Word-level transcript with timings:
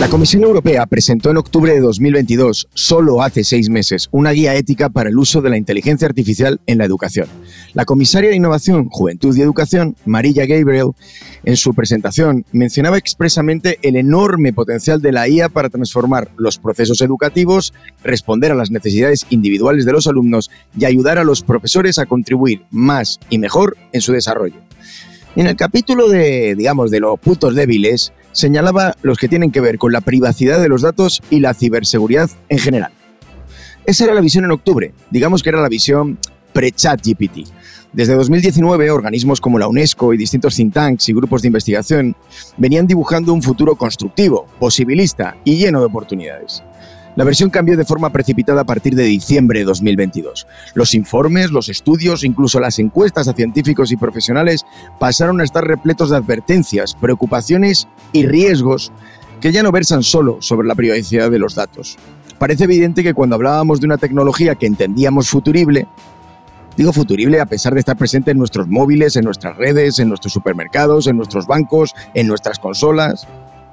La 0.00 0.08
Comisión 0.08 0.44
Europea 0.44 0.86
presentó 0.86 1.28
en 1.28 1.36
octubre 1.36 1.74
de 1.74 1.80
2022, 1.80 2.68
solo 2.72 3.22
hace 3.22 3.44
seis 3.44 3.68
meses, 3.68 4.08
una 4.12 4.30
guía 4.30 4.54
ética 4.54 4.88
para 4.88 5.10
el 5.10 5.18
uso 5.18 5.42
de 5.42 5.50
la 5.50 5.58
inteligencia 5.58 6.08
artificial 6.08 6.58
en 6.66 6.78
la 6.78 6.86
educación. 6.86 7.28
La 7.74 7.84
comisaria 7.84 8.30
de 8.30 8.36
Innovación, 8.36 8.88
Juventud 8.88 9.36
y 9.36 9.42
Educación, 9.42 9.96
Marilla 10.06 10.46
Gabriel, 10.46 10.92
en 11.44 11.58
su 11.58 11.74
presentación 11.74 12.46
mencionaba 12.50 12.96
expresamente 12.96 13.78
el 13.82 13.94
enorme 13.94 14.54
potencial 14.54 15.02
de 15.02 15.12
la 15.12 15.28
IA 15.28 15.50
para 15.50 15.68
transformar 15.68 16.30
los 16.38 16.56
procesos 16.56 17.02
educativos, 17.02 17.74
responder 18.02 18.52
a 18.52 18.54
las 18.56 18.70
necesidades 18.70 19.26
individuales 19.28 19.84
de 19.84 19.92
los 19.92 20.06
alumnos 20.06 20.50
y 20.78 20.86
ayudar 20.86 21.18
a 21.18 21.24
los 21.24 21.42
profesores 21.42 21.98
a 21.98 22.06
contribuir 22.06 22.62
más 22.70 23.20
y 23.28 23.36
mejor 23.36 23.76
en 23.92 24.00
su 24.00 24.12
desarrollo. 24.12 24.62
En 25.36 25.46
el 25.46 25.54
capítulo 25.54 26.08
de, 26.08 26.56
digamos, 26.56 26.90
de 26.90 26.98
los 26.98 27.18
puntos 27.20 27.54
débiles, 27.54 28.12
señalaba 28.32 28.96
los 29.02 29.16
que 29.16 29.28
tienen 29.28 29.52
que 29.52 29.60
ver 29.60 29.78
con 29.78 29.92
la 29.92 30.00
privacidad 30.00 30.60
de 30.60 30.68
los 30.68 30.82
datos 30.82 31.22
y 31.30 31.38
la 31.38 31.54
ciberseguridad 31.54 32.28
en 32.48 32.58
general. 32.58 32.92
Esa 33.86 34.04
era 34.04 34.14
la 34.14 34.20
visión 34.20 34.44
en 34.44 34.50
octubre, 34.50 34.92
digamos 35.10 35.42
que 35.42 35.50
era 35.50 35.60
la 35.60 35.68
visión 35.68 36.18
pre-chat 36.52 37.00
GPT. 37.04 37.48
Desde 37.92 38.14
2019, 38.14 38.90
organismos 38.90 39.40
como 39.40 39.58
la 39.58 39.68
UNESCO 39.68 40.12
y 40.12 40.16
distintos 40.16 40.54
think 40.56 40.72
tanks 40.72 41.08
y 41.08 41.12
grupos 41.12 41.42
de 41.42 41.48
investigación 41.48 42.16
venían 42.56 42.86
dibujando 42.86 43.32
un 43.32 43.42
futuro 43.42 43.76
constructivo, 43.76 44.46
posibilista 44.58 45.36
y 45.44 45.56
lleno 45.56 45.80
de 45.80 45.86
oportunidades. 45.86 46.62
La 47.16 47.24
versión 47.24 47.50
cambió 47.50 47.76
de 47.76 47.84
forma 47.84 48.10
precipitada 48.10 48.60
a 48.60 48.64
partir 48.64 48.94
de 48.94 49.02
diciembre 49.02 49.60
de 49.60 49.64
2022. 49.64 50.46
Los 50.74 50.94
informes, 50.94 51.50
los 51.50 51.68
estudios, 51.68 52.22
incluso 52.22 52.60
las 52.60 52.78
encuestas 52.78 53.26
a 53.26 53.32
científicos 53.32 53.90
y 53.90 53.96
profesionales 53.96 54.64
pasaron 54.98 55.40
a 55.40 55.44
estar 55.44 55.66
repletos 55.66 56.10
de 56.10 56.16
advertencias, 56.16 56.94
preocupaciones 56.94 57.88
y 58.12 58.26
riesgos 58.26 58.92
que 59.40 59.50
ya 59.50 59.62
no 59.62 59.72
versan 59.72 60.02
solo 60.02 60.36
sobre 60.40 60.68
la 60.68 60.74
privacidad 60.74 61.30
de 61.30 61.38
los 61.38 61.54
datos. 61.56 61.96
Parece 62.38 62.64
evidente 62.64 63.02
que 63.02 63.14
cuando 63.14 63.34
hablábamos 63.34 63.80
de 63.80 63.86
una 63.86 63.98
tecnología 63.98 64.54
que 64.54 64.66
entendíamos 64.66 65.28
futurible, 65.28 65.88
digo 66.76 66.92
futurible 66.92 67.40
a 67.40 67.46
pesar 67.46 67.74
de 67.74 67.80
estar 67.80 67.96
presente 67.96 68.30
en 68.30 68.38
nuestros 68.38 68.68
móviles, 68.68 69.16
en 69.16 69.24
nuestras 69.24 69.56
redes, 69.56 69.98
en 69.98 70.08
nuestros 70.08 70.32
supermercados, 70.32 71.06
en 71.08 71.16
nuestros 71.16 71.46
bancos, 71.46 71.94
en 72.14 72.28
nuestras 72.28 72.58
consolas. 72.58 73.26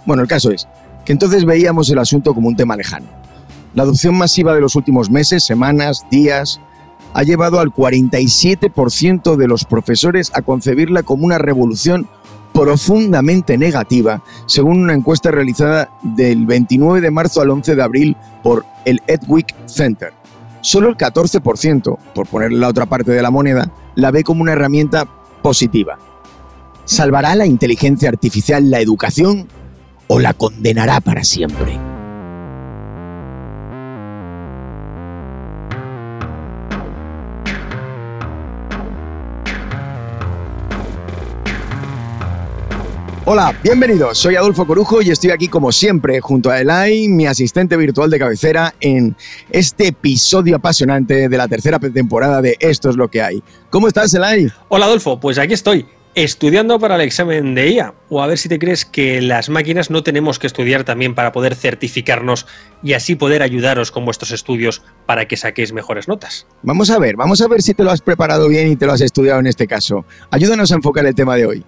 Bueno, 0.05 0.23
el 0.23 0.27
caso 0.27 0.51
es 0.51 0.67
que 1.05 1.13
entonces 1.13 1.45
veíamos 1.45 1.89
el 1.89 1.99
asunto 1.99 2.33
como 2.33 2.47
un 2.47 2.55
tema 2.55 2.75
lejano. 2.75 3.26
La 3.77 3.83
adopción 3.83 4.15
masiva 4.15 4.55
de 4.55 4.59
los 4.59 4.75
últimos 4.75 5.11
meses, 5.11 5.43
semanas, 5.43 6.07
días, 6.09 6.59
ha 7.13 7.21
llevado 7.21 7.59
al 7.59 7.71
47% 7.71 9.35
de 9.35 9.47
los 9.47 9.65
profesores 9.65 10.31
a 10.33 10.41
concebirla 10.41 11.03
como 11.03 11.27
una 11.27 11.37
revolución 11.37 12.07
profundamente 12.53 13.55
negativa, 13.55 14.23
según 14.47 14.81
una 14.81 14.95
encuesta 14.95 15.29
realizada 15.29 15.91
del 16.01 16.47
29 16.47 17.01
de 17.01 17.11
marzo 17.11 17.39
al 17.39 17.51
11 17.51 17.75
de 17.75 17.83
abril 17.83 18.17
por 18.41 18.65
el 18.85 18.99
Edwick 19.05 19.53
Center. 19.67 20.11
Solo 20.61 20.89
el 20.89 20.97
14%, 20.97 21.99
por 22.15 22.25
ponerle 22.25 22.57
la 22.57 22.69
otra 22.69 22.87
parte 22.87 23.11
de 23.11 23.21
la 23.21 23.29
moneda, 23.29 23.71
la 23.93 24.09
ve 24.09 24.23
como 24.23 24.41
una 24.41 24.53
herramienta 24.53 25.07
positiva. 25.43 25.99
¿Salvará 26.85 27.35
la 27.35 27.45
inteligencia 27.45 28.09
artificial 28.09 28.71
la 28.71 28.79
educación 28.79 29.47
o 30.07 30.17
la 30.17 30.33
condenará 30.33 30.99
para 30.99 31.23
siempre? 31.23 31.96
Hola, 43.29 43.53
bienvenidos. 43.61 44.19
Soy 44.19 44.37
Adolfo 44.37 44.65
Corujo 44.65 45.01
y 45.01 45.09
estoy 45.09 45.31
aquí 45.31 45.49
como 45.49 45.73
siempre 45.73 46.21
junto 46.21 46.49
a 46.49 46.61
Elai, 46.61 47.09
mi 47.09 47.27
asistente 47.27 47.75
virtual 47.75 48.09
de 48.09 48.19
cabecera, 48.19 48.73
en 48.79 49.17
este 49.49 49.87
episodio 49.87 50.55
apasionante 50.55 51.27
de 51.27 51.37
la 51.37 51.49
tercera 51.49 51.77
temporada 51.77 52.41
de 52.41 52.55
Esto 52.61 52.89
es 52.89 52.95
lo 52.95 53.09
que 53.09 53.21
hay. 53.21 53.43
¿Cómo 53.69 53.89
estás, 53.89 54.13
Elai? 54.13 54.47
Hola, 54.69 54.85
Adolfo. 54.85 55.19
Pues 55.19 55.37
aquí 55.39 55.53
estoy 55.53 55.85
estudiando 56.15 56.79
para 56.79 56.95
el 56.95 57.01
examen 57.01 57.53
de 57.53 57.69
IA, 57.69 57.93
o 58.07 58.23
a 58.23 58.27
ver 58.27 58.37
si 58.37 58.47
te 58.47 58.59
crees 58.59 58.85
que 58.85 59.21
las 59.21 59.49
máquinas 59.49 59.91
no 59.91 60.03
tenemos 60.03 60.39
que 60.39 60.47
estudiar 60.47 60.85
también 60.85 61.13
para 61.13 61.33
poder 61.33 61.53
certificarnos 61.53 62.47
y 62.81 62.93
así 62.93 63.15
poder 63.15 63.43
ayudaros 63.43 63.91
con 63.91 64.05
vuestros 64.05 64.31
estudios 64.31 64.83
para 65.05 65.27
que 65.27 65.35
saquéis 65.35 65.73
mejores 65.73 66.07
notas. 66.07 66.47
Vamos 66.63 66.89
a 66.91 66.97
ver, 66.97 67.17
vamos 67.17 67.41
a 67.41 67.49
ver 67.49 67.61
si 67.61 67.73
te 67.73 67.83
lo 67.83 67.91
has 67.91 67.99
preparado 67.99 68.47
bien 68.47 68.71
y 68.71 68.77
te 68.77 68.85
lo 68.85 68.93
has 68.93 69.01
estudiado 69.01 69.41
en 69.41 69.47
este 69.47 69.67
caso. 69.67 70.05
Ayúdanos 70.31 70.71
a 70.71 70.75
enfocar 70.75 71.05
el 71.05 71.13
tema 71.13 71.35
de 71.35 71.45
hoy. 71.45 71.65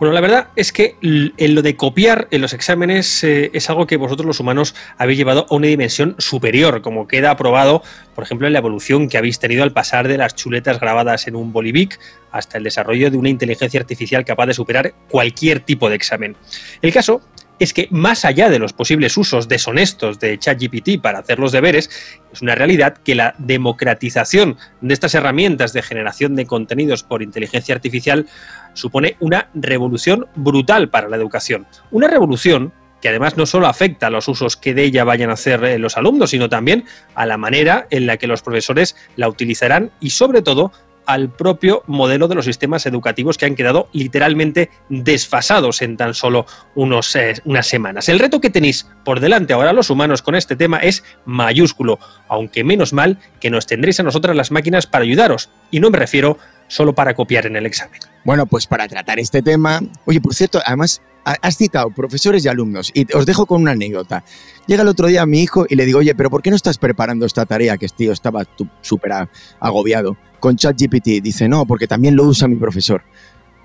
Bueno, 0.00 0.14
la 0.14 0.22
verdad 0.22 0.48
es 0.56 0.72
que 0.72 0.96
en 1.02 1.54
lo 1.54 1.60
de 1.60 1.76
copiar 1.76 2.26
en 2.30 2.40
los 2.40 2.54
exámenes 2.54 3.22
eh, 3.22 3.50
es 3.52 3.68
algo 3.68 3.86
que 3.86 3.98
vosotros 3.98 4.26
los 4.26 4.40
humanos 4.40 4.74
habéis 4.96 5.18
llevado 5.18 5.44
a 5.50 5.54
una 5.54 5.66
dimensión 5.66 6.14
superior, 6.16 6.80
como 6.80 7.06
queda 7.06 7.30
aprobado, 7.30 7.82
por 8.14 8.24
ejemplo, 8.24 8.46
en 8.46 8.54
la 8.54 8.60
evolución 8.60 9.10
que 9.10 9.18
habéis 9.18 9.38
tenido 9.38 9.62
al 9.62 9.74
pasar 9.74 10.08
de 10.08 10.16
las 10.16 10.34
chuletas 10.34 10.80
grabadas 10.80 11.28
en 11.28 11.36
un 11.36 11.52
bolivic 11.52 12.00
hasta 12.32 12.56
el 12.56 12.64
desarrollo 12.64 13.10
de 13.10 13.18
una 13.18 13.28
inteligencia 13.28 13.78
artificial 13.78 14.24
capaz 14.24 14.46
de 14.46 14.54
superar 14.54 14.94
cualquier 15.10 15.60
tipo 15.60 15.90
de 15.90 15.96
examen. 15.96 16.34
El 16.80 16.94
caso 16.94 17.20
es 17.60 17.74
que 17.74 17.86
más 17.90 18.24
allá 18.24 18.48
de 18.48 18.58
los 18.58 18.72
posibles 18.72 19.16
usos 19.16 19.46
deshonestos 19.46 20.18
de 20.18 20.38
ChatGPT 20.38 21.00
para 21.00 21.20
hacer 21.20 21.38
los 21.38 21.52
deberes, 21.52 21.90
es 22.32 22.42
una 22.42 22.54
realidad 22.54 22.96
que 23.04 23.14
la 23.14 23.34
democratización 23.38 24.56
de 24.80 24.94
estas 24.94 25.14
herramientas 25.14 25.74
de 25.74 25.82
generación 25.82 26.34
de 26.34 26.46
contenidos 26.46 27.04
por 27.04 27.22
inteligencia 27.22 27.74
artificial 27.74 28.26
supone 28.72 29.16
una 29.20 29.50
revolución 29.54 30.26
brutal 30.34 30.88
para 30.88 31.08
la 31.08 31.16
educación. 31.16 31.66
Una 31.90 32.08
revolución 32.08 32.72
que 33.02 33.10
además 33.10 33.36
no 33.36 33.46
solo 33.46 33.66
afecta 33.66 34.06
a 34.06 34.10
los 34.10 34.28
usos 34.28 34.56
que 34.56 34.74
de 34.74 34.84
ella 34.84 35.04
vayan 35.04 35.30
a 35.30 35.34
hacer 35.34 35.62
eh, 35.64 35.78
los 35.78 35.96
alumnos, 35.96 36.30
sino 36.30 36.48
también 36.48 36.84
a 37.14 37.26
la 37.26 37.36
manera 37.36 37.86
en 37.90 38.06
la 38.06 38.16
que 38.16 38.26
los 38.26 38.42
profesores 38.42 38.96
la 39.16 39.28
utilizarán 39.28 39.90
y 40.00 40.10
sobre 40.10 40.42
todo 40.42 40.72
al 41.12 41.28
propio 41.28 41.82
modelo 41.88 42.28
de 42.28 42.36
los 42.36 42.44
sistemas 42.44 42.86
educativos 42.86 43.36
que 43.36 43.44
han 43.44 43.56
quedado 43.56 43.88
literalmente 43.92 44.70
desfasados 44.88 45.82
en 45.82 45.96
tan 45.96 46.14
solo 46.14 46.46
unos, 46.76 47.16
eh, 47.16 47.34
unas 47.44 47.66
semanas. 47.66 48.08
El 48.08 48.20
reto 48.20 48.40
que 48.40 48.48
tenéis 48.48 48.86
por 49.04 49.18
delante 49.18 49.52
ahora 49.52 49.72
los 49.72 49.90
humanos 49.90 50.22
con 50.22 50.36
este 50.36 50.54
tema 50.54 50.78
es 50.78 51.02
mayúsculo, 51.24 51.98
aunque 52.28 52.62
menos 52.62 52.92
mal 52.92 53.18
que 53.40 53.50
nos 53.50 53.66
tendréis 53.66 53.98
a 53.98 54.04
nosotras 54.04 54.36
las 54.36 54.52
máquinas 54.52 54.86
para 54.86 55.04
ayudaros, 55.04 55.50
y 55.72 55.80
no 55.80 55.90
me 55.90 55.98
refiero 55.98 56.38
solo 56.70 56.94
para 56.94 57.14
copiar 57.14 57.46
en 57.46 57.56
el 57.56 57.66
examen. 57.66 58.00
Bueno, 58.24 58.46
pues 58.46 58.66
para 58.66 58.86
tratar 58.86 59.18
este 59.18 59.42
tema, 59.42 59.80
oye, 60.06 60.20
por 60.20 60.34
cierto, 60.34 60.60
además 60.64 61.02
has 61.24 61.56
citado 61.56 61.90
profesores 61.90 62.44
y 62.44 62.48
alumnos 62.48 62.90
y 62.94 63.06
os 63.14 63.26
dejo 63.26 63.44
con 63.44 63.60
una 63.62 63.72
anécdota. 63.72 64.24
Llega 64.66 64.82
el 64.82 64.88
otro 64.88 65.08
día 65.08 65.26
mi 65.26 65.42
hijo 65.42 65.66
y 65.68 65.74
le 65.74 65.84
digo, 65.84 65.98
oye, 65.98 66.14
pero 66.14 66.30
¿por 66.30 66.42
qué 66.42 66.50
no 66.50 66.56
estás 66.56 66.78
preparando 66.78 67.26
esta 67.26 67.44
tarea 67.44 67.76
que 67.76 67.88
tío 67.88 68.12
estaba 68.12 68.44
súper 68.80 69.12
agobiado 69.58 70.16
con 70.38 70.56
ChatGPT? 70.56 71.22
Dice, 71.22 71.48
no, 71.48 71.66
porque 71.66 71.86
también 71.86 72.16
lo 72.16 72.24
usa 72.24 72.46
mi 72.46 72.56
profesor. 72.56 73.02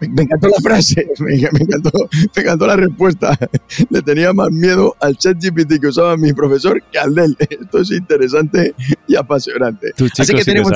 Me, 0.01 0.23
encantó 0.23 0.49
la 0.49 0.61
frase, 0.61 1.07
me, 1.19 1.35
encantó, 1.35 1.91
me 2.35 2.41
encantó 2.41 2.67
la 2.67 2.75
respuesta. 2.75 3.37
Le 3.89 4.01
tenía 4.01 4.33
más 4.33 4.49
miedo 4.51 4.95
al 4.99 5.15
ChatGPT 5.15 5.79
que 5.79 5.87
usaba 5.87 6.17
mi 6.17 6.33
profesor 6.33 6.81
que 6.91 6.97
al 6.97 7.13
de 7.13 7.25
él. 7.25 7.37
Esto 7.49 7.81
es 7.81 7.91
interesante 7.91 8.73
y 9.07 9.15
apasionante. 9.15 9.93
Así 10.17 10.33
que 10.33 10.43
tenemos... 10.43 10.71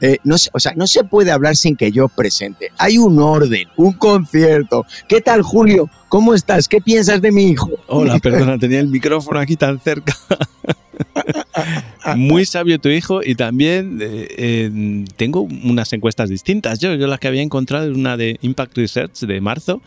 Eh, 0.00 0.18
no, 0.24 0.36
o 0.52 0.60
sea, 0.60 0.72
no 0.76 0.86
se 0.86 1.04
puede 1.04 1.30
hablar 1.30 1.56
sin 1.56 1.76
que 1.76 1.90
yo 1.90 2.08
presente. 2.08 2.70
Hay 2.78 2.98
un 2.98 3.18
orden, 3.18 3.68
un 3.76 3.92
concierto. 3.92 4.86
¿Qué 5.08 5.20
tal, 5.20 5.42
Julio? 5.42 5.90
¿Cómo 6.08 6.34
estás? 6.34 6.68
¿Qué 6.68 6.80
piensas 6.80 7.20
de 7.20 7.32
mi 7.32 7.44
hijo? 7.44 7.70
Hola, 7.88 8.18
perdona, 8.22 8.58
tenía 8.58 8.80
el 8.80 8.88
micrófono 8.88 9.40
aquí 9.40 9.56
tan 9.56 9.80
cerca. 9.80 10.16
Muy 12.16 12.46
sabio 12.46 12.78
tu 12.78 12.88
hijo 12.88 13.20
y 13.22 13.34
también 13.34 13.98
eh, 14.00 15.04
tengo 15.16 15.42
unas 15.42 15.92
encuestas 15.92 16.28
distintas. 16.28 16.78
Yo, 16.78 16.94
yo 16.94 17.06
la 17.06 17.18
que 17.18 17.28
había 17.28 17.42
encontrado 17.42 17.90
es 17.90 17.96
una 17.96 18.16
de 18.16 18.38
Impact 18.40 18.76
Research 18.76 19.20
de 19.20 19.40
marzo 19.40 19.82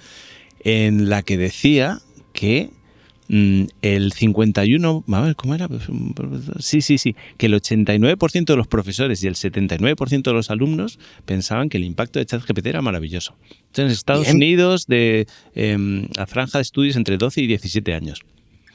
en 0.64 1.10
la 1.10 1.24
que 1.24 1.38
decía 1.38 2.00
que 2.34 2.69
el 3.31 4.12
51, 4.12 5.06
a 5.07 5.22
ver, 5.22 5.36
¿cómo 5.38 5.56
era? 5.56 5.69
Sí, 6.60 6.81
sí, 6.81 6.98
sí, 6.98 7.16
que 7.38 7.45
el 7.45 7.54
89% 7.54 8.45
de 8.45 8.56
los 8.57 8.68
profesores 8.68 9.24
y 9.24 9.28
el 9.28 9.36
79% 9.36 10.22
de 10.22 10.33
los 10.33 10.51
alumnos 10.51 11.00
pensaban 11.25 11.69
que 11.69 11.78
el 11.78 11.86
impacto 11.86 12.19
de 12.19 12.25
ChatGPT 12.25 12.68
era 12.68 12.81
maravilloso. 12.81 13.36
Entonces, 13.68 13.86
en 13.86 13.92
Estados 13.92 14.33
Unidos, 14.33 14.86
de 14.88 15.28
eh, 15.56 16.07
a 16.18 16.25
franja 16.25 16.57
de 16.57 16.63
estudios 16.63 16.98
entre 16.98 17.18
12 17.18 17.42
y 17.42 17.48
17 17.48 17.94
años. 17.94 18.22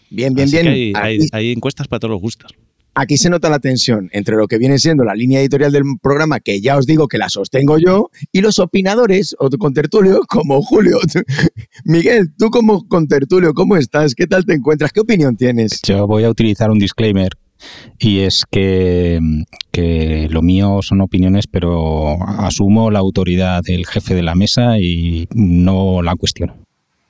Bien, 0.08 0.32
bien, 0.32 0.50
bien. 0.50 0.94
hay 0.96 1.52
encuestas 1.52 1.86
para 1.88 2.00
todos 2.00 2.12
los 2.12 2.20
gustos. 2.20 2.54
Aquí 2.98 3.18
se 3.18 3.28
nota 3.28 3.50
la 3.50 3.58
tensión 3.58 4.08
entre 4.12 4.36
lo 4.36 4.48
que 4.48 4.56
viene 4.56 4.78
siendo 4.78 5.04
la 5.04 5.14
línea 5.14 5.40
editorial 5.40 5.70
del 5.70 5.82
programa, 6.00 6.40
que 6.40 6.62
ya 6.62 6.78
os 6.78 6.86
digo 6.86 7.08
que 7.08 7.18
la 7.18 7.28
sostengo 7.28 7.76
yo, 7.76 8.08
y 8.32 8.40
los 8.40 8.58
opinadores 8.58 9.36
o 9.38 9.50
contertulios 9.50 10.20
como 10.26 10.62
Julio. 10.62 10.98
Miguel, 11.84 12.32
tú 12.38 12.48
como 12.48 12.88
contertulio, 12.88 13.52
¿cómo 13.52 13.76
estás? 13.76 14.14
¿Qué 14.14 14.26
tal 14.26 14.46
te 14.46 14.54
encuentras? 14.54 14.92
¿Qué 14.92 15.00
opinión 15.00 15.36
tienes? 15.36 15.82
Yo 15.86 16.06
voy 16.06 16.24
a 16.24 16.30
utilizar 16.30 16.70
un 16.70 16.78
disclaimer 16.78 17.32
y 17.98 18.20
es 18.20 18.44
que, 18.50 19.20
que, 19.70 20.28
lo 20.30 20.40
mío 20.40 20.80
son 20.80 21.02
opiniones, 21.02 21.46
pero 21.46 22.16
asumo 22.22 22.90
la 22.90 23.00
autoridad 23.00 23.62
del 23.62 23.84
jefe 23.84 24.14
de 24.14 24.22
la 24.22 24.34
mesa 24.34 24.78
y 24.80 25.28
no 25.34 26.00
la 26.00 26.16
cuestiono. 26.16 26.65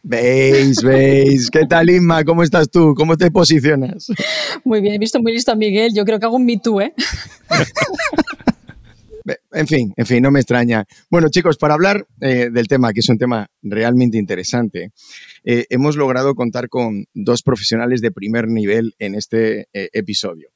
Veis, 0.08 0.82
veis. 0.82 1.50
¿Qué 1.50 1.67
tal, 1.69 1.91
Inma? 1.91 2.23
¿Cómo 2.23 2.44
estás 2.44 2.70
tú? 2.70 2.94
¿Cómo 2.94 3.17
te 3.17 3.29
posicionas? 3.32 4.06
Muy 4.64 4.81
bien, 4.81 4.94
he 4.94 4.99
visto 4.99 5.20
muy 5.20 5.32
listo 5.32 5.50
a 5.50 5.56
Miguel. 5.56 5.93
Yo 5.97 6.05
creo 6.05 6.20
que 6.20 6.26
hago 6.26 6.37
un 6.37 6.47
Me 6.47 6.58
Too, 6.58 6.81
¿eh? 6.81 6.94
En 9.53 9.67
fin, 9.67 9.93
en 9.97 10.06
fin, 10.06 10.23
no 10.23 10.31
me 10.31 10.38
extraña. 10.38 10.85
Bueno, 11.11 11.29
chicos, 11.29 11.56
para 11.56 11.75
hablar 11.75 12.06
eh, 12.20 12.50
del 12.53 12.69
tema, 12.69 12.93
que 12.93 13.00
es 13.00 13.08
un 13.08 13.19
tema 13.19 13.49
realmente 13.62 14.17
interesante, 14.17 14.93
eh, 15.43 15.64
hemos 15.70 15.97
logrado 15.97 16.37
contar 16.37 16.69
con 16.69 17.06
dos 17.12 17.43
profesionales 17.43 18.00
de 18.00 18.12
primer 18.12 18.47
nivel 18.47 18.94
en 19.00 19.17
este 19.17 19.67
eh, 19.73 19.88
episodio. 19.93 20.50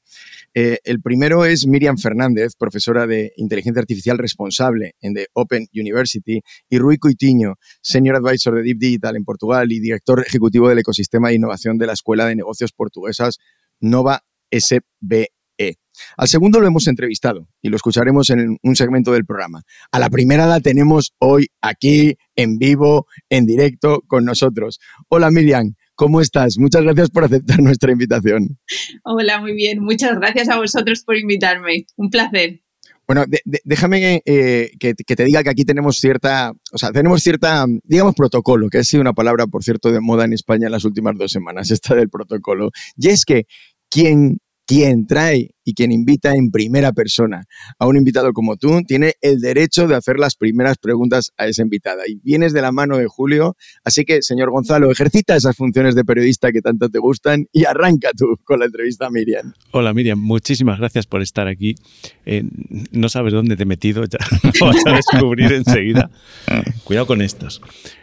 El 0.54 1.00
primero 1.00 1.44
es 1.44 1.66
Miriam 1.66 1.96
Fernández, 1.96 2.54
profesora 2.58 3.06
de 3.06 3.32
inteligencia 3.36 3.80
artificial 3.80 4.18
responsable 4.18 4.94
en 5.00 5.14
The 5.14 5.26
Open 5.32 5.66
University, 5.74 6.40
y 6.68 6.78
Rui 6.78 6.98
Coitiño, 6.98 7.54
senior 7.80 8.16
advisor 8.16 8.56
de 8.56 8.62
Deep 8.62 8.78
Digital 8.78 9.16
en 9.16 9.24
Portugal 9.24 9.70
y 9.70 9.80
director 9.80 10.24
ejecutivo 10.26 10.68
del 10.68 10.78
ecosistema 10.78 11.28
de 11.28 11.36
innovación 11.36 11.78
de 11.78 11.86
la 11.86 11.92
Escuela 11.92 12.26
de 12.26 12.36
Negocios 12.36 12.72
Portuguesas 12.72 13.38
Nova 13.80 14.22
SB 14.50 15.28
al 16.16 16.28
segundo 16.28 16.60
lo 16.60 16.66
hemos 16.66 16.86
entrevistado 16.88 17.46
y 17.60 17.68
lo 17.68 17.76
escucharemos 17.76 18.30
en 18.30 18.56
un 18.62 18.76
segmento 18.76 19.12
del 19.12 19.24
programa. 19.24 19.62
A 19.92 19.98
la 19.98 20.08
primera 20.08 20.46
la 20.46 20.60
tenemos 20.60 21.14
hoy 21.18 21.48
aquí, 21.60 22.16
en 22.36 22.58
vivo, 22.58 23.06
en 23.28 23.46
directo, 23.46 24.02
con 24.06 24.24
nosotros. 24.24 24.80
Hola 25.08 25.30
Miriam, 25.30 25.74
¿cómo 26.00 26.22
estás? 26.22 26.56
Muchas 26.58 26.82
gracias 26.82 27.10
por 27.10 27.24
aceptar 27.24 27.60
nuestra 27.62 27.92
invitación. 27.92 28.58
Hola, 29.04 29.38
muy 29.38 29.52
bien. 29.52 29.80
Muchas 29.82 30.16
gracias 30.16 30.48
a 30.48 30.56
vosotros 30.56 31.02
por 31.04 31.18
invitarme. 31.18 31.84
Un 31.96 32.08
placer. 32.08 32.62
Bueno, 33.06 33.26
déjame 33.64 34.22
eh, 34.24 34.70
que, 34.78 34.94
que, 34.94 35.16
te 35.16 35.24
diga 35.24 35.42
que 35.42 35.50
aquí 35.50 35.64
tenemos 35.64 35.98
cierta, 35.98 36.52
o 36.72 36.78
sea, 36.78 36.90
tenemos 36.90 37.22
cierta, 37.22 37.66
digamos, 37.82 38.14
protocolo, 38.14 38.70
que 38.70 38.78
ha 38.78 38.84
sido 38.84 39.02
una 39.02 39.12
palabra, 39.12 39.46
por 39.46 39.62
cierto, 39.62 39.92
de 39.92 40.00
moda 40.00 40.24
en 40.24 40.32
España 40.32 40.66
en 40.66 40.72
las 40.72 40.86
últimas 40.86 41.18
dos 41.18 41.32
semanas, 41.32 41.70
esta 41.70 41.94
del 41.94 42.08
protocolo. 42.08 42.70
Y 42.96 43.08
es 43.08 43.26
que 43.26 43.44
quien 43.90 44.38
quien 44.70 45.04
trae 45.04 45.50
y 45.64 45.74
quien 45.74 45.90
invita 45.90 46.32
en 46.36 46.52
primera 46.52 46.92
persona 46.92 47.42
a 47.76 47.88
un 47.88 47.96
invitado 47.96 48.32
como 48.32 48.56
tú 48.56 48.82
tiene 48.86 49.14
el 49.20 49.40
derecho 49.40 49.88
de 49.88 49.96
hacer 49.96 50.16
las 50.16 50.36
primeras 50.36 50.78
preguntas 50.78 51.32
a 51.36 51.48
esa 51.48 51.62
invitada. 51.62 52.04
Y 52.06 52.20
vienes 52.22 52.52
de 52.52 52.62
la 52.62 52.70
mano 52.70 52.96
de 52.96 53.08
Julio, 53.08 53.56
así 53.82 54.04
que, 54.04 54.22
señor 54.22 54.52
Gonzalo, 54.52 54.88
ejercita 54.92 55.34
esas 55.34 55.56
funciones 55.56 55.96
de 55.96 56.04
periodista 56.04 56.52
que 56.52 56.62
tanto 56.62 56.88
te 56.88 57.00
gustan 57.00 57.46
y 57.52 57.64
arranca 57.64 58.10
tú 58.16 58.36
con 58.44 58.60
la 58.60 58.66
entrevista 58.66 59.10
Miriam. 59.10 59.52
Hola 59.72 59.92
Miriam, 59.92 60.20
muchísimas 60.20 60.78
gracias 60.78 61.08
por 61.08 61.20
estar 61.20 61.48
aquí. 61.48 61.74
Eh, 62.24 62.44
no 62.92 63.08
sabes 63.08 63.32
dónde 63.32 63.56
te 63.56 63.64
he 63.64 63.66
metido, 63.66 64.04
ya 64.04 64.18
lo 64.60 64.66
vas 64.66 64.86
a 64.86 64.92
descubrir 64.94 65.52
enseguida. 65.52 66.12
Cuidado 66.84 67.08
con 67.08 67.22
estos. 67.22 67.60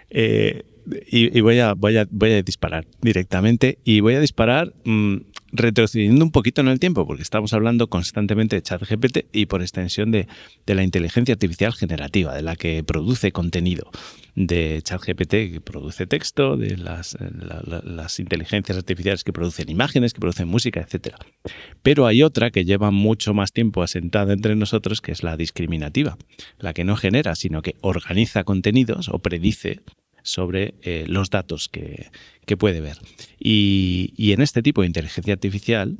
Eh, 0.10 0.64
y, 1.10 1.40
voy, 1.42 1.60
a, 1.60 1.74
voy, 1.74 1.98
a, 1.98 2.08
voy, 2.10 2.34
a, 2.34 2.42
disparar 2.42 2.86
directamente 3.02 3.80
y 3.84 4.00
voy 4.00 4.16
a 4.16 4.20
disparar 4.20 4.74
mm, 4.86 5.18
retrocediendo 5.58 6.24
un 6.24 6.32
poquito 6.32 6.62
en 6.62 6.68
el 6.68 6.80
tiempo, 6.80 7.06
porque 7.06 7.24
estamos 7.24 7.54
hablando 7.54 7.88
constantemente 7.88 8.56
de 8.56 8.62
ChatGPT 8.62 9.26
y 9.34 9.48
por 9.48 9.62
extensión 9.62 10.12
de, 10.12 10.28
la 10.66 10.84
inteligencia 10.84 11.34
artificial 11.34 11.74
generativa, 11.74 12.34
de 12.36 12.42
la 12.42 12.56
que 12.56 12.84
produce 12.84 13.32
contenido, 13.32 13.90
de 14.36 14.82
ChatGPT 14.84 15.30
que 15.30 15.62
produce 15.62 16.08
texto, 16.08 16.58
de 16.58 16.78
las, 16.78 17.18
las 17.20 18.20
inteligencias 18.20 18.78
artificiales 18.78 19.24
que 19.24 19.34
producen 19.34 19.70
imágenes, 19.70 20.14
que 20.14 20.20
producen 20.20 20.48
música, 20.48 20.80
etc. 20.80 21.16
Pero 21.82 22.06
hay 22.06 22.24
otra 22.24 22.52
que 22.52 22.66
lleva 22.66 22.92
mucho 22.92 23.34
más 23.34 23.52
tiempo 23.52 23.82
asentada 23.82 24.34
entre 24.34 24.56
nosotros, 24.56 25.02
que 25.02 25.12
es 25.12 25.24
la 25.24 25.38
discriminativa, 25.38 26.18
la 26.60 26.74
que 26.74 26.84
no 26.84 26.96
genera, 26.96 27.36
sino 27.36 27.62
que 27.62 27.76
organiza 27.82 28.44
contenidos 28.44 29.10
o 29.10 29.20
predice 29.20 29.82
sobre 30.28 30.76
eh, 30.82 31.06
los 31.08 31.30
datos 31.30 31.70
que, 31.70 32.10
puede 32.58 32.82
ver. 32.82 32.98
Y, 33.40 34.14
y, 34.18 34.34
en 34.34 34.42
este 34.42 34.62
tipo 34.62 34.82
de 34.82 34.88
inteligencia 34.88 35.34
artificial, 35.34 35.98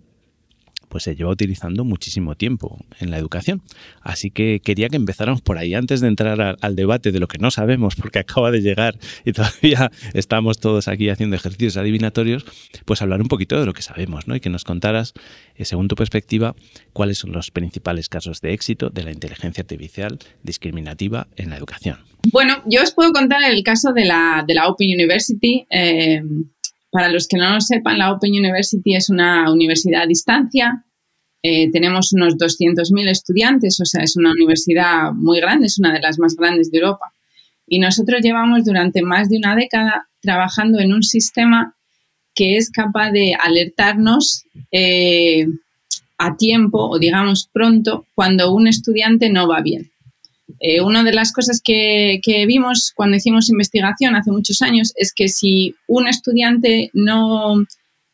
pues 0.98 1.04
se 1.04 1.16
lleva 1.16 1.30
utilizando 1.30 1.84
muchísimo 1.84 2.34
tiempo 2.34 2.84
en 3.00 3.12
la 3.12 3.20
educación. 3.20 3.62
Así 4.02 4.32
que 4.32 4.62
quería 4.64 4.90
que 4.90 4.96
empezáramos 4.96 5.42
por 5.42 5.60
ahí, 5.60 5.76
antes 5.76 6.02
de 6.02 6.08
entrar 6.08 6.58
al, 6.60 6.76
debate 6.76 7.12
de 7.12 7.20
lo 7.20 7.28
que 7.28 7.38
no 7.38 7.52
sabemos, 7.52 7.96
porque 7.96 8.18
acaba 8.28 8.50
de 8.50 8.62
llegar 8.62 8.98
y 9.24 9.32
todavía 9.32 9.92
estamos 10.16 10.60
todos 10.60 10.88
aquí 10.88 11.10
haciendo 11.10 11.36
ejercicios 11.36 11.78
adivinatorios, 11.78 12.48
pues 12.86 13.04
hablar 13.04 13.22
un 13.22 13.28
poquito 13.28 13.60
de 13.60 13.68
lo 13.68 13.74
que 13.74 13.84
sabemos, 13.84 14.28
¿no? 14.28 14.36
Y 14.36 14.40
que 14.40 14.50
nos 14.50 14.64
contaras, 14.64 15.14
eh, 15.54 15.66
según 15.66 15.88
tu 15.88 15.94
perspectiva, 15.94 16.56
cuáles 16.94 17.20
son 17.20 17.32
los 17.32 17.52
principales 17.52 18.10
casos 18.10 18.42
de 18.42 18.54
éxito 18.54 18.90
de 18.90 19.04
la 19.04 19.12
inteligencia 19.12 19.62
artificial 19.62 20.18
discriminativa 20.42 21.28
en 21.36 21.52
la 21.52 21.58
educación. 21.58 22.00
Bueno, 22.32 22.64
yo 22.66 22.82
os 22.82 22.92
puedo 22.92 23.12
contar 23.12 23.44
el 23.44 23.62
caso 23.62 23.94
de 23.94 24.06
la, 24.06 24.44
Open 24.66 24.90
University. 24.90 25.68
Eh, 25.70 26.24
para 26.90 27.10
los 27.10 27.28
que 27.28 27.38
no 27.38 27.54
lo 27.54 27.62
sepan, 27.62 28.00
la 28.00 28.12
Open 28.12 28.32
University 28.32 28.96
es 28.96 29.12
una 29.12 29.52
universidad 29.52 30.02
a 30.02 30.08
distancia. 30.08 30.86
Eh, 31.44 31.72
tenemos 31.72 32.14
unos 32.14 32.36
200.000 32.36 33.10
estudiantes, 33.10 33.80
o 33.80 33.86
sea, 33.86 34.04
es 34.04 34.18
una 34.18 34.32
universidad 34.32 35.12
muy 35.14 35.40
grande, 35.40 35.68
es 35.68 35.80
una 35.80 35.94
de 35.94 36.02
las 36.02 36.20
más 36.20 36.36
grandes 36.36 36.72
de 36.72 36.80
Europa. 36.80 37.12
Y 37.68 37.80
nosotros 37.80 38.22
llevamos 38.22 38.66
durante 38.66 39.02
más 39.02 39.30
de 39.30 39.38
una 39.38 39.56
década 39.56 40.08
trabajando 40.22 40.80
en 40.80 40.94
un 40.94 41.04
sistema 41.04 41.76
que 42.34 42.58
es 42.58 42.70
capaz 42.70 43.12
de 43.12 43.34
alertarnos 43.40 44.46
eh, 44.72 45.48
a 46.18 46.38
tiempo 46.38 46.90
o 46.90 47.00
digamos 47.00 47.50
pronto 47.52 48.06
cuando 48.16 48.54
un 48.54 48.68
estudiante 48.68 49.30
no 49.30 49.48
va 49.48 49.62
bien. 49.62 49.92
Eh, 50.60 50.82
una 50.82 51.04
de 51.04 51.14
las 51.14 51.32
cosas 51.34 51.62
que, 51.64 52.20
vimos 52.48 52.94
cuando 52.96 53.18
hicimos 53.18 53.50
investigación 53.50 54.16
hace 54.16 54.32
muchos 54.32 54.62
años 54.62 54.94
es 54.96 55.14
que 55.14 55.28
si 55.28 55.76
un 55.88 56.08
estudiante 56.08 56.90
no, 56.94 57.66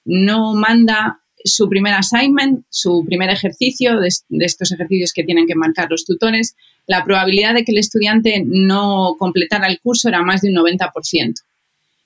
no 0.05 0.53
manda 0.53 1.19
su 1.43 1.69
primer 1.69 1.93
assignment, 1.93 2.65
su 2.69 3.03
primer 3.05 3.29
ejercicio, 3.29 3.99
de, 3.99 4.09
estos 4.45 4.71
ejercicios 4.71 5.13
que 5.13 5.23
tienen 5.23 5.47
que 5.47 5.55
marcar 5.55 5.87
los 5.89 6.05
tutores, 6.05 6.55
la 6.87 7.03
probabilidad 7.03 7.53
de 7.53 7.63
que 7.63 7.71
el 7.71 7.77
estudiante 7.77 8.43
no 8.45 9.15
completara 9.17 9.67
el 9.67 9.79
curso 9.79 10.09
era 10.09 10.21
más 10.21 10.41
de 10.41 10.49
un 10.49 10.55
90%. 10.55 11.33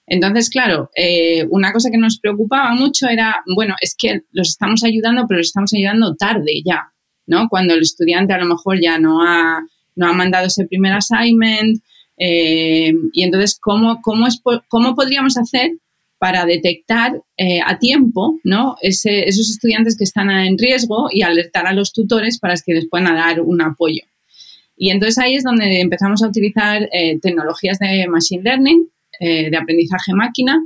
Entonces, 0.10 0.50
claro, 0.50 0.90
eh, 0.96 1.46
una 1.50 1.74
cosa 1.74 1.90
que 1.92 1.98
nos 1.98 2.20
preocupaba 2.20 2.74
mucho 2.74 3.08
era, 3.08 3.44
bueno, 3.56 3.76
es 3.82 3.96
que 3.98 4.22
los 4.32 4.50
estamos 4.50 4.84
ayudando, 4.84 5.26
pero 5.28 5.40
los 5.40 5.48
estamos 5.48 5.74
ayudando 5.74 6.16
tarde 6.16 6.62
ya, 6.66 6.94
¿no? 7.26 7.50
Cuando 7.50 7.74
el 7.74 7.82
estudiante 7.82 8.34
a 8.34 8.38
lo 8.38 8.46
mejor 8.46 8.80
ya 8.82 8.98
no 9.00 9.22
ha 9.22 9.62
no 9.98 10.08
ha 10.08 10.14
mandado 10.14 10.48
ese 10.48 10.66
primer 10.66 10.94
assignment. 10.94 11.84
Eh, 12.18 12.94
y 13.12 13.24
entonces, 13.24 13.60
¿cómo, 13.60 14.00
cómo, 14.02 14.28
es, 14.28 14.42
¿cómo 14.70 14.96
podríamos 14.96 15.38
hacer 15.38 15.72
para 16.20 16.46
detectar 16.46 17.22
eh, 17.38 17.60
a 17.66 17.78
tiempo 17.78 18.40
¿no? 18.44 18.76
esos 18.82 19.50
estudiantes 19.50 19.98
que 19.98 20.04
están 20.04 20.30
en 20.30 20.58
riesgo 20.58 21.10
y 21.12 21.22
alertar 21.22 21.68
a 21.68 21.74
los 21.74 21.94
tutores 21.94 22.40
para 22.40 22.56
que 22.56 22.74
les 22.74 22.88
puedan 22.88 23.16
dar 23.16 23.42
un 23.42 23.62
apoyo? 23.62 24.04
Y 24.76 24.92
entonces 24.92 25.18
ahí 25.18 25.36
es 25.36 25.44
donde 25.44 25.82
empezamos 25.82 26.24
a 26.24 26.28
utilizar 26.28 26.88
eh, 26.92 27.20
tecnologías 27.20 27.80
de 27.80 28.08
machine 28.08 28.44
learning, 28.44 28.88
de 29.20 29.58
aprendizaje 29.58 30.14
máquina, 30.14 30.62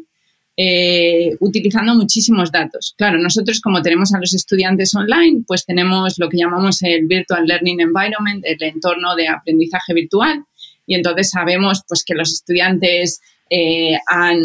eh, 0.57 1.37
utilizando 1.39 1.95
muchísimos 1.95 2.51
datos. 2.51 2.93
Claro, 2.97 3.17
nosotros 3.17 3.61
como 3.61 3.81
tenemos 3.81 4.13
a 4.13 4.19
los 4.19 4.33
estudiantes 4.33 4.93
online, 4.93 5.43
pues 5.47 5.65
tenemos 5.65 6.19
lo 6.19 6.29
que 6.29 6.37
llamamos 6.37 6.83
el 6.83 7.07
Virtual 7.07 7.45
Learning 7.45 7.79
Environment, 7.79 8.43
el 8.45 8.61
entorno 8.61 9.15
de 9.15 9.29
aprendizaje 9.29 9.93
virtual, 9.93 10.43
y 10.85 10.95
entonces 10.95 11.29
sabemos 11.29 11.81
pues, 11.87 12.03
que 12.05 12.15
los 12.15 12.33
estudiantes 12.33 13.21
eh, 13.51 13.97
han, 14.07 14.39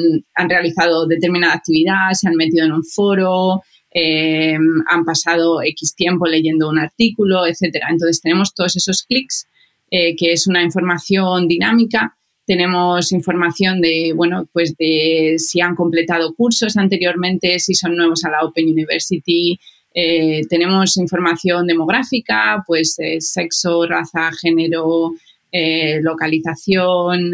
realizado 0.48 1.06
determinada 1.06 1.54
actividad, 1.54 2.10
se 2.12 2.28
han 2.28 2.34
metido 2.34 2.66
en 2.66 2.72
un 2.72 2.84
foro, 2.84 3.62
eh, 3.90 4.58
han 4.88 5.04
pasado 5.06 5.62
X 5.62 5.94
tiempo 5.94 6.26
leyendo 6.26 6.68
un 6.68 6.78
artículo, 6.78 7.46
etcétera. 7.46 7.86
Entonces 7.90 8.20
tenemos 8.20 8.52
todos 8.52 8.76
esos 8.76 9.04
clics, 9.04 9.46
que 9.88 10.32
es 10.32 10.48
una 10.48 10.62
información 10.62 11.46
dinámica 11.46 12.16
tenemos 12.46 13.10
información 13.10 13.80
de, 13.80 14.12
bueno, 14.14 14.48
pues 14.52 14.76
de 14.78 15.34
si 15.38 15.60
han 15.60 15.74
completado 15.74 16.32
cursos 16.34 16.76
anteriormente, 16.76 17.58
si 17.58 17.74
son 17.74 17.96
nuevos 17.96 18.24
a 18.24 18.30
la 18.30 18.44
Open 18.44 18.68
University. 18.68 19.58
Eh, 19.92 20.42
tenemos 20.48 20.96
información 20.96 21.66
demográfica, 21.66 22.62
pues 22.64 22.96
eh, 23.00 23.20
sexo, 23.20 23.84
raza, 23.86 24.30
género, 24.40 25.10
eh, 25.58 26.00
localización, 26.02 27.30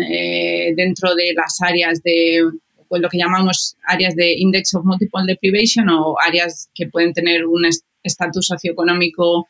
dentro 0.77 1.15
de 1.15 1.33
las 1.35 1.61
áreas 1.61 2.03
de 2.03 2.43
pues 2.89 3.01
lo 3.01 3.09
que 3.09 3.19
llamamos 3.19 3.77
áreas 3.87 4.15
de 4.15 4.35
Index 4.39 4.75
of 4.75 4.85
Multiple 4.85 5.23
Deprivation 5.27 5.89
o 5.89 6.17
áreas 6.27 6.69
que 6.75 6.87
pueden 6.89 7.13
tener 7.15 7.47
un 7.47 7.65
estatus 8.03 8.47
socioeconómico 8.47 9.49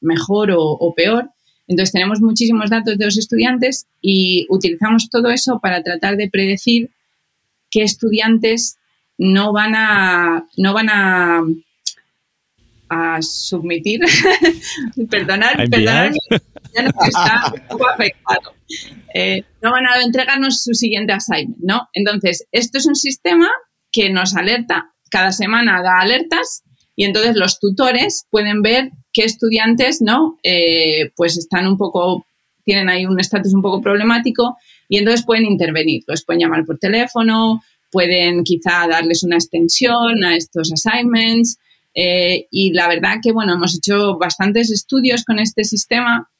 mejor 0.00 0.50
o 0.54 0.94
peor. 0.94 1.30
Entonces 1.68 1.92
tenemos 1.92 2.20
muchísimos 2.20 2.70
datos 2.70 2.96
de 2.98 3.04
los 3.04 3.18
estudiantes 3.18 3.86
y 4.00 4.46
utilizamos 4.48 5.08
todo 5.10 5.30
eso 5.30 5.58
para 5.60 5.82
tratar 5.82 6.16
de 6.16 6.28
predecir 6.28 6.90
qué 7.70 7.82
estudiantes 7.82 8.78
no 9.18 9.52
van 9.52 9.74
a, 9.74 10.46
no 10.56 10.72
van 10.72 10.88
a, 10.90 11.42
a 12.88 13.20
submitir, 13.20 14.00
perdonar, 15.10 15.56
perdonar, 15.68 16.12
ya 16.74 16.82
no 16.82 16.90
está 17.06 17.52
un 17.54 17.68
poco 17.68 17.88
afectado. 17.88 18.54
Eh, 19.14 19.44
no 19.62 19.72
van 19.72 19.86
a 19.86 20.00
entregarnos 20.02 20.62
su 20.62 20.74
siguiente 20.74 21.12
assignment, 21.12 21.58
¿no? 21.60 21.88
Entonces, 21.92 22.46
esto 22.52 22.78
es 22.78 22.86
un 22.86 22.96
sistema 22.96 23.48
que 23.90 24.10
nos 24.10 24.36
alerta, 24.36 24.92
cada 25.10 25.32
semana 25.32 25.82
da 25.82 26.00
alertas 26.00 26.62
y 26.94 27.04
entonces 27.04 27.36
los 27.36 27.58
tutores 27.58 28.26
pueden 28.30 28.62
ver 28.62 28.90
qué 29.12 29.24
estudiantes, 29.24 30.02
¿no? 30.02 30.38
Eh, 30.42 31.10
pues 31.16 31.38
están 31.38 31.66
un 31.66 31.78
poco, 31.78 32.26
tienen 32.64 32.88
ahí 32.88 33.06
un 33.06 33.18
estatus 33.18 33.54
un 33.54 33.62
poco 33.62 33.80
problemático 33.80 34.56
y 34.88 34.98
entonces 34.98 35.24
pueden 35.24 35.46
intervenir, 35.46 36.02
los 36.06 36.24
pueden 36.24 36.40
llamar 36.40 36.64
por 36.64 36.78
teléfono, 36.78 37.62
pueden 37.90 38.44
quizá 38.44 38.86
darles 38.88 39.22
una 39.22 39.36
extensión 39.36 40.24
a 40.24 40.36
estos 40.36 40.72
assignments. 40.72 41.58
Eh, 41.94 42.46
y 42.50 42.72
la 42.72 42.88
verdad 42.88 43.16
que, 43.22 43.32
bueno, 43.32 43.54
hemos 43.54 43.76
hecho 43.76 44.18
bastantes 44.18 44.70
estudios 44.70 45.24
con 45.24 45.38
este 45.38 45.64
sistema 45.64 46.30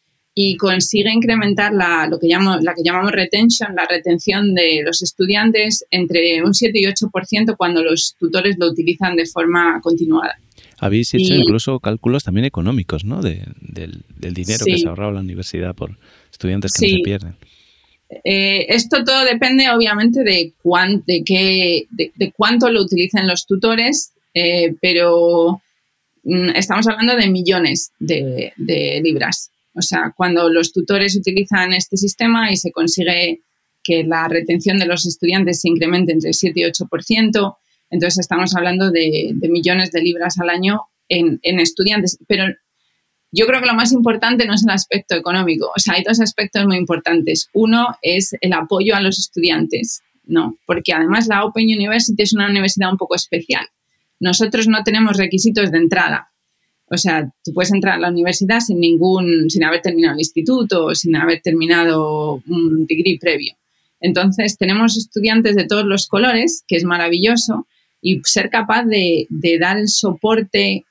y 0.41 0.57
consigue 0.57 1.13
incrementar 1.13 1.75
la, 1.75 2.07
lo 2.07 2.17
que 2.21 2.29
llamo, 2.29 2.59
la 2.59 2.73
que 2.73 2.83
llamamos 2.85 3.11
retention, 3.11 3.75
la 3.75 3.87
retención 3.91 4.55
de 4.55 4.83
los 4.85 5.03
estudiantes 5.03 5.85
entre 5.91 6.45
un 6.45 6.55
7 6.55 6.79
y 6.79 6.85
8% 6.85 7.57
cuando 7.57 7.83
los 7.83 8.15
tutores 8.17 8.55
lo 8.57 8.69
utilizan 8.69 9.17
de 9.17 9.27
forma 9.27 9.81
continuada. 9.83 10.39
Habéis 10.79 11.13
hecho 11.15 11.35
incluso 11.35 11.81
cálculos 11.81 12.23
también 12.23 12.45
económicos, 12.45 13.05
¿no? 13.05 13.21
del, 13.21 14.05
dinero 14.17 14.65
que 14.65 14.79
se 14.79 14.87
ha 14.87 14.91
ahorrado 14.91 15.11
la 15.11 15.23
universidad 15.23 15.75
por 15.75 15.99
estudiantes 16.31 16.73
que 16.73 16.87
no 16.87 16.97
se 16.99 17.03
pierden. 17.03 17.35
Eh, 18.23 18.67
esto 18.69 19.03
todo 19.03 19.25
depende, 19.25 19.69
obviamente, 19.71 20.23
de, 20.23 20.53
de, 21.05 21.23
qué, 21.25 21.87
de, 21.91 22.33
cuánto 22.33 22.71
lo 22.71 22.83
utilicen 22.83 23.27
los 23.27 23.45
tutores, 23.45 24.13
eh, 24.35 24.73
pero 24.81 25.61
mm, 26.23 26.51
estamos 26.55 26.87
hablando 26.87 27.17
de 27.17 27.29
millones 27.29 27.91
de, 27.99 28.53
libras. 29.03 29.51
O 29.79 29.83
sea, 29.83 30.13
cuando 30.17 30.49
los 30.51 30.73
tutores 30.73 31.17
utilizan 31.17 31.73
este 31.73 31.97
sistema 31.97 32.51
y 32.51 32.57
se 32.57 32.73
consigue 32.73 33.43
que 33.83 34.05
la 34.05 34.29
retención 34.29 34.79
de 34.79 34.87
los 34.87 35.07
estudiantes 35.07 35.61
se 35.61 35.69
incremente 35.69 36.13
entre 36.13 36.33
7 36.33 36.61
y 36.61 36.65
8%, 36.65 37.57
entonces 37.91 38.19
estamos 38.19 38.55
hablando 38.55 38.91
de, 38.91 39.35
millones 39.49 39.93
de 39.93 40.03
libras 40.03 40.39
al 40.41 40.51
año 40.51 40.83
en, 41.09 41.39
en 41.43 41.61
estudiantes. 41.61 42.19
Pero 42.27 42.45
yo 43.31 43.47
creo 43.47 43.61
que 43.61 43.67
lo 43.67 43.75
más 43.75 43.93
importante 43.93 44.47
no 44.47 44.55
es 44.55 44.65
el 44.65 44.71
aspecto 44.71 45.15
económico. 45.15 45.71
O 45.75 45.79
sea, 45.79 45.95
hay 45.95 46.03
dos 46.03 46.21
aspectos 46.21 46.67
muy 46.67 46.77
importantes. 46.77 47.49
Uno 47.53 47.97
es 48.03 48.35
el 48.41 48.53
apoyo 48.53 48.95
a 48.95 49.01
los 49.01 49.19
estudiantes, 49.19 50.03
¿no? 50.25 50.59
Porque 50.67 50.93
además 50.93 51.29
la 51.29 51.45
Open 51.45 51.65
University 51.65 52.23
es 52.23 52.33
una 52.35 52.49
universidad 52.49 52.91
un 52.91 52.99
poco 52.99 53.15
especial. 53.15 53.67
Nosotros 54.21 54.67
no 54.67 54.83
tenemos 54.83 55.17
requisitos 55.17 55.71
de 55.71 55.79
entrada. 55.79 56.33
O 56.91 56.97
sea, 56.97 57.31
tú 57.45 57.53
puedes 57.53 57.73
entrar 57.73 57.95
a 57.95 58.01
la 58.01 58.11
universidad 58.11 58.61
sin 58.61 58.81
ningún, 58.81 59.51
sin 59.51 59.65
haber 59.65 59.83
terminado 59.83 60.15
el 60.15 60.21
instituto 60.21 60.95
sin 60.95 61.17
haber 61.17 61.41
terminado 61.43 62.43
un 62.47 62.87
degree 62.87 63.19
previo. 63.19 63.55
Entonces, 64.01 64.57
tenemos 64.57 64.97
estudiantes 64.97 65.57
de 65.57 65.67
todos 65.67 65.85
los 65.85 66.07
colores, 66.07 66.65
que 66.67 66.77
es 66.77 66.85
maravilloso, 66.85 67.67
y 68.01 68.21
ser 68.25 68.49
capaz 68.49 68.85
de, 68.85 69.27
de 69.29 69.59
dar 69.59 69.77
el 69.77 69.89
soporte 69.89 70.85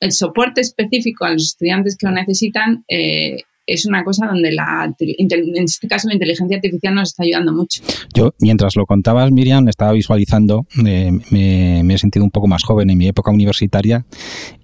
el 0.00 0.12
soporte 0.12 0.60
específico 0.60 1.24
a 1.24 1.32
los 1.32 1.44
estudiantes 1.44 1.96
que 1.96 2.06
lo 2.06 2.12
necesitan 2.12 2.84
eh, 2.88 3.42
es 3.66 3.86
una 3.86 4.04
cosa 4.04 4.26
donde 4.26 4.52
la, 4.52 4.94
en 4.98 5.64
este 5.64 5.88
caso 5.88 6.08
la 6.08 6.14
inteligencia 6.14 6.56
artificial 6.56 6.94
nos 6.94 7.10
está 7.10 7.24
ayudando 7.24 7.52
mucho. 7.52 7.82
Yo, 8.14 8.32
mientras 8.40 8.76
lo 8.76 8.86
contabas, 8.86 9.30
Miriam, 9.32 9.68
estaba 9.68 9.92
visualizando, 9.92 10.66
eh, 10.86 11.10
me, 11.30 11.82
me, 11.82 11.94
he 11.94 11.98
sentido 11.98 12.24
un 12.24 12.30
poco 12.30 12.46
más 12.46 12.62
joven 12.62 12.90
en 12.90 12.98
mi 12.98 13.08
época 13.08 13.30
universitaria 13.30 14.06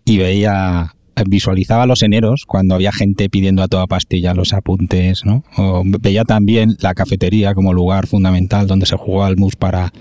y 0.05 0.19
veía 0.19 0.95
visualizaba 1.29 1.87
los 1.87 2.03
eneros 2.03 2.45
cuando 2.47 2.75
había 2.75 2.93
gente 2.93 3.29
pidiendo 3.29 3.63
a 3.63 3.69
toda 3.69 3.87
pastilla 3.87 4.35
los 4.35 4.53
apuntes, 4.53 5.25
¿no? 5.25 5.45
O 5.57 5.83
veía 5.85 6.25
también 6.25 6.77
la 6.81 6.95
cafetería 6.95 7.55
como 7.55 7.73
lugar 7.73 8.07
fundamental 8.07 8.67
donde 8.67 8.87
se 8.87 8.97
jugó 8.97 9.25
al 9.25 9.37
mus 9.37 9.57
para 9.57 9.93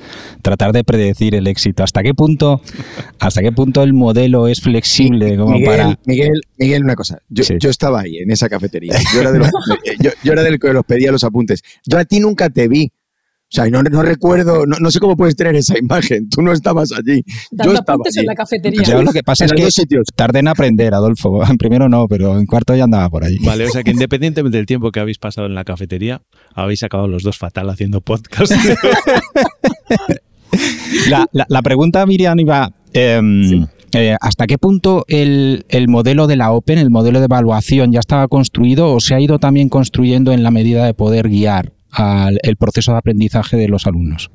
tratar 0.41 0.71
de 0.73 0.83
predecir 0.83 1.35
el 1.35 1.47
éxito. 1.47 1.83
¿Hasta 1.83 2.03
qué 2.03 2.13
punto, 2.13 2.61
hasta 3.19 3.41
qué 3.41 3.51
punto 3.51 3.83
el 3.83 3.93
modelo 3.93 4.47
es 4.47 4.61
flexible 4.61 5.37
como 5.37 5.53
Miguel, 5.53 5.69
para. 5.69 5.99
Miguel, 6.05 6.41
Miguel, 6.57 6.83
una 6.83 6.95
cosa. 6.95 7.19
Yo, 7.29 7.43
yo, 7.59 7.69
estaba 7.69 8.01
ahí 8.01 8.17
en 8.17 8.31
esa 8.31 8.49
cafetería. 8.49 8.93
Yo 9.13 9.21
era, 9.21 9.31
de 9.31 9.39
los, 9.39 9.49
yo, 9.99 10.11
yo 10.23 10.33
era 10.33 10.43
del 10.43 10.59
que 10.59 10.73
los 10.73 10.85
pedía 10.85 11.11
los 11.11 11.23
apuntes. 11.23 11.61
Yo 11.85 11.97
a 11.97 12.05
ti 12.05 12.19
nunca 12.19 12.49
te 12.49 12.67
vi 12.67 12.91
o 13.51 13.53
sea, 13.53 13.69
no, 13.69 13.83
no 13.83 14.01
recuerdo, 14.01 14.65
no, 14.65 14.77
no, 14.79 14.89
sé 14.91 15.01
cómo 15.01 15.17
puedes 15.17 15.35
tener 15.35 15.57
esa 15.57 15.77
imagen. 15.77 16.29
Tú 16.29 16.41
no 16.41 16.53
estabas 16.53 16.93
allí. 16.93 17.21
Dando 17.51 17.73
yo 17.73 17.79
estaba 17.79 18.01
allí. 18.07 18.19
en 18.21 18.25
la 18.25 18.33
cafetería. 18.33 18.83
Yo 18.83 19.03
lo 19.03 19.11
que 19.11 19.23
pasa 19.23 19.43
es 19.43 19.51
que 19.51 19.69
sitios. 19.69 20.07
tardé 20.15 20.39
en 20.39 20.47
aprender, 20.47 20.93
Adolfo. 20.93 21.43
En 21.43 21.57
primero 21.57 21.89
no, 21.89 22.07
pero 22.07 22.39
en 22.39 22.45
cuarto 22.45 22.73
ya 22.77 22.85
andaba 22.85 23.09
por 23.09 23.25
allí. 23.25 23.39
Vale, 23.39 23.65
o 23.65 23.69
sea 23.69 23.83
que 23.83 23.91
independientemente 23.91 24.57
del 24.57 24.65
tiempo 24.65 24.93
que 24.93 25.01
habéis 25.01 25.17
pasado 25.17 25.47
en 25.47 25.55
la 25.55 25.65
cafetería, 25.65 26.21
habéis 26.55 26.81
acabado 26.83 27.09
los 27.09 27.23
dos 27.23 27.37
fatal 27.37 27.69
haciendo 27.69 27.99
podcast. 27.99 28.53
la, 31.09 31.27
la, 31.33 31.45
la, 31.49 31.61
pregunta, 31.61 32.05
Miriam, 32.05 32.39
iba... 32.39 32.71
Eh, 32.93 33.19
sí. 33.49 33.65
Eh, 33.93 34.15
¿Hasta 34.21 34.47
qué 34.47 34.57
punto 34.57 35.03
el, 35.09 35.65
el, 35.67 35.89
modelo 35.89 36.25
de 36.25 36.37
la 36.37 36.53
Open, 36.53 36.77
el 36.77 36.89
modelo 36.89 37.19
de 37.19 37.25
evaluación, 37.25 37.91
ya 37.91 37.99
estaba 37.99 38.29
construido 38.29 38.93
o 38.93 39.01
se 39.01 39.13
ha 39.13 39.19
ido 39.19 39.37
también 39.37 39.67
construyendo 39.67 40.31
en 40.31 40.43
la 40.43 40.51
medida 40.51 40.85
de 40.85 40.93
poder 40.93 41.27
guiar 41.27 41.73
al 41.91 42.39
el 42.43 42.57
proceso 42.57 42.91
de 42.91 42.97
aprendizaje 42.97 43.57
de 43.57 43.67
los 43.67 43.87
alumnos? 43.87 44.31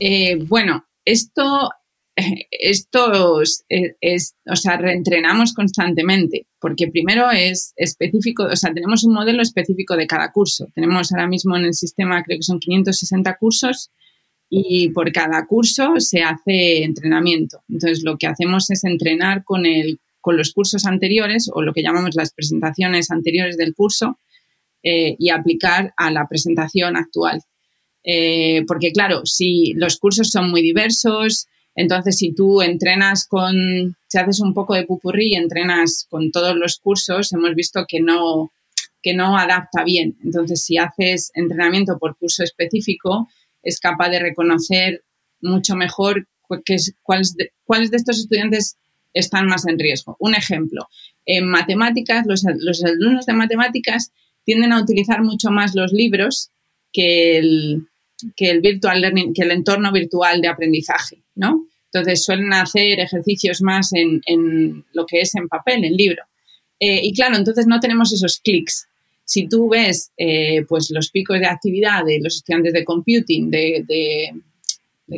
Eh, 0.00 0.36
bueno, 0.46 0.86
esto, 1.04 1.70
esto 2.50 3.42
es, 3.68 4.36
o 4.46 4.56
sea, 4.56 4.76
reentrenamos 4.76 5.54
constantemente, 5.54 6.46
porque 6.60 6.88
primero 6.88 7.30
es 7.30 7.72
específico, 7.76 8.44
o 8.44 8.56
sea, 8.56 8.72
tenemos 8.72 9.04
un 9.04 9.14
modelo 9.14 9.42
específico 9.42 9.96
de 9.96 10.06
cada 10.06 10.30
curso. 10.32 10.68
Tenemos 10.74 11.12
ahora 11.12 11.26
mismo 11.26 11.56
en 11.56 11.64
el 11.64 11.74
sistema, 11.74 12.22
creo 12.22 12.38
que 12.38 12.42
son 12.42 12.60
560 12.60 13.36
cursos, 13.38 13.90
y 14.50 14.88
por 14.90 15.12
cada 15.12 15.46
curso 15.46 15.94
se 15.98 16.22
hace 16.22 16.82
entrenamiento. 16.82 17.62
Entonces, 17.68 18.02
lo 18.02 18.16
que 18.16 18.26
hacemos 18.26 18.70
es 18.70 18.84
entrenar 18.84 19.44
con, 19.44 19.66
el, 19.66 20.00
con 20.20 20.36
los 20.36 20.52
cursos 20.52 20.86
anteriores 20.86 21.50
o 21.52 21.62
lo 21.62 21.74
que 21.74 21.82
llamamos 21.82 22.14
las 22.14 22.32
presentaciones 22.32 23.10
anteriores 23.10 23.56
del 23.56 23.74
curso 23.74 24.18
eh, 24.82 25.16
y 25.18 25.30
aplicar 25.30 25.92
a 25.96 26.10
la 26.10 26.26
presentación 26.28 26.96
actual. 26.96 27.42
Eh, 28.04 28.64
porque 28.66 28.92
claro, 28.92 29.26
si 29.26 29.74
los 29.74 29.98
cursos 29.98 30.30
son 30.30 30.50
muy 30.50 30.62
diversos, 30.62 31.46
entonces 31.74 32.16
si 32.16 32.32
tú 32.32 32.62
entrenas 32.62 33.26
con, 33.26 33.96
si 34.06 34.18
haces 34.18 34.40
un 34.40 34.54
poco 34.54 34.74
de 34.74 34.86
pupurrí 34.86 35.32
y 35.32 35.36
entrenas 35.36 36.06
con 36.08 36.30
todos 36.30 36.56
los 36.56 36.78
cursos, 36.78 37.32
hemos 37.32 37.54
visto 37.54 37.84
que 37.88 38.00
no, 38.00 38.52
que 39.02 39.14
no 39.14 39.36
adapta 39.36 39.84
bien. 39.84 40.16
Entonces 40.24 40.64
si 40.64 40.78
haces 40.78 41.30
entrenamiento 41.34 41.98
por 41.98 42.16
curso 42.16 42.42
específico, 42.42 43.28
es 43.62 43.80
capaz 43.80 44.10
de 44.10 44.20
reconocer 44.20 45.04
mucho 45.40 45.76
mejor 45.76 46.26
cuáles, 47.02 47.36
de, 47.36 47.52
cuáles 47.64 47.90
de 47.90 47.96
estos 47.96 48.18
estudiantes 48.18 48.78
están 49.12 49.46
más 49.46 49.66
en 49.66 49.78
riesgo. 49.78 50.16
Un 50.18 50.34
ejemplo, 50.34 50.88
en 51.26 51.46
matemáticas, 51.46 52.26
los, 52.26 52.44
los 52.58 52.84
alumnos 52.84 53.26
de 53.26 53.32
matemáticas 53.34 54.12
tienden 54.48 54.72
a 54.72 54.80
utilizar 54.80 55.22
mucho 55.22 55.50
más 55.50 55.74
los 55.74 55.92
libros 55.92 56.50
que 56.90 57.36
el, 57.36 57.86
que 58.34 58.48
el 58.48 58.62
virtual 58.62 58.98
learning, 58.98 59.34
que 59.34 59.42
el 59.42 59.50
entorno 59.50 59.92
virtual 59.92 60.40
de 60.40 60.48
aprendizaje, 60.48 61.18
¿no? 61.34 61.66
Entonces 61.92 62.24
suelen 62.24 62.54
hacer 62.54 62.98
ejercicios 62.98 63.60
más 63.60 63.90
en, 63.92 64.22
lo 64.94 65.04
que 65.04 65.20
es 65.20 65.34
en 65.34 65.48
papel, 65.48 65.84
en 65.84 65.94
libro. 65.94 66.22
Eh, 66.80 67.00
y 67.02 67.12
claro, 67.12 67.36
entonces 67.36 67.66
no 67.66 67.78
tenemos 67.78 68.10
esos 68.14 68.40
clics. 68.42 68.88
Si 69.22 69.46
tú 69.48 69.68
ves 69.68 70.12
eh, 70.16 70.64
pues 70.66 70.90
los 70.92 71.10
picos 71.10 71.38
de 71.38 71.46
actividad 71.46 72.06
de 72.06 72.18
los 72.18 72.36
estudiantes 72.36 72.72
de 72.72 72.86
computing, 72.86 73.50
de 73.50 74.32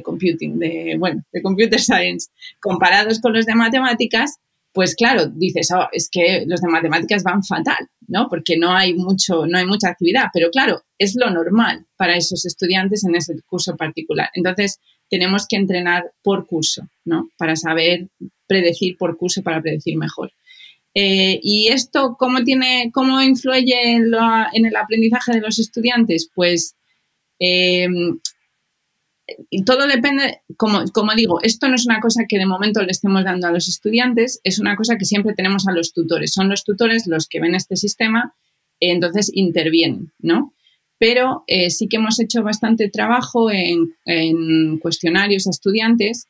computing, 0.03 0.59
de 0.59 0.97
bueno, 0.99 1.23
de 1.33 1.41
computer 1.41 1.81
science, 1.81 2.31
comparados 2.59 3.21
con 3.21 3.33
los 3.33 3.47
de 3.47 3.55
matemáticas, 3.55 4.41
pues 4.73 4.95
claro, 4.95 5.27
dices, 5.27 5.71
oh, 5.75 5.89
es 5.93 6.09
que 6.11 6.45
los 6.47 6.61
de 6.61 6.69
matemáticas 6.69 7.23
van 7.25 7.43
fatal, 7.43 7.89
¿no? 8.07 8.29
Porque 8.29 8.57
no 8.57 8.73
hay 8.73 8.95
mucho, 8.95 9.47
no 9.47 9.59
hay 9.59 9.67
mucha 9.67 9.89
actividad, 9.89 10.27
pero 10.33 10.51
claro, 10.51 10.83
es 10.99 11.17
lo 11.17 11.31
normal 11.31 11.87
para 11.97 12.17
esos 12.17 12.47
estudiantes 12.47 13.05
en 13.05 13.17
ese 13.17 13.35
curso 13.47 13.77
particular. 13.77 14.31
Entonces, 14.35 14.79
tenemos 15.09 15.47
que 15.49 15.57
entrenar 15.57 16.13
por 16.23 16.47
curso, 16.47 16.89
¿no? 17.05 17.31
Para 17.37 17.57
saber 17.57 18.09
predecir 18.47 18.97
por 18.97 19.17
curso, 19.17 19.43
para 19.43 19.61
predecir 19.61 19.97
mejor. 19.97 20.33
Eh, 20.95 21.41
¿Y 21.43 21.69
esto 21.69 22.17
cómo, 22.19 22.43
tiene, 22.45 22.91
cómo 22.93 23.21
influye 23.23 23.93
en, 23.93 24.11
lo, 24.11 24.21
en, 24.53 24.67
el 24.67 24.77
aprendizaje 24.77 25.33
de 25.33 25.41
los 25.41 25.59
estudiantes? 25.59 26.31
Pues 26.35 26.77
eh, 27.41 27.89
todo 29.65 29.87
depende, 29.87 30.43
como, 30.57 30.85
digo, 31.17 31.41
esto 31.43 31.69
no 31.69 31.75
es 31.75 31.87
una 31.87 32.01
cosa 32.01 32.25
que 32.29 32.39
de 32.39 32.47
momento 32.47 32.83
le 32.83 32.91
estemos 32.91 33.25
dando 33.25 33.47
a 33.47 33.53
los 33.53 33.69
estudiantes, 33.69 34.41
es 34.45 34.59
una 34.59 34.77
cosa 34.77 34.97
que 34.97 35.05
siempre 35.05 35.35
tenemos 35.35 35.67
a 35.69 35.73
los 35.73 35.93
tutores. 35.93 36.33
Son 36.33 36.49
los 36.49 36.65
tutores 36.65 37.07
los 37.07 37.29
que 37.29 37.41
ven 37.41 37.55
este 37.55 37.77
sistema, 37.77 38.35
entonces 38.81 39.31
intervienen, 39.33 40.13
¿no? 40.19 40.55
Pero 40.99 41.45
eh, 41.47 41.71
sí 41.71 41.89
que 41.89 41.97
hemos 41.97 42.21
hecho 42.21 42.43
bastante 42.43 42.91
trabajo 42.91 43.51
en, 43.51 44.79
cuestionarios 44.79 45.47
a 45.47 45.51
estudiantes 45.51 46.29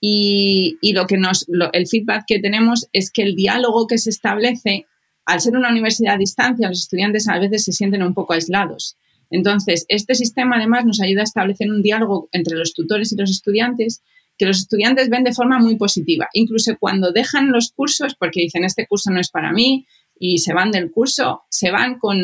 Y, 0.00 0.78
lo 0.92 1.06
que 1.06 1.16
nos, 1.16 1.46
el 1.72 1.86
feedback 1.86 2.24
que 2.26 2.38
tenemos 2.38 2.88
es 2.92 3.10
que 3.10 3.22
el 3.22 3.34
diálogo 3.34 3.86
que 3.86 3.98
se 3.98 4.10
establece, 4.10 4.86
al 5.26 5.40
ser 5.40 5.56
una 5.56 5.70
universidad 5.70 6.14
a 6.14 6.18
distancia, 6.18 6.68
los 6.68 6.80
estudiantes 6.80 7.28
a 7.28 7.38
veces 7.38 7.64
se 7.64 7.72
sienten 7.72 8.02
un 8.02 8.14
poco 8.14 8.32
aislados. 8.32 8.96
Entonces, 9.30 9.86
este 9.88 10.14
sistema 10.14 10.56
además 10.56 10.84
nos 10.84 11.00
ayuda 11.00 11.20
a 11.20 11.24
establecer 11.24 11.70
un 11.70 11.82
diálogo 11.82 12.28
entre 12.32 12.56
los 12.56 12.74
tutores 12.74 13.12
y 13.12 13.16
los 13.16 13.30
estudiantes 13.30 14.02
que 14.36 14.46
los 14.46 14.58
estudiantes 14.58 15.10
ven 15.10 15.22
de 15.22 15.34
forma 15.34 15.58
muy 15.58 15.76
positiva. 15.76 16.28
Incluso 16.32 16.74
cuando 16.80 17.12
dejan 17.12 17.52
los 17.52 17.72
cursos, 17.72 18.14
porque 18.18 18.40
dicen, 18.40 18.64
este 18.64 18.86
curso 18.86 19.10
no 19.10 19.20
es 19.20 19.30
para 19.30 19.52
mí, 19.52 19.86
y 20.18 20.38
se 20.38 20.54
van 20.54 20.70
del 20.70 20.90
curso, 20.90 21.42
se 21.50 21.70
van 21.70 21.98
con 21.98 22.18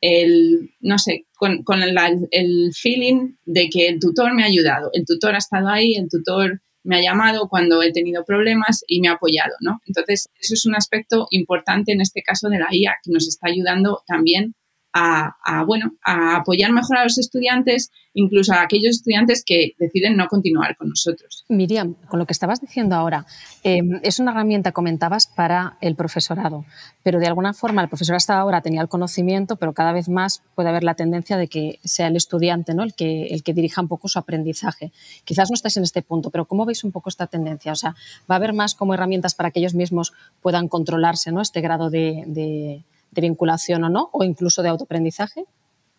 el, 0.00 0.70
no 0.80 0.98
sé, 0.98 1.26
con, 1.36 1.62
el 2.32 2.72
feeling 2.74 3.34
de 3.44 3.70
que 3.70 3.86
el 3.86 4.00
tutor 4.00 4.34
me 4.34 4.42
ha 4.42 4.46
ayudado, 4.46 4.90
el 4.92 5.06
tutor 5.06 5.36
ha 5.36 5.38
estado 5.38 5.68
ahí, 5.68 5.94
el 5.94 6.08
tutor 6.08 6.60
me 6.82 6.96
ha 6.96 7.02
llamado 7.02 7.48
cuando 7.48 7.80
he 7.80 7.92
tenido 7.92 8.24
problemas 8.24 8.82
y 8.88 9.00
me 9.00 9.08
ha 9.08 9.12
apoyado, 9.12 9.52
¿no? 9.60 9.80
Entonces, 9.86 10.28
eso 10.40 10.54
es 10.54 10.66
un 10.66 10.74
aspecto 10.74 11.28
importante 11.30 11.92
en 11.92 12.00
este 12.00 12.22
caso 12.22 12.48
de 12.48 12.58
la 12.58 12.66
IA 12.72 12.96
que 13.04 13.12
nos 13.12 13.28
está 13.28 13.48
ayudando 13.48 14.02
también 14.06 14.56
a, 14.92 15.64
bueno, 15.66 15.92
a 16.04 16.36
apoyar 16.36 16.72
mejor 16.72 16.98
a 16.98 17.04
los 17.04 17.18
estudiantes, 17.18 17.90
incluso 18.14 18.52
a 18.52 18.62
aquellos 18.62 18.96
estudiantes 18.96 19.42
que 19.44 19.72
deciden 19.78 20.16
no 20.16 20.26
continuar 20.28 20.76
con 20.76 20.90
nosotros. 20.90 21.44
Miriam, 21.48 21.94
con 22.08 22.18
lo 22.18 22.26
que 22.26 22.32
estabas 22.32 22.60
diciendo 22.60 22.94
ahora, 22.94 23.24
em, 23.62 24.00
es 24.02 24.18
una 24.18 24.32
herramienta, 24.32 24.72
comentabas, 24.72 25.26
para 25.26 25.78
el 25.80 25.96
profesorado, 25.96 26.66
pero 27.02 27.18
de 27.20 27.26
alguna 27.26 27.54
forma 27.54 27.82
el 27.82 27.88
profesor 27.88 28.16
hasta 28.16 28.38
ahora 28.38 28.60
tenía 28.60 28.82
el 28.82 28.88
conocimiento, 28.88 29.56
pero 29.56 29.72
cada 29.72 29.92
vez 29.92 30.08
más 30.08 30.42
puede 30.54 30.68
haber 30.68 30.84
la 30.84 30.94
tendencia 30.94 31.36
de 31.38 31.48
que 31.48 31.78
sea 31.84 32.08
el 32.08 32.16
estudiante 32.16 32.74
¿no? 32.74 32.82
el, 32.82 32.94
que, 32.94 33.28
el 33.28 33.42
que 33.42 33.54
dirija 33.54 33.80
un 33.80 33.88
poco 33.88 34.08
su 34.08 34.18
aprendizaje. 34.18 34.92
Quizás 35.24 35.50
no 35.50 35.54
estáis 35.54 35.76
en 35.78 35.84
este 35.84 36.02
punto, 36.02 36.30
pero 36.30 36.44
¿cómo 36.44 36.66
veis 36.66 36.84
un 36.84 36.92
poco 36.92 37.08
esta 37.08 37.26
tendencia? 37.26 37.72
O 37.72 37.76
sea, 37.76 37.94
¿va 38.30 38.34
a 38.34 38.36
haber 38.36 38.52
más 38.52 38.74
como 38.74 38.92
herramientas 38.92 39.34
para 39.34 39.50
que 39.50 39.60
ellos 39.60 39.74
mismos 39.74 40.12
puedan 40.42 40.68
controlarse 40.68 41.32
¿no? 41.32 41.40
este 41.40 41.60
grado 41.60 41.88
de 41.88 42.24
de 42.26 42.84
vinculación 43.20 43.84
o 43.84 43.90
no, 43.90 44.08
o 44.12 44.24
incluso 44.24 44.62
de 44.62 44.68
autoaprendizaje? 44.70 45.44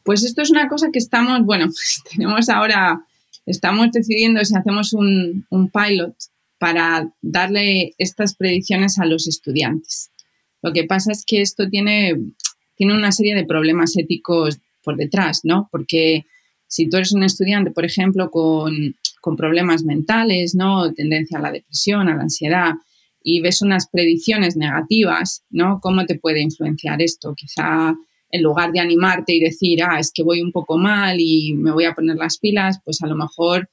Pues 0.03 0.24
esto 0.24 0.41
es 0.41 0.51
una 0.51 0.67
cosa 0.67 0.89
que 0.91 1.00
estamos, 1.00 1.46
bueno, 1.46 1.67
tenemos 2.12 2.50
ahora, 2.50 3.05
estamos 3.46 3.91
decidiendo 3.91 4.43
si 4.43 4.55
hacemos 4.55 4.93
un, 4.93 5.46
pilot 5.72 6.15
para 6.58 7.12
darle 7.22 7.93
estas 7.98 8.36
predicciones 8.36 9.00
a 9.00 9.05
los 9.05 9.27
estudiantes. 9.27 10.12
Lo 10.62 10.72
que 10.72 10.86
pasa 10.86 11.12
es 11.12 11.24
que 11.25 11.41
esto 11.41 11.70
tiene, 11.70 12.15
tiene 12.75 12.96
una 12.96 13.12
serie 13.12 13.36
de 13.36 13.46
problemas 13.46 13.98
éticos 13.98 14.60
por 14.84 14.96
detrás, 14.96 15.41
¿no? 15.43 15.67
Porque 15.72 16.25
si 16.67 16.89
tú 16.89 16.98
eres 16.98 17.12
un 17.12 17.24
estudiante, 17.24 17.72
por 17.72 17.86
ejemplo, 17.86 18.32
con, 18.32 18.96
con 19.22 19.36
problemas 19.36 19.84
mentales, 19.84 20.55
¿no? 20.55 20.93
Tendencia 20.93 21.38
a 21.38 21.41
la 21.41 21.51
depresión, 21.51 22.08
a 22.08 22.15
la 22.15 22.24
ansiedad, 22.24 22.74
y 23.24 23.42
ves 23.42 23.62
unas 23.62 23.88
predicciones 23.89 24.58
negativas, 24.58 25.44
¿no? 25.50 25.80
¿Cómo 25.82 26.06
te 26.06 26.20
puede 26.20 26.42
influenciar 26.42 27.01
esto? 27.01 27.34
Quizá 27.36 27.96
en 28.30 28.42
lugar 28.42 28.72
de 28.72 28.80
animarte 28.80 29.34
y 29.34 29.39
decir, 29.39 29.82
ah, 29.84 30.00
es 30.00 30.12
que 30.13 30.24
voy 30.24 30.42
un 30.42 30.51
poco 30.51 30.77
mal 30.77 31.18
y 31.20 31.53
me 31.53 31.72
voy 31.72 31.86
a 31.86 31.94
poner 31.94 32.18
las 32.18 32.38
pilas, 32.38 32.80
pues 32.84 33.01
a 33.01 33.08
lo 33.08 33.15
mejor 33.15 33.70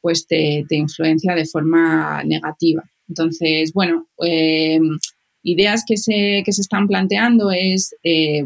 pues 0.00 0.26
te, 0.26 0.64
influencia 0.70 1.34
de 1.34 1.46
forma 1.46 2.22
negativa. 2.24 2.84
Entonces, 3.08 3.72
bueno, 3.72 4.06
em, 4.18 4.98
ideas 5.42 5.84
que 5.86 5.96
se, 5.96 6.42
que 6.44 6.52
se, 6.52 6.60
están 6.60 6.86
planteando 6.86 7.50
es, 7.50 7.94
eh, 8.04 8.44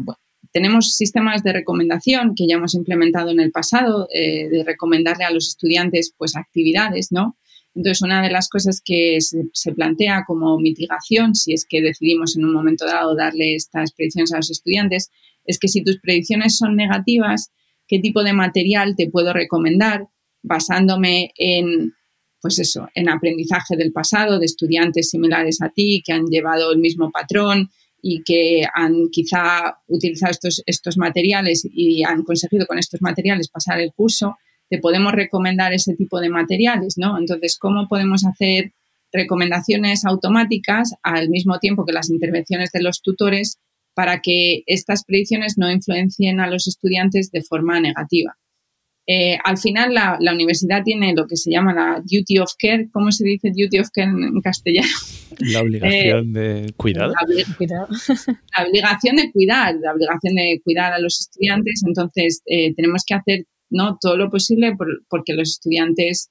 tenemos 0.51 0.95
sistemas 0.95 1.43
de 1.43 1.53
recomendación 1.53 2.33
que 2.35 2.47
ya 2.47 2.55
hemos 2.55 2.73
implementado 2.73 3.29
en 3.31 3.39
el 3.39 3.51
pasado, 3.51 4.07
eh, 4.13 4.47
de 4.49 4.63
recomendarle 4.63 5.25
a 5.25 5.31
los 5.31 5.49
estudiantes 5.49 6.13
pues 6.17 6.35
actividades, 6.35 7.11
¿no? 7.11 7.37
Entonces, 7.75 8.01
una 8.03 8.21
de 8.21 8.29
las 8.29 8.49
cosas 8.49 8.81
que 8.83 9.17
se, 9.19 9.71
plantea 9.73 10.23
como 10.27 10.59
mitigación, 10.59 11.33
si 11.33 11.53
es 11.53 11.65
que 11.67 11.81
decidimos 11.81 12.37
en 12.37 12.45
un 12.45 12.53
momento 12.53 12.85
dado 12.85 13.15
darle 13.15 13.55
estas 13.55 13.93
predicciones 13.93 14.31
a 14.31 14.37
los 14.37 14.51
estudiantes, 14.51 15.09
es 15.45 15.57
que 15.57 15.67
si 15.67 15.83
tus 15.83 15.99
predicciones 15.99 16.55
son 16.57 16.75
negativas, 16.75 17.51
¿qué 17.87 17.99
tipo 17.99 18.23
de 18.23 18.33
material 18.33 18.95
te 18.95 19.09
puedo 19.09 19.33
recomendar 19.33 20.07
basándome 20.43 21.31
en, 21.37 21.93
pues 22.41 22.59
eso, 22.59 22.89
en 22.93 23.09
aprendizaje 23.09 23.75
del 23.75 23.91
pasado 23.91 24.37
de 24.37 24.45
estudiantes 24.45 25.09
similares 25.09 25.61
a 25.61 25.69
ti 25.69 26.03
que 26.05 26.13
han 26.13 26.25
llevado 26.25 26.71
el 26.71 26.79
mismo 26.79 27.11
patrón 27.11 27.71
y 28.01 28.21
que 28.23 28.63
han 28.73 29.09
quizá 29.11 29.79
utilizado 29.87 30.31
estos, 30.31 30.61
estos 30.65 30.97
materiales 30.97 31.65
y 31.65 32.03
han 32.03 32.23
conseguido 32.23 32.67
con 32.67 32.77
estos 32.77 33.01
materiales 33.01 33.49
pasar 33.49 33.79
el 33.79 33.93
curso? 33.93 34.35
Te 34.73 34.79
podemos 34.79 35.11
recomendar 35.11 35.71
ese 35.71 35.93
tipo 35.93 36.19
de 36.19 36.31
materiales, 36.31 36.97
¿no? 36.97 37.19
Entonces, 37.19 37.59
¿cómo 37.59 37.87
podemos 37.87 38.25
hacer 38.25 38.71
recomendaciones 39.11 40.03
automáticas 40.03 40.95
al 41.03 41.29
mismo 41.29 41.59
tiempo 41.59 41.85
que 41.85 41.93
las 41.93 42.09
intervenciones 42.09 42.71
de 42.71 42.81
los 42.81 43.03
tutores 43.03 43.59
para 43.93 44.19
que 44.21 44.63
estas 44.65 45.03
predicciones 45.03 45.59
no 45.59 45.71
influencien 45.71 46.39
a 46.39 46.47
los 46.47 46.67
estudiantes 46.67 47.29
de 47.29 47.43
forma 47.43 47.79
negativa? 47.79 48.35
Eh, 49.05 49.37
al 49.43 49.59
final, 49.59 49.93
la, 49.93 50.33
universidad 50.33 50.81
tiene 50.81 51.13
lo 51.13 51.27
que 51.27 51.35
se 51.35 51.51
llama 51.51 51.71
la 51.75 52.01
duty 52.03 52.39
of 52.39 52.53
care. 52.57 52.89
¿Cómo 52.91 53.11
se 53.11 53.25
dice 53.25 53.49
duty 53.49 53.77
of 53.77 53.89
care 53.93 54.09
en, 54.09 54.41
castellano? 54.41 54.87
La 55.37 55.61
obligación 55.61 56.33
de 56.33 56.73
cuidar. 56.75 57.09
La, 57.09 57.15
la, 58.57 58.67
obligación 58.67 59.17
de 59.17 59.31
cuidar, 59.31 59.75
la 59.75 59.93
obligación 59.93 60.33
de 60.33 60.61
cuidar 60.63 60.93
a 60.93 60.99
los 60.99 61.19
estudiantes. 61.19 61.83
Entonces, 61.85 62.41
eh, 62.47 62.73
tenemos 62.73 63.03
que 63.05 63.13
hacer 63.13 63.45
¿no? 63.73 63.97
Todo 63.99 64.15
lo 64.15 64.29
posible 64.29 64.77
porque 65.09 65.33
los 65.33 65.49
estudiantes, 65.49 66.29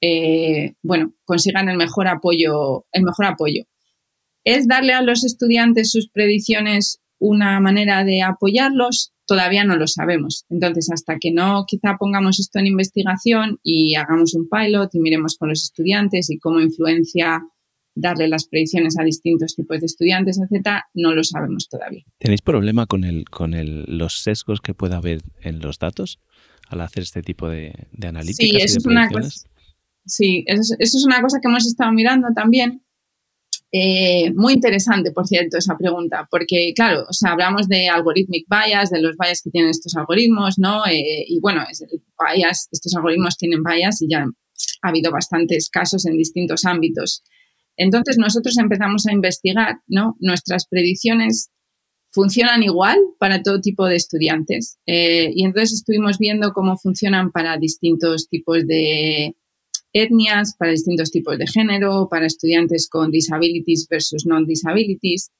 eh, 0.00 0.74
bueno, 0.82 1.14
consigan 1.24 1.68
el 1.68 1.76
mejor 1.76 2.06
apoyo, 2.06 2.84
el 2.92 3.02
mejor 3.02 3.26
apoyo. 3.26 3.64
¿Es 4.44 4.68
darle 4.68 4.92
a 4.92 5.02
los 5.02 5.24
estudiantes 5.24 5.90
sus 5.90 6.08
predicciones 6.10 7.00
una 7.18 7.58
manera 7.60 8.04
de 8.04 8.22
apoyarlos? 8.22 9.12
Todavía 9.26 9.64
no 9.64 9.76
lo 9.76 9.86
sabemos. 9.86 10.44
Entonces, 10.50 10.90
hasta 10.92 11.16
que 11.18 11.32
no 11.32 11.64
quizá 11.66 11.96
pongamos 11.98 12.38
esto 12.38 12.58
en 12.58 12.66
investigación 12.66 13.58
y 13.62 13.94
hagamos 13.94 14.34
un 14.34 14.48
pilot 14.48 14.94
y 14.94 15.00
miremos 15.00 15.36
con 15.38 15.48
los 15.48 15.62
estudiantes 15.62 16.30
y 16.30 16.38
cómo 16.38 16.60
influencia 16.60 17.42
darle 17.94 18.28
las 18.28 18.46
predicciones 18.46 18.98
a 18.98 19.04
distintos 19.04 19.54
tipos 19.54 19.80
de 19.80 19.86
estudiantes, 19.86 20.38
etcétera, 20.38 20.84
no 20.94 21.14
lo 21.14 21.22
sabemos 21.24 21.68
todavía. 21.68 22.04
¿Tenéis 22.18 22.42
problema 22.42 22.86
con, 22.86 23.04
el, 23.04 23.24
con 23.30 23.54
el, 23.54 23.84
los 23.86 24.22
sesgos 24.22 24.60
que 24.60 24.74
pueda 24.74 24.96
haber 24.96 25.22
en 25.42 25.60
los 25.60 25.78
datos? 25.78 26.18
al 26.68 26.80
hacer 26.80 27.02
este 27.02 27.22
tipo 27.22 27.48
de, 27.48 27.72
de 27.92 28.08
analíticas. 28.08 28.50
Sí, 28.50 28.56
eso, 28.56 28.78
es 28.78 28.86
una 28.86 29.08
cosa, 29.08 29.48
sí 30.06 30.44
eso, 30.46 30.74
es 30.78 31.04
una 31.04 31.20
cosa 31.20 31.38
que 31.40 31.48
hemos 31.48 31.66
estado 31.66 31.92
mirando 31.92 32.28
también. 32.34 32.80
Eh, 33.76 34.32
muy 34.34 34.52
interesante, 34.52 35.10
por 35.10 35.26
cierto, 35.26 35.58
esa 35.58 35.76
pregunta, 35.76 36.28
porque, 36.30 36.72
claro, 36.76 37.06
o 37.08 37.12
sea, 37.12 37.32
hablamos 37.32 37.66
de 37.66 37.88
algorithmic 37.88 38.46
bias, 38.48 38.90
de 38.90 39.00
los 39.00 39.16
bias 39.18 39.42
que 39.42 39.50
tienen 39.50 39.70
estos 39.70 39.96
algoritmos, 39.96 40.60
¿no? 40.60 40.86
Eh, 40.86 41.24
y 41.26 41.40
bueno, 41.40 41.64
bias, 42.32 42.68
estos 42.70 42.94
algoritmos 42.94 43.36
tienen 43.36 43.64
bias 43.64 44.00
y 44.00 44.08
ya 44.08 44.26
ha 44.82 44.88
habido 44.88 45.10
bastantes 45.10 45.70
casos 45.70 46.06
en 46.06 46.16
distintos 46.16 46.64
ámbitos. 46.64 47.24
Entonces, 47.76 48.18
nosotros 48.18 48.56
empezamos 48.58 49.06
a 49.06 49.12
investigar, 49.12 49.76
¿no? 49.86 50.16
Nuestras 50.20 50.66
predicciones 50.66 51.50
funcionan 52.14 52.62
igual 52.62 52.98
para 53.18 53.42
todo 53.42 53.60
tipo 53.60 53.86
de 53.86 53.96
estudiantes. 53.96 54.78
Eh, 54.86 55.32
y 55.34 55.44
entonces 55.44 55.72
estuvimos 55.72 56.18
viendo 56.18 56.52
cómo 56.52 56.76
funcionan 56.76 57.32
para 57.32 57.58
distintos 57.58 58.28
tipos 58.28 58.64
de 58.66 59.34
etnias, 59.92 60.54
para 60.56 60.70
distintos 60.70 61.10
tipos 61.10 61.38
de 61.38 61.46
género, 61.48 62.08
para 62.08 62.26
estudiantes 62.26 62.88
con 62.88 63.10
disabilities 63.10 63.88
versus 63.90 64.26
non-disabilities. 64.26 65.32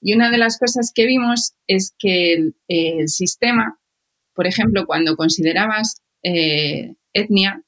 Y 0.00 0.14
una 0.14 0.30
de 0.30 0.38
las 0.38 0.58
cosas 0.58 0.90
que 0.94 1.06
vimos 1.06 1.52
es 1.66 1.94
que 1.98 2.52
el, 2.68 3.08
sistema, 3.08 3.78
por 4.34 4.46
ejemplo, 4.46 4.86
cuando 4.86 5.16
considerabas 5.16 6.00
eh, 6.22 6.94
etnia, 7.12 7.62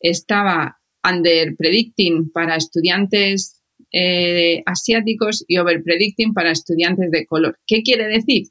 estaba 0.00 0.80
under 1.08 1.54
predicting 1.56 2.30
para 2.30 2.56
estudiantes 2.56 3.55
eh, 3.92 4.62
asiáticos 4.66 5.44
y 5.46 5.58
overpredicting 5.58 6.34
para 6.34 6.50
estudiantes 6.50 7.10
de 7.10 7.24
color. 7.24 7.58
¿Qué 7.66 7.82
quiere 7.82 8.08
decir? 8.08 8.48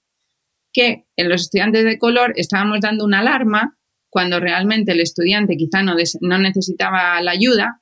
Que 0.71 1.06
en 1.17 1.30
los 1.30 1.41
estudiantes 1.41 1.84
de 1.84 2.00
color 2.00 2.34
estábamos 2.38 2.80
dando 2.82 3.04
una 3.04 3.19
alarma 3.19 3.78
cuando 4.10 4.39
realmente 4.39 4.93
el 4.93 5.02
estudiante 5.02 5.58
quizá 5.58 5.84
no, 5.84 5.95
necesitaba 6.38 7.21
la 7.21 7.32
ayuda 7.32 7.82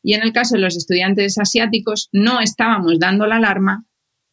y 0.00 0.14
en 0.14 0.22
el 0.22 0.32
caso 0.32 0.54
de 0.54 0.60
los 0.60 0.76
estudiantes 0.76 1.38
asiáticos 1.38 2.08
no 2.12 2.40
estábamos 2.40 3.00
dando 3.00 3.26
la 3.26 3.36
alarma 3.36 3.84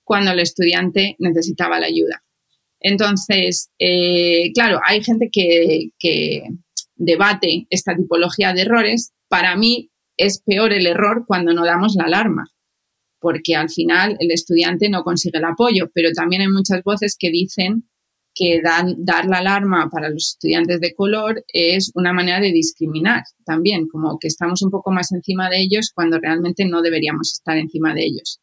cuando 0.03 0.31
el 0.31 0.39
estudiante 0.39 1.15
necesitaba 1.17 1.79
la 1.79 1.87
ayuda. 1.87 2.23
Entonces, 2.79 3.71
eh, 3.79 4.51
claro, 4.53 4.79
hay 4.85 5.03
gente 5.03 5.29
que, 5.31 6.43
debate 6.95 7.65
esta 7.69 7.95
tipología 7.95 8.53
de 8.53 8.61
errores. 8.61 9.13
Para 9.27 9.55
mí 9.55 9.89
es 10.17 10.43
peor 10.45 10.71
el 10.73 10.85
error 10.85 11.23
cuando 11.27 11.53
no 11.53 11.65
damos 11.65 11.95
la 11.95 12.05
alarma 12.05 12.51
porque 13.19 13.55
al 13.55 13.69
final 13.69 14.17
el 14.19 14.31
estudiante 14.31 14.89
no 14.89 15.03
consigue 15.03 15.37
el 15.37 15.45
apoyo, 15.45 15.89
pero 15.93 16.11
también 16.13 16.41
hay 16.41 16.47
muchas 16.47 16.83
voces 16.83 17.15
que 17.19 17.29
dicen 17.31 17.89
que 18.33 18.61
dar 18.61 19.25
la 19.25 19.39
alarma 19.39 19.89
para 19.91 20.09
los 20.09 20.33
estudiantes 20.33 20.79
de 20.79 20.93
color 20.93 21.43
es 21.51 21.91
una 21.95 22.13
manera 22.13 22.39
de 22.39 22.53
discriminar 22.53 23.23
también, 23.43 23.87
como 23.87 24.17
que 24.19 24.27
estamos 24.27 24.61
un 24.61 24.71
poco 24.71 24.91
más 24.91 25.11
encima 25.11 25.49
de 25.49 25.61
ellos 25.61 25.91
cuando 25.93 26.19
realmente 26.19 26.65
no 26.65 26.81
deberíamos 26.81 27.33
estar 27.33 27.57
encima 27.57 27.93
de 27.93 28.05
ellos. 28.05 28.39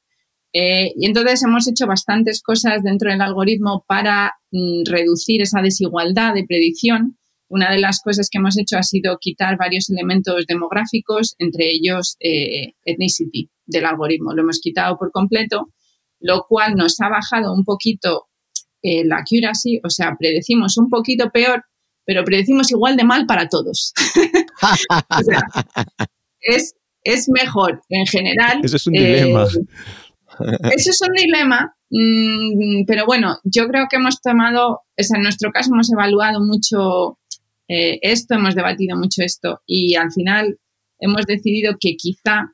Eh, 0.52 0.92
y 0.96 1.06
entonces 1.06 1.42
hemos 1.42 1.68
hecho 1.68 1.86
bastantes 1.86 2.42
cosas 2.42 2.82
dentro 2.82 3.10
del 3.10 3.20
algoritmo 3.20 3.84
para 3.86 4.32
mm, 4.50 4.84
reducir 4.86 5.42
esa 5.42 5.60
desigualdad 5.60 6.34
de 6.34 6.44
predicción. 6.46 7.18
Una 7.48 7.70
de 7.70 7.78
las 7.78 8.00
cosas 8.00 8.28
que 8.30 8.38
hemos 8.38 8.58
hecho 8.58 8.76
ha 8.76 8.82
sido 8.82 9.18
quitar 9.20 9.56
varios 9.56 9.88
elementos 9.90 10.46
demográficos, 10.46 11.34
entre 11.38 11.70
ellos 11.70 12.16
eh, 12.20 12.74
ethnicity 12.84 13.50
del 13.66 13.84
algoritmo. 13.84 14.34
Lo 14.34 14.42
hemos 14.42 14.60
quitado 14.60 14.96
por 14.98 15.12
completo, 15.12 15.68
lo 16.20 16.44
cual 16.48 16.74
nos 16.74 17.00
ha 17.00 17.08
bajado 17.08 17.54
un 17.54 17.64
poquito 17.64 18.26
eh, 18.82 19.04
la 19.04 19.18
accuracy, 19.18 19.80
o 19.84 19.90
sea, 19.90 20.16
predecimos 20.18 20.76
un 20.76 20.88
poquito 20.88 21.30
peor, 21.30 21.64
pero 22.04 22.24
predecimos 22.24 22.70
igual 22.70 22.96
de 22.96 23.04
mal 23.04 23.26
para 23.26 23.48
todos. 23.48 23.92
es, 26.40 26.74
es, 27.02 27.28
mejor 27.28 27.82
en 27.88 28.06
general. 28.06 28.60
Eso 28.62 28.76
es 28.76 28.86
un 28.86 28.92
dilema. 28.92 29.46
Eso 30.76 30.90
es 30.90 31.00
un 31.00 31.14
dilema, 31.14 31.74
mm, 31.90 32.84
pero 32.86 33.06
bueno, 33.06 33.38
yo 33.44 33.66
creo 33.68 33.86
que 33.90 33.96
hemos 33.96 34.20
tomado, 34.20 34.68
o 34.68 35.02
sea, 35.02 35.16
en 35.16 35.22
nuestro 35.22 35.50
caso 35.50 35.70
hemos 35.72 35.90
evaluado 35.90 36.40
mucho 36.40 37.18
eh, 37.68 37.98
esto, 38.02 38.34
hemos 38.34 38.54
debatido 38.54 38.96
mucho 38.96 39.22
esto 39.22 39.60
y 39.66 39.94
al 39.96 40.12
final 40.12 40.58
hemos 40.98 41.26
decidido 41.26 41.76
que 41.80 41.96
quizá 41.96 42.52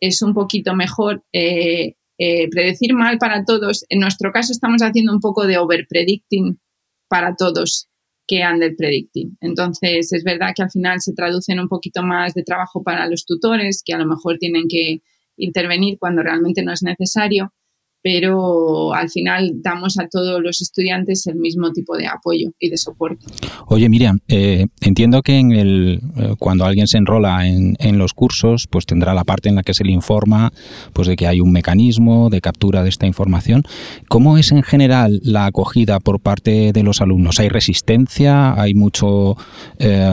es 0.00 0.22
un 0.22 0.34
poquito 0.34 0.74
mejor 0.74 1.24
eh, 1.32 1.94
eh, 2.18 2.48
predecir 2.50 2.94
mal 2.94 3.18
para 3.18 3.44
todos. 3.44 3.84
En 3.88 4.00
nuestro 4.00 4.32
caso 4.32 4.52
estamos 4.52 4.82
haciendo 4.82 5.12
un 5.12 5.20
poco 5.20 5.46
de 5.46 5.58
overpredicting 5.58 6.60
para 7.08 7.34
todos 7.36 7.88
que 8.26 8.46
underpredicting. 8.46 9.36
Entonces 9.40 10.12
es 10.12 10.22
verdad 10.22 10.52
que 10.54 10.62
al 10.62 10.70
final 10.70 11.00
se 11.00 11.14
traduce 11.14 11.52
en 11.52 11.60
un 11.60 11.68
poquito 11.68 12.02
más 12.02 12.34
de 12.34 12.44
trabajo 12.44 12.82
para 12.82 13.08
los 13.08 13.24
tutores 13.24 13.82
que 13.84 13.92
a 13.92 13.98
lo 13.98 14.06
mejor 14.06 14.38
tienen 14.38 14.64
que 14.68 15.02
intervenir 15.36 15.98
cuando 15.98 16.22
realmente 16.22 16.62
no 16.62 16.72
es 16.72 16.82
necesario, 16.82 17.52
pero 18.02 18.94
al 18.94 19.10
final 19.10 19.52
damos 19.62 19.98
a 19.98 20.08
todos 20.08 20.40
los 20.40 20.62
estudiantes 20.62 21.26
el 21.26 21.36
mismo 21.36 21.70
tipo 21.72 21.96
de 21.96 22.06
apoyo 22.06 22.50
y 22.58 22.70
de 22.70 22.76
soporte. 22.76 23.26
Oye, 23.66 23.88
Miriam, 23.88 24.18
eh, 24.28 24.66
entiendo 24.80 25.22
que 25.22 25.38
en 25.38 25.52
el, 25.52 26.00
eh, 26.16 26.34
cuando 26.38 26.64
alguien 26.64 26.86
se 26.86 26.98
enrola 26.98 27.46
en, 27.46 27.76
los 27.98 28.14
cursos, 28.14 28.66
pues 28.70 28.86
tendrá 28.86 29.12
la 29.14 29.24
parte 29.24 29.48
en 29.48 29.56
la 29.56 29.62
que 29.62 29.74
se 29.74 29.84
le 29.84 29.92
informa 29.92 30.52
pues 30.92 31.08
de 31.08 31.16
que 31.16 31.26
hay 31.26 31.40
un 31.40 31.52
mecanismo 31.52 32.30
de 32.30 32.40
captura 32.40 32.82
de 32.82 32.88
esta 32.88 33.06
información. 33.06 33.64
¿Cómo 34.08 34.38
es 34.38 34.52
en 34.52 34.62
general 34.62 35.20
la 35.22 35.46
acogida 35.46 36.00
por 36.00 36.20
parte 36.20 36.72
de 36.72 36.82
los 36.82 37.00
alumnos? 37.00 37.40
¿Hay 37.40 37.48
resistencia? 37.48 38.58
¿Hay 38.58 38.74
mucho, 38.74 39.36
eh, 39.78 40.08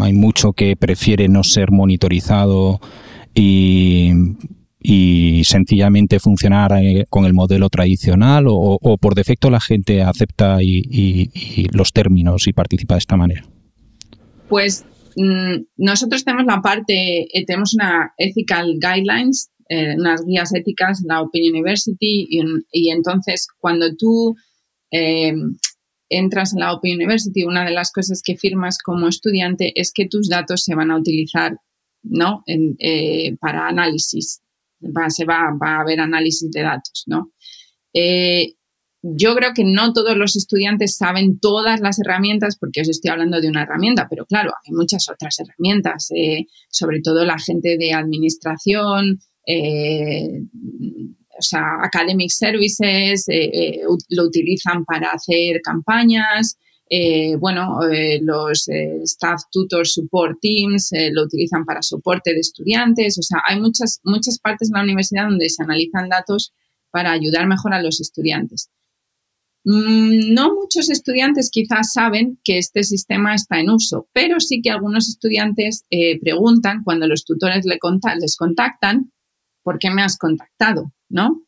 hay 0.00 0.12
mucho 0.12 0.52
que 0.52 0.76
prefiere 0.76 1.28
no 1.28 1.42
ser 1.42 1.70
monitorizado? 1.70 2.80
y 3.34 4.10
y 4.82 5.44
sencillamente 5.44 6.18
funcionar 6.18 6.72
eh, 6.72 7.06
con 7.08 7.24
el 7.24 7.34
modelo 7.34 7.68
tradicional 7.68 8.46
o, 8.48 8.98
por 9.00 9.14
defecto 9.14 9.48
la 9.50 9.60
gente 9.60 10.02
acepta 10.02 10.58
y, 10.60 11.68
los 11.72 11.92
términos 11.92 12.48
y 12.48 12.52
participa 12.52 12.94
de 12.94 12.98
esta 12.98 13.16
manera? 13.16 13.44
Pues 14.48 14.84
mm, 15.16 15.62
nosotros 15.76 16.24
tenemos 16.24 16.46
la 16.46 16.60
parte, 16.60 17.28
eh, 17.32 17.46
tenemos 17.46 17.74
una 17.74 18.12
ethical 18.18 18.74
guidelines, 18.80 19.50
eh, 19.68 19.94
unas 19.96 20.24
guías 20.26 20.52
éticas 20.54 21.00
en 21.02 21.08
la 21.08 21.22
Open 21.22 21.42
University 21.48 22.28
y, 22.72 22.90
entonces 22.90 23.46
cuando 23.58 23.94
tú 23.96 24.34
entras 26.10 26.52
en 26.52 26.60
la 26.60 26.74
Open 26.74 26.96
University, 26.96 27.44
una 27.44 27.64
de 27.64 27.70
las 27.70 27.90
cosas 27.92 28.20
que 28.22 28.36
firmas 28.36 28.76
como 28.76 29.08
estudiante 29.08 29.72
es 29.74 29.90
que 29.90 30.06
tus 30.06 30.28
datos 30.28 30.64
se 30.64 30.74
van 30.74 30.90
a 30.90 30.98
utilizar 30.98 31.56
¿no? 32.02 32.44
para 33.40 33.68
análisis 33.68 34.41
va, 34.82 35.10
se 35.10 35.24
va, 35.24 35.48
a 35.60 35.80
haber 35.80 36.00
análisis 36.00 36.50
de 36.50 36.62
datos, 36.62 37.04
¿no? 37.06 37.32
Eh, 37.94 38.54
yo 39.02 39.34
creo 39.34 39.52
que 39.52 39.64
no 39.64 39.92
todos 39.92 40.16
los 40.16 40.36
estudiantes 40.36 40.96
saben 40.96 41.40
todas 41.40 41.80
las 41.80 41.98
herramientas, 41.98 42.56
porque 42.58 42.82
os 42.82 42.88
estoy 42.88 43.10
hablando 43.10 43.40
de 43.40 43.48
una 43.48 43.62
herramienta, 43.62 44.06
pero 44.08 44.26
claro, 44.26 44.52
hay 44.64 44.72
muchas 44.72 45.08
otras 45.08 45.36
herramientas, 45.40 46.08
eh, 46.14 46.46
sobre 46.70 47.00
todo 47.00 47.24
la 47.24 47.38
gente 47.38 47.76
de 47.78 47.92
administración, 47.92 49.18
eh, 49.44 50.42
o 51.36 51.42
sea, 51.42 51.64
academic 51.82 52.30
services, 52.30 53.26
lo 54.10 54.24
utilizan 54.24 54.84
para 54.84 55.08
hacer 55.08 55.60
campañas, 55.62 56.56
eh, 56.94 57.36
bueno, 57.36 57.78
eh, 57.90 58.20
los 58.20 58.68
eh, 58.68 59.00
staff 59.04 59.44
tutor 59.50 59.86
support 59.86 60.38
teams 60.42 60.90
lo 61.12 61.22
utilizan 61.22 61.64
para 61.64 61.80
soporte 61.80 62.34
de 62.34 62.40
estudiantes. 62.40 63.16
O 63.16 63.22
sea, 63.22 63.38
hay 63.48 63.58
muchas, 63.58 64.00
muchas 64.04 64.38
partes 64.38 64.68
en 64.68 64.74
la 64.74 64.82
universidad 64.82 65.24
donde 65.24 65.48
se 65.48 65.62
analizan 65.62 66.10
datos 66.10 66.52
para 66.90 67.12
ayudar 67.12 67.46
mejor 67.46 67.72
a 67.72 67.80
los 67.80 67.98
estudiantes. 68.02 68.68
Mm, 69.64 70.34
no 70.34 70.54
muchos 70.54 70.90
estudiantes 70.90 71.48
quizás 71.50 71.94
saben 71.94 72.38
que 72.44 72.58
este 72.58 72.84
sistema 72.84 73.34
está 73.34 73.58
en 73.58 73.70
uso, 73.70 74.10
pero 74.12 74.38
sí 74.38 74.60
que 74.60 74.68
algunos 74.68 75.08
estudiantes 75.08 75.86
preguntan 76.20 76.82
cuando 76.84 77.08
los 77.08 77.24
tutores 77.24 77.64
les 77.64 78.36
contactan, 78.36 79.12
¿por 79.62 79.78
qué 79.78 79.90
me 79.90 80.02
has 80.02 80.18
contactado? 80.18 80.92
¿No? 81.08 81.40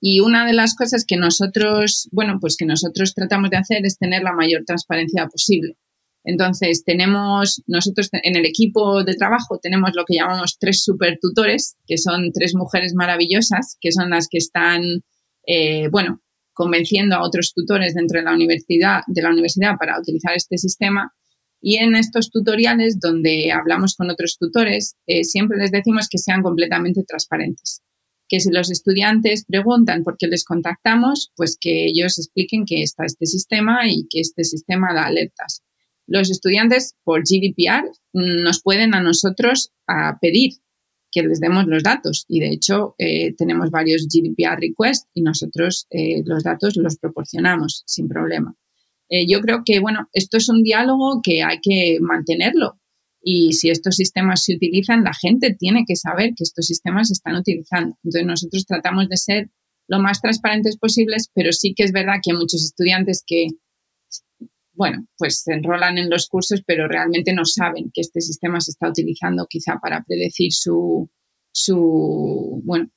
Y 0.00 0.20
una 0.20 0.46
de 0.46 0.54
las 0.54 0.74
cosas 0.74 1.04
que 1.06 1.16
nosotros, 1.16 2.08
bueno, 2.10 2.38
pues 2.40 2.56
que 2.56 2.64
nosotros 2.64 3.14
tratamos 3.14 3.50
de 3.50 3.58
hacer 3.58 3.84
es 3.84 3.98
tener 3.98 4.22
la 4.22 4.32
mayor 4.32 4.62
transparencia 4.64 5.26
posible. 5.26 5.76
Entonces, 6.24 6.84
tenemos, 6.84 7.62
nosotros 7.66 8.08
en 8.12 8.36
el 8.36 8.46
equipo 8.46 9.04
de 9.04 9.14
trabajo 9.14 9.58
tenemos 9.58 9.90
lo 9.94 10.04
que 10.06 10.16
llamamos 10.16 10.56
tres 10.58 10.82
super 10.82 11.18
tutores, 11.20 11.76
que 11.86 11.98
son 11.98 12.30
tres 12.32 12.54
mujeres 12.54 12.94
maravillosas, 12.94 13.76
que 13.80 13.92
son 13.92 14.10
las 14.10 14.28
que 14.28 14.38
están, 14.38 14.82
eh, 15.46 15.88
bueno, 15.90 16.22
convenciendo 16.52 17.16
a 17.16 17.22
otros 17.22 17.52
tutores 17.54 17.94
dentro 17.94 18.18
de 18.18 18.24
la 18.24 18.34
universidad, 18.34 19.00
de 19.06 19.22
la 19.22 19.30
universidad 19.30 19.76
para 19.78 19.98
utilizar 19.98 20.34
este 20.34 20.56
sistema. 20.58 21.12
Y 21.62 21.76
en 21.76 21.94
estos 21.94 22.30
tutoriales 22.30 22.98
donde 23.00 23.52
hablamos 23.52 23.94
con 23.96 24.10
otros 24.10 24.36
tutores, 24.38 24.96
eh, 25.06 25.24
siempre 25.24 25.58
les 25.58 25.70
decimos 25.70 26.08
que 26.08 26.18
sean 26.18 26.42
completamente 26.42 27.02
transparentes 27.06 27.82
que 28.30 28.40
si 28.40 28.50
los 28.50 28.70
estudiantes 28.70 29.44
preguntan 29.44 30.04
por 30.04 30.16
qué 30.16 30.28
les 30.28 30.44
contactamos, 30.44 31.32
pues 31.36 31.58
que 31.60 31.86
ellos 31.86 32.18
expliquen 32.18 32.64
que 32.64 32.82
está 32.82 33.04
este 33.04 33.26
sistema 33.26 33.88
y 33.88 34.06
que 34.08 34.20
este 34.20 34.44
sistema 34.44 34.94
da 34.94 35.06
alertas. 35.06 35.62
Los 36.06 36.30
estudiantes 36.30 36.94
por 37.04 37.22
GDPR 37.22 37.90
nos 38.12 38.62
pueden 38.62 38.94
a 38.94 39.02
nosotros 39.02 39.72
a 39.86 40.18
pedir 40.20 40.52
que 41.12 41.22
les 41.22 41.40
demos 41.40 41.66
los 41.66 41.82
datos 41.82 42.24
y 42.28 42.38
de 42.38 42.50
hecho 42.50 42.94
eh, 42.98 43.34
tenemos 43.34 43.70
varios 43.70 44.06
GDPR 44.06 44.60
requests 44.60 45.08
y 45.12 45.22
nosotros 45.22 45.88
eh, 45.90 46.22
los 46.24 46.44
datos 46.44 46.76
los 46.76 46.96
proporcionamos 46.98 47.82
sin 47.86 48.08
problema. 48.08 48.54
Eh, 49.08 49.26
yo 49.28 49.40
creo 49.40 49.62
que, 49.64 49.80
bueno, 49.80 50.08
esto 50.12 50.36
es 50.36 50.48
un 50.48 50.62
diálogo 50.62 51.20
que 51.20 51.42
hay 51.42 51.58
que 51.60 51.98
mantenerlo 52.00 52.79
y 53.22 53.52
si 53.52 53.70
estos 53.70 53.96
sistemas 53.96 54.44
se 54.44 54.54
utilizan, 54.54 55.04
la 55.04 55.12
gente 55.12 55.54
tiene 55.58 55.84
que 55.86 55.96
saber 55.96 56.30
que 56.36 56.44
estos 56.44 56.66
sistemas 56.66 57.08
se 57.08 57.14
están 57.14 57.36
utilizando. 57.36 57.96
Entonces 58.02 58.26
nosotros 58.26 58.64
tratamos 58.66 59.08
de 59.08 59.16
ser 59.16 59.50
lo 59.88 60.00
más 60.00 60.20
transparentes 60.20 60.76
posibles, 60.78 61.30
pero 61.34 61.52
sí 61.52 61.74
que 61.74 61.84
es 61.84 61.92
verdad 61.92 62.14
que 62.22 62.32
hay 62.32 62.38
muchos 62.38 62.64
estudiantes 62.64 63.22
que, 63.26 63.48
bueno, 64.72 65.06
pues 65.18 65.42
se 65.42 65.52
enrolan 65.52 65.98
en 65.98 66.08
los 66.08 66.28
cursos, 66.28 66.62
pero 66.64 66.88
realmente 66.88 67.32
no 67.34 67.44
saben 67.44 67.90
que 67.92 68.00
este 68.00 68.20
sistema 68.20 68.60
se 68.60 68.70
está 68.70 68.88
utilizando 68.88 69.46
quizá 69.48 69.78
para 69.82 70.02
predecir 70.04 70.52
su, 70.52 71.10
su, 71.52 72.62
bueno, 72.64 72.88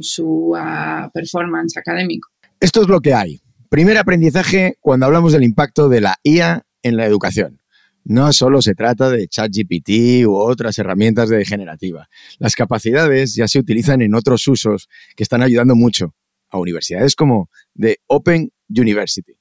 su 0.00 0.52
uh, 0.54 1.10
performance 1.12 1.76
académico. 1.76 2.28
Esto 2.60 2.82
es 2.82 2.88
lo 2.88 3.00
que 3.00 3.12
hay. 3.12 3.40
Primer 3.68 3.98
aprendizaje 3.98 4.76
cuando 4.80 5.06
hablamos 5.06 5.32
del 5.32 5.42
impacto 5.42 5.88
de 5.88 6.00
la 6.00 6.16
IA 6.22 6.64
en 6.82 6.96
la 6.96 7.04
educación. 7.04 7.60
No 8.08 8.32
solo 8.32 8.62
se 8.62 8.76
trata 8.76 9.10
de 9.10 9.26
ChatGPT 9.26 10.24
u 10.26 10.36
otras 10.36 10.78
herramientas 10.78 11.28
de 11.28 11.44
generativa. 11.44 12.08
Las 12.38 12.54
capacidades 12.54 13.34
ya 13.34 13.48
se 13.48 13.58
utilizan 13.58 14.00
en 14.00 14.14
otros 14.14 14.46
usos 14.46 14.88
que 15.16 15.24
están 15.24 15.42
ayudando 15.42 15.74
mucho 15.74 16.14
a 16.48 16.58
universidades 16.58 17.16
como 17.16 17.50
The 17.76 17.98
Open 18.06 18.52
University. 18.68 19.36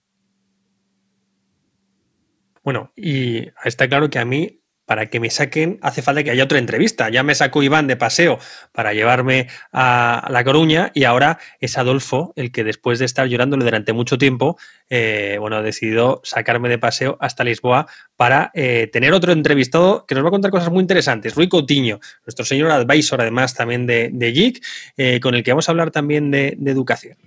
Bueno, 2.64 2.92
y 2.96 3.50
está 3.64 3.88
claro 3.88 4.10
que 4.10 4.18
a 4.18 4.26
mí 4.26 4.64
para 4.86 5.08
que 5.08 5.20
me 5.20 5.30
saquen 5.30 5.80
hace 5.82 6.02
falta 6.02 6.24
que 6.24 6.32
haya 6.32 6.44
otra 6.44 6.60
entrevista. 6.60 7.10
Ya 7.10 7.24
me 7.24 7.36
sacó 7.36 7.64
Iván 7.64 7.88
de 7.88 7.98
paseo 7.98 8.40
para 8.72 8.94
llevarme 8.94 9.48
a 9.74 10.28
La 10.30 10.44
Coruña 10.44 10.92
y 10.94 11.04
ahora 11.04 11.40
es 11.60 11.78
Adolfo 11.78 12.34
el 12.36 12.52
que 12.52 12.64
después 12.64 13.00
de 13.00 13.06
estar 13.06 13.28
llorándole 13.28 13.66
durante 13.66 13.94
mucho 13.94 14.18
tiempo, 14.18 14.58
eh, 14.90 15.38
bueno, 15.40 15.58
ha 15.58 15.62
decidido 15.62 16.22
sacarme 16.24 16.70
de 16.70 16.78
paseo 16.78 17.18
hasta 17.20 17.44
Lisboa 17.44 17.88
para 18.16 18.52
eh, 18.54 18.90
tener 18.92 19.14
otro 19.14 19.32
entrevistado 19.32 20.06
que 20.06 20.16
nos 20.16 20.24
va 20.24 20.30
a 20.30 20.32
contar 20.32 20.52
cosas 20.52 20.72
muy 20.72 20.82
interesantes. 20.82 21.36
Rui 21.36 21.50
Coutinho, 21.50 22.00
nuestro 22.26 22.46
señor 22.46 22.72
advisor 22.72 23.22
además 23.22 23.54
también 23.54 23.88
de, 23.88 24.10
de 24.14 24.36
eh, 24.98 25.20
con 25.22 25.34
el 25.34 25.44
que 25.44 25.52
vamos 25.52 25.68
a 25.70 25.72
hablar 25.72 25.92
también 25.92 26.30
de 26.30 26.58
educación. 26.66 27.18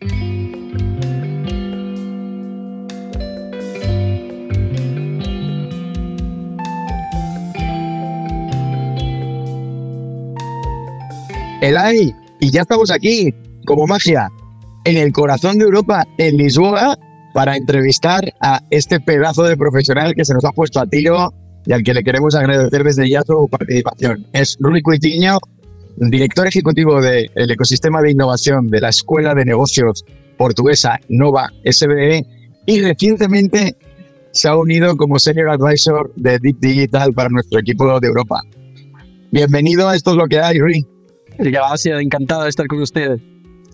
El 11.60 11.76
AI. 11.76 12.14
Y 12.40 12.50
ya 12.50 12.62
estamos 12.62 12.90
aquí, 12.90 13.34
como 13.66 13.86
magia, 13.86 14.30
en 14.84 14.96
el 14.96 15.12
corazón 15.12 15.58
de 15.58 15.64
Europa, 15.64 16.06
en 16.18 16.36
Lisboa, 16.36 16.96
para 17.34 17.56
entrevistar 17.56 18.32
a 18.40 18.62
este 18.70 19.00
pedazo 19.00 19.42
de 19.44 19.56
profesional 19.56 20.14
que 20.14 20.24
se 20.24 20.34
nos 20.34 20.44
ha 20.44 20.52
puesto 20.52 20.80
a 20.80 20.86
tiro 20.86 21.32
y 21.66 21.72
al 21.72 21.82
que 21.82 21.94
le 21.94 22.02
queremos 22.02 22.34
agradecer 22.34 22.84
desde 22.84 23.08
ya 23.08 23.22
su 23.22 23.48
participación. 23.50 24.26
Es 24.32 24.56
Rui 24.60 24.82
Cuitiño, 24.82 25.38
director 25.96 26.46
ejecutivo 26.46 27.00
del 27.00 27.50
ecosistema 27.50 28.00
de 28.00 28.12
innovación 28.12 28.68
de 28.68 28.80
la 28.80 28.88
Escuela 28.88 29.34
de 29.34 29.44
Negocios 29.44 30.04
Portuguesa 30.36 31.00
Nova 31.08 31.50
SBE 31.64 32.24
y 32.66 32.80
recientemente 32.80 33.76
se 34.30 34.48
ha 34.48 34.56
unido 34.56 34.96
como 34.96 35.18
Senior 35.18 35.50
Advisor 35.50 36.12
de 36.16 36.38
Deep 36.38 36.60
Digital 36.60 37.12
para 37.12 37.28
nuestro 37.28 37.58
equipo 37.58 37.98
de 37.98 38.06
Europa. 38.06 38.40
Bienvenido 39.32 39.88
a 39.88 39.96
Esto 39.96 40.12
es 40.12 40.16
lo 40.16 40.26
que 40.26 40.40
hay, 40.40 40.58
Rui. 40.58 40.86
Gracias, 41.38 42.00
encantado 42.00 42.42
de 42.42 42.50
estar 42.50 42.66
con 42.66 42.82
ustedes. 42.82 43.20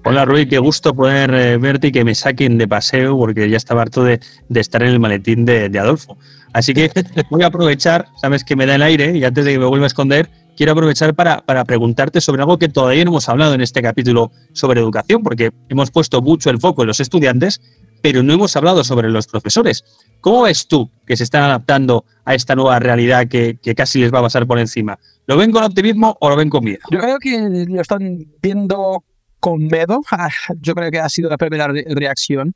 Hola 0.07 0.27
Rui, 0.27 0.47
qué 0.47 0.59
gusto 0.59 0.95
poder 0.95 1.33
eh, 1.33 1.57
verte 1.57 1.87
y 1.87 1.93
que 1.93 2.05
me 2.05 2.15
saquen 2.15 2.59
de 2.59 2.69
paseo 2.69 3.17
porque 3.17 3.49
ya 3.49 3.57
estaba 3.57 3.81
harto 3.81 4.05
de, 4.05 4.21
estar 4.55 4.83
en 4.83 4.91
el 4.91 5.01
maletín 5.01 5.47
de, 5.47 5.71
Adolfo. 5.79 6.19
Así 6.53 6.75
que 6.75 6.91
voy 7.31 7.43
a 7.43 7.47
aprovechar, 7.47 8.07
sabes 8.21 8.45
que 8.45 8.55
me 8.55 8.67
da 8.67 8.75
el 8.75 8.83
aire 8.83 9.17
y 9.17 9.25
antes 9.25 9.47
de 9.47 9.53
que 9.53 9.59
me 9.59 9.65
vuelva 9.65 9.87
a 9.87 9.89
esconder, 9.89 10.29
quiero 10.59 10.73
aprovechar 10.73 11.15
para, 11.15 11.41
para 11.41 11.65
preguntarte 11.65 12.21
sobre 12.21 12.43
algo 12.43 12.59
que 12.59 12.69
todavía 12.69 13.03
no 13.05 13.13
hemos 13.13 13.31
hablado 13.31 13.55
en 13.55 13.63
este 13.63 13.81
capítulo 13.81 14.31
sobre 14.53 14.81
educación, 14.81 15.23
porque 15.23 15.51
hemos 15.71 15.91
puesto 15.91 16.21
mucho 16.21 16.51
el 16.51 16.61
foco 16.61 16.83
en 16.83 16.89
los 16.89 17.01
estudiantes, 17.01 17.63
pero 18.03 18.23
no 18.23 18.35
hemos 18.35 18.55
hablado 18.57 18.85
sobre 18.85 19.09
los 19.09 19.27
profesores. 19.27 19.85
¿Cómo 20.21 20.43
ves 20.43 20.69
tú 20.69 20.91
que 21.07 21.17
se 21.17 21.25
están 21.25 21.45
adaptando 21.45 22.05
a 22.27 22.35
esta 22.35 22.55
nueva 22.55 22.79
realidad 22.79 23.27
que, 23.27 23.59
que 23.63 23.75
casi 23.75 24.01
les 24.01 24.13
va 24.13 24.19
a 24.19 24.23
pasar 24.23 24.47
por 24.47 24.59
encima? 24.59 24.99
¿Lo 25.27 25.37
ven 25.37 25.51
con 25.51 25.65
optimismo 25.65 26.17
o 26.21 26.29
lo 26.29 26.37
ven 26.37 26.51
con 26.51 26.65
miedo? 26.65 26.81
Yo 26.91 26.99
creo 26.99 27.19
que 27.19 27.67
lo 27.69 27.81
están 27.81 28.19
viendo 28.43 29.05
con 29.41 29.67
miedo. 29.67 30.01
Ah, 30.11 30.31
yo 30.61 30.75
creo 30.75 30.91
que 30.91 30.99
ha 30.99 31.09
sido 31.09 31.31
la 31.31 31.37
primera 31.39 31.69
reacción. 31.69 32.55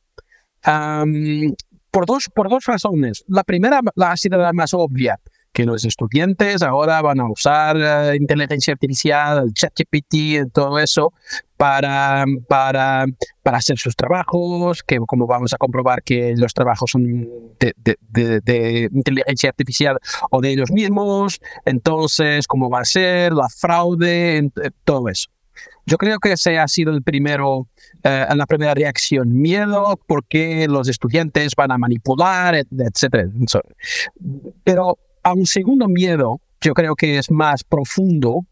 por, 1.91 2.07
dos, 2.07 2.29
por 2.35 2.49
dos 2.51 2.65
razones. 2.67 3.25
La 3.29 3.45
primera 3.45 3.81
la 3.95 4.13
ha 4.13 4.17
sido 4.17 4.39
la 4.39 4.53
más 4.53 4.75
obvia, 4.75 5.19
que 5.53 5.65
los 5.65 5.85
estudiantes 5.85 6.63
ahora 6.63 7.01
van 7.03 7.21
a 7.21 7.31
usar 7.31 7.77
eh, 7.77 8.17
inteligencia 8.17 8.73
artificial, 8.73 9.53
ChatGPT, 9.53 10.53
todo 10.53 10.79
eso, 10.79 11.13
para, 11.57 12.25
para, 12.49 13.07
para 13.43 13.59
hacer 13.59 13.79
sus 13.79 13.97
trabajos, 13.97 14.83
que 14.83 14.99
como 14.99 15.27
vamos 15.27 15.53
a 15.53 15.57
comprobar 15.59 16.03
que 16.03 16.35
los 16.37 16.55
trabajos 16.55 16.91
son 16.93 17.29
de, 17.59 17.75
de, 17.77 18.41
de, 18.41 18.89
inteligencia 18.93 19.51
artificial 19.51 19.99
o 20.31 20.41
de 20.41 20.51
ellos 20.51 20.71
mismos, 20.71 21.41
entonces 21.65 22.47
cómo 22.47 22.71
va 22.71 22.81
a 22.81 22.85
ser, 22.85 23.33
la 23.33 23.49
fraude, 23.49 24.51
todo 24.85 25.09
eso. 25.09 25.29
Yo 25.87 25.97
creo 25.97 26.19
que 26.19 26.33
ese 26.33 26.59
ha 26.59 26.69
sido 26.69 26.93
el 26.93 27.03
primero, 27.03 27.67
eh, 28.05 28.27
la 28.35 28.47
primera 28.47 28.75
reacción, 28.75 29.33
miedo 29.33 29.99
porque 30.07 30.67
los 30.69 30.89
estudiantes 30.89 31.55
van 31.57 31.73
a 31.73 31.79
manipular, 31.79 32.55
etc. 32.55 33.31
Pero 34.65 34.99
a 35.23 35.33
un 35.33 35.47
segundo 35.47 35.89
miedo, 35.89 36.41
yo 36.61 36.75
creo 36.75 36.95
que 36.95 37.19
es 37.19 37.31
más 37.31 37.65
profundo, 37.65 38.47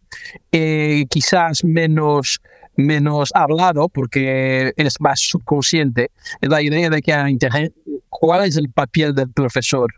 eh, 0.53 1.05
quizás 1.11 1.65
menos, 1.65 2.41
menos 2.77 3.31
hablado 3.35 3.89
porque 3.89 4.73
es 4.77 5.01
más 5.01 5.21
subconsciente, 5.21 6.11
es 6.41 6.49
la 6.49 6.63
idea 6.63 6.91
de 6.91 7.03
que 7.03 7.73
cuál 8.09 8.47
es 8.47 8.57
el 8.57 8.71
papel 8.71 9.15
del 9.15 9.31
profesor 9.33 9.93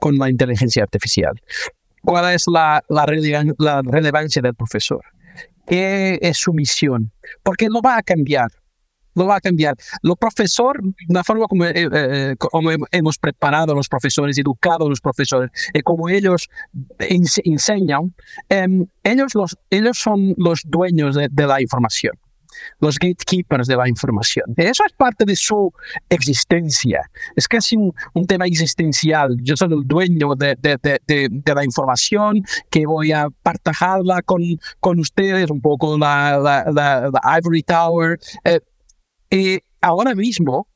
con 0.00 0.18
la 0.18 0.28
inteligencia 0.28 0.82
artificial, 0.82 1.40
cuál 2.02 2.34
es 2.34 2.44
la, 2.46 2.82
la 2.88 3.82
relevancia 3.82 4.42
del 4.42 4.54
profesor 4.54 5.02
qué 5.66 6.18
es 6.20 6.38
su 6.38 6.52
misión, 6.52 7.12
porque 7.42 7.68
lo 7.68 7.80
va 7.80 7.98
a 7.98 8.02
cambiar. 8.02 8.50
Lo 9.14 9.26
va 9.26 9.36
a 9.36 9.40
cambiar. 9.40 9.76
Los 10.02 10.16
profesores, 10.16 10.82
la 11.08 11.24
forma 11.24 11.46
como, 11.46 11.64
eh, 11.64 11.88
eh, 11.92 12.34
hemos 12.90 13.18
preparado 13.18 13.72
a 13.72 13.76
los 13.76 13.88
profesores, 13.88 14.38
educado 14.38 14.86
a 14.86 14.88
los 14.88 15.00
profesores, 15.00 15.50
y 15.72 15.80
como 15.82 16.08
ellos 16.08 16.48
enseñan, 16.98 18.14
em, 18.48 18.86
ellos, 19.02 19.34
los, 19.34 19.56
ellos 19.70 19.98
son 19.98 20.34
los 20.36 20.62
dueños 20.64 21.16
de 21.16 21.46
la 21.46 21.60
información 21.60 22.12
los 22.80 22.98
gatekeepers 22.98 23.66
de 23.66 23.76
la 23.76 23.88
información. 23.88 24.44
Eso 24.56 24.84
es 24.86 24.92
parte 24.92 25.24
de 25.24 25.36
su 25.36 25.72
existencia. 26.08 27.02
Es 27.36 27.48
casi 27.48 27.76
un, 27.76 27.92
un 28.14 28.26
tema 28.26 28.46
existencial. 28.46 29.36
Yo 29.42 29.56
soy 29.56 29.72
el 29.72 29.86
dueño 29.86 30.34
de, 30.34 30.56
de, 30.60 30.78
de, 31.06 31.54
la 31.54 31.64
información 31.64 32.42
que 32.70 32.86
voy 32.86 33.12
a 33.12 33.28
partajarla 33.42 34.22
con, 34.22 34.42
con 34.80 34.98
ustedes, 34.98 35.50
un 35.50 35.60
poco 35.60 35.96
la, 35.98 36.38
la, 36.72 37.38
Ivory 37.38 37.62
Tower. 37.62 38.18
Eh, 38.44 38.60
y 39.34 39.58
ahora 39.80 40.14
mismo, 40.14 40.68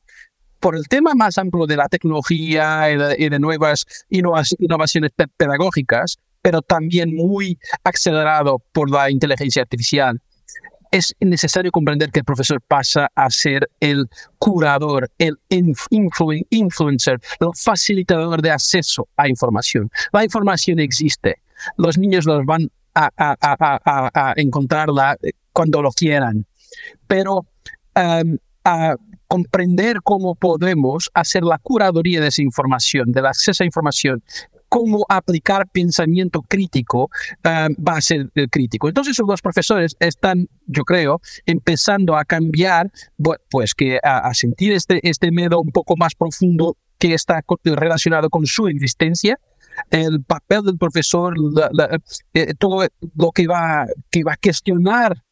por 0.59 0.75
el 0.75 0.89
tema 0.89 1.13
más 1.15 1.37
amplio 1.37 1.65
de 1.65 1.77
la 1.77 1.87
tecnología 1.87 2.91
y 2.91 3.29
de, 3.29 3.39
nuevas 3.39 3.85
innovaciones 4.09 5.11
pedagógicas, 5.37 6.17
pero 6.41 6.61
también 6.61 7.15
muy 7.15 7.57
acelerado 7.85 8.61
por 8.73 8.91
la 8.91 9.09
inteligencia 9.09 9.61
artificial 9.61 10.21
es 10.91 11.15
necesario 11.19 11.71
comprender 11.71 12.09
que 12.09 12.19
el 12.19 12.25
profesor 12.25 12.59
pasa 12.67 13.09
a 13.13 13.29
ser 13.29 13.69
el 13.79 14.09
curador, 14.39 15.09
el 15.19 15.37
influencer, 16.49 17.19
el 17.39 17.47
facilitador 17.55 18.41
de 18.41 18.51
acceso 18.51 19.07
a 19.15 19.29
información. 19.29 19.91
La 20.11 20.23
información 20.23 20.79
existe. 20.79 21.35
Los 21.77 21.97
niños 21.97 22.25
los 22.25 22.43
van 22.43 22.71
a, 22.95 24.33
encontrarla 24.35 25.15
cuando 25.53 25.81
lo 25.83 25.91
quieran. 25.91 26.47
Pero 27.07 27.45
um, 27.95 28.37
a 28.63 28.95
comprender 29.27 29.97
cómo 30.03 30.35
podemos 30.35 31.09
hacer 31.13 31.43
la 31.43 31.59
curaduría 31.59 32.19
de 32.19 32.27
esa 32.27 32.41
información, 32.41 33.11
del 33.11 33.27
acceso 33.27 33.63
a 33.63 33.65
información, 33.65 34.23
cómo 34.69 35.05
aplicar 35.09 35.67
pensamiento 35.67 36.41
crítico 36.41 37.09
eh, 37.43 37.67
va 37.75 37.97
a 37.97 38.01
ser 38.01 38.31
crítico. 38.51 38.87
Entonces 38.87 39.17
los 39.19 39.41
profesores 39.41 39.95
están, 39.99 40.47
yo 40.67 40.83
creo, 40.83 41.21
empezando 41.45 42.15
a 42.15 42.23
cambiar, 42.23 42.91
pues 43.49 43.73
que 43.73 43.99
a, 44.03 44.33
sentir 44.33 44.73
este, 44.73 44.99
este 45.07 45.31
miedo 45.31 45.59
un 45.59 45.71
poco 45.71 45.95
más 45.97 46.15
profundo 46.15 46.77
que 46.97 47.13
está 47.13 47.43
relacionado 47.63 48.29
con 48.29 48.45
su 48.45 48.67
existencia, 48.67 49.39
el 49.91 50.23
papel 50.23 50.63
del 50.63 50.77
profesor, 50.77 51.35
eh, 52.33 52.53
todo 52.57 52.85
lo 53.15 53.31
que 53.31 53.47
va, 53.47 53.85
que 54.11 54.23
va 54.23 54.33
a 54.33 54.37
cuestionar 54.37 55.23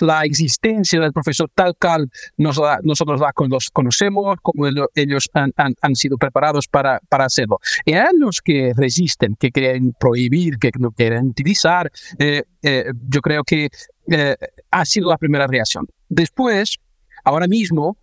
la 0.00 0.22
existencia 0.24 1.00
del 1.00 1.12
profesor 1.12 1.50
tal 1.54 1.74
cual 1.80 2.10
nos 2.36 2.60
nosotros 2.82 3.20
la 3.20 3.32
conocemos, 3.32 4.36
como 4.42 4.66
ellos 4.94 5.28
han, 5.34 5.52
han, 5.56 5.94
sido 5.94 6.16
preparados 6.16 6.66
para, 6.68 7.00
para 7.08 7.24
hacerlo. 7.24 7.58
Y 7.84 7.92
hay 7.92 8.08
los 8.16 8.40
que 8.40 8.72
resisten, 8.76 9.36
que 9.36 9.50
quieren 9.50 9.92
prohibir, 9.98 10.58
que 10.58 10.70
no 10.78 10.90
quieren 10.90 11.28
utilizar. 11.28 11.90
Eh, 12.18 12.42
eh, 12.62 12.84
yo 13.08 13.20
creo 13.20 13.44
que 13.44 13.68
eh, 14.10 14.36
ha 14.70 14.84
sido 14.84 15.10
la 15.10 15.18
primera 15.18 15.46
reacción. 15.46 15.86
Después, 16.08 16.76
ahora 17.24 17.46
mismo, 17.46 17.98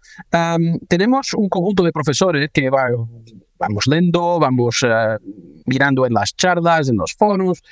tenemos 0.87 1.33
un 1.33 1.49
conjunto 1.49 1.83
de 1.83 1.91
profesores 1.91 2.49
que 2.53 2.69
vamos 2.69 3.87
leyendo, 3.87 4.39
vamos 4.39 4.85
mirando 5.65 6.05
en 6.05 6.13
las 6.13 6.35
charlas, 6.35 6.89
en 6.89 6.97
los 6.97 7.13
foros, 7.13 7.63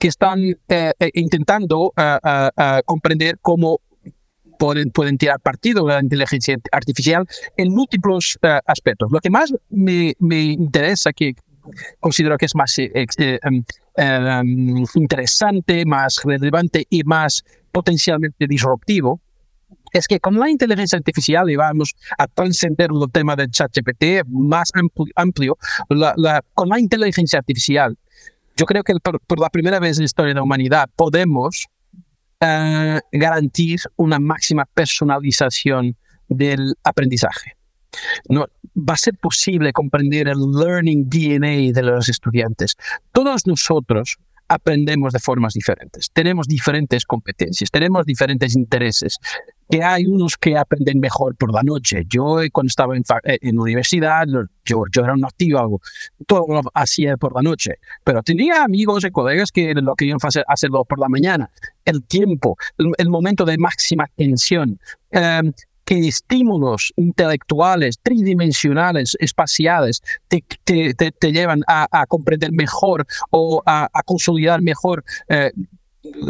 que 0.00 0.08
están 0.08 0.40
eh, 0.42 0.56
eh, 0.98 1.10
intentando 1.12 1.92
eh, 1.96 2.80
comprender 2.86 3.38
cómo 3.42 3.80
pueden, 4.58 4.90
pueden 4.90 5.18
tirar 5.18 5.38
partido 5.40 5.86
de 5.86 5.92
la 5.92 6.00
inteligencia 6.00 6.56
artificial 6.72 7.26
en 7.56 7.72
múltiples 7.72 8.38
aspectos. 8.66 9.12
Lo 9.12 9.20
que 9.20 9.30
más 9.30 9.52
me, 9.68 10.14
me, 10.18 10.42
interesa, 10.44 11.12
que 11.12 11.34
considero 12.00 12.38
que 12.38 12.46
es 12.46 12.54
más 12.54 12.74
em, 12.78 13.62
em, 13.96 14.84
interesante, 14.94 15.84
más 15.84 16.20
relevante 16.24 16.86
y 16.88 17.04
más 17.04 17.44
potencialmente 17.70 18.46
disruptivo, 18.46 19.20
es 19.92 20.06
que 20.06 20.18
con 20.18 20.38
la 20.38 20.48
inteligencia 20.48 20.96
artificial, 20.96 21.50
y 21.50 21.56
vamos 21.56 21.94
a 22.16 22.26
trascender 22.26 22.88
el 22.90 23.12
tema 23.12 23.36
del 23.36 23.50
chat 23.50 23.70
GPT 23.74 24.26
más 24.28 24.70
amplio, 25.14 25.58
con 26.54 26.68
la 26.68 26.80
inteligencia 26.80 27.38
artificial 27.38 27.98
yo 28.60 28.66
creo 28.66 28.84
que 28.84 28.92
por, 29.00 29.40
la 29.40 29.48
primera 29.48 29.80
vez 29.80 29.96
en 29.96 30.02
la 30.02 30.04
historia 30.04 30.28
de 30.28 30.34
la 30.34 30.42
humanidad 30.42 30.90
podemos 30.94 31.64
uh, 32.42 32.98
garantizar 33.10 33.90
una 33.96 34.18
máxima 34.18 34.66
personalización 34.66 35.96
del 36.28 36.74
aprendizaje. 36.84 37.56
Va 38.30 38.94
a 38.94 38.98
ser 38.98 39.14
posible 39.16 39.72
comprender 39.72 40.28
el 40.28 40.38
learning 40.52 41.08
DNA 41.08 41.72
de 41.72 41.82
los 41.82 42.10
estudiantes. 42.10 42.76
Todos 43.12 43.46
nosotros 43.46 44.18
aprendemos 44.50 45.12
de 45.12 45.20
formas 45.20 45.54
diferentes. 45.54 46.10
Tenemos 46.12 46.48
diferentes 46.48 47.04
competencias, 47.06 47.70
tenemos 47.70 48.04
diferentes 48.04 48.56
intereses. 48.56 49.18
Que 49.70 49.84
hay 49.84 50.06
unos 50.06 50.36
que 50.36 50.58
aprenden 50.58 50.98
mejor 50.98 51.36
por 51.36 51.54
la 51.54 51.62
noche. 51.62 52.02
Yo 52.08 52.38
cuando 52.50 52.66
estaba 52.66 52.96
en, 52.96 53.04
en 53.24 53.58
universidad, 53.60 54.26
yo, 54.64 54.82
yo, 54.92 55.04
era 55.04 55.14
un 55.14 55.24
activo, 55.24 55.80
todo 56.26 56.46
lo 56.48 56.62
hacía 56.74 57.16
por 57.16 57.32
la 57.36 57.42
noche, 57.42 57.74
pero 58.02 58.24
tenía 58.24 58.64
amigos 58.64 59.04
y 59.04 59.12
colegas 59.12 59.52
que 59.52 59.72
lo 59.74 59.94
querían 59.94 60.18
hacer, 60.20 60.44
hacerlo 60.48 60.84
por 60.84 60.98
la 60.98 61.08
mañana. 61.08 61.48
El 61.84 62.02
tiempo, 62.02 62.56
el, 62.76 63.08
momento 63.08 63.44
de 63.44 63.56
máxima 63.56 64.06
tensión, 64.16 64.80
em, 65.12 65.52
que 65.90 66.06
estímulos 66.06 66.92
intelectuales, 66.94 67.98
tridimensionales, 68.00 69.16
espaciales, 69.18 70.00
te, 70.28 70.44
te, 70.62 70.94
te, 70.94 71.32
llevan 71.32 71.64
a, 71.66 71.88
a, 71.90 72.06
comprender 72.06 72.52
mejor 72.52 73.04
o 73.30 73.60
a, 73.66 73.88
a 73.92 74.02
consolidar 74.04 74.62
mejor 74.62 75.02
eh, 75.28 75.50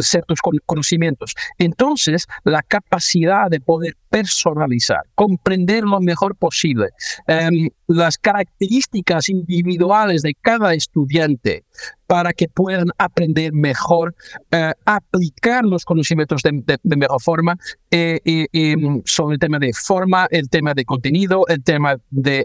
ciertos 0.01 0.41
conocimientos. 0.67 1.35
Entonces, 1.59 2.27
la 2.45 2.63
capacidad 2.63 3.49
de 3.51 3.61
poder 3.61 3.97
personalizar, 4.09 5.03
comprender 5.15 5.85
lo 5.85 6.01
mejor 6.01 6.35
posible, 6.35 6.89
em, 7.27 7.71
las 7.87 8.19
características 8.19 9.29
individuales 9.29 10.23
de 10.23 10.35
cada 10.35 10.75
estudiante 10.75 11.65
para 12.07 12.33
que 12.33 12.49
puedan 12.49 12.89
aprender 12.99 13.53
mejor, 13.53 14.17
eh, 14.51 14.73
aplicar 14.85 15.65
los 15.65 15.85
conocimientos 15.85 16.43
de, 16.43 16.79
mejor 16.83 17.23
forma 17.23 17.57
eh, 17.93 18.47
mm, 18.77 19.03
sobre 19.05 19.35
el 19.35 19.39
tema 19.39 19.61
de 19.61 19.73
forma, 19.73 20.27
el 20.31 20.49
tema 20.49 20.75
de 20.75 20.85
contenido, 20.85 21.45
el 21.47 21.63
tema 21.63 21.97
de, 22.11 22.45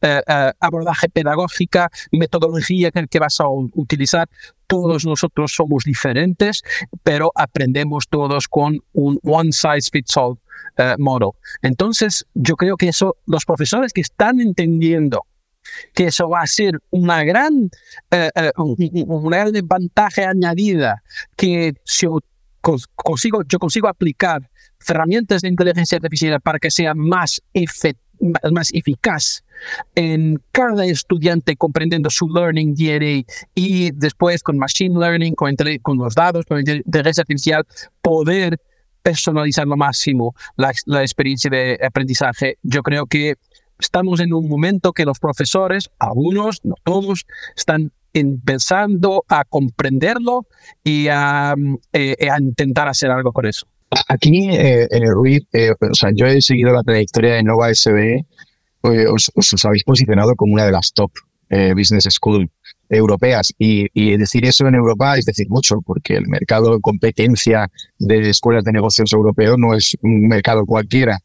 eh, 0.00 0.20
abordaje 0.58 1.10
pedagógica, 1.10 1.90
metodología 2.12 2.90
que, 2.90 3.06
que 3.06 3.18
vas 3.18 3.40
a 3.40 3.48
utilizar. 3.48 4.26
Todos 4.74 5.06
nosotros 5.06 5.52
somos 5.54 5.84
diferentes, 5.84 6.62
pero 7.04 7.30
aprendemos 7.36 8.08
todos 8.08 8.48
con 8.48 8.80
un 8.92 9.20
one 9.22 9.52
size 9.52 9.88
fits 9.92 10.16
all 10.16 10.32
uh, 10.78 10.96
model. 10.98 11.30
Entonces, 11.62 12.26
yo 12.34 12.56
creo 12.56 12.76
que 12.76 12.88
eso, 12.88 13.16
los 13.26 13.44
profesores 13.44 13.92
que 13.92 14.00
están 14.00 14.40
entendiendo 14.40 15.26
que 15.94 16.08
eso 16.08 16.28
va 16.28 16.42
a 16.42 16.46
ser 16.46 16.72
una 16.90 17.22
gran, 17.22 17.70
uh, 18.10 18.74
una 19.06 19.38
gran 19.38 19.52
ventaja 19.64 20.28
añadida 20.28 21.02
que 21.36 21.74
yo 21.84 22.18
consigo, 22.60 23.42
yo 23.46 23.58
consigo 23.58 23.86
aplicar 23.86 24.50
herramientas 24.88 25.42
de 25.42 25.48
inteligencia 25.48 25.96
artificial 25.96 26.40
para 26.40 26.58
que 26.58 26.70
sea 26.70 26.94
más, 26.94 27.40
más 28.52 28.70
eficaz 28.72 29.44
en 29.94 30.40
cada 30.52 30.84
estudiante 30.86 31.56
comprendiendo 31.56 32.10
su 32.10 32.28
learning 32.28 32.74
DNA 32.74 33.24
y 33.54 33.90
después 33.92 34.42
con 34.42 34.58
machine 34.58 34.98
learning, 34.98 35.34
con, 35.34 35.54
con 35.82 35.98
los 35.98 36.14
datos, 36.14 36.44
con 36.46 36.60
inteligencia 36.60 37.22
artificial, 37.22 37.64
poder 38.02 38.60
personalizar 39.02 39.66
lo 39.66 39.76
máximo 39.76 40.34
la, 40.56 40.72
la 40.86 41.02
experiencia 41.02 41.50
de 41.50 41.78
aprendizaje. 41.84 42.58
Yo 42.62 42.82
creo 42.82 43.06
que 43.06 43.34
estamos 43.78 44.20
en 44.20 44.32
un 44.32 44.48
momento 44.48 44.92
que 44.92 45.04
los 45.04 45.18
profesores, 45.18 45.90
algunos, 45.98 46.60
no 46.64 46.74
todos, 46.84 47.26
están 47.56 47.92
empezando 48.14 49.24
a 49.28 49.44
comprenderlo 49.44 50.46
y 50.82 51.08
a, 51.08 51.54
eh, 51.92 52.28
a 52.30 52.40
intentar 52.40 52.88
hacer 52.88 53.10
algo 53.10 53.32
con 53.32 53.46
eso. 53.46 53.66
Aquí, 54.08 54.48
eh, 54.50 54.86
en 54.90 55.02
el 55.02 55.12
Ruiz, 55.12 55.42
eh, 55.52 55.70
o 55.70 55.94
sea, 55.94 56.10
yo 56.14 56.26
he 56.26 56.40
seguido 56.40 56.72
la 56.72 56.82
trayectoria 56.82 57.34
de 57.34 57.42
Nova 57.42 57.74
SBE, 57.74 58.26
os, 58.82 59.30
os, 59.34 59.64
habéis 59.64 59.84
posicionado 59.84 60.34
como 60.34 60.54
una 60.54 60.66
de 60.66 60.72
las 60.72 60.92
top 60.92 61.10
business 61.74 62.04
school 62.10 62.50
europeas. 62.88 63.52
Y, 63.58 64.16
decir 64.16 64.44
eso 64.44 64.66
en 64.66 64.74
Europa 64.74 65.16
es 65.16 65.24
decir 65.24 65.48
mucho, 65.48 65.80
porque 65.84 66.16
el 66.16 66.28
mercado 66.28 66.74
de 66.74 66.80
competencia 66.80 67.70
de 67.98 68.30
escuelas 68.30 68.64
de 68.64 68.72
negocios 68.72 69.12
europeos 69.12 69.56
no 69.58 69.74
es 69.74 69.96
un 70.02 70.28
mercado 70.28 70.64
cualquiera. 70.66 71.20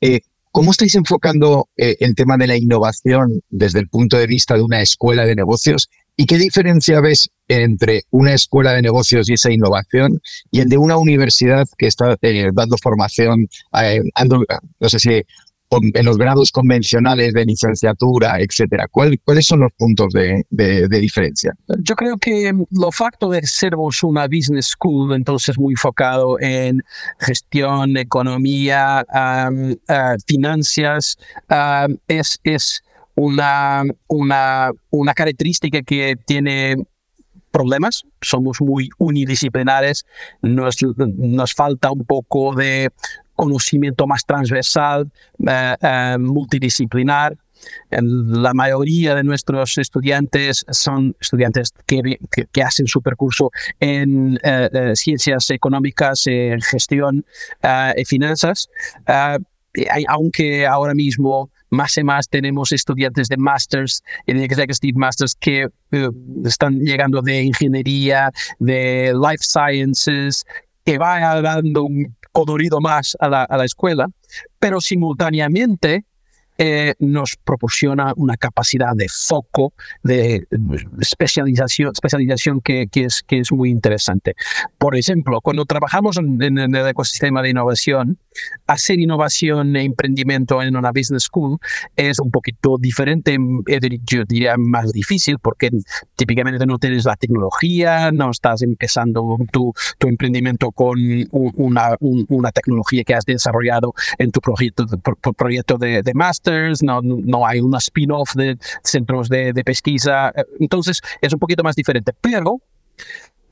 Eh, 0.00 0.20
¿Cómo 0.50 0.70
estáis 0.70 0.94
enfocando 0.94 1.68
eh, 1.76 1.96
el 2.00 2.14
tema 2.14 2.36
de 2.36 2.46
la 2.46 2.56
innovación 2.56 3.42
desde 3.50 3.80
el 3.80 3.88
punto 3.88 4.16
de 4.16 4.26
vista 4.26 4.54
de 4.54 4.62
una 4.62 4.80
escuela 4.80 5.24
de 5.24 5.36
negocios? 5.36 5.88
¿Y 6.20 6.26
qué 6.26 6.36
diferencia 6.36 7.00
ves 7.00 7.30
entre 7.46 8.02
una 8.10 8.34
escuela 8.34 8.72
de 8.72 8.82
negocios 8.82 9.30
y 9.30 9.34
esa 9.34 9.52
innovación 9.52 10.20
y 10.50 10.58
el 10.58 10.68
de 10.68 10.76
una 10.76 10.96
universidad 10.96 11.64
que 11.78 11.86
está 11.86 12.16
eh, 12.22 12.50
dando 12.52 12.76
formación, 12.76 13.48
no 14.80 14.88
sé 14.88 14.98
si 14.98 15.22
en 15.70 16.04
los 16.04 16.16
grados 16.18 16.50
convencionales 16.50 17.34
de 17.34 17.44
licenciatura, 17.44 18.40
etcétera? 18.40 18.88
¿Cuáles 18.90 19.46
son 19.46 19.60
los 19.60 19.70
puntos 19.78 20.12
de, 20.12 20.88
diferencia? 20.88 21.54
Yo 21.82 21.94
creo 21.94 22.16
que 22.16 22.52
lo 22.72 22.90
facto 22.90 23.30
de 23.30 23.46
ser 23.46 23.76
una 23.76 24.26
business 24.26 24.66
school, 24.66 25.14
entonces 25.14 25.56
muy 25.56 25.74
enfocado 25.74 26.40
en 26.40 26.82
gestión, 27.20 27.96
economía, 27.96 29.06
uh, 29.08 29.76
finanzas, 30.26 31.16
es 32.08 32.82
una, 33.18 33.82
una, 34.06 34.70
una 34.90 35.12
característica 35.12 35.82
que 35.82 36.16
tiene 36.24 36.76
problemas, 37.50 38.04
somos 38.20 38.60
muy 38.60 38.90
unidisciplinares, 38.98 40.06
nos, 40.40 40.76
nos 40.96 41.52
falta 41.52 41.90
un 41.90 42.04
poco 42.04 42.54
de 42.54 42.90
conocimiento 43.34 44.06
más 44.06 44.24
transversal, 44.24 45.10
eh, 45.46 45.74
eh, 45.80 46.16
multidisciplinar. 46.18 47.36
La 47.90 48.54
mayoría 48.54 49.16
de 49.16 49.24
nuestros 49.24 49.78
estudiantes 49.78 50.64
son 50.70 51.16
estudiantes 51.20 51.72
que, 51.86 52.18
que, 52.52 52.62
hacen 52.62 52.86
su 52.86 53.02
percurso 53.02 53.50
en 53.80 54.38
eh, 54.44 54.92
ciencias 54.94 55.50
económicas, 55.50 56.24
en 56.28 56.60
gestión 56.60 57.26
y 57.96 58.04
finanzas, 58.04 58.68
aunque 60.06 60.68
ahora 60.68 60.94
mismo 60.94 61.50
más 61.70 61.96
y 61.96 62.04
más 62.04 62.28
tenemos 62.28 62.72
estudiantes 62.72 63.28
de 63.28 63.36
masters 63.36 64.02
de 64.26 64.44
executive 64.44 64.98
masters 64.98 65.34
que 65.34 65.68
están 66.44 66.78
llegando 66.80 67.22
de 67.22 67.42
ingeniería, 67.42 68.30
de 68.58 69.12
life 69.14 69.42
sciences, 69.42 70.44
que 70.84 70.98
va 70.98 71.40
dando 71.40 71.84
un 71.84 72.16
colorido 72.32 72.80
más 72.80 73.16
a 73.20 73.28
la, 73.28 73.44
a 73.44 73.56
la 73.56 73.64
escuela, 73.64 74.08
pero 74.58 74.80
simultáneamente 74.80 76.04
eh, 76.60 76.94
nos 76.98 77.36
proporciona 77.36 78.12
una 78.16 78.36
capacidad 78.36 78.92
de 78.96 79.06
foco, 79.08 79.72
de 80.02 80.44
especialización, 81.00 81.92
especialización 81.92 82.60
que, 82.60 82.88
que, 82.88 83.04
es, 83.04 83.22
que 83.22 83.38
es 83.38 83.52
muy 83.52 83.70
interesante. 83.70 84.34
Por 84.76 84.96
ejemplo, 84.96 85.40
cuando 85.40 85.64
trabajamos 85.66 86.16
en, 86.16 86.42
en, 86.42 86.58
el 86.58 86.88
ecosistema 86.88 87.42
de 87.42 87.50
innovación, 87.50 88.18
hacer 88.66 88.98
innovación 88.98 89.76
e 89.76 89.84
emprendimiento 89.84 90.60
en 90.60 90.74
una 90.74 90.90
business 90.90 91.24
school 91.24 91.58
es 91.94 92.18
un 92.18 92.32
poquito 92.32 92.76
diferente, 92.76 93.38
yo 94.04 94.24
diría 94.24 94.56
más 94.58 94.90
difícil, 94.92 95.38
porque 95.38 95.70
típicamente 96.16 96.66
no 96.66 96.78
tienes 96.78 97.04
la 97.04 97.14
tecnología, 97.14 98.10
no 98.10 98.32
estás 98.32 98.62
empezando 98.62 99.38
tu, 99.52 99.72
tu 99.98 100.08
emprendimiento 100.08 100.72
con 100.72 100.98
una, 101.30 101.94
una 102.00 102.50
tecnología 102.50 103.04
que 103.04 103.14
has 103.14 103.24
desarrollado 103.24 103.94
en 104.18 104.32
tu 104.32 104.40
proyecto, 104.40 104.86
proyecto 105.36 105.78
de, 105.78 106.02
de 106.02 106.14
máster 106.14 106.47
no, 106.82 107.00
no 107.02 107.46
hay 107.46 107.60
una 107.60 107.78
spin-off 107.78 108.34
de 108.34 108.58
centros 108.82 109.28
de, 109.28 109.52
de, 109.52 109.64
pesquisa, 109.64 110.32
eh, 110.36 110.44
entonces 110.60 111.00
es 111.20 111.32
un 111.32 111.38
poquito 111.38 111.62
más 111.62 111.76
diferente, 111.76 112.12
pero 112.20 112.60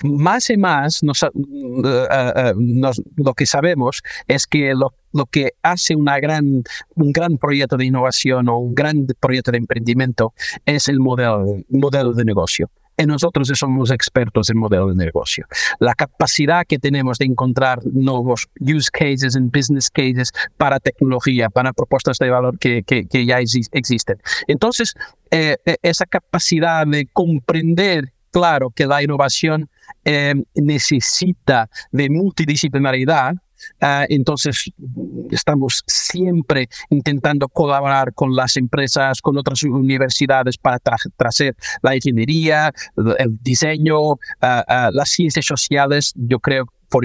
más 0.03 0.51
y 0.51 0.57
más 0.57 1.03
eh, 1.03 1.07
eh, 2.11 2.53
nos, 2.57 3.03
lo 3.17 3.35
que 3.35 3.47
sabemos 3.47 4.03
es 4.29 4.47
que 4.47 4.75
lo, 4.75 4.95
lo, 5.13 5.27
que 5.27 5.53
hace 5.63 5.97
una 5.97 6.19
gran, 6.21 6.65
un 6.95 7.13
gran 7.13 7.39
proyecto 7.39 7.77
de 7.77 7.87
innovación 7.87 8.49
o 8.49 8.59
un 8.59 8.75
gran 8.75 9.07
proyecto 9.21 9.53
de 9.53 9.59
emprendimiento 9.59 10.35
es 10.67 10.89
el 10.89 11.01
modelo, 11.01 11.45
modelo 11.69 12.13
de 12.13 12.25
negocio 12.25 12.71
nosotros 13.05 13.51
somos 13.55 13.91
expertos 13.91 14.49
en 14.49 14.59
modelo 14.59 14.89
de 14.89 14.95
negocio. 14.95 15.47
La 15.79 15.95
capacidad 15.95 16.65
que 16.67 16.79
tenemos 16.79 17.19
de 17.19 17.27
encontrar 17.27 17.81
nuevos 17.85 18.49
use 18.61 18.91
cases 18.91 19.37
and 19.37 19.53
business 19.53 19.91
cases 19.91 20.33
para 20.57 20.81
tecnología, 20.81 21.51
para 21.51 21.73
propuestas 21.73 22.19
de 22.19 22.31
valor 22.31 22.59
que, 22.59 22.85
ya 23.27 23.39
existen. 23.41 24.19
Entonces, 24.47 24.95
eh, 25.31 25.57
eh, 25.67 25.77
esa 25.83 26.07
capacidad 26.07 26.87
de 26.87 27.07
comprender 27.07 28.13
claro 28.31 28.71
que 28.71 28.87
la 28.87 29.03
innovación 29.03 29.69
eh, 30.05 30.35
necesita 30.55 31.69
de 31.91 32.09
multidisciplinaridad 32.09 33.35
Ah, 33.81 34.07
entonces, 34.09 34.71
estamos 35.31 35.83
siempre 35.87 36.69
intentando 36.91 37.49
colaborar 37.49 38.13
con 38.15 38.35
las 38.35 38.57
empresas, 38.57 39.21
con 39.21 39.37
otras 39.37 39.63
universidades 39.63 40.59
para 40.59 40.79
traer 40.79 41.57
la 41.83 41.95
ingeniería, 41.95 42.73
el 43.19 43.39
diseño, 43.43 44.13
ah, 44.41 44.65
ah, 44.67 44.91
las 44.93 45.11
ciencias 45.11 45.47
sociales. 45.47 46.13
Yo 46.17 46.39
creo 46.41 46.67
por 46.89 47.05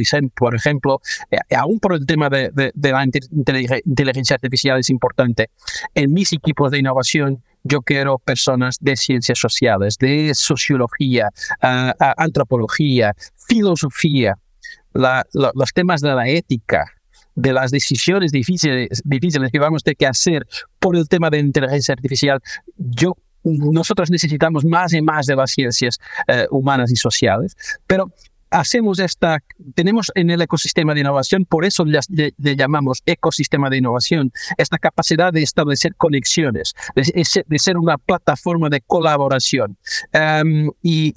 ejemplo, 0.55 1.01
eh, 1.31 1.37
aún 1.55 1.79
por 1.79 1.93
el 1.95 2.05
tema 2.05 2.29
de, 2.29 2.51
la 2.75 3.03
inteligencia 3.03 4.35
artificial 4.35 4.79
es 4.79 4.89
importante. 4.89 5.49
En 5.95 6.13
mis 6.13 6.31
equipos 6.33 6.71
de 6.71 6.79
innovación, 6.79 7.43
yo 7.63 7.81
quiero 7.81 8.19
personas 8.19 8.77
de 8.79 8.95
ciencias 8.95 9.39
sociales, 9.39 9.97
de 9.97 10.33
sociología, 10.35 11.29
ah, 11.61 11.95
antropología, 12.17 13.15
filosofía, 13.47 14.37
los 14.93 15.73
temas 15.73 16.01
de 16.01 16.13
la 16.13 16.27
ética, 16.27 16.85
de 17.35 17.53
las 17.53 17.71
decisiones 17.71 18.31
difíciles, 18.31 19.01
difíciles 19.05 19.51
que 19.51 19.59
vamos 19.59 19.81
a 19.81 19.85
tener 19.85 19.97
que 19.97 20.07
hacer 20.07 20.47
por 20.79 20.95
el 20.95 21.07
tema 21.07 21.29
de 21.29 21.39
inteligencia 21.39 21.93
artificial, 21.93 22.39
yo 22.77 23.15
nosotros 23.43 24.11
necesitamos 24.11 24.63
más 24.65 24.93
y 24.93 25.01
más 25.01 25.25
de 25.25 25.35
las 25.35 25.51
ciencias 25.51 25.97
eh, 26.27 26.45
humanas 26.51 26.91
y 26.91 26.95
sociales, 26.95 27.55
pero 27.87 28.11
hacemos 28.51 28.99
esta, 28.99 29.39
tenemos 29.73 30.11
en 30.15 30.29
el 30.29 30.41
ecosistema 30.41 30.93
de 30.93 31.01
innovación, 31.01 31.45
por 31.45 31.65
eso 31.65 31.85
le, 31.85 32.01
llamamos 32.37 33.01
ecosistema 33.05 33.69
de 33.69 33.77
innovación, 33.77 34.31
esta 34.57 34.77
capacidad 34.77 35.33
de 35.33 35.41
establecer 35.41 35.95
conexiones, 35.95 36.73
de, 36.95 37.59
ser 37.59 37.77
una 37.77 37.97
plataforma 37.97 38.69
de 38.69 38.81
colaboración. 38.81 39.77
Em, 40.11 40.69
y, 40.81 41.11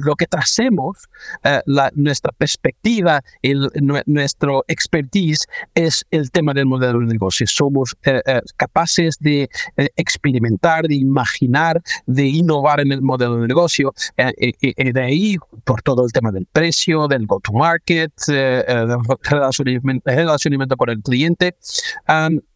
lo 0.00 0.14
que 0.14 0.26
tracemos, 0.26 1.08
eh, 1.42 1.60
nuestra 1.94 2.32
perspectiva, 2.32 3.22
el, 3.42 3.68
nuestro 4.06 4.64
expertise 4.68 5.46
es 5.74 6.06
el 6.10 6.30
tema 6.30 6.54
del 6.54 6.66
modelo 6.66 7.00
de 7.00 7.06
negocio. 7.06 7.46
Somos 7.46 7.96
eh, 8.04 8.22
eh, 8.24 8.40
capaces 8.56 9.16
de 9.18 9.48
experimentar, 9.96 10.86
de 10.86 10.94
imaginar, 10.94 11.82
de 12.06 12.26
innovar 12.26 12.80
en 12.80 12.92
el 12.92 13.02
modelo 13.02 13.38
de 13.38 13.48
negocio. 13.48 13.92
y 14.38 14.92
de 14.92 15.02
ahí, 15.02 15.36
por 15.64 15.82
todo 15.82 15.95
el 16.04 16.12
tema 16.12 16.30
del 16.30 16.46
precio, 16.46 17.08
del 17.08 17.26
go-to-market, 17.26 18.12
eh, 18.28 18.64
eh, 18.66 18.86
del 18.86 18.98
relacionamiento, 19.22 20.76
con 20.76 20.90
el 20.90 21.02
cliente. 21.02 21.56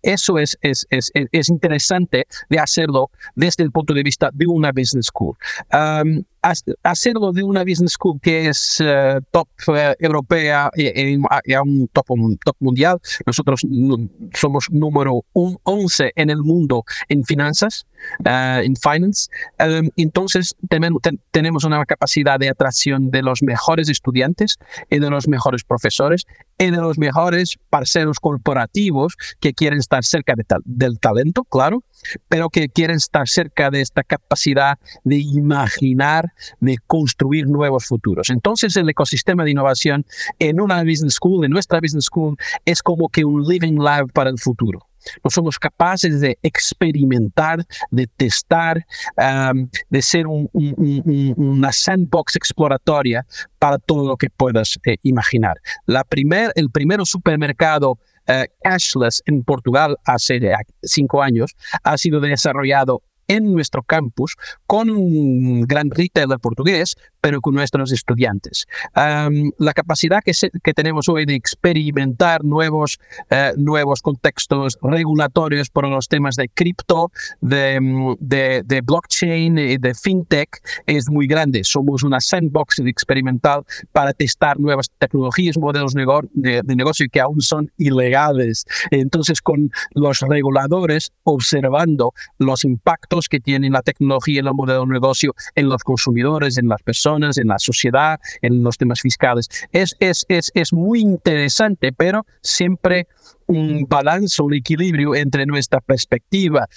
eso 0.03 0.39
es, 0.39 0.59
es, 0.61 0.87
es, 0.91 1.11
es, 1.15 1.49
interesante 1.49 2.27
de 2.49 2.59
hacerlo 2.59 3.11
desde 3.35 3.65
el 3.65 3.71
punto 3.71 3.95
de 3.95 4.03
vista 4.03 4.31
de 4.33 4.47
una 4.47 4.73
business 4.73 5.07
school 5.07 5.37
hacerlo 6.43 7.33
de 7.33 7.43
una 7.43 7.65
business 7.65 7.93
school 7.93 8.19
que 8.21 8.49
es 8.49 8.81
eh, 8.81 9.21
top 9.31 9.49
eh, 9.75 9.95
europea 9.99 10.71
y, 10.75 11.15
a 11.55 11.63
un 11.63 11.89
top, 11.93 12.07
top 12.45 12.57
mundial. 12.61 12.99
Nosotros 13.27 13.61
somos 14.35 14.71
número 14.71 15.25
11 15.33 16.13
en 16.17 16.31
el 16.31 16.39
mundo 16.39 16.85
en 17.09 17.25
finanzas, 17.25 17.87
eh, 18.25 18.63
en 18.65 18.77
finance. 18.77 19.29
Em, 19.59 19.91
entonces 19.97 20.57
tenemos 21.31 21.65
una 21.65 21.85
capacidad 21.85 22.39
de 22.39 22.49
atracción 22.49 23.11
de 23.11 23.23
los 23.23 23.43
mejores 23.43 23.89
estudiantes 23.89 24.57
y 24.91 24.99
de 24.99 25.11
los 25.11 25.29
mejores 25.29 25.65
profesores 25.65 26.25
y 26.59 26.71
de 26.71 26.77
los 26.77 26.99
mejores 26.99 27.59
parceros 27.71 28.21
corporativos 28.21 29.17
que 29.41 29.55
quieren 29.55 29.79
estar 29.79 30.05
cerca 30.05 30.35
del 30.65 30.99
talento, 30.99 31.45
claro, 31.45 31.83
pero 32.29 32.49
que 32.49 32.69
quieren 32.69 32.97
estar 32.97 33.29
cerca 33.29 33.71
de 33.71 33.81
esta 33.81 34.03
capacidad 34.03 34.79
de 35.05 35.19
imaginar, 35.19 36.33
de 36.61 36.79
construir 36.87 37.47
nuevos 37.47 37.87
futuros. 37.87 38.31
Entonces 38.31 38.77
el 38.77 38.89
ecosistema 38.89 39.45
de 39.45 39.51
innovación 39.51 40.07
en 40.39 40.61
una 40.61 40.83
business 40.83 41.15
school, 41.15 41.45
en 41.45 41.51
nuestra 41.51 41.81
business 41.81 42.05
school, 42.05 42.37
es 42.65 42.83
como 42.83 43.09
que 43.09 43.25
un 43.25 43.45
living 43.45 43.79
lab 43.79 44.11
para 44.13 44.31
el 44.31 44.39
futuro. 44.39 44.87
No 45.25 45.31
somos 45.31 45.59
capaces 45.59 46.21
de 46.21 46.39
experimentar, 46.43 47.65
de 47.91 48.07
testar, 48.07 48.85
de 49.89 50.03
ser 50.03 50.27
una 50.27 51.73
sandbox 51.73 52.37
exploratoria 52.37 53.27
para 53.59 53.79
todo 53.79 54.07
lo 54.07 54.17
que 54.17 54.31
puedas 54.31 54.79
eh, 54.85 54.97
imaginar. 55.03 55.57
La 55.87 56.05
primer, 56.05 56.53
el 56.55 56.71
primer 56.71 57.05
supermercado 57.07 57.99
eh, 58.31 58.47
cashless 58.63 59.23
en 59.27 59.43
Portugal 59.43 59.97
hace 60.05 60.41
cinco 60.83 61.23
años 61.23 61.57
ha 61.83 61.99
sido 61.99 62.21
desarrollado 62.21 63.03
en 63.27 63.53
nuestro 63.53 63.83
campus 63.83 64.37
con 64.67 64.91
un 64.91 65.63
gran 65.63 65.91
retailer 65.91 66.39
portugués, 66.39 66.97
pero 67.21 67.41
con 67.41 67.55
nuestros 67.55 67.93
estudiantes. 67.93 68.67
la 68.95 69.73
capacidad 69.75 70.23
que, 70.25 70.33
que, 70.63 70.75
tenemos 70.75 71.09
hoy 71.09 71.27
de 71.27 71.35
experimentar 71.35 72.45
nuevos, 72.45 72.99
uh, 73.31 73.61
nuevos 73.61 74.03
contextos 74.03 74.79
regulatorios 74.83 75.71
por 75.71 75.87
los 75.89 76.09
temas 76.09 76.37
de 76.37 76.49
cripto, 76.49 77.11
de, 77.41 77.81
mm, 77.81 78.15
de, 78.21 78.63
de, 78.65 78.81
blockchain 78.81 79.59
y 79.59 79.77
de 79.77 79.95
fintech 79.95 80.61
es 80.87 81.11
muy 81.11 81.27
grande. 81.27 81.65
Somos 81.65 82.03
una 82.03 82.21
sandbox 82.21 82.79
experimental 82.81 83.65
para 83.93 84.13
testar 84.13 84.59
nuevas 84.59 84.91
tecnologías, 84.99 85.59
modelos 85.59 85.95
de, 85.95 86.63
de 86.65 86.77
negocio 86.77 87.07
que 87.11 87.21
aún 87.21 87.41
son 87.41 87.71
ilegales. 87.77 88.65
Entonces, 88.91 89.41
con 89.43 89.71
los 89.95 90.21
reguladores 90.21 91.13
observando 91.25 92.13
los 92.39 92.65
impactos 92.65 93.29
que 93.29 93.41
tienen 93.41 93.73
la 93.73 93.83
tecnología 93.83 94.37
y 94.37 94.39
el 94.39 94.55
modelo 94.55 94.81
de 94.81 94.93
negocio 94.93 95.35
en 95.55 95.69
los 95.69 95.83
consumidores, 95.83 96.59
en 96.59 96.69
las 96.69 96.83
personas, 96.83 97.10
en 97.17 97.49
la 97.49 97.59
sociedad, 97.59 98.21
en 98.43 98.63
los 98.63 98.79
temas 98.79 99.01
fiscales. 99.01 99.49
Es, 99.73 99.97
es, 100.01 100.25
es, 100.29 100.51
es 100.55 100.73
muy 100.73 101.01
interesante, 101.01 101.93
pero 101.93 102.27
siempre 102.43 103.07
un 103.47 103.87
balance, 103.89 104.43
un 104.43 104.55
equilibrio 104.55 105.15
entre 105.15 105.47
nuestra 105.47 105.81
perspectiva 105.81 106.69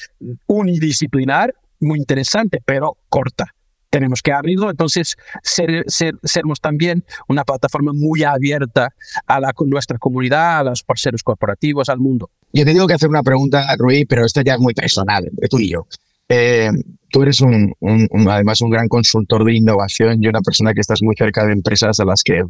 unidisciplinar, 0.47 1.53
muy 1.79 1.99
interesante, 1.99 2.59
pero 2.65 2.97
corta 3.09 3.53
tenemos 3.93 4.23
que 4.23 4.31
abrirlo. 4.31 4.71
Entonces, 4.71 5.15
ser, 5.43 5.83
ser, 5.85 6.15
sermos 6.23 6.59
también 6.59 7.05
una 7.27 7.43
plataforma 7.43 7.91
muy 7.93 8.23
abierta 8.23 8.89
a 9.27 9.39
la, 9.39 9.53
nuestra 9.67 9.99
comunidad, 9.99 10.61
a 10.61 10.63
los 10.63 10.81
parceros 10.81 11.21
corporativos, 11.21 11.89
al 11.89 11.99
mundo. 11.99 12.31
Yo 12.53 12.65
te 12.65 12.73
tengo 12.73 12.87
que 12.87 12.95
hacer 12.95 13.07
una 13.07 13.21
pregunta, 13.21 13.67
Rui, 13.77 14.05
pero 14.05 14.25
esta 14.25 14.41
ya 14.41 14.55
es 14.55 14.59
muy 14.59 14.73
personal, 14.73 15.25
entre 15.27 15.47
tú 15.47 15.59
y 15.59 15.69
yo. 15.69 15.85
Eh, 16.29 16.69
tú 17.09 17.21
eres 17.21 17.41
un, 17.41 17.73
además 18.29 18.61
un 18.61 18.69
gran 18.69 18.87
consultor 18.87 19.45
de 19.45 19.55
innovación 19.55 20.23
y 20.23 20.27
una 20.27 20.41
persona 20.41 20.73
que 20.73 20.81
estás 20.81 21.01
muy 21.01 21.15
cerca 21.15 21.45
de 21.45 21.53
empresas 21.53 21.99
a 21.99 22.05
las 22.05 22.23
que 22.23 22.43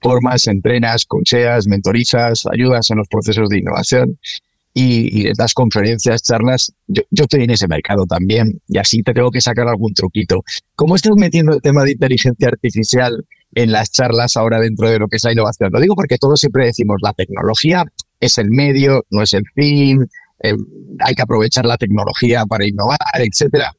formas, 0.00 0.46
entrenas, 0.46 1.04
cocheas, 1.06 1.66
mentorizas, 1.66 2.44
ayudas 2.52 2.90
en 2.90 2.98
los 2.98 3.08
procesos 3.08 3.48
de 3.48 3.58
innovación 3.58 4.18
y, 4.72 5.28
y 5.28 5.32
das 5.36 5.54
conferencias, 5.54 6.22
charlas. 6.22 6.72
Yo, 6.86 7.02
yo, 7.10 7.24
estoy 7.24 7.42
en 7.42 7.50
ese 7.50 7.66
mercado 7.66 8.06
también 8.06 8.60
y 8.68 8.78
así 8.78 9.02
te 9.02 9.12
tengo 9.12 9.30
que 9.30 9.40
sacar 9.40 9.66
algún 9.66 9.94
truquito. 9.94 10.44
¿Cómo 10.76 10.94
estás 10.94 11.12
metiendo 11.16 11.54
el 11.54 11.62
tema 11.62 11.82
de 11.82 11.92
inteligencia 11.92 12.48
artificial 12.48 13.24
en 13.54 13.72
las 13.72 13.90
charlas 13.90 14.36
ahora 14.36 14.60
dentro 14.60 14.88
de 14.88 15.00
lo 15.00 15.08
que 15.08 15.16
es 15.16 15.24
la 15.24 15.32
innovación? 15.32 15.70
Lo 15.72 15.80
digo 15.80 15.96
porque 15.96 16.18
todos 16.18 16.38
siempre 16.38 16.66
decimos 16.66 16.98
la 17.02 17.12
tecnología 17.12 17.84
es 18.20 18.38
el 18.38 18.50
medio, 18.50 19.04
no 19.10 19.22
es 19.22 19.32
el 19.32 19.44
fin, 19.54 20.08
eh, 20.42 20.54
hay 21.00 21.14
que 21.14 21.22
aprovechar 21.22 21.64
la 21.64 21.76
tecnología 21.76 22.44
para 22.46 22.66
innovar, 22.66 22.98
etcétera. 23.14 23.72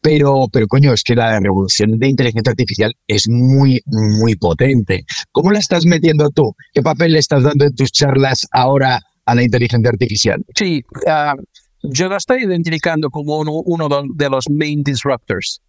Pero, 0.00 0.48
pero 0.52 0.66
coño, 0.66 0.92
es 0.92 1.04
que 1.04 1.14
la 1.14 1.38
revolución 1.38 1.96
de 1.98 2.08
inteligencia 2.08 2.50
artificial 2.50 2.92
es 3.06 3.28
muy, 3.28 3.80
muy 3.86 4.34
potente. 4.34 5.04
¿Cómo 5.30 5.52
la 5.52 5.60
estás 5.60 5.86
metiendo 5.86 6.28
tú? 6.30 6.54
¿Qué 6.72 6.82
papel 6.82 7.12
le 7.12 7.20
estás 7.20 7.44
dando 7.44 7.66
en 7.66 7.74
tus 7.74 7.92
charlas 7.92 8.48
ahora 8.50 9.00
a 9.26 9.34
la 9.34 9.44
inteligencia 9.44 9.90
artificial? 9.90 10.44
Sí, 10.56 10.82
ah, 11.06 11.36
yo 11.84 12.08
la 12.08 12.16
estoy 12.16 12.44
identificando 12.44 13.10
como 13.10 13.38
uno, 13.38 13.88
de 14.14 14.28
los 14.28 14.50
main 14.50 14.82
disruptors. 14.82 15.60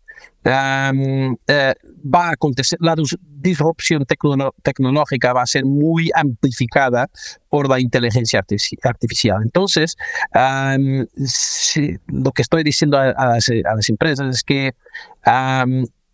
Eh, 0.45 1.73
va 2.13 2.27
a 2.27 2.31
acontecer, 2.31 2.77
la 2.81 2.95
disrupción 3.19 4.05
tecnológica 4.61 5.33
va 5.33 5.43
a 5.43 5.47
ser 5.47 5.65
muy 5.65 6.11
amplificada 6.13 7.09
por 7.49 7.69
la 7.69 7.79
inteligencia 7.79 8.43
artificial. 8.83 9.41
Entonces, 9.43 9.95
lo 12.07 12.31
que 12.31 12.41
estoy 12.41 12.63
diciendo 12.63 12.97
a, 12.97 13.13
las, 13.13 13.89
empresas 13.89 14.35
es 14.35 14.43
que 14.43 14.73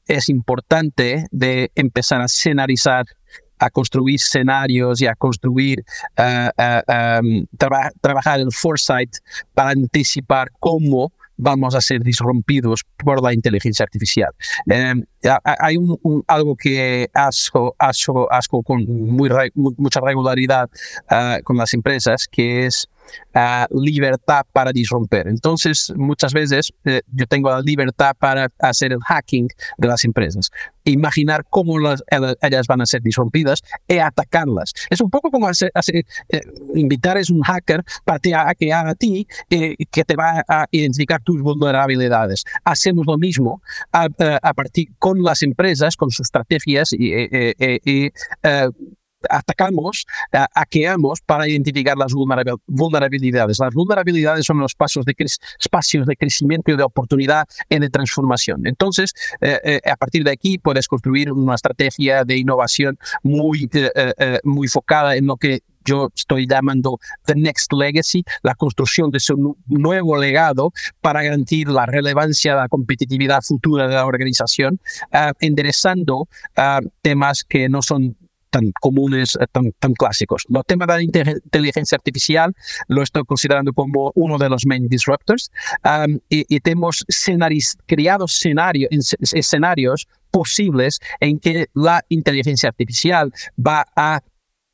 es 0.07 0.29
importante 0.29 1.25
de 1.31 1.71
empezar 1.75 2.21
a 2.21 2.25
escenarizar 2.25 3.05
a 3.59 3.69
construir 3.69 4.15
escenarios 4.15 5.01
y 5.01 5.05
a 5.05 5.15
construir, 5.15 5.83
eh, 6.15 6.49
eh, 6.57 7.45
trabajar 8.01 8.39
el 8.39 8.51
foresight 8.53 9.17
para 9.53 9.71
anticipar 9.71 10.49
cómo 10.59 11.11
vamos 11.39 11.73
a 11.73 11.81
ser 11.81 12.03
disrumpidos 12.03 12.83
por 12.97 13.23
la 13.23 13.33
inteligencia 13.33 13.83
artificial. 13.83 14.31
Em, 14.67 15.03
hay 15.43 15.77
algo 16.27 16.55
que 16.55 17.09
asco 17.13 18.63
con 18.63 18.85
muy, 18.85 19.29
mucha 19.55 20.01
regularidad 20.01 20.69
ah, 21.09 21.39
con 21.43 21.57
las 21.57 21.73
empresas, 21.73 22.27
que 22.29 22.65
es 22.65 22.89
libertad 23.71 24.45
para 24.51 24.71
disromper. 24.71 25.27
Entonces, 25.27 25.93
muchas 25.95 26.33
veces 26.33 26.73
eh, 26.85 27.01
yo 27.13 27.25
tengo 27.27 27.49
la 27.49 27.61
libertad 27.61 28.15
para 28.17 28.49
hacer 28.59 28.91
el 28.91 28.99
hacking 28.99 29.47
de 29.77 29.87
las 29.87 30.03
empresas, 30.03 30.49
imaginar 30.83 31.45
cómo 31.49 31.79
las, 31.79 32.03
ellas 32.41 32.67
van 32.67 32.81
a 32.81 32.85
ser 32.85 33.01
disrompidas 33.01 33.61
y 33.87 33.97
atacarlas. 33.97 34.73
Es 34.89 35.01
un 35.01 35.09
poco 35.09 35.31
como 35.31 35.47
hacer, 35.47 35.71
eh, 36.29 36.41
invitar 36.75 37.17
a 37.17 37.21
un 37.31 37.41
hacker 37.41 37.83
para 38.05 38.19
que 38.19 38.73
haga 38.73 38.91
a 38.91 38.95
ti 38.95 39.27
eh, 39.49 39.75
que 39.91 40.03
te 40.03 40.15
va 40.15 40.43
a 40.47 40.65
identificar 40.71 41.21
tus 41.21 41.41
vulnerabilidades. 41.41 42.43
Hacemos 42.63 43.05
lo 43.05 43.17
mismo 43.17 43.61
a, 43.91 44.09
partir 44.53 44.89
con 44.97 45.21
las 45.23 45.43
empresas, 45.43 45.95
con 45.95 46.09
sus 46.09 46.27
estrategias 46.27 46.93
y 46.93 48.11
atacamos, 49.29 50.05
hackeamos 50.53 51.21
para 51.21 51.47
identificar 51.47 51.97
las 51.97 52.13
vulnerabilidades. 52.13 53.59
Las 53.59 53.73
vulnerabilidades 53.73 54.45
son 54.45 54.59
los 54.59 54.75
pasos 54.75 55.05
de 55.05 55.15
espacios 55.59 56.05
de 56.05 56.15
crecimiento 56.15 56.71
y 56.71 56.77
de 56.77 56.83
oportunidad 56.83 57.47
y 57.69 57.79
de 57.79 57.89
transformación. 57.89 58.65
Entonces, 58.65 59.13
a 59.41 59.95
partir 59.95 60.23
de 60.23 60.31
aquí 60.31 60.57
puedes 60.57 60.87
construir 60.87 61.31
una 61.31 61.55
estrategia 61.55 62.23
de 62.23 62.37
innovación 62.37 62.97
muy, 63.23 63.69
muy 64.43 64.67
focada 64.67 65.15
en 65.15 65.27
lo 65.27 65.37
que 65.37 65.61
yo 65.85 66.09
estoy 66.15 66.47
llamando 66.47 66.99
The 67.25 67.35
Next 67.35 67.73
Legacy, 67.73 68.23
la 68.43 68.55
construcción 68.55 69.09
de 69.11 69.19
su 69.19 69.57
nuevo 69.67 70.17
legado 70.17 70.71
para 71.01 71.23
garantir 71.23 71.67
la 71.67 71.85
relevancia, 71.85 72.55
la 72.55 72.67
competitividad 72.67 73.41
futura 73.41 73.87
de 73.87 73.95
la 73.95 74.05
organización, 74.05 74.79
uh, 75.13 75.31
enderezando 75.39 76.19
uh, 76.19 76.87
temas 77.01 77.43
que 77.43 77.69
no 77.69 77.81
son 77.81 78.17
tan 78.49 78.71
comunes, 78.79 79.37
eh, 79.39 79.45
tan, 79.51 79.71
tan 79.79 79.93
clásicos. 79.93 80.45
Los 80.49 80.65
temas 80.65 80.87
de 80.87 80.93
la 80.95 81.01
inteligencia 81.03 81.95
artificial 81.95 82.53
lo 82.87 83.03
estoy 83.03 83.23
considerando 83.23 83.73
como 83.73 84.11
uno 84.15 84.37
de 84.37 84.49
los 84.49 84.65
main 84.65 84.87
disruptors 84.87 85.51
um, 85.83 86.19
y, 86.29 86.45
y, 86.53 86.59
tenemos 86.59 87.05
escenarios, 87.07 87.77
creados 87.85 88.35
escenarios, 88.35 88.89
escenarios 89.33 90.07
posibles 90.31 90.99
en 91.19 91.39
que 91.39 91.67
la 91.73 92.03
inteligencia 92.09 92.69
artificial 92.69 93.31
va 93.57 93.85
a 93.95 94.21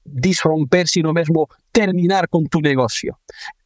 disromper, 0.03 0.87
sino 0.87 1.13
mesmo 1.13 1.47
terminar 1.71 2.29
con 2.29 2.45
tu 2.47 2.61
negocio 2.61 3.19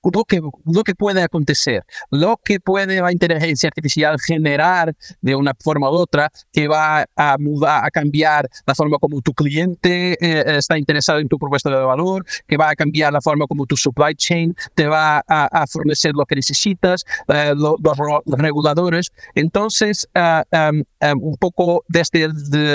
lo 0.04 0.24
que, 0.24 0.42
lo 0.66 0.84
que 0.84 0.96
puede 0.96 1.22
acontecer, 1.22 1.84
lo 2.10 2.38
que 2.44 2.60
puede 2.60 3.02
la 3.02 3.12
inteligencia 3.12 3.68
artificial 3.68 4.18
generar 4.20 4.96
de 5.22 5.36
una 5.36 5.54
forma 5.60 5.90
u 5.90 5.94
otra, 5.94 6.32
que 6.52 6.68
va 6.68 7.06
a 7.16 7.38
mudar, 7.38 7.86
a 7.86 7.92
cambiar 7.92 8.50
la 8.66 8.76
forma 8.76 8.98
como 8.98 9.22
tu 9.22 9.34
cliente 9.34 10.18
eh, 10.22 10.58
está 10.58 10.78
interesado 10.78 11.20
en 11.20 11.28
tu 11.28 11.38
propuesta 11.38 11.70
de 11.70 11.76
valor, 11.78 12.26
que 12.48 12.58
va 12.58 12.70
a 12.70 12.76
cambiar 12.76 13.14
la 13.14 13.22
forma 13.22 13.46
como 13.48 13.66
tu 13.66 13.76
supply 13.76 14.16
chain 14.16 14.56
te 14.76 14.88
va 14.88 15.24
a, 15.28 15.66
fornecer 15.68 16.14
lo 16.16 16.26
que 16.26 16.36
necesitas, 16.36 17.04
eh, 17.28 17.54
los, 17.56 17.76
reguladores. 18.26 19.12
Entonces, 19.36 20.08
ah, 20.16 20.44
un 21.16 21.36
poco 21.38 21.84
desde 21.88 22.24
el 22.24 22.34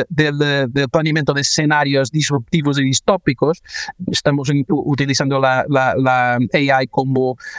del 0.09 0.89
planeamiento 0.91 1.33
de 1.33 1.41
escenarios 1.41 2.11
disruptivos 2.11 2.79
y 2.79 2.85
distópicos, 2.85 3.63
estamos 4.11 4.51
utilizando 4.69 5.41
la, 5.41 5.65
la, 5.69 5.95
la 5.97 6.39
AI 6.53 6.87
como 6.89 7.14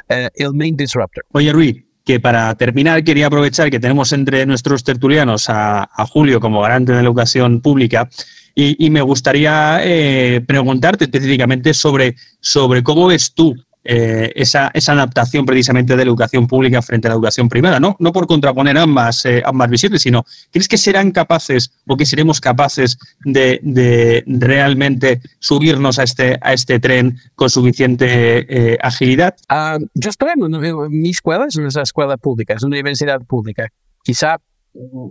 eh, 0.09 0.29
el 0.35 0.53
main 0.53 0.75
disruptor. 0.75 1.23
Oye, 1.31 1.51
Rui, 1.51 1.85
que 2.05 2.19
para 2.19 2.55
terminar 2.55 3.03
quería 3.03 3.27
aprovechar 3.27 3.71
que 3.71 3.79
tenemos 3.79 4.13
entre 4.13 4.45
nuestros 4.45 4.83
tertulianos 4.83 5.45
a, 5.49 5.87
Julio 6.09 6.39
como 6.39 6.61
garante 6.61 6.91
de 6.91 6.99
la 6.99 7.03
educación 7.03 7.61
pública 7.61 8.09
y, 8.57 8.89
me 8.89 9.01
gustaría 9.01 9.79
eh, 9.83 10.41
preguntarte 10.47 11.05
específicamente 11.05 11.73
sobre, 11.73 12.15
sobre 12.39 12.83
cómo 12.83 13.07
ves 13.07 13.33
tú 13.33 13.53
eh, 13.87 14.31
esa, 14.35 14.71
esa, 14.73 14.93
adaptación 14.93 15.45
precisamente 15.45 15.95
de 15.95 16.03
la 16.03 16.09
educación 16.09 16.47
pública 16.47 16.81
frente 16.81 17.07
a 17.07 17.09
la 17.09 17.15
educación 17.15 17.49
privada, 17.49 17.79
no, 17.79 17.95
no 17.99 18.11
por 18.11 18.25
contraponer 18.25 18.77
ambas, 18.77 19.23
eh, 19.25 19.43
ambas 19.45 19.69
visibles, 19.69 20.01
sino 20.01 20.25
¿crees 20.51 20.67
que 20.67 20.77
serán 20.77 21.11
capaces 21.11 21.71
o 21.87 21.95
que 21.95 22.05
seremos 22.05 22.41
capaces 22.41 22.97
de, 23.23 23.59
de 23.61 24.23
realmente 24.25 25.21
subirnos 25.39 25.99
a 25.99 26.03
este, 26.03 26.39
a 26.41 26.53
este 26.53 26.79
tren 26.79 27.19
con 27.35 27.49
suficiente 27.49 28.73
eh, 28.73 28.77
agilidad? 28.81 29.35
Ah, 29.49 29.77
yo 29.93 30.09
estoy 30.09 30.29
mi 30.89 31.09
escuela, 31.11 31.45
es 31.47 31.55
una 31.55 31.67
escuela 31.67 32.17
pública, 32.17 32.55
es 32.55 32.63
una 32.63 32.75
universidad 32.75 33.21
pública. 33.21 33.69
Quizá 34.03 34.39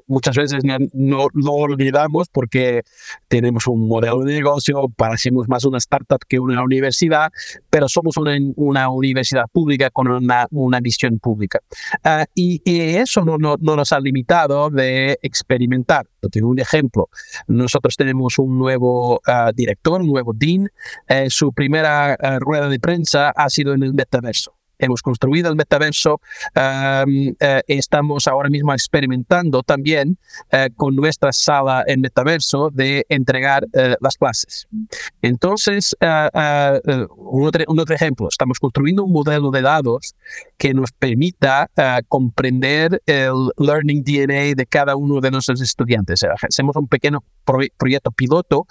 muchas 0.06 0.36
veces 0.36 0.62
no 0.92 1.26
lo 1.32 1.52
olvidamos 1.52 2.28
porque 2.28 2.82
tenemos 3.28 3.66
un 3.66 3.88
modelo 3.88 4.20
de 4.20 4.34
negocio, 4.34 4.88
parecemos 4.96 5.48
más 5.48 5.64
una 5.64 5.78
startup 5.78 6.20
que 6.28 6.38
una 6.38 6.62
universidad, 6.62 7.30
pero 7.70 7.88
somos 7.88 8.16
una, 8.16 8.36
una 8.56 8.88
universidad 8.88 9.46
pública 9.52 9.90
con 9.90 10.08
una, 10.08 10.46
una 10.50 10.80
visión 10.80 11.18
pública. 11.18 11.60
Ah, 12.02 12.26
y, 12.34 12.62
eso 12.64 13.24
no, 13.24 13.36
no, 13.38 13.56
nos 13.58 13.92
ha 13.92 14.00
limitado 14.00 14.70
de 14.70 15.18
experimentar. 15.22 16.06
Tengo 16.30 16.48
un 16.48 16.58
ejemplo. 16.58 17.08
Nosotros 17.46 17.96
tenemos 17.96 18.38
un 18.38 18.58
nuevo 18.58 19.20
ah, 19.26 19.52
director, 19.54 20.00
un 20.00 20.08
nuevo 20.08 20.32
dean. 20.34 20.68
Eh, 21.08 21.26
su 21.28 21.52
primera 21.52 22.14
ah, 22.14 22.38
rueda 22.38 22.68
de 22.68 22.80
prensa 22.80 23.30
ha 23.30 23.48
sido 23.50 23.74
en 23.74 23.82
el 23.82 23.94
metaverso 23.94 24.54
hemos 24.78 25.02
construido 25.02 25.50
el 25.50 25.56
metaverso, 25.56 26.20
eh, 26.54 27.62
estamos 27.66 28.26
ahora 28.26 28.48
mismo 28.48 28.72
experimentando 28.72 29.62
también 29.62 30.18
eh, 30.50 30.68
con 30.76 30.94
nuestra 30.96 31.32
sala 31.32 31.84
en 31.86 32.00
metaverso 32.00 32.70
de 32.70 33.04
entregar 33.08 33.66
eh, 33.72 33.96
las 34.00 34.16
clases. 34.16 34.66
Entonces, 35.22 35.94
un 36.00 37.46
otro, 37.46 37.64
un, 37.68 37.80
otro, 37.80 37.94
ejemplo, 37.94 38.28
estamos 38.28 38.58
construyendo 38.58 39.04
un 39.04 39.12
modelo 39.12 39.50
de 39.50 39.62
datos 39.62 40.14
que 40.56 40.74
nos 40.74 40.92
permita 40.92 41.68
comprender 42.08 43.02
el 43.06 43.50
learning 43.58 44.02
DNA 44.04 44.54
de 44.54 44.66
cada 44.68 44.96
uno 44.96 45.20
de 45.20 45.30
nuestros 45.30 45.60
estudiantes. 45.60 46.24
Hacemos 46.42 46.76
un 46.76 46.88
pequeño 46.88 47.22
proyecto 47.76 48.10
piloto 48.10 48.66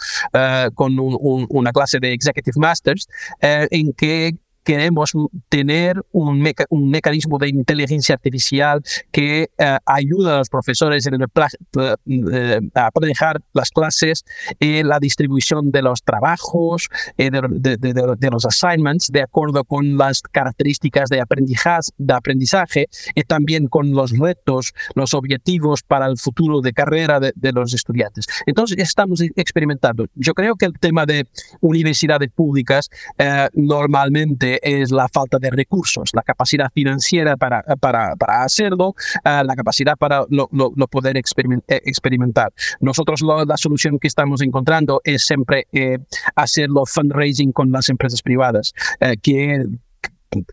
con 0.75 0.97
una 0.99 1.71
clase 1.71 1.99
de 1.99 2.13
Executive 2.13 2.59
Masters 2.59 3.07
en 3.39 3.93
que 3.93 4.37
queremos 4.63 5.13
tener 5.49 6.01
un, 6.11 6.41
mecanismo 6.41 7.37
de 7.37 7.49
inteligencia 7.49 8.15
artificial 8.15 8.81
que 9.11 9.49
uh, 9.59 9.77
ayuda 9.85 10.35
a 10.35 10.37
los 10.39 10.49
profesores 10.49 11.05
en 11.05 11.15
el 11.15 11.23
uh, 11.23 12.69
a 12.75 12.89
manejar 12.99 13.41
las 13.53 13.69
clases 13.71 14.23
y 14.59 14.83
la 14.83 14.99
distribución 14.99 15.71
de 15.71 15.81
los 15.81 16.03
trabajos, 16.03 16.89
eh, 17.17 17.29
de, 17.31 17.77
de, 17.77 17.93
de, 18.17 18.29
los 18.31 18.45
assignments, 18.45 19.09
de 19.11 19.21
acuerdo 19.21 19.63
con 19.63 19.97
las 19.97 20.21
características 20.21 21.09
de 21.09 21.21
aprendizaje, 21.21 21.91
de 21.97 22.13
aprendizaje 22.13 22.87
y 23.15 23.23
también 23.23 23.67
con 23.67 23.91
los 23.91 24.17
retos, 24.17 24.73
los 24.95 25.13
objetivos 25.13 25.83
para 25.83 26.07
el 26.07 26.17
futuro 26.17 26.61
de 26.61 26.73
carrera 26.73 27.19
de, 27.19 27.51
los 27.53 27.73
estudiantes. 27.73 28.25
Entonces, 28.45 28.77
estamos 28.79 29.21
experimentando. 29.35 30.07
Yo 30.15 30.33
creo 30.33 30.55
que 30.55 30.65
el 30.65 30.73
tema 30.79 31.05
de 31.05 31.27
universidades 31.61 32.29
públicas 32.31 32.89
uh, 33.19 33.47
normalmente 33.53 34.52
es 34.61 34.91
la 34.91 35.07
falta 35.07 35.39
de 35.39 35.49
recursos, 35.49 36.11
la 36.13 36.21
capacidad 36.21 36.71
financiera 36.73 37.37
para, 37.37 37.63
para, 37.79 38.15
para 38.15 38.43
hacerlo, 38.43 38.95
eh, 39.23 39.41
la 39.43 39.55
capacidad 39.55 39.97
para 39.97 40.25
lo, 40.29 40.47
poder 40.87 41.17
eh, 41.17 41.21
experimentar. 41.67 42.53
Nosotros 42.79 43.21
la 43.21 43.57
solución 43.57 43.99
que 43.99 44.07
estamos 44.07 44.41
encontrando 44.41 45.01
es 45.03 45.25
siempre 45.25 45.67
eh, 45.71 45.97
hacerlo 46.35 46.85
fundraising 46.85 47.51
con 47.51 47.71
las 47.71 47.89
empresas 47.89 48.21
privadas, 48.21 48.73
que 49.21 49.65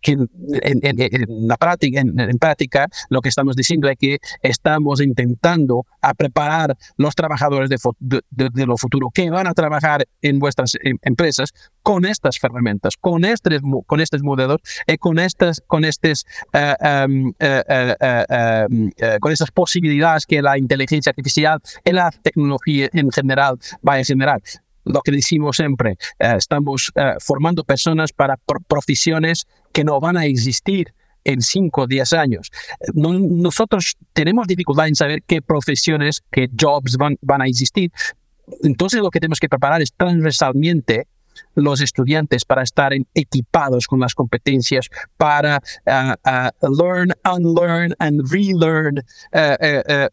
que 0.02 0.12
en, 0.12 1.48
la 1.48 1.56
práctica, 1.56 2.00
en, 2.00 2.38
práctica, 2.38 2.88
lo 3.08 3.20
que 3.20 3.28
estamos 3.28 3.56
diciendo 3.56 3.88
es 3.88 3.96
que 3.98 4.18
estamos 4.42 5.00
intentando 5.00 5.86
a 6.00 6.14
preparar 6.14 6.76
los 6.96 7.14
trabajadores 7.14 7.70
de, 7.70 7.76
de, 8.30 8.66
lo 8.66 8.76
futuro 8.76 9.10
que 9.12 9.30
van 9.30 9.46
a 9.46 9.54
trabajar 9.54 10.06
en 10.22 10.38
vuestras 10.38 10.76
em, 10.82 10.96
empresas 11.02 11.52
con 11.82 12.04
estas 12.04 12.36
herramientas, 12.42 12.96
con 12.98 13.24
estos, 13.24 13.60
con 13.86 14.00
estos 14.00 14.22
modelos 14.22 14.58
y 14.86 14.96
con 14.98 15.18
estas, 15.18 15.62
con 15.66 15.84
eh, 15.84 15.90
eh, 16.02 16.84
em, 16.90 17.32
con 19.20 19.32
estas 19.32 19.50
posibilidades 19.50 20.26
que 20.26 20.42
la 20.42 20.58
inteligencia 20.58 21.10
artificial 21.10 21.60
y 21.84 21.92
la 21.92 22.10
tecnología 22.10 22.88
en 22.92 23.10
general 23.10 23.58
va 23.86 23.94
a 23.94 24.04
generar 24.04 24.40
lo 24.84 25.00
que 25.02 25.12
decimos 25.12 25.56
siempre, 25.56 25.96
eh, 26.18 26.34
estamos 26.36 26.92
eh, 26.94 27.14
formando 27.20 27.64
personas 27.64 28.12
para 28.12 28.36
profesiones 28.68 29.46
que 29.72 29.84
no 29.84 30.00
van 30.00 30.16
a 30.16 30.26
existir 30.26 30.94
en 31.24 31.42
5 31.42 31.82
o 31.82 31.86
10 31.86 32.12
años. 32.14 32.50
nosotros 32.94 33.96
tenemos 34.14 34.46
dificultad 34.46 34.88
en 34.88 34.94
saber 34.94 35.22
qué 35.26 35.42
profesiones, 35.42 36.22
qué 36.30 36.48
jobs 36.58 36.96
van, 36.96 37.16
van 37.20 37.42
a 37.42 37.46
existir. 37.46 37.90
Entonces 38.62 39.00
lo 39.00 39.10
que 39.10 39.20
tenemos 39.20 39.38
que 39.38 39.48
preparar 39.48 39.82
es 39.82 39.92
transversalmente 39.92 41.06
los 41.54 41.80
estudiantes 41.80 42.44
para 42.44 42.62
estar 42.62 42.92
equipados 43.14 43.86
con 43.86 44.00
las 44.00 44.14
competencias 44.14 44.88
para 45.16 45.62
uh, 45.86 46.74
learn, 46.74 47.12
unlearn 47.24 47.94
and 47.98 48.30
relearn 48.30 49.02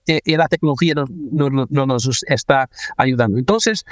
y 0.05 0.35
la 0.35 0.47
tecnología 0.47 0.93
no, 0.95 1.49
no, 1.49 1.85
nos 1.85 2.23
está 2.27 2.69
ayudando. 2.97 3.37
Entonces, 3.37 3.85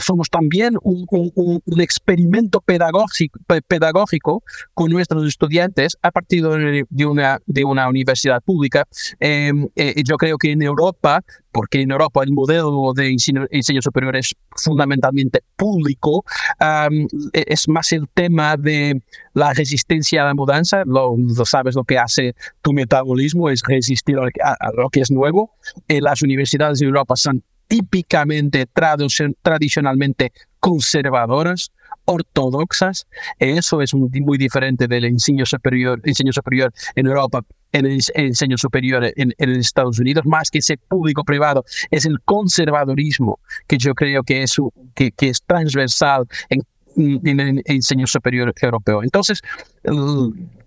somos 0.00 0.28
también 0.30 0.76
un, 0.82 1.62
experimento 1.78 2.60
pedagógico, 2.60 3.38
pedagógico, 3.66 4.42
con 4.74 4.90
nuestros 4.90 5.26
estudiantes 5.26 5.96
a 6.02 6.10
partir 6.10 6.42
de 6.42 7.06
una, 7.06 7.40
de 7.46 7.64
una 7.64 7.88
universidad 7.88 8.42
pública. 8.42 8.86
Em, 9.20 9.68
eh, 9.76 10.02
yo 10.04 10.16
creo 10.16 10.38
que 10.38 10.52
en 10.52 10.62
Europa, 10.62 11.22
porque 11.52 11.80
en 11.82 11.90
Europa 11.90 12.22
el 12.22 12.32
modelo 12.32 12.92
de 12.94 13.08
enseño, 13.08 13.82
superior 13.82 14.16
es 14.16 14.34
fundamentalmente 14.56 15.40
público, 15.56 16.24
e, 16.60 17.44
es 17.46 17.68
más 17.68 17.92
el 17.92 18.08
tema 18.12 18.56
de 18.56 19.00
la 19.34 19.52
resistencia 19.52 20.22
a 20.22 20.26
la 20.26 20.34
mudanza. 20.34 20.82
Lo, 20.84 21.16
sabes 21.44 21.74
lo 21.74 21.84
que 21.84 21.98
hace 21.98 22.34
tu 22.62 22.72
metabolismo, 22.72 23.50
es 23.50 23.62
resistir 23.66 24.16
a, 24.18 24.70
lo 24.76 24.88
que 24.90 25.00
es 25.00 25.10
nuevo. 25.10 25.52
Eh, 25.88 26.00
las 26.00 26.22
universidades 26.22 26.78
de 26.78 26.86
Europa 26.86 27.16
son 27.16 27.42
típicamente, 27.68 28.66
tradicionalmente 28.66 30.32
conservadoras, 30.60 31.72
ortodoxas. 32.04 33.06
Eso 33.38 33.82
es 33.82 33.94
muy 33.94 34.38
diferente 34.38 34.86
del 34.88 35.04
enseño 35.04 35.46
superior, 35.46 36.00
enseño 36.04 36.32
superior 36.32 36.72
en 36.94 37.06
Europa, 37.06 37.42
en 37.72 37.86
el 37.86 38.00
enseño 38.14 38.56
superior 38.56 39.12
en, 39.16 39.34
en 39.36 39.50
Estados 39.50 39.98
Unidos, 39.98 40.24
más 40.26 40.50
que 40.50 40.58
ese 40.58 40.76
público-privado. 40.76 41.64
Es 41.90 42.06
el 42.06 42.20
conservadorismo 42.20 43.40
que 43.66 43.78
yo 43.78 43.94
creo 43.94 44.22
que 44.22 44.42
es, 44.42 44.56
que, 44.94 45.12
que 45.12 45.28
es 45.28 45.42
transversal 45.42 46.26
en 46.48 46.62
en 46.96 47.40
el 47.40 47.62
enseño 47.66 48.06
superior 48.06 48.54
europeo. 48.60 49.02
Entonces, 49.02 49.42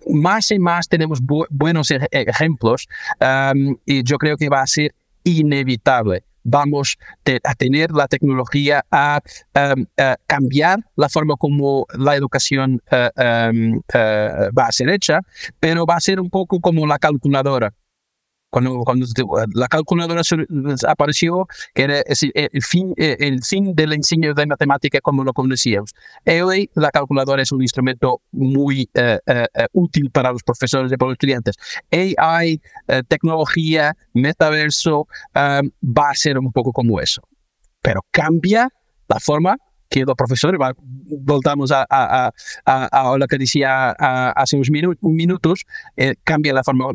más 0.07 0.51
y 0.51 0.59
más 0.59 0.87
tenemos 0.87 1.19
buenos 1.49 1.91
ejemplos 2.11 2.87
y 3.85 4.03
yo 4.03 4.17
creo 4.17 4.37
que 4.37 4.49
va 4.49 4.61
a 4.61 4.67
ser 4.67 4.93
inevitable 5.23 6.23
vamos 6.43 6.97
a 7.43 7.55
tener 7.55 7.91
la 7.91 8.07
tecnología 8.07 8.85
a, 8.91 9.21
cambiar 10.27 10.79
la 10.95 11.09
forma 11.09 11.35
como 11.35 11.85
la 11.97 12.15
educación 12.15 12.81
eh, 12.91 13.09
em, 13.17 13.81
eh, 13.93 14.49
va 14.57 14.65
a 14.67 14.71
ser 14.71 14.89
hecha, 14.89 15.21
pero 15.59 15.85
va 15.85 15.95
a 15.95 15.99
ser 15.99 16.19
un 16.19 16.29
poco 16.29 16.59
como 16.59 16.87
la 16.87 16.97
calculadora. 16.99 17.73
Cuando, 18.49 18.79
cuando 18.79 19.05
la 19.53 19.67
calculadora 19.67 20.21
apareció, 20.87 21.47
que 21.75 21.83
era 21.83 22.01
el 22.01 22.63
fin, 22.63 22.93
el 22.97 23.43
fin 23.43 23.75
del 23.75 23.93
enseño 23.93 24.33
de 24.33 24.47
matemática 24.47 24.99
como 25.01 25.23
lo 25.23 25.33
conocíamos. 25.33 25.93
Hoy 26.25 26.69
la 26.73 26.89
calculadora 26.89 27.43
es 27.43 27.51
un 27.51 27.61
instrumento 27.61 28.21
muy 28.31 28.89
eh, 28.93 29.19
eh, 29.25 29.45
eh, 29.53 29.67
útil 29.73 30.09
para 30.09 30.31
los 30.31 30.41
profesores 30.43 30.91
y 30.91 30.97
para 30.97 31.09
los 31.09 31.15
estudiantes. 31.15 31.55
AI, 31.91 32.59
tecnología, 33.07 33.95
metaverso, 34.13 35.07
va 35.35 36.09
a 36.09 36.15
ser 36.15 36.39
un 36.39 36.51
poco 36.51 36.71
como 36.71 36.99
eso. 36.99 37.21
Pero 37.81 38.01
cambia 38.11 38.69
la 39.07 39.19
forma 39.19 39.57
que 39.89 40.03
los 40.05 40.15
profesores, 40.15 40.59
voltamos 40.77 41.71
a, 41.71 41.85
a, 41.89 42.31
a, 42.65 43.11
a, 43.11 43.17
lo 43.17 43.27
que 43.27 43.37
decía 43.37 43.91
hace 43.91 44.55
unos 44.55 44.69
minutos, 45.01 45.65
cambia 46.23 46.53
la 46.53 46.63
forma 46.63 46.91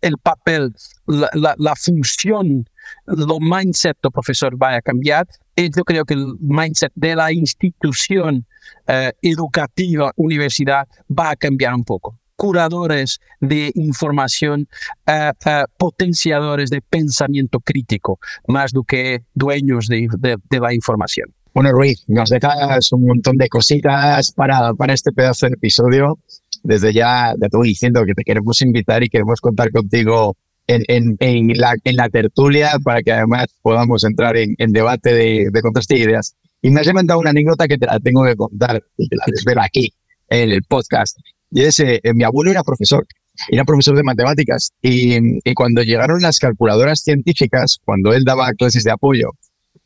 el 0.00 0.18
papel, 0.18 0.74
la, 1.06 1.74
función, 1.76 2.68
lo 3.06 3.38
mindset 3.40 3.96
del 4.02 4.12
profesor 4.12 4.60
va 4.60 4.76
a 4.76 4.82
cambiar. 4.82 5.26
Yo 5.56 5.84
creo 5.84 6.04
que 6.04 6.14
el 6.14 6.26
mindset 6.40 6.92
de 6.94 7.14
la 7.14 7.32
institución 7.32 8.46
eh, 8.86 9.12
educativa, 9.22 10.12
universidad, 10.16 10.88
va 11.08 11.30
a 11.30 11.36
cambiar 11.36 11.74
un 11.74 11.84
poco 11.84 12.18
curadores 12.36 13.20
de 13.40 13.70
información, 13.74 14.68
eh, 15.06 15.30
eh, 15.46 15.64
potenciadores 15.78 16.68
de 16.68 16.80
pensamiento 16.80 17.60
crítico, 17.60 18.18
más 18.48 18.72
do 18.72 18.82
que 18.82 19.22
dueños 19.34 19.86
de, 19.86 20.08
la 20.50 20.74
información. 20.74 21.32
Bueno, 21.54 21.70
Ruiz, 21.70 22.04
nos 22.08 22.30
dejas 22.30 22.90
un 22.92 23.06
montón 23.06 23.36
de 23.36 23.48
cositas 23.48 24.32
para, 24.32 24.74
para 24.74 24.92
este 24.92 25.12
pedazo 25.12 25.46
de 25.46 25.52
episodio 25.52 26.18
desde 26.64 26.92
ya 26.92 27.34
te 27.38 27.46
estoy 27.46 27.68
diciendo 27.68 28.04
que 28.04 28.14
te 28.14 28.24
queremos 28.24 28.60
invitar 28.62 29.04
y 29.04 29.08
queremos 29.08 29.40
contar 29.40 29.70
contigo 29.70 30.36
en, 30.66 30.82
en, 30.88 31.16
en, 31.20 31.58
la, 31.58 31.74
en 31.84 31.96
la 31.96 32.08
tertulia 32.08 32.72
para 32.82 33.02
que 33.02 33.12
además 33.12 33.46
podamos 33.62 34.02
entrar 34.02 34.36
en, 34.36 34.72
debate 34.72 35.14
de, 35.14 35.48
de 35.52 35.60
contraste 35.60 35.98
ideas. 35.98 36.34
Y 36.62 36.70
me 36.70 36.80
has 36.80 36.86
levantado 36.86 37.20
una 37.20 37.30
anécdota 37.30 37.68
que 37.68 37.76
te 37.76 37.86
la 37.86 38.00
tengo 38.00 38.24
que 38.24 38.34
contar 38.34 38.82
y 38.96 39.08
te 39.08 39.16
la 39.16 39.24
ver 39.46 39.58
aquí 39.60 39.92
en 40.30 40.50
el 40.50 40.62
podcast. 40.62 41.18
Y 41.50 41.62
es, 41.62 41.78
eh, 41.80 42.00
mi 42.14 42.24
abuelo 42.24 42.50
era 42.50 42.64
profesor, 42.64 43.06
era 43.50 43.64
profesor 43.64 43.94
de 43.94 44.02
matemáticas 44.02 44.72
y, 44.80 45.18
y, 45.48 45.54
cuando 45.54 45.82
llegaron 45.82 46.22
las 46.22 46.38
calculadoras 46.38 47.00
científicas, 47.00 47.78
cuando 47.84 48.14
él 48.14 48.24
daba 48.24 48.50
clases 48.54 48.84
de 48.84 48.90
apoyo, 48.90 49.32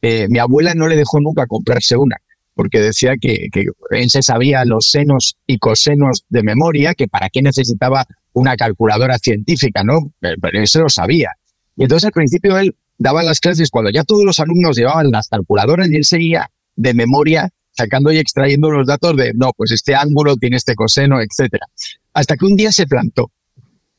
eh, 0.01 0.29
mi 0.31 0.39
abuela 0.39 0.75
no 0.75 0.87
le 0.87 0.95
dejó 0.95 1.19
nunca 1.19 1.47
comprarse 1.47 1.97
una 1.97 2.17
porque 2.59 2.81
decía 2.81 3.15
que, 3.21 3.51
él 3.91 4.11
se 4.11 4.21
sabía 4.21 4.65
los 4.65 4.91
senos 4.91 5.37
y 5.47 5.59
cosenos 5.59 6.25
de 6.29 6.43
memoria, 6.43 6.93
que 6.95 7.07
para 7.07 7.29
qué 7.29 7.41
necesitaba 7.41 8.05
una 8.33 8.57
calculadora 8.57 9.17
científica, 9.19 9.85
¿no? 9.85 10.13
Pero 10.19 10.61
eso 10.61 10.81
lo 10.81 10.89
sabía. 10.89 11.31
Y 11.77 11.85
entonces 11.85 12.07
al 12.07 12.13
principio 12.13 12.59
él 12.59 12.75
daba 12.99 13.23
las 13.23 13.39
clases 13.39 13.71
cuando 13.71 13.93
ya 13.93 14.03
todos 14.03 14.25
los 14.25 14.41
alumnos 14.41 14.77
llevaban 14.77 15.13
las 15.13 15.29
calculadoras 15.29 15.89
y 15.89 15.95
él 15.95 16.05
seguía 16.05 16.51
de 16.75 16.95
memoria 16.95 17.49
sacando 17.71 18.11
y 18.11 18.19
extrayendo 18.19 18.73
los 18.73 18.89
datos 18.89 19.17
de, 19.17 19.35
no, 19.35 19.53
pues 19.57 19.71
este 19.71 19.95
ángulo 19.95 20.37
tiene 20.37 20.57
este 20.57 20.75
coseno, 20.75 21.21
etcétera. 21.21 21.69
Hasta 22.13 22.37
que 22.37 22.45
un 22.45 22.57
día 22.57 22.73
se 22.73 22.89
plantó 22.89 23.31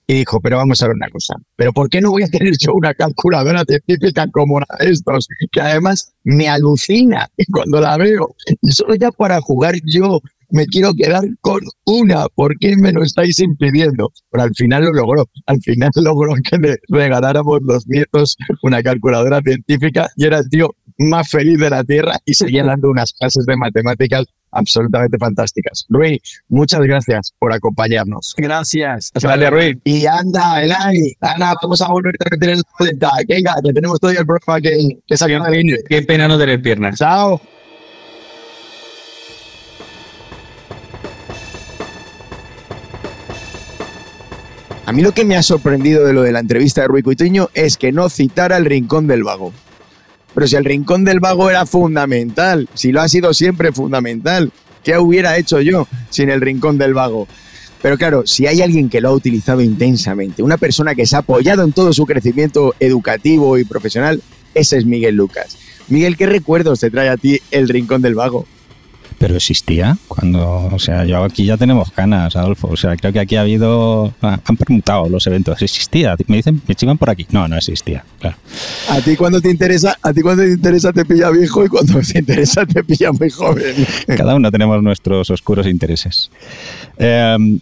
y 0.09 0.15
dijo, 0.15 0.41
pero 0.41 0.57
vamos 0.57 0.81
a 0.81 0.87
ver 0.87 0.95
una 0.95 1.09
cosa, 1.09 1.35
pero 1.55 1.71
¿por 1.71 1.87
qué 1.87 2.01
no 2.01 2.09
voy 2.09 2.23
a 2.23 2.27
tener 2.27 2.55
yo 2.59 2.73
una 2.73 2.95
calculadora 2.95 3.63
científica 3.63 4.25
como 4.31 4.59
estos? 4.79 5.27
Que 5.51 5.61
además 5.61 6.15
me 6.23 6.49
alucina 6.49 7.29
cuando 7.51 7.79
la 7.79 7.95
veo. 7.95 8.35
Y 8.63 8.71
solo 8.71 8.95
ya 8.95 9.11
para 9.11 9.39
jugar 9.39 9.75
yo 9.85 10.19
me 10.49 10.65
quiero 10.65 10.95
quedar 10.95 11.25
con 11.41 11.59
una. 11.85 12.25
¿Por 12.33 12.57
qué 12.57 12.75
me 12.75 12.91
lo 12.91 13.03
estáis 13.03 13.37
impidiendo? 13.37 14.11
Pero 14.31 14.45
al 14.45 14.55
final 14.55 14.85
lo 14.85 14.93
logró. 14.93 15.29
Al 15.45 15.61
final 15.61 15.91
logró 15.97 16.33
que 16.43 16.57
le 16.57 16.77
regaláramos 16.87 17.59
los 17.61 17.87
nietos 17.87 18.35
una 18.63 18.81
calculadora 18.81 19.41
científica 19.41 20.09
y 20.15 20.25
era 20.25 20.39
el 20.39 20.49
tío 20.49 20.75
más 20.97 21.29
feliz 21.29 21.59
de 21.59 21.69
la 21.69 21.83
Tierra 21.83 22.17
y 22.25 22.33
seguía 22.33 22.63
dando 22.63 22.89
unas 22.89 23.13
clases 23.13 23.45
de 23.45 23.55
matemáticas 23.55 24.25
absolutamente 24.51 25.17
fantásticas. 25.17 25.85
Rui, 25.89 26.21
muchas 26.47 26.81
gracias 26.81 27.33
por 27.39 27.53
acompañarnos. 27.53 28.33
Gracias. 28.37 29.11
Vale, 29.21 29.49
Rui. 29.49 29.79
Y 29.83 30.05
anda, 30.05 30.63
Elay, 30.63 31.13
Ana, 31.21 31.53
vamos 31.61 31.81
a 31.81 31.87
volver 31.87 32.15
a 32.19 32.23
repetir 32.25 32.49
el 32.49 32.63
cuenta. 32.77 33.11
Venga, 33.27 33.55
que 33.63 33.73
tenemos 33.73 33.99
todo 33.99 34.11
el 34.11 34.25
programa 34.25 34.61
que, 34.61 34.97
que 35.05 35.17
salió 35.17 35.41
de 35.43 35.83
Qué 35.87 36.01
pena 36.01 36.27
no 36.27 36.37
tener 36.37 36.61
piernas. 36.61 36.97
Chao. 36.97 37.41
A 44.89 44.91
mí 44.91 45.03
lo 45.03 45.11
que 45.11 45.23
me 45.23 45.35
ha 45.35 45.43
sorprendido 45.43 46.03
de 46.03 46.13
lo 46.13 46.23
de 46.23 46.31
la 46.31 46.39
entrevista 46.39 46.81
de 46.81 46.87
Rui 46.87 47.03
Cuitiño 47.03 47.49
es 47.53 47.77
que 47.77 47.91
no 47.91 48.09
citara 48.09 48.57
el 48.57 48.65
rincón 48.65 49.05
del 49.05 49.23
vago. 49.23 49.53
Pero 50.33 50.47
si 50.47 50.55
el 50.55 50.65
rincón 50.65 51.03
del 51.03 51.19
vago 51.19 51.49
era 51.49 51.65
fundamental, 51.65 52.69
si 52.73 52.91
lo 52.91 53.01
ha 53.01 53.07
sido 53.07 53.33
siempre 53.33 53.71
fundamental, 53.71 54.51
¿qué 54.83 54.97
hubiera 54.97 55.37
hecho 55.37 55.61
yo 55.61 55.87
sin 56.09 56.29
el 56.29 56.41
rincón 56.41 56.77
del 56.77 56.93
vago? 56.93 57.27
Pero 57.81 57.97
claro, 57.97 58.23
si 58.25 58.45
hay 58.45 58.61
alguien 58.61 58.89
que 58.89 59.01
lo 59.01 59.09
ha 59.09 59.13
utilizado 59.13 59.61
intensamente, 59.61 60.43
una 60.43 60.57
persona 60.57 60.95
que 60.95 61.05
se 61.05 61.15
ha 61.15 61.19
apoyado 61.19 61.63
en 61.63 61.71
todo 61.71 61.93
su 61.93 62.05
crecimiento 62.05 62.75
educativo 62.79 63.57
y 63.57 63.63
profesional, 63.63 64.21
ese 64.53 64.77
es 64.77 64.85
Miguel 64.85 65.15
Lucas. 65.15 65.57
Miguel, 65.87 66.17
¿qué 66.17 66.25
recuerdos 66.25 66.81
te 66.81 66.91
trae 66.91 67.09
a 67.09 67.17
ti 67.17 67.41
el 67.51 67.69
rincón 67.69 68.01
del 68.01 68.15
vago? 68.15 68.45
Pero 69.19 69.35
existía 69.35 69.97
cuando, 70.07 70.69
o 70.71 70.79
sea, 70.79 71.03
yo 71.03 71.21
aquí 71.23 71.45
ya 71.45 71.57
tenemos 71.57 71.91
canas, 71.91 72.37
Adolfo, 72.37 72.69
o 72.69 72.77
sea, 72.77 72.95
creo 72.95 73.11
que 73.11 73.19
aquí 73.19 73.35
ha 73.35 73.41
habido, 73.41 74.13
ah, 74.21 74.39
han 74.45 74.55
preguntado 74.55 75.09
los 75.09 75.27
eventos, 75.27 75.61
¿existía? 75.61 76.15
Me 76.27 76.37
dicen, 76.37 76.61
me 76.65 76.73
chivan 76.73 76.97
por 76.97 77.09
aquí, 77.09 77.27
no, 77.31 77.47
no 77.47 77.57
existía, 77.57 78.05
claro. 78.19 78.37
A 78.89 79.01
ti 79.01 79.17
cuando 79.17 79.41
te 79.41 79.51
interesa, 79.51 79.97
a 80.01 80.13
ti 80.13 80.21
cuando 80.21 80.43
te 80.43 80.51
interesa 80.51 80.93
te 80.93 81.03
pilla 81.03 81.29
viejo 81.31 81.65
y 81.65 81.67
cuando 81.67 81.99
te 81.99 82.19
interesa 82.19 82.65
te 82.65 82.81
pilla 82.83 83.11
muy 83.11 83.29
joven. 83.29 83.75
Cada 84.07 84.35
uno 84.35 84.49
tenemos 84.51 84.81
nuestros 84.81 85.29
oscuros 85.29 85.67
intereses. 85.67 86.31
Em, 86.97 87.59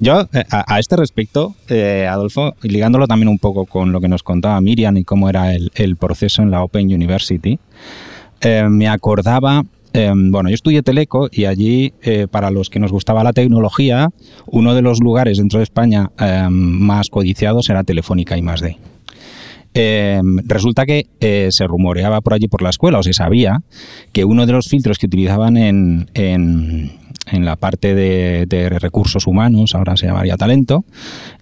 yo, 0.00 0.28
eh, 0.32 0.44
a, 0.50 0.78
este 0.80 0.96
respecto, 0.96 1.54
eh, 1.68 2.08
Adolfo, 2.10 2.56
ligándolo 2.62 3.06
también 3.06 3.28
un 3.28 3.38
poco 3.38 3.64
con 3.64 3.92
lo 3.92 4.00
que 4.00 4.08
nos 4.08 4.24
contaba 4.24 4.60
Miriam 4.60 4.96
y 4.96 5.04
cómo 5.04 5.30
era 5.30 5.54
el, 5.54 5.70
el 5.76 5.96
proceso 5.96 6.42
en 6.42 6.50
la 6.50 6.62
Open 6.64 6.92
University, 6.92 7.60
eh, 8.40 8.66
me 8.68 8.88
acordaba 8.88 9.64
Em, 9.96 10.30
bueno, 10.30 10.50
yo 10.50 10.54
estudié 10.54 10.82
Teleco 10.82 11.28
y 11.32 11.46
allí, 11.46 11.94
eh, 12.02 12.26
para 12.30 12.50
los 12.50 12.68
que 12.68 12.78
nos 12.78 12.92
gustaba 12.92 13.24
la 13.24 13.32
tecnología, 13.32 14.10
uno 14.44 14.74
de 14.74 14.82
los 14.82 15.00
lugares 15.00 15.38
dentro 15.38 15.58
de 15.58 15.62
España 15.62 16.10
em, 16.18 16.52
más 16.52 17.08
codiciados 17.08 17.70
era 17.70 17.82
Telefónica 17.82 18.36
y 18.36 18.42
más. 18.42 18.62
Em, 19.72 20.38
resulta 20.44 20.84
que 20.84 21.06
eh, 21.20 21.48
se 21.50 21.66
rumoreaba 21.66 22.20
por 22.20 22.34
allí 22.34 22.46
por 22.46 22.60
la 22.60 22.68
escuela 22.68 22.98
o 22.98 23.02
se 23.02 23.14
sabía 23.14 23.62
que 24.12 24.26
uno 24.26 24.44
de 24.44 24.52
los 24.52 24.68
filtros 24.68 24.98
que 24.98 25.06
utilizaban 25.06 25.56
en, 25.56 26.10
en, 26.12 26.90
la 27.32 27.56
parte 27.56 27.94
de, 27.94 28.68
recursos 28.78 29.26
humanos, 29.26 29.74
ahora 29.74 29.96
se 29.96 30.06
llamaría 30.06 30.36
talento, 30.36 30.84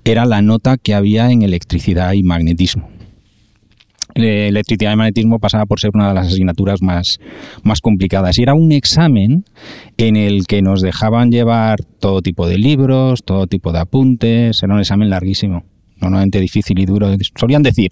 era 0.05 0.27
la 0.27 0.43
nota 0.43 0.77
que 0.77 0.95
había 0.95 1.33
en 1.33 1.43
electricidad 1.43 2.13
y 2.13 2.23
magnetismo 2.23 2.94
electricidad 4.15 4.93
y 4.93 4.97
magnetismo 4.97 5.39
pasaba 5.39 5.67
por 5.67 5.81
ser 5.81 5.91
una 5.95 6.09
de 6.09 6.15
las 6.15 6.29
asignaturas 6.29 6.83
más, 6.83 7.19
más 7.63 7.81
complicadas. 7.81 8.39
Y 8.39 8.43
era 8.43 8.55
un 8.55 8.73
examen 8.73 9.45
en 9.97 10.17
el 10.17 10.47
que 10.47 10.63
nos 10.63 10.81
dejaban 10.81 11.31
llevar 11.31 11.83
todo 12.01 12.23
tipo 12.23 12.47
de 12.47 12.59
libros, 12.59 13.25
todo 13.25 13.47
tipo 13.47 13.73
de 13.73 13.81
apuntes. 13.81 14.63
Era 14.63 14.75
un 14.75 14.81
examen 14.81 15.11
larguísimo, 15.11 15.65
normalmente 16.01 16.41
difícil 16.41 16.79
y 16.79 16.87
duro. 16.87 17.09
Solían 17.37 17.63
decir, 17.63 17.91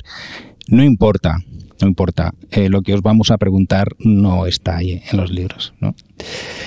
no 0.68 0.84
importa, 0.84 1.38
no 1.82 1.88
importa, 1.88 2.32
eh, 2.52 2.68
lo 2.68 2.82
que 2.82 2.94
os 2.94 3.02
vamos 3.02 3.32
a 3.32 3.38
preguntar 3.38 3.88
no 3.98 4.46
está 4.46 4.76
ahí 4.76 5.02
en 5.10 5.18
los 5.18 5.32
libros. 5.32 5.74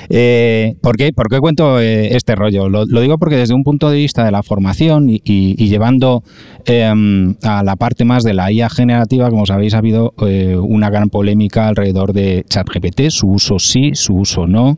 Eh, 0.09 0.76
¿por, 0.82 0.97
qué, 0.97 1.13
¿por, 1.13 1.30
qué, 1.30 1.39
cuento 1.39 1.80
eh, 1.80 2.16
este 2.16 2.36
rollo? 2.36 2.68
Lo, 2.68 2.86
digo 2.86 3.18
porque 3.18 3.38
desde 3.38 3.53
un 3.53 3.63
punto 3.63 3.89
de 3.89 3.97
vista 3.97 4.26
de 4.26 4.32
la 4.32 4.43
formación 4.43 5.07
y, 5.09 5.55
llevando 5.55 6.24
em, 6.66 7.36
a 7.43 7.63
la 7.63 7.78
parte 7.78 8.03
más 8.03 8.24
de 8.24 8.34
la 8.34 8.51
IA 8.51 8.70
generativa, 8.70 9.30
como 9.30 9.45
sabéis, 9.45 9.74
ha 9.74 9.78
habido 9.78 10.13
una 10.61 10.89
gran 10.89 11.09
polémica 11.09 11.70
alrededor 11.70 12.11
de 12.11 12.43
ChatGPT, 12.49 13.09
su 13.09 13.28
uso 13.30 13.57
sí, 13.57 13.91
su 13.93 14.16
uso 14.16 14.47
no. 14.47 14.78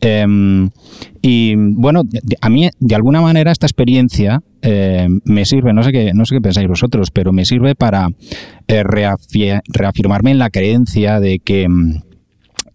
Em, 0.00 0.70
y 1.22 1.54
bueno, 1.56 2.02
a 2.40 2.50
mí 2.50 2.68
de 2.78 2.94
alguna 2.94 3.20
manera 3.20 3.50
esta 3.50 3.66
experiencia 3.66 4.40
me 5.24 5.44
sirve, 5.44 5.72
no 5.72 5.84
sé, 5.84 5.92
qué, 5.92 6.12
no 6.12 6.26
sé 6.26 6.34
qué 6.34 6.40
pensáis 6.40 6.66
vosotros, 6.66 7.12
pero 7.12 7.32
me 7.32 7.44
sirve 7.44 7.76
para 7.76 8.08
reafirmarme 8.66 10.32
en 10.32 10.38
la 10.38 10.50
creencia 10.50 11.20
de 11.20 11.38
que 11.38 11.62
em, 11.62 12.00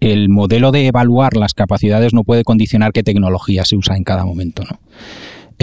el 0.01 0.29
modelo 0.29 0.71
de 0.71 0.87
evaluar 0.87 1.37
las 1.37 1.53
capacidades 1.53 2.13
no 2.13 2.23
puede 2.23 2.43
condicionar 2.43 2.91
qué 2.91 3.03
tecnología 3.03 3.63
se 3.65 3.77
usa 3.77 3.95
en 3.95 4.03
cada 4.03 4.25
momento. 4.25 4.63
¿no? 4.63 4.79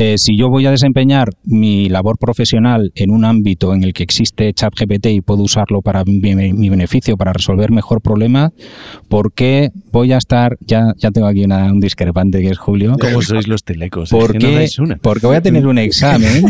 Eh, 0.01 0.17
si 0.17 0.37
yo 0.39 0.49
voy 0.49 0.65
a 0.65 0.71
desempeñar 0.71 1.31
mi 1.43 1.89
labor 1.89 2.19
profesional 2.19 2.93
en 2.95 3.11
un 3.11 3.25
ámbito 3.25 3.75
en 3.75 3.83
el 3.83 3.93
que 3.93 4.05
existe 4.05 4.53
ChatGPT 4.53 5.07
y 5.07 5.21
puedo 5.23 5.43
usarlo 5.43 5.83
para 5.83 6.05
mi, 6.05 6.69
beneficio, 6.69 7.17
para 7.17 7.33
resolver 7.33 7.73
mejor 7.73 8.01
problemas, 8.01 8.53
¿por 9.09 9.33
qué 9.33 9.71
voy 9.91 10.13
a 10.13 10.19
estar, 10.19 10.57
ya, 10.61 10.93
ya 10.99 11.11
tengo 11.11 11.27
aquí 11.27 11.45
un 11.45 11.81
discrepante 11.81 12.41
que 12.41 12.51
es 12.51 12.59
Julio? 12.59 12.95
¿Cómo 13.01 13.23
sois 13.23 13.49
los 13.49 13.65
telecos? 13.65 14.11
Porque, 14.11 14.69
porque 15.03 15.27
voy 15.27 15.35
a 15.35 15.41
tener 15.41 15.67
un 15.67 15.79
examen 15.79 16.45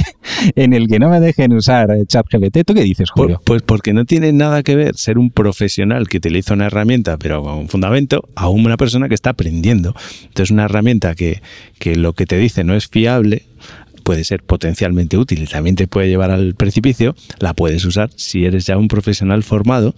en 0.56 0.72
el 0.72 0.88
que 0.88 0.98
no 0.98 1.10
me 1.10 1.20
dejen 1.20 1.52
usar 1.52 1.90
ChatGPT. 2.06 2.64
¿Tú 2.64 2.72
qué 2.72 2.84
dices, 2.84 3.10
Julio? 3.10 3.38
pues 3.44 3.60
porque 3.60 3.92
no 3.92 4.06
tiene 4.06 4.32
nada 4.32 4.62
que 4.62 4.76
ver 4.76 4.96
ser 4.96 5.18
un 5.18 5.30
profesional 5.30 6.08
que 6.08 6.16
utiliza 6.16 6.54
una 6.54 6.68
herramienta, 6.68 7.18
pero 7.18 7.42
con 7.42 7.58
un 7.58 7.68
fundamento, 7.68 8.22
a 8.34 8.48
una 8.48 8.78
persona 8.78 9.10
que 9.10 9.14
está 9.14 9.30
aprendiendo. 9.30 9.94
Entonces, 10.22 10.50
una 10.50 10.64
herramienta 10.64 11.14
que, 11.14 11.42
que 11.78 11.96
lo 11.96 12.14
que 12.14 12.24
te 12.24 12.38
dice 12.38 12.64
no 12.64 12.74
es 12.74 12.88
fiable 12.94 13.42
puede 14.04 14.22
ser 14.22 14.44
potencialmente 14.44 15.16
útil 15.16 15.42
y 15.42 15.46
también 15.46 15.74
te 15.74 15.88
puede 15.88 16.08
llevar 16.08 16.30
al 16.30 16.54
precipicio, 16.54 17.16
la 17.40 17.54
puedes 17.54 17.84
usar 17.84 18.10
si 18.14 18.44
eres 18.44 18.66
ya 18.66 18.76
un 18.76 18.86
profesional 18.86 19.42
formado, 19.42 19.96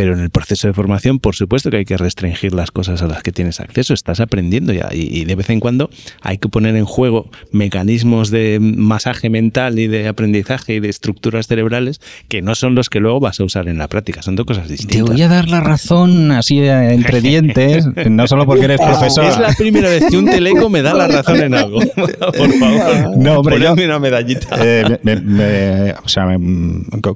pero 0.00 0.14
en 0.14 0.20
el 0.20 0.30
proceso 0.30 0.66
de 0.66 0.72
formación, 0.72 1.18
por 1.18 1.36
supuesto 1.36 1.68
que 1.68 1.76
hay 1.76 1.84
que 1.84 1.98
restringir 1.98 2.54
las 2.54 2.70
cosas 2.70 3.02
a 3.02 3.06
las 3.06 3.22
que 3.22 3.32
tienes 3.32 3.60
acceso, 3.60 3.92
estás 3.92 4.20
aprendiendo 4.20 4.72
ya 4.72 4.88
y, 4.94 5.26
de 5.26 5.34
vez 5.34 5.50
en 5.50 5.60
cuando 5.60 5.90
hay 6.22 6.38
que 6.38 6.48
poner 6.48 6.74
en 6.76 6.86
juego 6.86 7.28
mecanismos 7.52 8.30
de 8.30 8.58
masaje 8.62 9.28
mental 9.28 9.78
y 9.78 9.88
de 9.88 10.08
aprendizaje 10.08 10.76
y 10.76 10.80
de 10.80 10.88
estructuras 10.88 11.48
cerebrales 11.48 12.00
que 12.28 12.40
no 12.40 12.54
son 12.54 12.74
los 12.74 12.88
que 12.88 12.98
luego 12.98 13.20
vas 13.20 13.40
a 13.40 13.44
usar 13.44 13.68
en 13.68 13.76
la 13.76 13.88
práctica, 13.88 14.22
son 14.22 14.36
dos 14.36 14.46
cosas 14.46 14.68
distintas. 14.68 14.96
Te 14.96 15.02
voy 15.02 15.20
a 15.20 15.28
dar 15.28 15.50
la 15.50 15.60
razón 15.60 16.32
así 16.32 16.60
entre 16.60 17.20
dientes, 17.20 17.86
no 18.08 18.26
solo 18.26 18.46
porque 18.46 18.64
eres 18.64 18.80
profesor. 18.80 19.26
Es 19.26 19.38
la 19.38 19.52
primera 19.52 19.90
vez 19.90 20.04
que 20.08 20.16
un 20.16 20.24
teleco 20.24 20.70
me 20.70 20.80
da 20.80 20.94
la 20.94 21.08
razón 21.08 21.42
en 21.42 21.52
algo, 21.52 21.78
por 21.94 22.52
favor. 22.54 23.18
No, 23.18 23.40
hombre, 23.40 23.84
una 23.84 23.98
medallita. 23.98 24.48
Eh, 24.58 25.94
o 26.02 26.08
sea, 26.08 26.24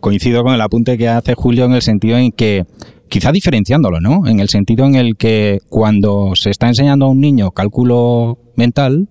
coincido 0.02 0.42
con 0.42 0.52
el 0.52 0.60
apunte 0.60 0.98
que 0.98 1.08
hace 1.08 1.32
Julio 1.32 1.64
en 1.64 1.72
el 1.72 1.80
sentido 1.80 2.18
en 2.18 2.30
que 2.30 2.66
quizá 3.08 3.32
diferenciándolo, 3.32 4.00
¿no? 4.00 4.26
En 4.26 4.40
el 4.40 4.48
sentido 4.48 4.86
en 4.86 4.94
el 4.94 5.16
que 5.16 5.60
cuando 5.68 6.32
se 6.34 6.50
está 6.50 6.68
enseñando 6.68 7.06
a 7.06 7.10
un 7.10 7.20
niño 7.20 7.50
cálculo 7.50 8.38
mental, 8.56 9.08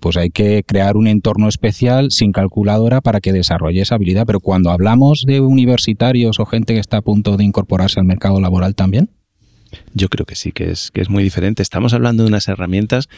pues 0.00 0.16
hay 0.16 0.30
que 0.30 0.62
crear 0.66 0.96
un 0.96 1.06
entorno 1.06 1.48
especial 1.48 2.10
sin 2.10 2.32
calculadora 2.32 3.00
para 3.00 3.20
que 3.20 3.32
desarrolle 3.32 3.80
esa 3.80 3.94
habilidad. 3.94 4.26
Pero 4.26 4.40
cuando 4.40 4.70
hablamos 4.70 5.24
de 5.26 5.40
universitarios 5.40 6.40
o 6.40 6.46
gente 6.46 6.74
que 6.74 6.80
está 6.80 6.98
a 6.98 7.02
punto 7.02 7.36
de 7.36 7.44
incorporarse 7.44 8.00
al 8.00 8.06
mercado 8.06 8.40
laboral 8.40 8.74
también. 8.74 9.10
Yo 9.94 10.08
creo 10.08 10.26
que 10.26 10.36
sí, 10.36 10.52
que 10.52 10.70
es, 10.70 10.90
que 10.90 11.00
es 11.00 11.08
muy 11.08 11.24
diferente. 11.24 11.62
Estamos 11.62 11.94
hablando 11.94 12.22
de 12.22 12.28
unas 12.28 12.48
herramientas 12.48 13.08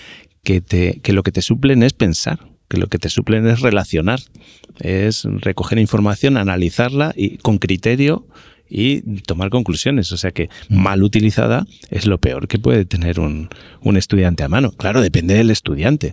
que, 0.42 0.60
te, 0.60 1.00
que 1.02 1.12
lo 1.12 1.22
que 1.22 1.32
te 1.32 1.42
suplen 1.42 1.82
es 1.82 1.92
pensar 1.92 2.38
que 2.68 2.78
lo 2.78 2.88
que 2.88 2.98
te 2.98 3.08
suplen 3.08 3.46
es 3.46 3.60
relacionar, 3.60 4.20
es 4.80 5.24
recoger 5.24 5.78
información, 5.78 6.36
analizarla 6.36 7.12
y 7.16 7.38
con 7.38 7.58
criterio 7.58 8.26
y 8.68 9.02
tomar 9.22 9.50
conclusiones. 9.50 10.12
O 10.12 10.16
sea 10.16 10.30
que 10.30 10.48
mal 10.68 11.02
utilizada 11.02 11.66
es 11.90 12.06
lo 12.06 12.18
peor 12.18 12.48
que 12.48 12.58
puede 12.58 12.84
tener 12.84 13.20
un, 13.20 13.48
estudiante 13.96 14.42
a 14.42 14.48
mano. 14.48 14.72
Claro, 14.72 15.00
depende 15.00 15.34
del 15.34 15.50
estudiante. 15.50 16.12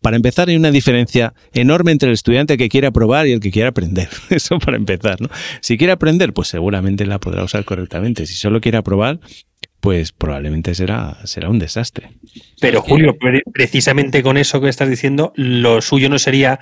para 0.00 0.16
empezar, 0.16 0.48
hay 0.48 0.56
una 0.56 0.70
diferencia 0.70 1.34
enorme 1.52 1.92
entre 1.92 2.08
el 2.08 2.14
estudiante 2.14 2.56
que 2.56 2.68
quiere 2.68 2.88
aprobar 2.88 3.26
y 3.26 3.32
el 3.32 3.40
que 3.40 3.50
quiere 3.50 3.68
aprender. 3.68 4.08
Eso 4.30 4.58
para 4.58 4.76
empezar. 4.76 5.20
¿no? 5.20 5.28
Si 5.60 5.78
quiere 5.78 5.92
aprender, 5.92 6.32
pues 6.32 6.48
seguramente 6.48 7.06
la 7.06 7.18
podrá 7.18 7.44
usar 7.44 7.64
correctamente. 7.64 8.26
Si 8.26 8.34
solo 8.34 8.60
quiere 8.60 8.78
aprobar, 8.78 9.20
pues 9.80 10.10
probablemente 10.10 10.74
será, 10.74 11.18
será 11.24 11.48
un 11.48 11.58
desastre. 11.60 12.18
Pero 12.60 12.82
Julio, 12.82 13.16
precisamente 13.52 14.22
con 14.22 14.36
eso 14.36 14.60
que 14.60 14.68
estás 14.68 14.88
diciendo, 14.88 15.32
lo 15.36 15.80
suyo 15.80 16.08
no 16.08 16.18
sería 16.18 16.58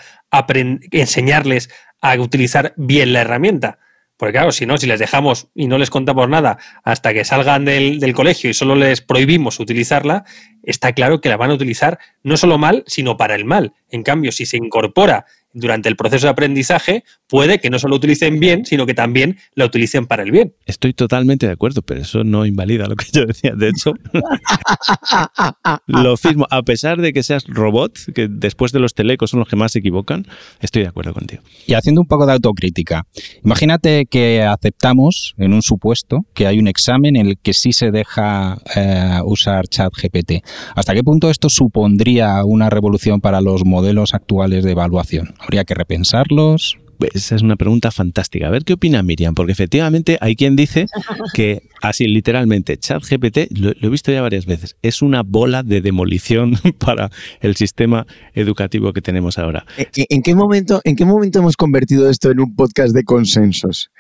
enseñarles 0.91 1.71
a 2.03 2.21
utilizar 2.21 2.75
bien 2.77 3.15
la 3.15 3.23
herramienta. 3.23 3.79
Porque 4.25 4.39
claro, 4.39 4.53
si 4.53 4.65
no, 4.65 4.79
si 4.79 4.87
les 4.87 4.99
dejamos 4.99 5.49
y 5.55 5.67
no 5.67 5.77
les 5.77 5.91
contamos 5.91 6.31
nada 6.31 6.57
hasta 6.83 7.13
que 7.13 7.27
salgan 7.27 7.67
del, 7.67 8.01
del, 8.01 8.15
colegio 8.15 8.49
y 8.49 8.55
solo 8.55 8.75
les 8.75 9.03
prohibimos 9.03 9.61
utilizarla, 9.61 10.25
está 10.63 10.95
claro 10.95 11.21
que 11.21 11.29
la 11.29 11.37
van 11.37 11.51
a 11.51 11.53
utilizar 11.53 11.99
no 12.23 12.39
solo 12.39 12.57
mal, 12.57 12.85
sino 12.87 13.19
para 13.19 13.35
el 13.35 13.45
mal. 13.45 13.75
En 13.91 14.03
cambio, 14.03 14.33
si 14.33 14.47
se 14.47 14.57
incorpora 14.57 15.27
durante 15.55 15.89
el 15.89 15.97
proceso 15.97 16.27
de 16.27 16.31
aprendizaje, 16.31 17.05
puede 17.29 17.59
que 17.59 17.71
no 17.71 17.79
solo 17.79 17.97
utilicen 17.97 18.41
bien, 18.41 18.67
sino 18.67 18.87
que 18.87 18.95
también 18.95 19.39
la 19.55 19.65
utilicen 19.65 20.07
para 20.07 20.23
el 20.23 20.31
bien. 20.31 20.55
Estoy 20.67 20.93
totalmente 20.93 21.47
de 21.47 21.53
acuerdo, 21.53 21.81
pero 21.83 22.03
eso 22.03 22.25
no 22.25 22.45
invalida 22.45 22.87
lo 22.87 22.97
que 22.97 23.07
yo 23.13 23.25
decía. 23.25 23.53
De 23.57 23.69
hecho, 23.69 23.93
lo 25.87 26.17
firmo. 26.17 26.47
A 26.51 26.63
pesar 26.63 27.01
de 27.01 27.13
que 27.13 27.23
seas 27.23 27.45
robot, 27.47 27.97
que 28.15 28.29
después 28.29 28.73
de 28.73 28.81
los 28.81 28.95
telecos 28.95 29.31
son 29.31 29.41
los 29.41 29.49
que 29.49 29.57
más 29.57 29.73
se 29.73 29.79
equivocan, 29.79 30.27
estoy 30.61 30.83
de 30.83 30.89
acuerdo 30.89 31.15
contigo. 31.15 31.43
Y 31.67 31.75
haciendo 31.75 32.01
un 32.01 32.07
poco 32.07 32.27
de 32.27 32.33
autocrítica, 32.33 33.07
imagínate 33.45 34.07
que 34.07 34.43
aceptamos 34.43 35.35
en 35.39 35.53
un 35.55 35.63
supuesto 35.63 36.21
que 36.35 36.47
hay 36.47 36.59
un 36.59 36.69
examen 36.69 37.17
en 37.17 37.27
el 37.27 37.39
que 37.39 37.55
sí 37.55 37.73
se 37.73 37.91
deja 37.91 38.59
eh, 38.75 39.21
usar 39.25 39.67
ChatGPT. 39.69 40.45
¿Hasta 40.75 40.95
qué 40.95 41.03
punto 41.03 41.31
esto 41.31 41.49
supondría 41.49 42.45
una 42.45 42.71
revolución 42.71 43.21
para 43.21 43.41
los 43.41 43.65
modelos 43.65 44.15
actuales 44.15 44.65
de 44.65 44.73
evaluación? 44.73 45.35
¿Habría 45.45 45.65
que 45.65 45.75
repensarlos? 45.75 46.79
Esa 47.13 47.37
es 47.37 47.43
una 47.43 47.57
pregunta 47.57 47.91
fantástica. 47.91 48.47
A 48.47 48.51
ver 48.51 48.65
qué 48.65 48.73
opina 48.73 49.03
Miriam, 49.03 49.35
porque 49.35 49.53
efectivamente 49.53 50.17
hay 50.21 50.37
quien 50.37 50.57
dice 50.57 50.87
que 51.35 51.63
así 51.89 52.07
literalmente 52.07 52.77
ChatGPT, 52.77 53.59
lo, 53.59 53.73
lo 53.79 53.89
he 53.89 53.91
visto 53.91 54.13
ya 54.13 54.23
varias 54.23 54.47
veces, 54.47 54.77
es 54.83 55.03
una 55.03 55.23
bola 55.23 55.63
de 55.63 55.81
demolición 55.81 56.55
para 56.79 57.11
el 57.41 57.57
sistema 57.57 58.07
educativo 58.35 58.93
que 58.93 59.01
tenemos 59.01 59.39
ahora. 59.39 59.65
¿En 59.97 60.23
qué 60.23 60.35
momento, 60.35 60.81
en 60.85 60.97
qué 60.97 61.05
momento 61.05 61.39
hemos 61.39 61.57
convertido 61.57 62.11
esto 62.11 62.31
en 62.31 62.41
un 62.41 62.55
podcast 62.55 62.95
de 62.95 63.05
consensos? 63.05 63.91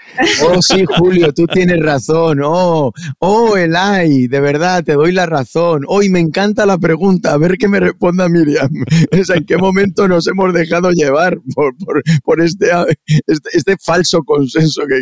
Oh, 0.48 0.60
sí, 0.62 0.84
Julio, 0.98 1.32
tú 1.32 1.46
tienes 1.46 1.80
razón. 1.80 2.40
Oh, 2.42 2.92
oh, 3.18 3.56
Elay, 3.56 4.28
de 4.28 4.40
verdad, 4.40 4.84
te 4.84 4.94
doy 4.94 5.12
la 5.12 5.26
razón. 5.26 5.84
Hoy 5.88 6.08
me 6.08 6.20
encanta 6.20 6.66
la 6.66 6.78
pregunta, 6.78 7.32
a 7.32 7.38
ver 7.38 7.56
qué 7.58 7.68
me 7.68 7.80
responda 7.80 8.28
Miriam. 8.28 8.70
¿En 9.10 9.44
qué 9.44 9.56
momento 9.56 10.08
nos 10.08 10.26
hemos 10.26 10.52
dejado 10.52 10.90
llevar 10.90 11.38
por, 11.54 11.74
por 12.22 12.40
este 12.40 12.64
este, 13.26 13.48
este, 13.52 13.76
falso 13.80 14.22
consenso 14.22 14.82
que 14.86 15.00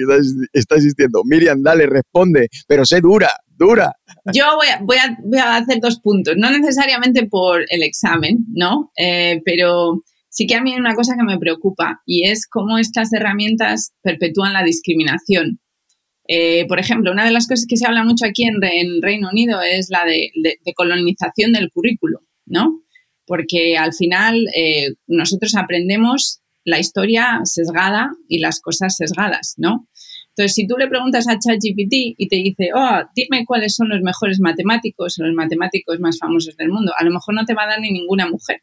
está, 0.52 0.76
existiendo. 0.76 1.22
Miriam, 1.24 1.62
dale, 1.62 1.86
responde, 1.86 2.48
pero 2.72 2.86
sé 2.86 3.02
dura, 3.02 3.28
dura. 3.58 3.92
Yo 4.32 4.46
voy 4.80 4.96
a, 4.96 5.56
hacer 5.56 5.78
dos 5.78 6.00
puntos, 6.00 6.36
no 6.38 6.50
necesariamente 6.50 7.26
por 7.26 7.66
el 7.68 7.82
examen, 7.82 8.46
¿no? 8.54 8.90
Eh, 8.96 9.42
pero 9.44 10.00
sí 10.30 10.46
que 10.46 10.54
a 10.54 10.62
mí 10.62 10.72
hay 10.72 10.80
una 10.80 10.94
cosa 10.94 11.14
que 11.18 11.22
me 11.22 11.38
preocupa 11.38 12.00
y 12.06 12.26
es 12.30 12.46
cómo 12.48 12.78
estas 12.78 13.12
herramientas 13.12 13.92
perpetúan 14.00 14.54
la 14.54 14.64
discriminación. 14.64 15.60
Eh, 16.26 16.64
por 16.66 16.80
ejemplo, 16.80 17.12
una 17.12 17.26
de 17.26 17.32
las 17.32 17.46
cosas 17.46 17.66
que 17.68 17.76
se 17.76 17.86
habla 17.86 18.04
mucho 18.04 18.24
aquí 18.24 18.44
en, 18.44 19.02
Reino 19.02 19.28
Unido 19.30 19.60
es 19.60 19.90
la 19.90 20.06
de, 20.06 20.30
colonización 20.74 21.52
del 21.52 21.70
currículo, 21.70 22.20
¿no? 22.46 22.80
Porque 23.26 23.76
al 23.76 23.92
final 23.92 24.46
eh, 24.56 24.94
nosotros 25.06 25.54
aprendemos 25.56 26.40
la 26.64 26.78
historia 26.78 27.40
sesgada 27.44 28.12
y 28.28 28.38
las 28.38 28.60
cosas 28.60 28.96
sesgadas, 28.96 29.56
¿no? 29.58 29.88
Entonces, 30.34 30.54
si 30.54 30.66
tú 30.66 30.76
le 30.78 30.88
preguntas 30.88 31.28
a 31.28 31.38
ChatGPT 31.38 32.16
y 32.16 32.28
te 32.28 32.36
dice, 32.36 32.70
oh, 32.74 33.02
dime 33.14 33.44
cuáles 33.44 33.74
son 33.74 33.90
los 33.90 34.00
mejores 34.00 34.40
matemáticos 34.40 35.18
o 35.18 35.24
los 35.24 35.34
matemáticos 35.34 36.00
más 36.00 36.18
famosos 36.18 36.56
del 36.56 36.70
mundo, 36.70 36.92
a 36.96 37.04
lo 37.04 37.10
mejor 37.10 37.34
no 37.34 37.44
te 37.44 37.54
va 37.54 37.64
a 37.64 37.68
dar 37.68 37.80
ni 37.80 37.90
ninguna 37.90 38.26
mujer. 38.28 38.62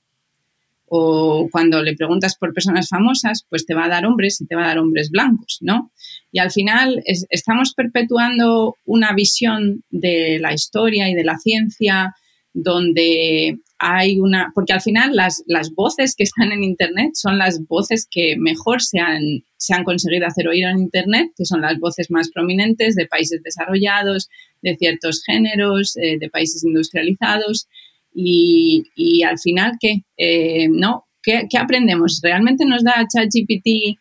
O 0.87 1.47
cuando 1.51 1.83
le 1.83 1.95
preguntas 1.95 2.35
por 2.35 2.51
personas 2.55 2.89
famosas, 2.89 3.45
pues 3.47 3.67
te 3.67 3.75
va 3.75 3.85
a 3.85 3.89
dar 3.89 4.07
hombres 4.07 4.41
y 4.41 4.47
te 4.47 4.55
va 4.55 4.63
a 4.63 4.67
dar 4.69 4.79
hombres 4.79 5.11
blancos, 5.11 5.59
¿no? 5.61 5.91
Y 6.31 6.39
al 6.39 6.49
final 6.49 7.03
estamos 7.05 7.75
perpetuando 7.75 8.75
una 8.85 9.13
visión 9.13 9.83
de 9.91 10.39
la 10.41 10.53
historia 10.53 11.07
y 11.07 11.13
de 11.13 11.23
la 11.23 11.37
ciencia 11.37 12.15
donde 12.53 13.59
hay 13.79 14.19
una, 14.19 14.51
porque 14.53 14.73
al 14.73 14.81
final 14.81 15.15
las, 15.15 15.41
las 15.47 15.73
voces 15.73 16.13
que 16.15 16.23
están 16.23 16.51
en 16.51 16.63
Internet 16.63 17.11
son 17.13 17.37
las 17.37 17.65
voces 17.65 18.07
que 18.11 18.35
mejor 18.37 18.81
se 18.81 18.99
han, 18.99 19.21
se 19.57 19.73
han 19.73 19.85
conseguido 19.85 20.27
hacer 20.27 20.49
oír 20.49 20.65
en 20.65 20.79
Internet, 20.79 21.31
que 21.35 21.45
son 21.45 21.61
las 21.61 21.79
voces 21.79 22.11
más 22.11 22.29
prominentes 22.29 22.95
de 22.95 23.07
países 23.07 23.41
desarrollados, 23.41 24.27
de 24.61 24.75
ciertos 24.75 25.23
géneros, 25.25 25.95
eh, 25.95 26.17
de 26.19 26.29
países 26.29 26.63
industrializados. 26.65 27.67
Y, 28.13 28.83
y 28.95 29.23
al 29.23 29.39
final, 29.39 29.73
¿qué? 29.79 30.01
Eh, 30.17 30.67
¿no? 30.69 31.05
¿Qué, 31.23 31.47
¿Qué, 31.49 31.57
aprendemos? 31.57 32.19
¿Realmente 32.21 32.65
nos 32.65 32.83
da 32.83 33.05
ChatGPT 33.07 33.97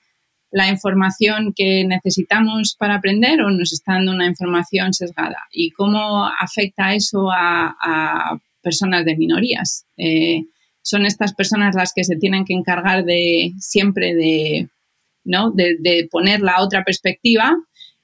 la 0.51 0.69
información 0.69 1.53
que 1.55 1.85
necesitamos 1.85 2.75
para 2.77 2.97
aprender 2.97 3.43
o 3.43 3.51
nos 3.51 3.73
está 3.73 3.95
dando 3.95 4.13
una 4.13 4.27
información 4.27 4.93
sesgada? 4.93 5.39
¿Y 5.53 5.71
cómo 5.71 6.27
afecta 6.27 6.95
eso 6.95 7.31
a, 7.31 7.77
a 7.81 8.39
personas 8.63 9.05
de 9.05 9.17
minorías? 9.17 9.87
Eh, 9.97 10.45
son 10.83 11.05
estas 11.07 11.35
personas 11.35 11.75
las 11.75 11.93
que 11.95 12.05
se 12.05 12.17
tienen 12.17 12.45
que 12.45 12.55
encargar 12.55 13.05
de 13.05 13.53
siempre 13.59 14.15
de, 14.15 14.69
¿no? 15.25 15.51
de, 15.51 16.09
poner 16.11 16.41
la 16.41 16.63
otra 16.63 16.85
perspectiva 16.85 17.57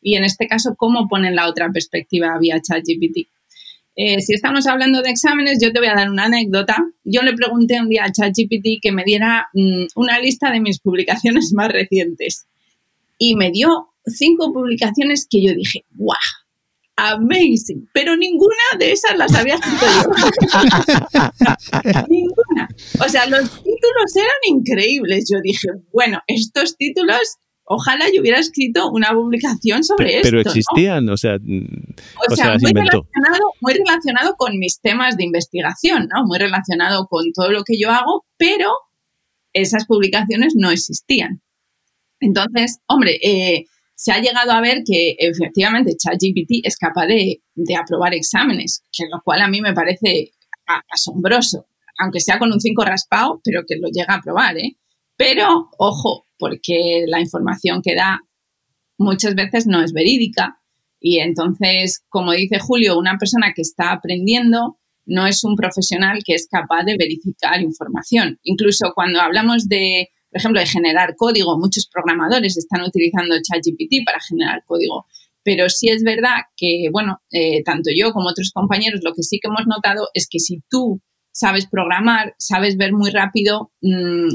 y 0.02 0.16
en 0.16 0.24
este 0.24 0.46
caso, 0.46 0.74
¿cómo 0.76 1.09
ponen 1.09 1.34
la 1.34 1.48
otra 1.48 1.70
perspectiva 1.72 2.38
vía 2.38 2.61
ChatGPT? 2.61 3.26
Eh, 3.96 4.20
si 4.20 4.34
estamos 4.34 4.66
hablando 4.66 5.00
de 5.00 5.11
exámenes, 5.11 5.59
yo 5.62 5.72
te 5.72 5.78
voy 5.78 5.88
a 5.88 5.94
dar 5.94 6.11
una 6.11 6.24
anécdota. 6.24 6.76
Yo 7.05 7.22
le 7.22 7.32
pregunté 7.32 7.80
un 7.80 7.88
día 7.88 8.05
a 8.05 8.12
ChatGPT 8.12 8.82
que 8.82 8.92
me 8.92 9.05
diera 9.05 9.48
mmm, 9.55 9.86
una 9.94 10.18
lista 10.18 10.50
de 10.50 10.61
mis 10.61 10.78
publicaciones 10.78 11.52
más 11.55 11.72
recientes 11.72 12.46
y 13.18 13.36
me 13.36 13.50
dio 13.50 13.88
cinco 14.05 14.52
publicaciones 14.52 15.26
que 15.30 15.42
yo 15.42 15.55
dije, 15.55 15.84
¡guau! 15.92 16.18
Amazing, 16.97 17.88
pero 17.92 18.16
ninguna 18.16 18.55
de 18.78 18.92
esas 18.92 19.16
las 19.18 19.34
había 19.34 19.57
escrito 19.57 19.84
yo. 19.84 20.11
ninguna. 22.09 22.68
O 23.05 23.09
sea, 23.09 23.26
los 23.26 23.51
títulos 23.51 24.16
eran 24.16 24.28
increíbles. 24.47 25.28
Yo 25.30 25.40
dije, 25.42 25.68
bueno, 25.92 26.20
estos 26.28 26.76
títulos 26.76 27.38
ojalá 27.64 28.07
yo 28.14 28.20
hubiera 28.20 28.38
escrito 28.38 28.90
una 28.90 29.12
publicación 29.12 29.82
sobre 29.82 30.07
pero, 30.07 30.18
esto. 30.18 30.30
Pero 30.30 30.40
existían, 30.40 31.05
¿no? 31.07 31.14
o 31.14 31.16
sea, 31.16 31.34
o, 31.34 32.32
o 32.32 32.36
sea, 32.36 32.45
sea 32.45 32.59
muy, 32.61 32.72
relacionado, 32.72 33.53
muy 33.61 33.74
relacionado 33.74 34.34
con 34.36 34.59
mis 34.59 34.80
temas 34.80 35.16
de 35.16 35.24
investigación, 35.24 36.09
¿no? 36.14 36.24
Muy 36.26 36.38
relacionado 36.38 37.07
con 37.09 37.32
todo 37.32 37.51
lo 37.51 37.64
que 37.64 37.74
yo 37.80 37.90
hago, 37.90 38.24
pero 38.36 38.70
esas 39.53 39.86
publicaciones 39.86 40.55
no 40.57 40.70
existían. 40.70 41.40
Entonces, 42.20 42.78
hombre, 42.86 43.18
eh, 43.22 43.66
se 43.95 44.12
ha 44.12 44.20
llegado 44.20 44.53
a 44.53 44.61
ver 44.61 44.82
que 44.84 45.16
efectivamente 45.18 45.97
ChatGPT 45.97 46.64
es 46.66 46.76
capaz 46.76 47.07
de, 47.07 47.42
de, 47.55 47.76
aprobar 47.76 48.14
exámenes, 48.14 48.82
que 48.92 49.05
lo 49.11 49.20
cual 49.24 49.42
a 49.42 49.49
mí 49.49 49.61
me 49.61 49.72
parece 49.72 50.32
asombroso, 50.90 51.66
aunque 51.99 52.20
sea 52.20 52.38
con 52.38 52.53
un 52.53 52.61
5 52.61 52.84
raspado, 52.84 53.40
pero 53.45 53.62
que 53.66 53.76
lo 53.76 53.88
llega 53.92 54.14
a 54.14 54.18
aprobar, 54.18 54.59
¿eh? 54.59 54.76
Pero, 55.16 55.70
ojo, 55.78 56.26
porque 56.38 57.05
la 57.07 57.20
información 57.20 57.80
que 57.82 57.95
da 57.95 58.20
muchas 58.99 59.34
veces 59.34 59.66
no 59.66 59.82
es 59.82 59.92
verídica. 59.92 60.61
Y 61.01 61.18
entonces, 61.18 62.05
como 62.09 62.32
dice 62.32 62.59
Julio, 62.59 62.99
una 62.99 63.16
persona 63.18 63.53
que 63.55 63.62
está 63.62 63.92
aprendiendo 63.92 64.78
no 65.07 65.26
es 65.26 65.45
un 65.45 65.55
profesional 65.55 66.20
que 66.24 66.34
es 66.34 66.49
capaz 66.51 66.84
de 66.84 66.97
verificar 66.97 67.61
información. 67.61 68.38
Incluso 68.42 68.92
cuando 68.95 69.20
hablamos 69.20 69.68
de, 69.68 70.09
por 70.35 70.41
ejemplo, 70.41 70.61
de 70.61 70.66
generar 70.66 71.14
código, 71.14 71.57
muchos 71.57 71.87
programadores 71.87 72.57
están 72.57 72.82
utilizando 72.82 73.37
ChatGPT 73.41 74.05
para 74.05 74.18
generar 74.18 74.64
código. 74.66 75.07
Pero 75.45 75.68
sí 75.68 75.91
es 75.91 76.03
verdad 76.03 76.39
que, 76.57 76.89
bueno, 76.91 77.22
eh, 77.30 77.62
tanto 77.62 77.91
yo 77.97 78.12
como 78.12 78.30
otros 78.30 78.51
compañeros, 78.53 79.03
lo 79.05 79.12
que 79.14 79.22
sí 79.22 79.39
que 79.41 79.47
hemos 79.47 79.68
notado 79.68 80.09
es 80.12 80.26
que 80.28 80.41
si 80.41 80.61
tú 80.68 81.01
sabes 81.30 81.68
programar, 81.68 82.35
sabes 82.37 82.76
ver 82.76 82.93
muy 82.93 83.12
rápido 83.12 83.70
mmm, 83.80 84.26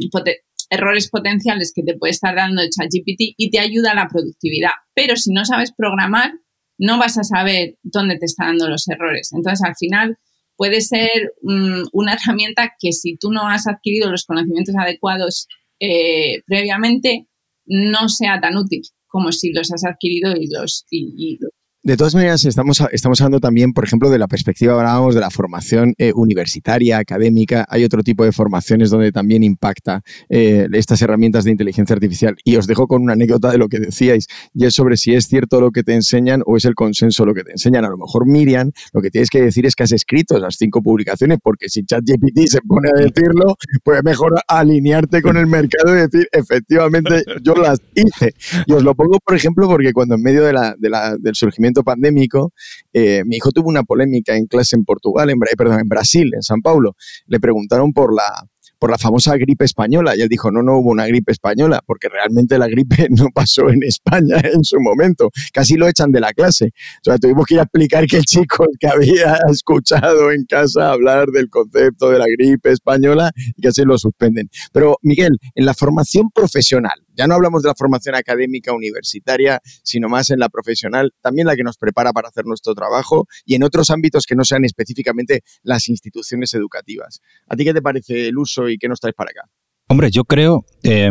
errores 0.70 1.10
potenciales 1.10 1.74
que 1.76 1.84
te 1.84 1.97
puede 1.97 2.12
estar 2.12 2.34
dando 2.34 2.62
ChatGPT 2.62 3.36
y 3.36 3.50
te 3.52 3.60
ayuda 3.60 3.91
a 3.91 3.95
la 3.95 4.08
productividad. 4.08 4.72
Pero 4.95 5.18
si 5.18 5.34
no 5.34 5.43
sabes 5.43 5.74
programar, 5.76 6.32
no 6.78 6.97
vas 6.97 7.18
a 7.18 7.26
saber 7.26 7.78
dónde 7.84 8.18
te 8.18 8.26
está 8.26 8.45
dando 8.45 8.70
los 8.70 8.88
errores. 8.88 9.32
Entonces, 9.34 9.68
al 9.68 9.76
final, 9.76 10.18
puede 10.56 10.80
ser 10.80 11.34
um, 11.41 11.84
una 11.91 12.14
herramienta 12.14 12.72
que 12.80 12.93
si 12.93 13.18
tú 13.18 13.34
no 13.34 13.50
has 13.50 13.68
adquirido 13.68 14.10
los 14.10 14.24
conocimientos 14.24 14.76
adecuados 14.78 15.50
eh, 15.80 16.41
previamente, 16.45 17.27
no 17.65 18.09
sea 18.09 18.39
tan 18.41 18.57
útil 18.57 18.82
como 19.07 19.32
si 19.32 19.51
los 19.51 19.71
has 19.71 19.86
adquirido 19.86 20.34
y 20.36 20.47
los, 20.47 20.86
y, 20.89 21.13
y 21.17 21.38
los 21.39 21.51
de 21.90 21.98
todas 21.98 22.14
maneras, 22.14 22.46
estamos, 22.46 22.84
estamos 22.92 23.20
hablando 23.20 23.40
también, 23.40 23.74
por 23.74 23.84
ejemplo, 23.84 24.12
de 24.12 24.20
la 24.20 24.28
perspectiva, 24.28 24.74
hablábamos 24.74 25.16
de 25.16 25.22
la 25.22 25.32
formación 25.32 25.96
eh, 25.98 26.12
universitaria, 26.14 27.00
académica. 27.00 27.66
Hay 27.68 27.84
otro 27.84 28.04
tipo 28.04 28.24
de 28.24 28.32
formaciones 28.32 28.92
donde 28.92 29.12
también 29.12 29.42
impacta 29.42 30.04
eh, 30.30 30.68
estas 30.74 31.02
herramientas 31.02 31.46
de 31.46 31.52
inteligencia 31.52 31.96
artificial. 31.96 32.36
Y 32.44 32.58
os 32.58 32.68
dejo 32.68 32.86
con 32.86 33.02
una 33.02 33.14
anécdota 33.14 33.52
de 33.52 33.58
lo 33.58 33.70
que 33.70 33.80
decíais, 33.80 34.28
y 34.54 34.66
es 34.66 34.76
sobre 34.76 34.98
si 34.98 35.16
es 35.16 35.26
cierto 35.26 35.60
lo 35.60 35.72
que 35.72 35.82
te 35.82 35.96
enseñan 35.96 36.44
o 36.46 36.58
es 36.58 36.66
el 36.66 36.76
consenso 36.76 37.26
lo 37.26 37.34
que 37.34 37.44
te 37.44 37.54
enseñan. 37.54 37.84
A 37.86 37.90
lo 37.90 37.98
mejor, 37.98 38.28
Miriam, 38.28 38.72
lo 38.94 39.02
que 39.02 39.10
tienes 39.10 39.32
que 39.32 39.42
decir 39.42 39.66
es 39.66 39.74
que 39.74 39.82
has 39.82 39.92
escrito 39.92 40.38
esas 40.38 40.58
cinco 40.60 40.84
publicaciones, 40.84 41.40
porque 41.42 41.70
si 41.70 41.84
ChatGPT 41.86 42.46
se 42.46 42.62
pone 42.62 42.90
a 42.96 43.02
decirlo, 43.02 43.56
pues 43.84 44.04
mejor 44.04 44.40
alinearte 44.48 45.24
con 45.24 45.38
el 45.38 45.48
mercado 45.48 45.98
y 45.98 46.02
decir, 46.02 46.28
efectivamente, 46.34 47.24
yo 47.42 47.56
las 47.56 47.82
hice. 47.96 48.36
Y 48.68 48.74
os 48.74 48.84
lo 48.84 48.94
pongo, 48.94 49.18
por 49.26 49.36
ejemplo, 49.36 49.68
porque 49.68 49.92
cuando 49.92 50.14
en 50.14 50.22
medio 50.22 50.44
de 50.44 50.54
la, 50.54 50.76
de 50.78 50.90
la, 50.92 51.18
del 51.18 51.34
surgimiento 51.34 51.78
pandémico, 51.84 52.53
eh, 52.93 53.23
mi 53.25 53.38
hijo 53.38 53.51
tuvo 53.51 53.69
una 53.69 53.84
polémica 53.84 54.36
en 54.36 54.45
clase 54.47 54.75
en 54.75 54.86
Portugal, 54.86 55.30
en, 55.30 55.39
perdón, 55.57 55.80
en 55.80 55.88
Brasil, 55.88 56.32
en 56.34 56.41
San 56.41 56.61
Paulo. 56.61 56.95
Le 57.27 57.39
preguntaron 57.39 57.93
por 57.93 58.13
la, 58.13 58.47
por 58.80 58.89
la 58.89 58.97
famosa 58.97 59.36
gripe 59.38 59.65
española. 59.65 60.15
Y 60.15 60.21
él 60.21 60.30
dijo, 60.30 60.51
no, 60.51 60.63
no 60.63 60.77
hubo 60.77 60.89
una 60.89 61.05
gripe 61.05 61.32
española, 61.32 61.82
porque 61.86 62.07
realmente 62.09 62.57
la 62.57 62.67
gripe 62.67 63.07
no 63.09 63.27
pasó 63.34 63.69
en 63.69 63.84
España 63.84 64.38
en 64.53 64.63
su 64.63 64.80
momento. 64.80 65.30
Casi 65.53 65.75
lo 65.75 65.88
echan 65.88 66.11
de 66.11 66.21
la 66.21 66.34
clase. 66.34 66.71
O 67.01 67.03
sea, 67.03 67.17
tuvimos 67.17 67.45
que 67.45 67.55
explicar 67.55 68.07
que 68.07 68.17
el 68.17 68.23
chico 68.25 68.65
que 68.80 68.88
había 68.88 69.38
escuchado 69.51 70.32
en 70.32 70.45
casa 70.45 70.91
hablar 70.91 71.27
del 71.27 71.49
concepto 71.49 72.09
de 72.09 72.19
la 72.19 72.25
gripe 72.38 72.71
española 72.71 73.32
y 73.55 73.61
casi 73.61 73.84
lo 73.84 73.97
suspenden. 73.97 74.49
Pero, 74.71 74.97
Miguel, 75.03 75.38
en 75.55 75.65
la 75.65 75.73
formación 75.73 76.30
profesional, 76.34 76.99
ya 77.20 77.28
no 77.28 77.36
hablamos 77.36 77.63
de 77.63 77.67
la 77.67 77.76
formación 77.76 78.15
académica 78.15 78.72
universitaria, 78.72 79.59
sino 79.84 80.07
más 80.07 80.30
en 80.30 80.39
la 80.39 80.47
profesional, 80.47 81.11
también 81.22 81.47
la 81.47 81.57
que 81.57 81.63
nos 81.63 81.76
prepara 81.78 82.13
para 82.13 82.30
hacer 82.30 82.45
nuestro 82.45 82.74
trabajo 82.74 83.28
y 83.45 83.55
en 83.55 83.63
otros 83.63 83.89
ámbitos 83.89 84.24
que 84.26 84.36
no 84.36 84.45
sean 84.45 84.63
específicamente 84.63 85.41
las 85.61 85.89
instituciones 85.89 86.53
educativas. 86.53 87.20
¿A 87.49 87.57
ti 87.57 87.65
qué 87.65 87.74
te 87.74 87.82
parece 87.82 88.30
el 88.30 88.38
uso 88.38 88.70
y 88.70 88.78
qué 88.78 88.88
nos 88.88 89.01
traes 89.01 89.15
para 89.15 89.32
acá? 89.32 89.41
Hombre, 89.89 90.11
yo 90.11 90.24
creo 90.24 90.63
eh, 90.84 91.09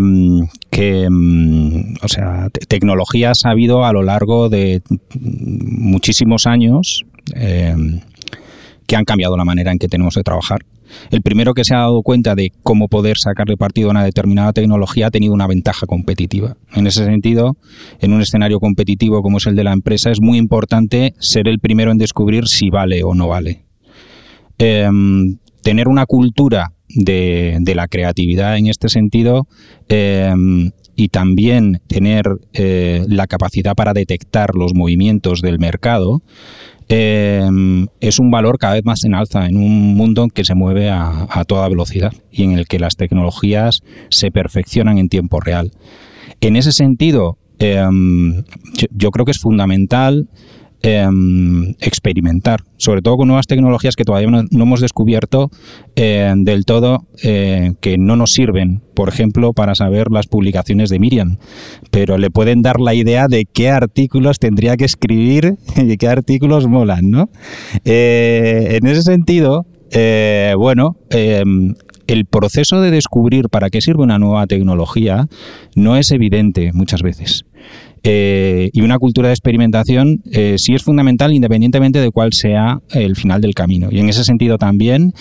que, 0.70 1.02
eh, 1.02 1.08
o 2.00 2.08
sea, 2.08 2.48
tecnologías 2.68 3.44
ha 3.44 3.50
habido 3.50 3.84
a 3.84 3.92
lo 3.92 4.02
largo 4.02 4.48
de 4.48 4.80
muchísimos 5.20 6.46
años 6.46 7.04
eh, 7.34 7.74
que 8.86 8.96
han 8.96 9.04
cambiado 9.04 9.36
la 9.36 9.44
manera 9.44 9.72
en 9.72 9.78
que 9.78 9.88
tenemos 9.88 10.14
de 10.14 10.22
trabajar. 10.22 10.60
El 11.10 11.22
primero 11.22 11.54
que 11.54 11.64
se 11.64 11.74
ha 11.74 11.78
dado 11.78 12.02
cuenta 12.02 12.34
de 12.34 12.52
cómo 12.62 12.88
poder 12.88 13.18
sacarle 13.18 13.56
partido 13.56 13.88
a 13.88 13.90
una 13.92 14.04
determinada 14.04 14.52
tecnología 14.52 15.08
ha 15.08 15.10
tenido 15.10 15.34
una 15.34 15.46
ventaja 15.46 15.86
competitiva. 15.86 16.56
En 16.74 16.86
ese 16.86 17.04
sentido, 17.04 17.56
en 18.00 18.12
un 18.12 18.20
escenario 18.20 18.60
competitivo 18.60 19.22
como 19.22 19.38
es 19.38 19.46
el 19.46 19.56
de 19.56 19.64
la 19.64 19.72
empresa, 19.72 20.10
es 20.10 20.20
muy 20.20 20.38
importante 20.38 21.14
ser 21.18 21.48
el 21.48 21.58
primero 21.58 21.92
en 21.92 21.98
descubrir 21.98 22.46
si 22.48 22.70
vale 22.70 23.02
o 23.04 23.14
no 23.14 23.28
vale. 23.28 23.64
Eh, 24.58 24.88
tener 25.62 25.88
una 25.88 26.06
cultura 26.06 26.72
de, 26.88 27.60
la 27.74 27.88
creatividad 27.88 28.56
en 28.56 28.66
este 28.68 28.88
sentido 28.88 29.46
eh, 29.88 30.32
y 30.96 31.08
también 31.08 31.80
tener 31.86 32.24
eh, 32.54 33.04
la 33.08 33.26
capacidad 33.26 33.74
para 33.74 33.92
detectar 33.92 34.54
los 34.54 34.74
movimientos 34.74 35.42
del 35.42 35.58
mercado 35.58 36.22
eh, 36.88 37.48
es 38.00 38.18
un 38.18 38.30
valor 38.30 38.58
cada 38.58 38.74
vez 38.74 38.84
más 38.84 39.04
en 39.04 39.14
alza 39.14 39.46
en 39.46 39.56
un 39.56 39.94
mundo 39.94 40.26
que 40.32 40.44
se 40.44 40.54
mueve 40.54 40.88
a, 40.90 41.26
a, 41.30 41.44
toda 41.44 41.68
velocidad 41.68 42.12
y 42.30 42.44
en 42.44 42.52
el 42.52 42.66
que 42.66 42.78
las 42.78 42.96
tecnologías 42.96 43.80
se 44.08 44.30
perfeccionan 44.30 44.98
en 44.98 45.08
tiempo 45.08 45.40
real. 45.40 45.72
En 46.40 46.56
ese 46.56 46.72
sentido, 46.72 47.36
yo, 47.58 48.86
yo, 48.90 49.10
creo 49.10 49.24
que 49.24 49.32
es 49.32 49.38
fundamental 49.38 50.28
eh, 50.82 51.06
experimentar, 51.80 52.60
sobre 52.76 53.02
todo 53.02 53.16
con 53.16 53.28
nuevas 53.28 53.46
tecnologías 53.46 53.96
que 53.96 54.04
todavía 54.04 54.30
no, 54.30 54.62
hemos 54.62 54.80
descubierto 54.80 55.50
eh, 55.96 56.32
del 56.36 56.64
todo, 56.64 57.06
eh, 57.22 57.72
que 57.80 57.98
no 57.98 58.16
nos 58.16 58.32
sirven, 58.32 58.82
por 58.94 59.08
ejemplo, 59.08 59.52
para 59.52 59.74
saber 59.74 60.10
las 60.10 60.26
publicaciones 60.26 60.90
de 60.90 60.98
Miriam, 61.00 61.38
pero 61.90 62.16
le 62.18 62.30
pueden 62.30 62.62
dar 62.62 62.80
la 62.80 62.94
idea 62.94 63.26
de 63.28 63.44
qué 63.44 63.70
artículos 63.70 64.38
tendría 64.38 64.76
que 64.76 64.84
escribir 64.84 65.56
y 65.76 65.96
qué 65.96 66.08
artículos 66.08 66.68
molan, 66.68 67.10
¿no? 67.10 67.30
Eh, 67.84 68.78
en 68.80 68.86
ese 68.86 69.02
sentido, 69.02 69.66
bueno, 70.56 70.96
el 71.10 72.26
proceso 72.26 72.80
de 72.80 72.90
descubrir 72.90 73.48
para 73.48 73.70
qué 73.70 73.80
sirve 73.80 74.02
una 74.02 74.18
nueva 74.18 74.46
tecnología 74.46 75.26
no 75.74 75.96
es 75.96 76.10
evidente 76.10 76.72
muchas 76.72 77.02
veces. 77.02 77.44
Eh, 78.02 78.70
y 78.72 78.80
una 78.82 78.98
cultura 78.98 79.28
de 79.28 79.34
experimentación 79.34 80.22
eh, 80.32 80.54
sí 80.58 80.74
es 80.74 80.82
fundamental 80.82 81.32
independientemente 81.32 82.00
de 82.00 82.10
cuál 82.10 82.32
sea 82.32 82.80
el 82.90 83.16
final 83.16 83.40
del 83.40 83.54
camino. 83.54 83.88
Y 83.90 83.98
en 83.98 84.08
ese 84.08 84.24
sentido 84.24 84.58
también 84.58 85.12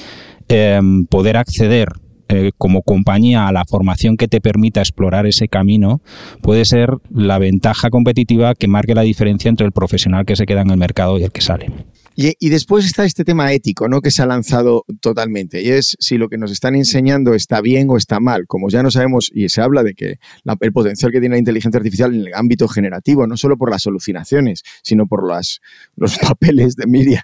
em, 0.47 1.05
poder 1.05 1.37
acceder 1.37 1.89
eh, 2.29 2.51
como 2.57 2.81
compañía 2.81 3.47
a 3.47 3.53
la 3.53 3.63
formación 3.63 4.17
que 4.17 4.27
te 4.27 4.41
permita 4.41 4.81
explorar 4.81 5.25
ese 5.25 5.47
camino 5.47 6.01
puede 6.41 6.65
ser 6.65 6.89
la 7.09 7.39
ventaja 7.39 7.89
competitiva 7.89 8.53
que 8.53 8.67
marque 8.67 8.95
la 8.95 9.03
diferencia 9.03 9.47
entre 9.47 9.65
el 9.65 9.71
profesional 9.71 10.25
que 10.25 10.35
se 10.35 10.45
queda 10.45 10.61
en 10.61 10.69
el 10.69 10.77
mercado 10.77 11.17
y 11.17 11.23
el 11.23 11.31
que 11.31 11.39
sale. 11.39 11.71
Y, 12.19 12.49
después 12.49 12.83
está 12.83 13.05
este 13.05 13.23
tema 13.23 13.53
ético, 13.53 13.87
¿no? 13.87 14.01
Que 14.01 14.09
se 14.09 14.23
ha 14.23 14.25
lanzado 14.25 14.85
totalmente. 15.01 15.61
Y 15.61 15.69
es 15.69 15.95
si 15.99 16.17
lo 16.17 16.29
que 16.29 16.39
nos 16.39 16.51
están 16.51 16.73
enseñando 16.73 17.35
está 17.35 17.61
bien 17.61 17.91
o 17.91 17.95
está 17.95 18.19
mal. 18.19 18.47
Como 18.47 18.69
ya 18.69 18.81
no 18.81 18.89
sabemos, 18.89 19.29
y 19.31 19.49
se 19.49 19.61
habla 19.61 19.83
de 19.83 19.93
que 19.93 20.15
el 20.61 20.73
potencial 20.73 21.11
que 21.11 21.19
tiene 21.19 21.35
la 21.35 21.39
inteligencia 21.39 21.77
artificial 21.77 22.15
en 22.15 22.21
el 22.21 22.33
ámbito 22.33 22.67
generativo, 22.67 23.27
no 23.27 23.37
solo 23.37 23.55
por 23.55 23.69
las 23.69 23.85
alucinaciones, 23.85 24.63
sino 24.81 25.05
por 25.05 25.27
los 25.27 25.61
papeles 26.19 26.75
de 26.75 26.87
Miriam 26.87 27.21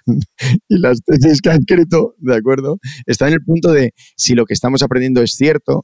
y 0.68 0.78
las 0.78 1.02
tesis 1.02 1.42
que 1.42 1.50
han 1.50 1.58
escrito, 1.58 2.14
¿de 2.18 2.36
acuerdo? 2.36 2.78
Está 3.04 3.26
en 3.26 3.34
el 3.34 3.42
punto 3.42 3.72
de 3.72 3.94
si 4.16 4.36
lo 4.36 4.46
que 4.46 4.54
estamos 4.54 4.82
aprendiendo 4.82 5.22
es 5.22 5.32
cierto 5.32 5.82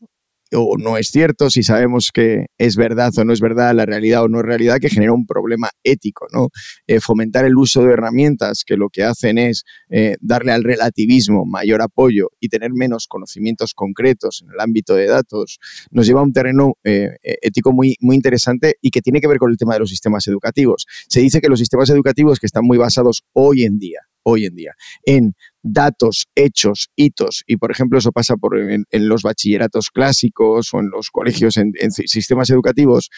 o 0.52 0.76
no 0.78 0.96
es 0.96 1.08
cierto, 1.08 1.50
si 1.50 1.62
sabemos 1.62 2.10
que 2.12 2.46
es 2.58 2.76
verdad 2.76 3.10
o 3.16 3.24
no 3.24 3.32
es 3.32 3.40
verdad, 3.40 3.74
la 3.74 3.86
realidad 3.86 4.24
o 4.24 4.28
no 4.28 4.40
es 4.40 4.46
realidad, 4.46 4.78
que 4.80 4.88
genera 4.88 5.12
un 5.12 5.26
problema 5.26 5.70
ético, 5.84 6.26
¿no? 6.32 6.48
Eh, 6.86 7.00
fomentar 7.00 7.44
el 7.44 7.56
uso 7.56 7.82
de 7.82 7.92
herramientas 7.92 8.64
que 8.66 8.76
lo 8.76 8.88
que 8.88 9.04
hacen 9.04 9.38
es 9.38 9.64
eh, 9.90 10.16
darle 10.20 10.52
al 10.52 10.64
relativismo 10.64 11.44
mayor 11.44 11.82
apoyo 11.82 12.28
y 12.40 12.48
tener 12.48 12.70
menos 12.72 13.06
conocimientos 13.06 13.74
concretos 13.74 14.42
en 14.42 14.52
el 14.52 14.60
ámbito 14.60 14.94
de 14.94 15.06
datos, 15.06 15.58
nos 15.90 16.06
lleva 16.06 16.20
a 16.20 16.24
un 16.24 16.32
terreno 16.32 16.74
eh, 16.84 17.08
ético 17.22 17.72
muy, 17.72 17.96
muy 18.00 18.16
interesante 18.16 18.76
y 18.80 18.90
que 18.90 19.02
tiene 19.02 19.20
que 19.20 19.28
ver 19.28 19.38
con 19.38 19.50
el 19.50 19.56
tema 19.56 19.74
de 19.74 19.80
los 19.80 19.90
sistemas 19.90 20.26
educativos. 20.28 20.86
Se 21.08 21.20
dice 21.20 21.40
que 21.40 21.48
los 21.48 21.58
sistemas 21.58 21.90
educativos 21.90 22.38
que 22.38 22.46
están 22.46 22.64
muy 22.64 22.78
basados 22.78 23.22
hoy 23.32 23.64
en 23.64 23.78
día 23.78 24.00
hoy 24.22 24.46
en 24.46 24.54
día 24.54 24.74
en 25.04 25.34
datos, 25.62 26.26
hechos, 26.34 26.90
hitos, 26.96 27.42
y 27.46 27.56
por 27.56 27.70
ejemplo 27.70 27.98
eso 27.98 28.12
pasa 28.12 28.36
por, 28.36 28.58
en, 28.58 28.86
los 28.90 29.22
bachilleratos 29.22 29.90
clásicos 29.90 30.72
o 30.72 30.80
en 30.80 30.90
los 30.90 31.10
colegios, 31.10 31.56
en, 31.56 31.72
sistemas 31.90 32.50
educativos, 32.50 33.10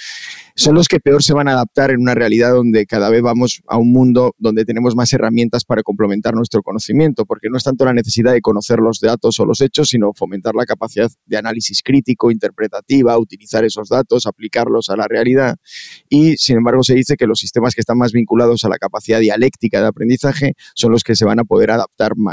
son 0.56 0.74
los 0.74 0.88
que 0.88 0.98
peor 0.98 1.22
se 1.22 1.34
van 1.34 1.48
a 1.48 1.52
adaptar 1.52 1.90
en 1.90 2.00
una 2.00 2.14
realidad 2.14 2.52
donde 2.52 2.86
cada 2.86 3.10
vez 3.10 3.22
vamos 3.22 3.62
a 3.68 3.78
un 3.78 3.92
mundo 3.92 4.34
donde 4.38 4.64
tenemos 4.64 4.96
más 4.96 5.12
herramientas 5.12 5.64
para 5.64 5.82
complementar 5.82 6.34
nuestro 6.34 6.62
conocimiento, 6.62 7.24
porque 7.26 7.48
no 7.50 7.56
es 7.56 7.64
tanto 7.64 7.84
la 7.84 7.92
necesidad 7.92 8.32
de 8.32 8.40
conocer 8.40 8.78
los 8.78 9.00
datos 9.00 9.38
o 9.38 9.46
los 9.46 9.60
hechos, 9.60 9.88
sino 9.88 10.12
fomentar 10.14 10.54
la 10.54 10.66
capacidad 10.66 11.10
de 11.26 11.36
análisis 11.36 11.82
crítico, 11.82 12.30
interpretativa, 12.30 13.18
utilizar 13.18 13.64
esos 13.64 13.88
datos, 13.88 14.26
aplicarlos 14.26 14.88
a 14.88 14.96
la 14.96 15.06
realidad, 15.06 15.56
y 16.08 16.36
sin 16.36 16.56
embargo 16.56 16.82
se 16.82 16.94
dice 16.94 17.16
que 17.16 17.26
los 17.26 17.38
sistemas 17.38 17.74
que 17.74 17.80
están 17.80 17.98
más 17.98 18.12
vinculados 18.12 18.64
a 18.64 18.68
la 18.68 18.78
capacidad 18.78 19.20
dialéctica 19.20 19.80
de 19.80 19.86
aprendizaje 19.86 20.54
son 20.74 20.92
los 20.92 21.04
que 21.04 21.14
se 21.14 21.24
van 21.24 21.38
a 21.38 21.44
poder 21.44 21.70
adaptar 21.70 22.12
más 22.16 22.31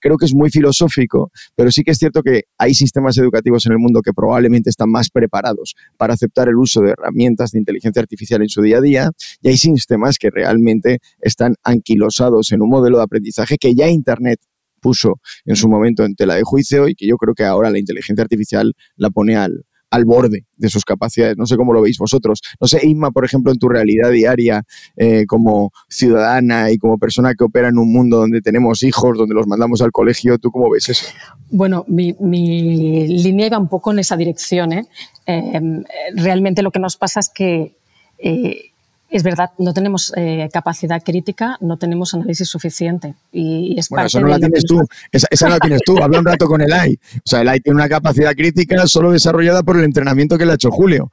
Creo 0.00 0.16
que 0.16 0.26
es 0.26 0.34
muy 0.34 0.50
filosófico, 0.50 1.30
pero 1.54 1.70
sí 1.70 1.82
que 1.82 1.92
es 1.92 1.98
cierto 1.98 2.22
que 2.22 2.44
hay 2.58 2.74
sistemas 2.74 3.16
educativos 3.18 3.66
en 3.66 3.72
el 3.72 3.78
mundo 3.78 4.00
que 4.02 4.12
probablemente 4.12 4.70
están 4.70 4.90
más 4.90 5.10
preparados 5.10 5.74
para 5.96 6.14
aceptar 6.14 6.48
el 6.48 6.56
uso 6.56 6.80
de 6.80 6.90
herramientas 6.90 7.52
de 7.52 7.58
inteligencia 7.58 8.00
artificial 8.00 8.42
en 8.42 8.48
su 8.48 8.62
día 8.62 8.78
a 8.78 8.80
día 8.80 9.10
y 9.40 9.48
hay 9.48 9.56
sistemas 9.56 10.18
que 10.18 10.30
realmente 10.30 10.98
están 11.20 11.54
anquilosados 11.62 12.52
en 12.52 12.62
un 12.62 12.70
modelo 12.70 12.98
de 12.98 13.04
aprendizaje 13.04 13.56
que 13.58 13.74
ya 13.74 13.88
Internet 13.88 14.40
puso 14.80 15.20
en 15.44 15.56
su 15.56 15.68
momento 15.68 16.04
en 16.04 16.14
tela 16.14 16.34
de 16.34 16.42
juicio 16.42 16.88
y 16.88 16.94
que 16.94 17.06
yo 17.06 17.16
creo 17.16 17.34
que 17.34 17.44
ahora 17.44 17.70
la 17.70 17.78
inteligencia 17.78 18.22
artificial 18.22 18.74
la 18.96 19.10
pone 19.10 19.36
al, 19.36 19.64
al 19.92 20.06
borde 20.06 20.46
de 20.56 20.68
sus 20.70 20.84
capacidades. 20.84 21.36
No 21.36 21.46
sé 21.46 21.56
cómo 21.56 21.74
lo 21.74 21.82
veis 21.82 21.98
vosotros. 21.98 22.40
No 22.58 22.66
sé, 22.66 22.80
Inma, 22.82 23.10
por 23.10 23.26
ejemplo, 23.26 23.52
en 23.52 23.58
tu 23.58 23.68
realidad 23.68 24.10
diaria 24.10 24.64
eh, 24.96 25.26
como 25.26 25.70
ciudadana 25.88 26.70
y 26.70 26.78
como 26.78 26.96
persona 26.96 27.34
que 27.34 27.44
opera 27.44 27.68
en 27.68 27.78
un 27.78 27.92
mundo 27.92 28.16
donde 28.16 28.40
tenemos 28.40 28.82
hijos, 28.82 29.18
donde 29.18 29.34
los 29.34 29.46
mandamos 29.46 29.82
al 29.82 29.92
colegio, 29.92 30.38
¿tú 30.38 30.50
cómo 30.50 30.70
ves 30.70 30.88
eso? 30.88 31.06
Bueno, 31.50 31.84
mi, 31.88 32.14
línea 32.22 33.46
iba 33.46 33.58
un 33.58 33.68
poco 33.68 33.92
en 33.92 33.98
esa 33.98 34.16
dirección. 34.16 34.72
¿eh? 34.72 34.86
Em, 35.26 35.84
realmente 36.14 36.62
lo 36.62 36.70
que 36.70 36.80
nos 36.80 36.96
pasa 36.96 37.20
es 37.20 37.28
que 37.28 37.76
eh, 38.16 38.71
es 39.12 39.22
verdad, 39.22 39.50
no 39.58 39.74
tenemos 39.74 40.12
eh, 40.16 40.48
capacidad 40.52 41.02
crítica, 41.02 41.58
no 41.60 41.76
tenemos 41.76 42.14
análisis 42.14 42.48
suficiente. 42.48 43.14
Y, 43.30 43.78
es 43.78 43.88
bueno, 43.88 44.06
eso 44.06 44.20
no 44.20 44.28
la 44.28 44.38
tienes 44.38 44.64
tú, 44.64 44.80
esa, 45.10 45.48
no 45.48 45.54
la 45.54 45.58
tienes 45.58 45.80
tú, 45.84 46.02
habla 46.02 46.18
un 46.18 46.24
rato 46.24 46.46
con 46.46 46.60
el 46.62 46.72
AI. 46.72 46.98
O 47.16 47.20
sea, 47.24 47.42
el 47.42 47.48
AI 47.48 47.60
tiene 47.60 47.76
una 47.76 47.88
capacidad 47.88 48.32
crítica 48.32 48.86
solo 48.86 49.12
desarrollada 49.12 49.62
por 49.62 49.76
el 49.76 49.84
entrenamiento 49.84 50.38
que 50.38 50.46
le 50.46 50.52
ha 50.52 50.54
hecho 50.54 50.70
Julio, 50.70 51.12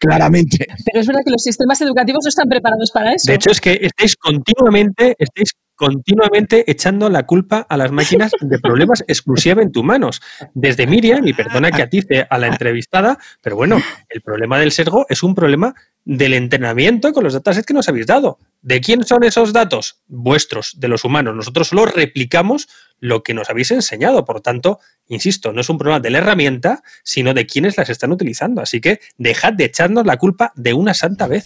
claramente. 0.00 0.66
Pero 0.84 1.00
es 1.00 1.06
verdad 1.06 1.22
que 1.24 1.30
los 1.30 1.42
sistemas 1.42 1.80
educativos 1.80 2.24
no 2.24 2.28
están 2.28 2.48
preparados 2.48 2.90
para 2.90 3.12
eso. 3.14 3.26
De 3.26 3.34
hecho, 3.34 3.50
es 3.50 3.60
que 3.60 3.78
estáis 3.80 4.14
continuamente, 4.16 5.16
estáis 5.18 5.52
continuamente 5.76 6.68
echando 6.70 7.08
la 7.08 7.24
culpa 7.24 7.66
a 7.68 7.76
las 7.76 7.92
máquinas 7.92 8.32
de 8.40 8.58
problemas 8.58 9.04
exclusivamente 9.06 9.78
humanos. 9.78 10.20
Desde 10.54 10.86
Miriam, 10.86 11.26
y 11.26 11.34
perdona 11.34 11.70
que 11.70 11.82
atice 11.82 12.26
a 12.28 12.38
la 12.38 12.48
entrevistada, 12.48 13.18
pero 13.42 13.56
bueno, 13.56 13.80
el 14.08 14.22
problema 14.22 14.58
del 14.58 14.72
sesgo 14.72 15.06
es 15.08 15.22
un 15.22 15.34
problema 15.34 15.74
del 16.04 16.34
entrenamiento 16.34 17.12
con 17.12 17.24
los 17.24 17.34
datasets 17.34 17.66
que 17.66 17.74
nos 17.74 17.88
habéis 17.88 18.06
dado. 18.06 18.38
¿De 18.62 18.80
quién 18.80 19.04
son 19.04 19.22
esos 19.24 19.52
datos? 19.52 20.00
Vuestros, 20.06 20.74
de 20.78 20.88
los 20.88 21.04
humanos. 21.04 21.34
Nosotros 21.36 21.68
solo 21.68 21.86
replicamos 21.86 22.68
lo 23.00 23.22
que 23.22 23.34
nos 23.34 23.50
habéis 23.50 23.70
enseñado. 23.70 24.24
Por 24.24 24.40
tanto, 24.40 24.80
insisto, 25.08 25.52
no 25.52 25.60
es 25.60 25.68
un 25.68 25.78
problema 25.78 26.00
de 26.00 26.10
la 26.10 26.18
herramienta, 26.18 26.82
sino 27.02 27.34
de 27.34 27.46
quienes 27.46 27.76
las 27.76 27.90
están 27.90 28.12
utilizando. 28.12 28.60
Así 28.60 28.80
que 28.80 29.00
dejad 29.18 29.52
de 29.52 29.64
echarnos 29.64 30.06
la 30.06 30.16
culpa 30.16 30.52
de 30.56 30.72
una 30.72 30.94
santa 30.94 31.26
vez. 31.26 31.44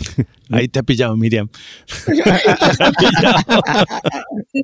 Ahí 0.50 0.68
te 0.68 0.80
ha 0.80 0.82
pillado, 0.82 1.16
Miriam. 1.16 1.48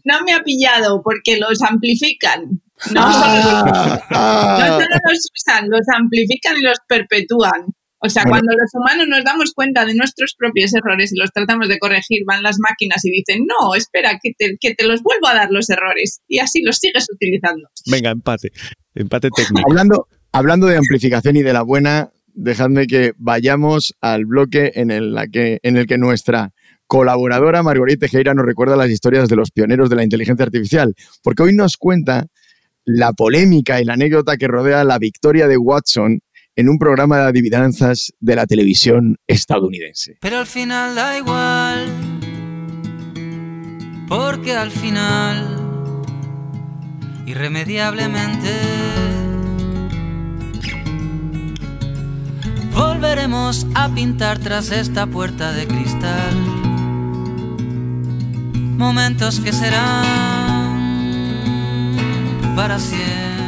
no 0.04 0.20
me 0.24 0.32
ha 0.32 0.42
pillado 0.42 1.02
porque 1.02 1.38
los 1.38 1.62
amplifican. 1.62 2.60
No, 2.92 3.00
ah, 3.02 3.98
no 4.10 4.66
solo 4.66 4.86
los 5.08 5.30
usan, 5.34 5.70
los 5.70 5.86
amplifican 5.96 6.56
y 6.58 6.62
los 6.62 6.78
perpetúan. 6.86 7.74
O 7.98 8.08
sea, 8.08 8.24
cuando 8.24 8.52
los 8.52 8.70
humanos 8.74 9.06
nos 9.08 9.24
damos 9.24 9.52
cuenta 9.52 9.84
de 9.86 9.94
nuestros 9.94 10.34
propios 10.38 10.74
errores 10.74 11.12
y 11.12 11.18
los 11.18 11.32
tratamos 11.32 11.68
de 11.68 11.78
corregir, 11.78 12.22
van 12.26 12.42
las 12.42 12.58
máquinas 12.58 13.04
y 13.04 13.10
dicen, 13.10 13.46
no, 13.46 13.74
espera, 13.74 14.18
que 14.22 14.32
te, 14.36 14.56
que 14.60 14.74
te 14.74 14.86
los 14.86 15.02
vuelvo 15.02 15.28
a 15.28 15.34
dar 15.34 15.48
los 15.50 15.70
errores. 15.70 16.20
Y 16.28 16.38
así 16.38 16.62
los 16.62 16.76
sigues 16.76 17.06
utilizando. 17.12 17.68
Venga, 17.90 18.10
empate. 18.10 18.52
Empate 18.94 19.30
técnico. 19.34 19.68
Hablando, 19.70 20.08
hablando 20.32 20.66
de 20.66 20.76
amplificación 20.76 21.36
y 21.36 21.42
de 21.42 21.52
la 21.52 21.62
buena, 21.62 22.10
dejadme 22.34 22.86
que 22.86 23.12
vayamos 23.16 23.94
al 24.00 24.26
bloque 24.26 24.72
en 24.74 24.90
el, 24.90 25.14
la 25.14 25.26
que, 25.26 25.58
en 25.62 25.76
el 25.76 25.86
que 25.86 25.98
nuestra 25.98 26.52
colaboradora 26.86 27.62
Margarita 27.62 28.06
Tejera 28.06 28.34
nos 28.34 28.46
recuerda 28.46 28.76
las 28.76 28.90
historias 28.90 29.28
de 29.28 29.36
los 29.36 29.50
pioneros 29.50 29.90
de 29.90 29.96
la 29.96 30.04
inteligencia 30.04 30.44
artificial, 30.44 30.94
porque 31.22 31.42
hoy 31.42 31.54
nos 31.54 31.76
cuenta 31.76 32.26
la 32.84 33.12
polémica 33.12 33.80
y 33.80 33.84
la 33.84 33.94
anécdota 33.94 34.36
que 34.36 34.46
rodea 34.46 34.84
la 34.84 34.98
victoria 34.98 35.48
de 35.48 35.56
Watson 35.56 36.20
en 36.56 36.70
un 36.70 36.78
programa 36.78 37.18
de 37.18 37.24
adivinanzas 37.24 38.12
de 38.18 38.34
la 38.34 38.46
televisión 38.46 39.18
estadounidense. 39.26 40.16
Pero 40.20 40.38
al 40.38 40.46
final 40.46 40.94
da 40.94 41.18
igual, 41.18 41.86
porque 44.08 44.54
al 44.54 44.70
final, 44.70 46.04
irremediablemente, 47.26 48.50
volveremos 52.74 53.66
a 53.74 53.94
pintar 53.94 54.38
tras 54.38 54.70
esta 54.72 55.06
puerta 55.06 55.52
de 55.52 55.66
cristal 55.66 56.34
momentos 58.78 59.40
que 59.40 59.52
serán 59.52 60.04
para 62.54 62.78
siempre. 62.78 63.45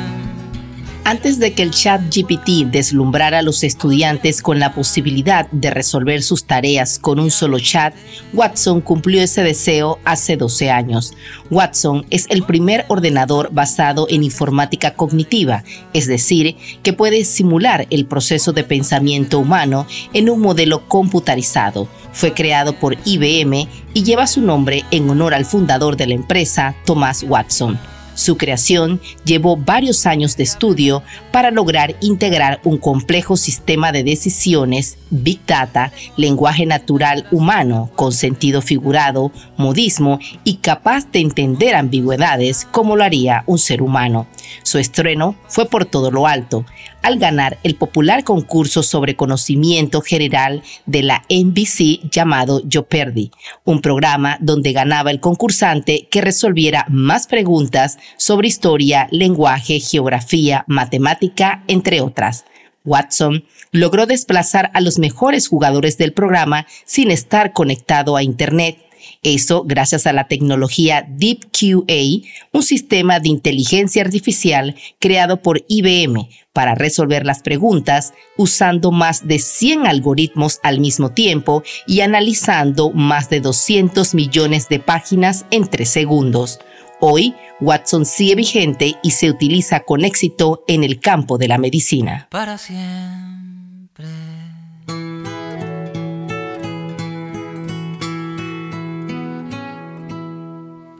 Antes 1.09 1.39
de 1.39 1.55
que 1.55 1.63
el 1.63 1.71
chat 1.71 2.03
GPT 2.15 2.71
deslumbrara 2.71 3.39
a 3.39 3.43
los 3.43 3.65
estudiantes 3.65 4.43
con 4.43 4.59
la 4.59 4.75
posibilidad 4.75 5.51
de 5.53 5.71
resolver 5.71 6.23
sus 6.23 6.45
tareas 6.45 6.99
con 6.99 7.19
un 7.19 7.31
solo 7.31 7.59
chat, 7.59 7.95
Watson 8.35 8.83
cumplió 8.83 9.23
ese 9.23 9.43
deseo 9.43 9.99
hace 10.05 10.37
12 10.37 10.71
años. 10.71 11.15
Watson 11.51 12.05
es 12.11 12.27
el 12.29 12.43
primer 12.43 12.85
ordenador 12.89 13.49
basado 13.55 14.07
en 14.11 14.23
informática 14.23 14.93
cognitiva, 14.97 15.65
es 15.95 16.09
decir, 16.09 16.57
que 16.83 16.93
puede 16.93 17.25
simular 17.25 17.87
el 17.89 18.05
proceso 18.05 18.53
de 18.53 18.65
pensamiento 18.65 19.39
humano 19.39 19.87
en 20.13 20.29
un 20.29 20.41
modelo 20.41 20.87
computarizado. 20.89 21.89
Fue 22.13 22.35
creado 22.35 22.75
por 22.75 22.99
IBM 23.07 23.67
y 23.95 24.03
lleva 24.03 24.27
su 24.27 24.43
nombre 24.43 24.85
en 24.91 25.09
honor 25.09 25.33
al 25.33 25.47
fundador 25.47 25.97
de 25.97 26.09
la 26.09 26.15
empresa, 26.15 26.75
Thomas 26.85 27.23
Watson. 27.23 27.79
Su 28.19 28.37
creación 28.37 29.01
llevó 29.25 29.57
varios 29.57 30.05
años 30.05 30.37
de 30.37 30.43
estudio 30.43 31.05
para 31.31 31.53
lograr 31.53 31.95
integrar 32.01 32.61
un 32.65 32.77
complejo 32.77 33.37
sistema 33.37 33.93
de 33.93 34.03
decisiones, 34.03 34.99
big 35.11 35.39
data, 35.47 35.93
lenguaje 36.17 36.67
natural 36.67 37.29
humano 37.31 37.93
con 37.95 38.11
sentido 38.11 38.61
figurado, 38.61 39.31
modismo 39.57 40.19
y 40.43 40.57
capaz 40.57 41.09
de 41.13 41.21
entender 41.21 41.77
ambigüedades 41.77 42.67
como 42.73 42.97
lo 42.97 43.05
haría 43.05 43.45
un 43.47 43.61
ser 43.61 43.83
humano. 43.83 44.27
Su 44.65 44.79
estreno 44.79 45.37
fue 45.47 45.67
por 45.67 45.85
todo 45.85 46.11
lo 46.11 46.27
alto, 46.27 46.67
al 47.03 47.19
ganar 47.19 47.59
el 47.63 47.75
popular 47.75 48.25
concurso 48.25 48.83
sobre 48.83 49.17
conocimiento 49.17 50.01
general 50.01 50.63
de 50.87 51.03
la 51.03 51.23
NBC 51.29 52.11
llamado 52.11 52.63
Jeopardy, 52.69 53.31
un 53.65 53.81
programa 53.81 54.37
donde 54.41 54.73
ganaba 54.73 55.11
el 55.11 55.21
concursante 55.21 56.09
que 56.11 56.21
resolviera 56.21 56.87
más 56.89 57.27
preguntas 57.27 57.99
sobre 58.17 58.49
historia, 58.49 59.09
lenguaje, 59.11 59.81
geografía, 59.81 60.65
matemática, 60.67 61.65
entre 61.69 62.01
otras. 62.01 62.45
Watson 62.85 63.45
logró 63.71 64.07
desplazar 64.07 64.71
a 64.75 64.81
los 64.81 64.99
mejores 64.99 65.49
jugadores 65.49 65.99
del 65.99 66.13
programa 66.13 66.67
sin 66.85 67.11
estar 67.11 67.53
conectado 67.53 68.17
a 68.17 68.23
Internet. 68.23 68.79
Eso 69.23 69.65
gracias 69.65 70.07
a 70.07 70.13
la 70.13 70.29
tecnología 70.29 71.07
DeepQA, 71.09 72.29
un 72.53 72.63
sistema 72.63 73.21
de 73.21 73.29
inteligencia 73.29 74.03
artificial 74.03 74.77
creado 74.99 75.43
por 75.43 75.65
IBM 75.69 76.29
para 76.59 76.75
resolver 76.75 77.25
las 77.25 77.41
preguntas 77.41 78.15
usando 78.37 78.91
más 78.91 79.29
de 79.29 79.39
100 79.39 79.87
algoritmos 79.87 80.59
al 80.65 80.81
mismo 80.81 81.11
tiempo 81.11 81.63
y 81.87 82.01
analizando 82.01 82.91
más 82.91 83.31
de 83.31 83.39
200 83.39 84.13
millones 84.17 84.69
de 84.69 84.81
páginas 84.81 85.47
en 85.53 85.69
3 85.69 85.89
segundos. 85.89 86.59
Hoy, 86.99 87.37
Watson 87.61 88.05
sigue 88.05 88.35
vigente 88.35 88.97
y 89.05 89.13
se 89.13 89.31
utiliza 89.31 89.85
con 89.85 90.05
éxito 90.05 90.65
en 90.67 90.83
el 90.83 90.99
campo 90.99 91.39
de 91.39 91.47
la 91.47 91.59
medicina. 91.59 92.27
Para 92.29 92.59
siempre. 92.59 94.07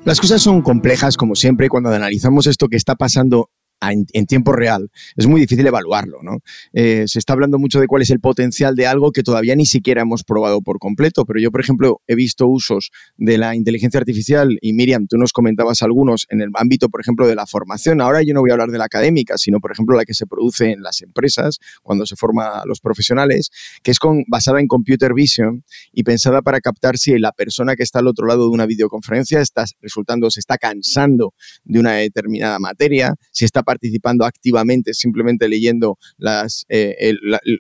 Las 0.05 0.21
cosas 0.21 0.41
son 0.41 0.63
complejas, 0.63 1.17
como 1.17 1.35
siempre, 1.35 1.69
cuando 1.69 1.91
analizamos 1.91 2.47
esto 2.47 2.69
que 2.69 2.77
está 2.77 2.95
pasando 2.95 3.51
en, 3.81 4.27
tiempo 4.27 4.53
real, 4.53 4.91
es 5.17 5.27
muy 5.27 5.41
difícil 5.41 5.67
evaluarlo. 5.67 6.19
¿no? 6.23 6.39
Eh, 6.73 7.05
se 7.07 7.19
está 7.19 7.33
hablando 7.33 7.59
mucho 7.59 7.81
de 7.81 7.87
cuál 7.87 8.03
es 8.03 8.11
el 8.11 8.21
potencial 8.21 8.75
de 8.75 8.87
algo 8.87 9.13
que 9.13 9.23
todavía 9.23 9.55
ni 9.57 9.67
siquiera 9.67 10.03
hemos 10.03 10.25
probado 10.25 10.61
por 10.61 10.79
completo, 10.79 11.25
pero 11.25 11.41
yo, 11.41 11.51
por 11.51 11.61
ejemplo, 11.61 12.01
he 12.07 12.15
visto 12.15 12.47
usos 12.47 12.91
de 13.17 13.39
la 13.39 13.55
inteligencia 13.55 13.99
artificial 13.99 14.59
y 14.61 14.73
Miriam, 14.73 15.07
tú 15.07 15.17
nos 15.17 15.33
comentabas 15.33 15.83
algunos 15.83 16.27
en 16.31 16.41
el 16.41 16.51
ámbito, 16.55 16.89
por 16.89 17.01
ejemplo, 17.01 17.27
de 17.27 17.35
la 17.35 17.47
formación. 17.47 18.01
Ahora 18.01 18.23
yo 18.23 18.35
no 18.35 18.41
voy 18.41 18.51
a 18.51 18.55
hablar 18.55 18.71
de 18.71 18.79
la 18.79 18.85
académica, 18.85 19.39
sino, 19.39 19.61
por 19.61 19.73
ejemplo, 19.73 19.97
la 19.97 20.05
que 20.05 20.15
se 20.15 20.27
produce 20.27 20.73
en 20.73 20.83
las 20.83 21.03
empresas 21.03 21.59
cuando 21.83 22.07
se 22.07 22.17
forma 22.17 22.49
a 22.49 22.67
los 22.67 22.81
profesionales, 22.81 23.51
que 23.83 23.91
es 23.91 23.99
con, 23.99 24.25
basada 24.29 24.61
en 24.61 24.67
computer 24.67 25.15
vision 25.15 25.65
y 25.93 26.03
pensada 26.03 26.43
para 26.43 26.61
captar 26.61 26.99
si 26.99 27.19
la 27.19 27.33
persona 27.33 27.77
que 27.77 27.83
está 27.83 28.01
al 28.01 28.09
otro 28.09 28.27
lado 28.27 28.45
de 28.45 28.51
una 28.51 28.67
videoconferencia 28.67 29.41
está 29.41 29.65
resultando, 29.81 30.31
se 30.31 30.41
está 30.41 30.59
cansando 30.59 31.35
de 31.65 31.79
una 31.79 31.93
determinada 31.93 32.59
materia, 32.59 33.15
si 33.33 33.45
está 33.45 33.63
participando 33.69 34.25
activamente, 34.25 34.95
simplemente 34.95 35.47
leyendo 35.47 35.99
las, 36.17 36.65
eh, 36.71 36.97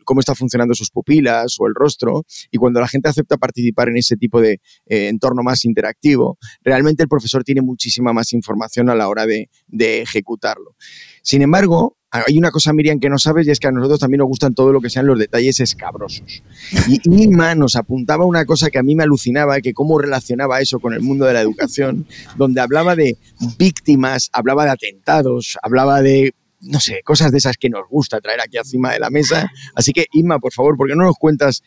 cómo 0.06 0.20
está 0.20 0.34
funcionando 0.34 0.74
sus 0.74 0.90
pupilas 0.90 1.56
o 1.58 1.66
el 1.66 1.74
rostro. 1.74 2.24
Y 2.50 2.56
cuando 2.56 2.80
la 2.80 2.88
gente 2.88 3.10
acepta 3.10 3.36
participar 3.36 3.90
en 3.90 3.98
ese 3.98 4.16
tipo 4.16 4.40
de 4.40 4.52
eh, 4.86 5.08
entorno 5.08 5.42
más 5.42 5.66
interactivo, 5.66 6.38
realmente 6.62 7.02
el 7.02 7.10
profesor 7.10 7.44
tiene 7.44 7.60
muchísima 7.60 8.14
más 8.14 8.32
información 8.32 8.88
a 8.88 8.94
la 8.94 9.06
hora 9.10 9.26
de, 9.26 9.50
de 9.66 10.00
ejecutarlo. 10.00 10.76
Sin 11.22 11.42
embargo, 11.42 11.97
hay 12.10 12.38
una 12.38 12.50
cosa, 12.50 12.72
Miriam, 12.72 13.00
que 13.00 13.10
no 13.10 13.18
sabes 13.18 13.46
y 13.46 13.50
es 13.50 13.60
que 13.60 13.68
a 13.68 13.70
nosotros 13.70 14.00
también 14.00 14.18
nos 14.18 14.28
gustan 14.28 14.54
todo 14.54 14.72
lo 14.72 14.80
que 14.80 14.88
sean 14.88 15.06
los 15.06 15.18
detalles 15.18 15.60
escabrosos. 15.60 16.42
Y 16.88 17.00
Nima 17.08 17.54
nos 17.54 17.76
apuntaba 17.76 18.24
una 18.24 18.46
cosa 18.46 18.70
que 18.70 18.78
a 18.78 18.82
mí 18.82 18.94
me 18.94 19.02
alucinaba, 19.02 19.60
que 19.60 19.74
cómo 19.74 19.98
relacionaba 19.98 20.60
eso 20.60 20.80
con 20.80 20.94
el 20.94 21.00
mundo 21.00 21.26
de 21.26 21.34
la 21.34 21.42
educación, 21.42 22.06
donde 22.36 22.60
hablaba 22.60 22.96
de 22.96 23.18
víctimas, 23.58 24.30
hablaba 24.32 24.64
de 24.64 24.70
atentados, 24.70 25.58
hablaba 25.62 26.00
de 26.00 26.34
no 26.60 26.80
sé, 26.80 27.02
cosas 27.04 27.30
de 27.30 27.38
esas 27.38 27.56
que 27.56 27.70
nos 27.70 27.88
gusta 27.88 28.20
traer 28.20 28.40
aquí 28.40 28.56
encima 28.56 28.92
de 28.92 28.98
la 28.98 29.10
mesa. 29.10 29.50
Así 29.74 29.92
que, 29.92 30.06
Inma, 30.12 30.40
por 30.40 30.52
favor, 30.52 30.76
¿por 30.76 30.88
qué 30.88 30.96
no 30.96 31.04
nos 31.04 31.16
cuentas 31.16 31.62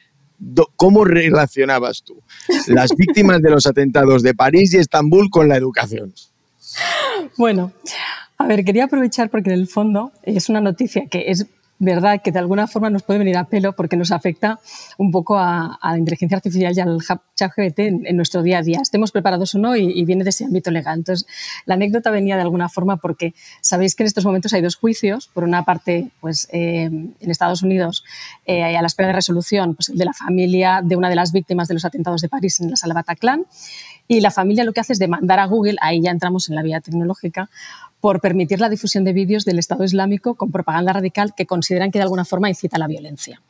cómo 0.76 1.06
relacionabas 1.06 2.04
tú 2.04 2.22
las 2.68 2.96
víctimas 2.96 3.42
de 3.42 3.52
los 3.52 3.68
atentados 3.68 4.24
de 4.24 4.34
París 4.34 4.74
y 4.74 4.78
Estambul 4.78 5.30
con 5.30 5.48
la 5.48 5.56
educación? 5.56 6.14
Bueno, 7.38 7.72
a 8.42 8.48
ver, 8.48 8.64
quería 8.66 8.86
aprovechar 8.86 9.30
porque 9.30 9.52
en 9.52 9.60
el 9.60 9.68
fondo 9.68 10.12
es 10.24 10.50
una 10.50 10.62
noticia 10.62 11.08
que 11.08 11.26
es 11.28 11.48
verdad 11.82 12.22
que 12.24 12.32
de 12.32 12.40
alguna 12.40 12.68
forma 12.68 12.90
nos 12.90 13.02
puede 13.04 13.20
venir 13.20 13.38
a 13.38 13.46
pelo 13.46 13.74
porque 13.74 13.98
nos 13.98 14.12
afecta 14.12 14.60
un 14.98 15.12
poco 15.12 15.38
a, 15.38 15.80
la 15.82 15.98
inteligencia 15.98 16.38
artificial 16.38 16.74
y 16.76 16.80
al 16.80 17.00
chat 17.36 17.52
GPT 17.56 17.80
en, 17.80 18.16
nuestro 18.16 18.44
día 18.44 18.60
a 18.60 18.62
día, 18.62 18.80
estemos 18.82 19.12
preparados 19.12 19.56
o 19.56 19.60
no, 19.60 19.76
y, 19.76 20.06
viene 20.06 20.24
de 20.24 20.30
ese 20.30 20.46
ámbito 20.46 20.70
legal. 20.70 21.00
Entonces, 21.00 21.28
la 21.66 21.74
anécdota 21.74 22.12
venía 22.12 22.36
de 22.36 22.44
alguna 22.44 22.70
forma 22.70 22.98
porque 22.98 23.34
sabéis 23.62 23.96
que 23.96 24.04
en 24.04 24.08
estos 24.08 24.26
momentos 24.26 24.54
hay 24.54 24.62
dos 24.62 24.76
juicios. 24.76 25.28
Por 25.34 25.44
una 25.44 25.66
parte, 25.66 26.12
pues 26.20 26.48
eh, 26.52 26.84
en 26.84 27.32
Estados 27.32 27.64
Unidos, 27.64 28.04
eh, 28.46 28.64
a 28.64 28.82
la 28.82 28.88
espera 28.88 29.08
de 29.08 29.14
resolución 29.14 29.76
pues, 29.76 29.92
de 29.94 30.06
la 30.06 30.14
familia 30.14 30.82
de 30.84 30.96
una 30.96 31.10
de 31.10 31.16
las 31.16 31.32
víctimas 31.32 31.68
de 31.68 31.74
los 31.74 31.86
atentados 31.86 32.22
de 32.22 32.30
París 32.30 32.60
en 32.60 32.70
la 32.70 32.76
sala 32.76 32.94
Bataclan. 32.94 33.46
Y 34.08 34.22
la 34.22 34.32
familia 34.32 34.64
lo 34.64 34.74
que 34.74 34.82
hace 34.82 34.94
es 34.94 35.00
demandar 35.00 35.40
a 35.40 35.46
Google, 35.46 35.78
ahí 35.82 36.02
ya 36.02 36.12
entramos 36.12 36.50
en 36.50 36.56
la 36.56 36.64
vía 36.64 36.82
tecnológica, 36.82 37.50
por 38.00 38.20
permitir 38.20 38.60
la 38.60 38.70
difusión 38.70 39.04
de 39.04 39.14
vídeos 39.14 39.46
del 39.46 39.60
Estado 39.60 39.84
Islámico 39.84 40.36
con 40.36 40.52
propaganda 40.52 40.94
radical 40.94 41.34
que 41.36 41.46
consideran 41.46 41.92
que 41.92 42.00
de 42.00 42.04
alguna 42.04 42.26
forma 42.26 42.50
incita 42.50 42.78
a 42.78 42.80
la 42.80 42.88
violencia. 42.88 43.42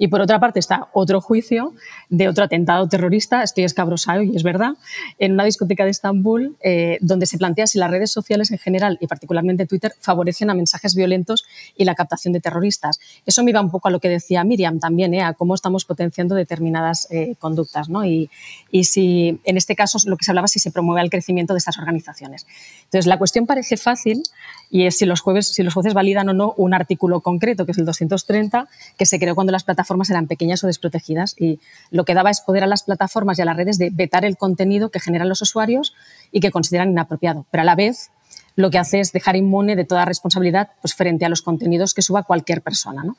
Y 0.00 0.08
por 0.08 0.22
otra 0.22 0.40
parte 0.40 0.58
está 0.58 0.88
otro 0.94 1.20
juicio 1.20 1.74
de 2.08 2.26
otro 2.26 2.44
atentado 2.44 2.88
terrorista, 2.88 3.42
estoy 3.42 3.64
escabrosado 3.64 4.22
y 4.22 4.34
es 4.34 4.42
verdad, 4.42 4.72
en 5.18 5.32
una 5.32 5.44
discoteca 5.44 5.84
de 5.84 5.90
Estambul, 5.90 6.56
eh, 6.62 6.96
donde 7.02 7.26
se 7.26 7.36
plantea 7.36 7.66
si 7.66 7.78
las 7.78 7.90
redes 7.90 8.10
sociales 8.10 8.50
en 8.50 8.56
general 8.56 8.96
y 9.02 9.06
particularmente 9.06 9.66
Twitter 9.66 9.92
favorecen 10.00 10.48
a 10.48 10.54
mensajes 10.54 10.94
violentos 10.94 11.44
y 11.76 11.84
la 11.84 11.94
captación 11.94 12.32
de 12.32 12.40
terroristas. 12.40 12.98
Eso 13.26 13.44
me 13.44 13.50
iba 13.50 13.60
un 13.60 13.70
poco 13.70 13.88
a 13.88 13.90
lo 13.90 14.00
que 14.00 14.08
decía 14.08 14.42
Miriam 14.42 14.80
también, 14.80 15.12
eh, 15.12 15.22
a 15.22 15.34
cómo 15.34 15.54
estamos 15.54 15.84
potenciando 15.84 16.34
determinadas 16.34 17.06
eh, 17.10 17.34
conductas. 17.38 17.90
¿no? 17.90 18.02
Y, 18.06 18.30
y 18.70 18.84
si 18.84 19.38
en 19.44 19.58
este 19.58 19.76
caso 19.76 19.98
lo 20.06 20.16
que 20.16 20.24
se 20.24 20.30
hablaba 20.30 20.48
si 20.48 20.60
se 20.60 20.70
promueve 20.70 21.02
el 21.02 21.10
crecimiento 21.10 21.52
de 21.52 21.58
estas 21.58 21.76
organizaciones. 21.76 22.46
Entonces, 22.90 23.06
la 23.06 23.18
cuestión 23.18 23.46
parece 23.46 23.76
fácil 23.76 24.24
y 24.68 24.86
es 24.86 24.98
si 24.98 25.06
los, 25.06 25.20
jueves, 25.20 25.54
si 25.54 25.62
los 25.62 25.74
jueces 25.74 25.94
validan 25.94 26.28
o 26.28 26.32
no 26.32 26.54
un 26.56 26.74
artículo 26.74 27.20
concreto, 27.20 27.64
que 27.64 27.70
es 27.70 27.78
el 27.78 27.84
230, 27.84 28.66
que 28.98 29.06
se 29.06 29.20
creó 29.20 29.36
cuando 29.36 29.52
las 29.52 29.62
plataformas 29.62 30.10
eran 30.10 30.26
pequeñas 30.26 30.64
o 30.64 30.66
desprotegidas 30.66 31.36
y 31.38 31.60
lo 31.92 32.04
que 32.04 32.14
daba 32.14 32.30
es 32.30 32.40
poder 32.40 32.64
a 32.64 32.66
las 32.66 32.82
plataformas 32.82 33.38
y 33.38 33.42
a 33.42 33.44
las 33.44 33.56
redes 33.56 33.78
de 33.78 33.90
vetar 33.90 34.24
el 34.24 34.36
contenido 34.36 34.90
que 34.90 34.98
generan 34.98 35.28
los 35.28 35.40
usuarios 35.40 35.94
y 36.32 36.40
que 36.40 36.50
consideran 36.50 36.90
inapropiado. 36.90 37.46
Pero 37.52 37.62
a 37.62 37.64
la 37.64 37.76
vez 37.76 38.10
lo 38.56 38.72
que 38.72 38.78
hace 38.78 38.98
es 38.98 39.12
dejar 39.12 39.36
inmune 39.36 39.76
de 39.76 39.84
toda 39.84 40.04
responsabilidad 40.04 40.70
pues, 40.82 40.96
frente 40.96 41.24
a 41.24 41.28
los 41.28 41.42
contenidos 41.42 41.94
que 41.94 42.02
suba 42.02 42.24
cualquier 42.24 42.60
persona. 42.60 43.04
¿no? 43.04 43.16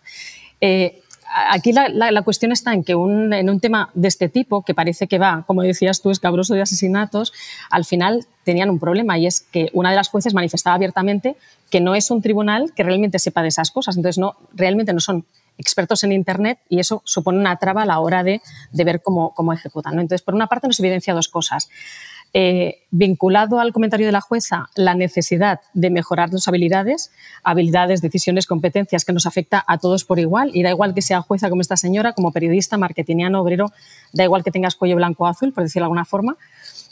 Eh, 0.59 1.01
aquí 1.49 1.71
la, 1.71 2.21
cuestión 2.23 2.51
está 2.51 2.73
en 2.73 2.83
que 2.83 2.93
en 2.93 3.49
un 3.49 3.59
tema 3.59 3.89
de 3.93 4.07
este 4.07 4.29
tipo, 4.29 4.63
que 4.63 4.73
parece 4.73 5.07
que 5.07 5.19
va, 5.19 5.43
como 5.47 5.61
decías 5.61 6.01
tú, 6.01 6.11
escabroso 6.11 6.53
de 6.53 6.61
asesinatos, 6.61 7.33
al 7.69 7.85
final 7.85 8.25
tenían 8.43 8.69
un 8.69 8.79
problema 8.79 9.17
y 9.17 9.27
es 9.27 9.41
que 9.41 9.69
una 9.73 9.91
de 9.91 9.95
las 9.95 10.09
jueces 10.09 10.33
manifestaba 10.33 10.75
abiertamente 10.75 11.35
que 11.69 11.79
no 11.79 11.95
es 11.95 12.11
un 12.11 12.21
tribunal 12.21 12.73
que 12.75 12.83
realmente 12.83 13.19
sepa 13.19 13.41
de 13.41 13.47
esas 13.47 13.71
cosas. 13.71 13.95
Entonces, 13.95 14.17
no, 14.17 14.35
realmente 14.53 14.93
no 14.93 14.99
son 14.99 15.25
expertos 15.57 16.03
en 16.03 16.11
Internet 16.11 16.59
y 16.69 16.79
eso 16.79 17.01
supone 17.05 17.39
una 17.39 17.55
traba 17.57 17.83
a 17.83 17.85
la 17.85 17.99
hora 17.99 18.23
de, 18.23 18.41
ver 18.73 19.01
cómo, 19.01 19.33
cómo 19.33 19.53
ejecutan. 19.53 19.93
Entonces, 19.93 20.21
por 20.21 20.33
una 20.33 20.47
parte, 20.47 20.67
nos 20.67 20.79
evidencia 20.79 21.13
dos 21.13 21.29
cosas. 21.29 21.69
Eh, 22.33 22.83
vinculado 22.91 23.59
al 23.59 23.73
comentario 23.73 24.05
de 24.05 24.13
la 24.13 24.21
jueza, 24.21 24.69
la 24.75 24.95
necesidad 24.95 25.59
de 25.73 25.89
mejorar 25.89 26.31
las 26.31 26.47
habilidades, 26.47 27.11
habilidades, 27.43 28.01
decisiones, 28.01 28.47
competencias 28.47 29.03
que 29.03 29.11
nos 29.11 29.25
afecta 29.25 29.61
a 29.67 29.77
todos 29.77 30.05
por 30.05 30.17
igual 30.17 30.51
y 30.53 30.63
da 30.63 30.69
igual 30.69 30.93
que 30.93 31.01
sea 31.01 31.21
jueza 31.21 31.49
como 31.49 31.61
esta 31.61 31.75
señora, 31.75 32.13
como 32.13 32.31
periodista, 32.31 32.77
marketingiano, 32.77 33.41
obrero, 33.41 33.73
da 34.13 34.23
igual 34.23 34.45
que 34.45 34.51
tengas 34.51 34.75
cuello 34.75 34.95
blanco 34.95 35.25
o 35.25 35.27
azul, 35.27 35.51
por 35.51 35.63
decirlo 35.63 35.83
de 35.83 35.87
alguna 35.87 36.05
forma. 36.05 36.37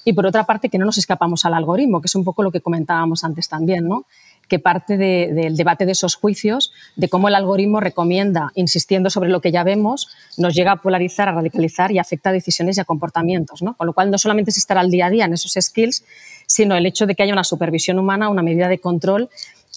Y 0.04 0.14
por 0.14 0.26
otra 0.26 0.46
parte, 0.46 0.70
que 0.70 0.78
no 0.78 0.86
nos 0.86 0.98
escapamos 0.98 1.46
al 1.46 1.54
algoritmo, 1.54 2.02
que 2.02 2.08
es 2.08 2.16
un 2.16 2.24
poco 2.26 2.44
lo 2.44 2.52
que 2.52 2.60
comentábamos 2.62 3.24
antes 3.24 3.48
también, 3.48 3.88
¿no? 3.88 4.06
Que 4.50 4.60
parte 4.60 4.98
del 4.98 5.56
debate 5.56 5.86
de 5.86 5.94
esos 5.94 6.16
juicios, 6.16 6.74
de 6.96 7.08
cómo 7.08 7.30
el 7.30 7.36
algoritmo 7.36 7.80
recomienda, 7.80 8.52
insistiendo 8.56 9.10
sobre 9.10 9.30
lo 9.30 9.40
que 9.40 9.52
ya 9.52 9.64
vemos, 9.64 10.10
nos 10.38 10.54
llega 10.54 10.74
a 10.74 10.76
polarizar, 10.82 11.30
a 11.30 11.34
radicalizar 11.34 11.92
y 11.92 12.00
afecta 12.00 12.32
a 12.32 12.34
decisiones 12.34 12.78
y 12.78 12.82
a 12.82 12.86
comportamientos. 12.86 13.62
¿no? 13.62 13.76
Con 13.78 13.88
lo 13.88 13.94
cual, 13.94 14.12
no 14.12 14.18
solamente 14.18 14.52
es 14.52 14.58
estar 14.58 14.78
al 14.78 14.92
día 14.92 15.06
a 15.06 15.10
día 15.10 15.26
en 15.26 15.34
esos 15.34 15.54
skills, 15.60 16.04
sino 16.46 16.76
el 16.76 16.86
hecho 16.86 17.06
de 17.06 17.16
que 17.16 17.24
haya 17.24 17.34
una 17.34 17.44
supervisión 17.44 18.00
humana, 18.00 18.28
una 18.28 18.42
medida 18.42 18.68
de 18.68 18.80
control 18.80 19.30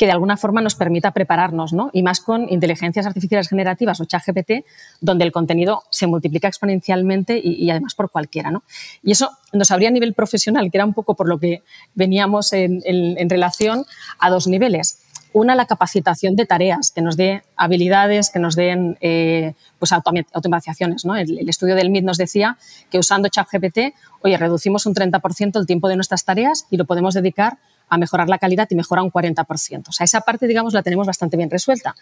que 0.02 0.06
de 0.06 0.12
alguna 0.14 0.36
forma 0.36 0.60
nos 0.60 0.74
permita 0.74 1.12
prepararnos, 1.12 1.72
¿no? 1.72 1.88
Y 1.92 2.02
más 2.02 2.18
con 2.18 2.48
inteligencias 2.50 3.06
artificiales 3.06 3.48
generativas 3.48 4.00
o 4.00 4.04
ChatGPT, 4.04 4.66
donde 5.00 5.24
el 5.24 5.30
contenido 5.30 5.84
se 5.90 6.08
multiplica 6.08 6.48
exponencialmente 6.48 7.40
y, 7.40 7.70
además 7.70 7.94
por 7.94 8.10
cualquiera, 8.10 8.50
¿no? 8.50 8.64
Y 9.04 9.12
eso 9.12 9.30
nos 9.52 9.70
habría 9.70 9.90
a 9.90 9.92
nivel 9.92 10.12
profesional, 10.12 10.72
que 10.72 10.76
era 10.76 10.86
un 10.86 10.92
poco 10.92 11.14
por 11.14 11.28
lo 11.28 11.38
que 11.38 11.62
veníamos 11.94 12.52
en, 12.52 12.82
relación 13.30 13.84
a 14.18 14.28
dos 14.28 14.48
niveles. 14.48 15.02
Una, 15.34 15.54
la 15.54 15.66
capacitación 15.66 16.34
de 16.34 16.46
tareas, 16.46 16.90
que 16.90 17.00
nos 17.00 17.16
dé 17.16 17.44
habilidades, 17.54 18.30
que 18.30 18.40
nos 18.40 18.56
den 18.56 18.98
eh, 19.02 19.54
pues 19.78 19.92
automatizaciones. 19.92 21.04
¿no? 21.04 21.14
El, 21.14 21.38
el, 21.38 21.48
estudio 21.48 21.76
del 21.76 21.90
MIT 21.90 22.04
nos 22.04 22.18
decía 22.18 22.58
que 22.90 22.98
usando 22.98 23.28
ChatGPT, 23.28 23.94
oye, 24.22 24.36
reducimos 24.36 24.84
un 24.84 24.94
30% 24.94 25.60
el 25.60 25.66
tiempo 25.66 25.88
de 25.88 25.94
nuestras 25.94 26.24
tareas 26.24 26.66
y 26.70 26.76
lo 26.76 26.86
podemos 26.86 27.14
dedicar 27.14 27.58
a 27.92 27.98
mejorar 27.98 28.30
la 28.30 28.38
calidad 28.38 28.66
y 28.70 28.74
mejora 28.74 29.02
un 29.02 29.12
40%. 29.12 29.88
O 29.88 29.92
sea, 29.92 30.04
esa 30.04 30.22
parte, 30.22 30.46
digamos, 30.46 30.72
la 30.72 30.82
tenemos 30.82 31.06
bastante 31.06 31.36
bien 31.36 31.50
resuelta. 31.50 31.94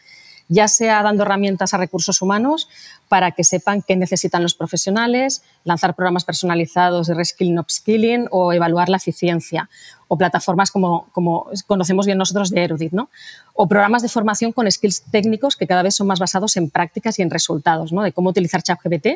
ya 0.52 0.66
sea 0.66 1.02
dando 1.04 1.22
herramientas 1.22 1.74
a 1.74 1.78
recursos 1.78 2.22
humanos 2.22 2.68
para 3.08 3.30
que 3.30 3.44
sepan 3.44 3.82
qué 3.82 3.94
necesitan 3.94 4.42
los 4.42 4.54
profesionales, 4.54 5.42
lanzar 5.62 5.94
programas 5.94 6.24
personalizados 6.24 7.06
de 7.06 7.14
reskilling, 7.14 7.58
upskilling 7.60 8.26
o 8.32 8.52
evaluar 8.52 8.88
la 8.88 8.96
eficiencia, 8.96 9.68
o 10.08 10.18
plataformas 10.18 10.72
como, 10.72 11.06
como 11.12 11.46
conocemos 11.68 12.06
bien 12.06 12.18
nosotros 12.18 12.50
de 12.50 12.64
Erudit, 12.64 12.92
¿no? 12.92 13.10
o 13.54 13.68
programas 13.68 14.02
de 14.02 14.08
formación 14.08 14.50
con 14.50 14.68
skills 14.70 15.02
técnicos 15.10 15.54
que 15.56 15.68
cada 15.68 15.82
vez 15.82 15.94
son 15.94 16.08
más 16.08 16.18
basados 16.18 16.56
en 16.56 16.68
prácticas 16.68 17.18
y 17.20 17.22
en 17.22 17.30
resultados, 17.30 17.92
¿no? 17.92 18.02
de 18.02 18.12
cómo 18.12 18.30
utilizar 18.30 18.60
ChatGPT 18.62 19.06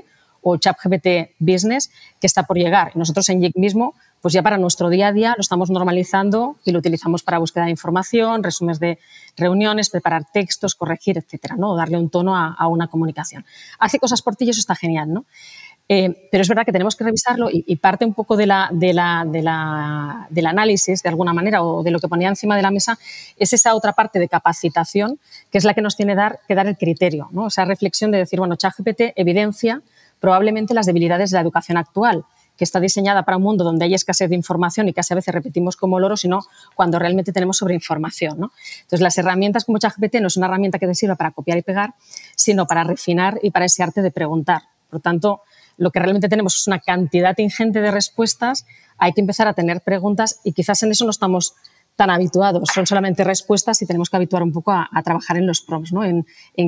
o 0.45 0.57
ChatGPT 0.59 1.35
Business 1.39 1.91
que 2.21 2.27
está 2.27 2.45
por 2.45 2.57
llegar. 2.57 2.93
Y 2.95 2.99
nosotros 2.99 3.29
en 3.31 3.41
JIC 3.41 3.57
mismo, 3.57 3.95
pues 4.21 4.35
ya 4.35 4.43
para 4.43 4.59
nuestro 4.59 4.91
día 4.91 5.09
a 5.09 5.13
día 5.13 5.35
lo 5.37 5.41
estamos 5.41 5.71
normalizando 5.71 6.57
y 6.65 6.71
lo 6.71 6.79
utilizamos 6.79 7.23
para 7.23 7.39
búsqueda 7.39 7.65
de 7.65 7.71
información, 7.71 8.43
resúmenes 8.43 8.79
de 8.79 8.99
reuniones, 9.37 9.91
preparar 9.91 10.25
textos, 10.33 10.75
corregir, 10.75 11.19
etcétera, 11.19 11.57
¿no? 11.57 11.73
O 11.73 11.77
darle 11.77 11.99
un 11.99 12.11
tono 12.11 12.37
a, 12.37 12.69
una 12.69 12.89
comunicación. 12.89 13.45
Hace 13.79 13.99
cosas 13.99 14.23
por 14.23 14.37
ti 14.37 14.45
y 14.45 14.51
eso 14.51 14.61
está 14.61 14.75
genial, 14.75 15.13
¿no? 15.13 15.25
Eh, 15.87 16.29
pero 16.31 16.41
es 16.41 16.49
verdad 16.49 16.65
que 16.65 16.73
tenemos 16.73 16.97
que 16.97 17.05
revisarlo 17.05 17.49
y, 17.53 17.77
parte 17.77 18.07
un 18.07 18.15
poco 18.15 18.39
de 18.39 18.47
la, 18.47 18.71
de 18.73 18.95
la, 18.95 19.27
de 19.27 19.43
la, 19.43 20.27
del 20.31 20.47
análisis, 20.47 21.03
de 21.03 21.09
alguna 21.11 21.35
manera, 21.35 21.63
o 21.63 21.83
de 21.83 21.91
lo 21.91 21.99
que 21.99 22.09
ponía 22.09 22.29
encima 22.29 22.57
de 22.57 22.63
la 22.63 22.71
mesa, 22.71 22.99
es 23.37 23.53
esa 23.53 23.75
otra 23.75 23.93
parte 23.93 24.19
de 24.19 24.29
capacitación 24.29 25.19
que 25.51 25.59
es 25.59 25.65
la 25.65 25.75
que 25.75 25.83
nos 25.83 25.97
tiene 25.97 26.15
dar, 26.15 26.41
que 26.49 26.55
dar 26.55 26.67
el 26.67 26.79
criterio, 26.79 27.29
¿no? 27.33 27.49
esa 27.49 27.67
reflexión 27.67 28.11
de 28.11 28.19
decir, 28.19 28.39
bueno, 28.39 28.57
ChatGPT 28.57 29.13
evidencia 29.17 29.83
probablemente 30.25 30.73
las 30.73 30.87
debilidades 30.87 31.31
de 31.31 31.35
la 31.35 31.43
educación 31.43 31.77
actual, 31.77 32.25
que 32.57 32.65
está 32.65 32.81
diseñada 32.81 33.25
para 33.25 33.37
un 33.37 33.43
mundo 33.43 33.63
donde 33.63 33.85
hay 33.85 33.93
escasez 33.93 34.31
de 34.31 34.37
información 34.37 34.89
y 34.89 34.95
casi 34.95 35.13
a 35.13 35.17
veces 35.17 35.35
repetimos 35.35 35.77
como 35.77 36.01
loro, 36.01 36.17
sino 36.17 36.41
cuando 36.75 36.99
realmente 36.99 37.31
tenemos 37.31 37.59
sobreinformación. 37.59 38.41
¿no? 38.41 38.53
Entonces, 38.77 39.03
las 39.03 39.19
herramientas 39.19 39.67
como 39.67 39.77
ChatGPT 39.77 40.23
no 40.23 40.29
es 40.29 40.39
una 40.39 40.47
herramienta 40.47 40.79
que 40.79 40.87
te 40.87 40.95
sirva 40.95 41.15
para 41.15 41.33
copiar 41.33 41.59
y 41.59 41.63
pegar, 41.63 41.93
sino 42.37 42.67
para 42.67 42.85
refinar 42.85 43.39
y 43.43 43.51
para 43.51 43.67
ese 43.67 43.83
arte 43.83 44.01
de 44.01 44.11
preguntar. 44.11 44.63
Por 44.89 45.01
tanto, 45.01 45.43
lo 45.77 45.91
que 45.91 45.99
realmente 45.99 46.31
tenemos 46.31 46.57
es 46.57 46.67
una 46.69 46.79
cantidad 46.79 47.37
ingente 47.37 47.83
de 47.83 47.91
respuestas, 47.91 48.65
hay 48.97 49.13
que 49.13 49.21
empezar 49.21 49.47
a 49.47 49.53
tener 49.53 49.83
preguntas 49.83 50.41
y 50.43 50.53
quizás 50.53 50.83
en 50.85 50.93
eso 50.93 51.05
no 51.05 51.11
estamos 51.11 51.53
tan 51.97 52.09
habituados, 52.09 52.71
son 52.75 52.87
solamente 52.87 53.25
respuestas 53.25 53.83
y 53.83 53.87
tenemos 53.87 54.09
que 54.09 54.17
habituar 54.17 54.43
un 54.43 54.53
poco 54.53 54.73
a, 54.73 54.89
trabajar 55.05 55.37
en 55.37 55.47
los 55.47 55.61
prompts, 55.61 55.93
¿no? 55.93 56.03
en 56.03 56.25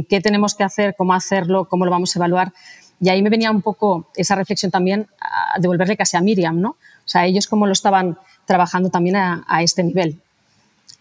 qué 0.08 0.20
tenemos 0.20 0.54
que 0.54 0.62
hacer, 0.62 0.94
cómo 0.96 1.14
hacerlo, 1.14 1.68
cómo 1.68 1.84
lo 1.86 1.90
vamos 1.90 2.14
a 2.14 2.18
evaluar. 2.18 2.52
Y 3.00 3.08
ahí 3.10 3.22
me 3.22 3.30
venía 3.30 3.50
un 3.50 3.62
poco 3.62 4.10
esa 4.16 4.34
reflexión 4.34 4.70
también 4.70 5.06
a 5.20 5.58
devolverle 5.60 5.96
casi 5.96 6.16
a 6.16 6.20
Miriam, 6.20 6.60
¿no? 6.60 6.70
O 6.70 7.08
sea, 7.08 7.26
ellos 7.26 7.46
cómo 7.46 7.66
lo 7.66 7.72
estaban 7.72 8.18
trabajando 8.46 8.90
también 8.90 9.16
a, 9.16 9.44
este 9.62 9.82
nivel. 9.82 10.16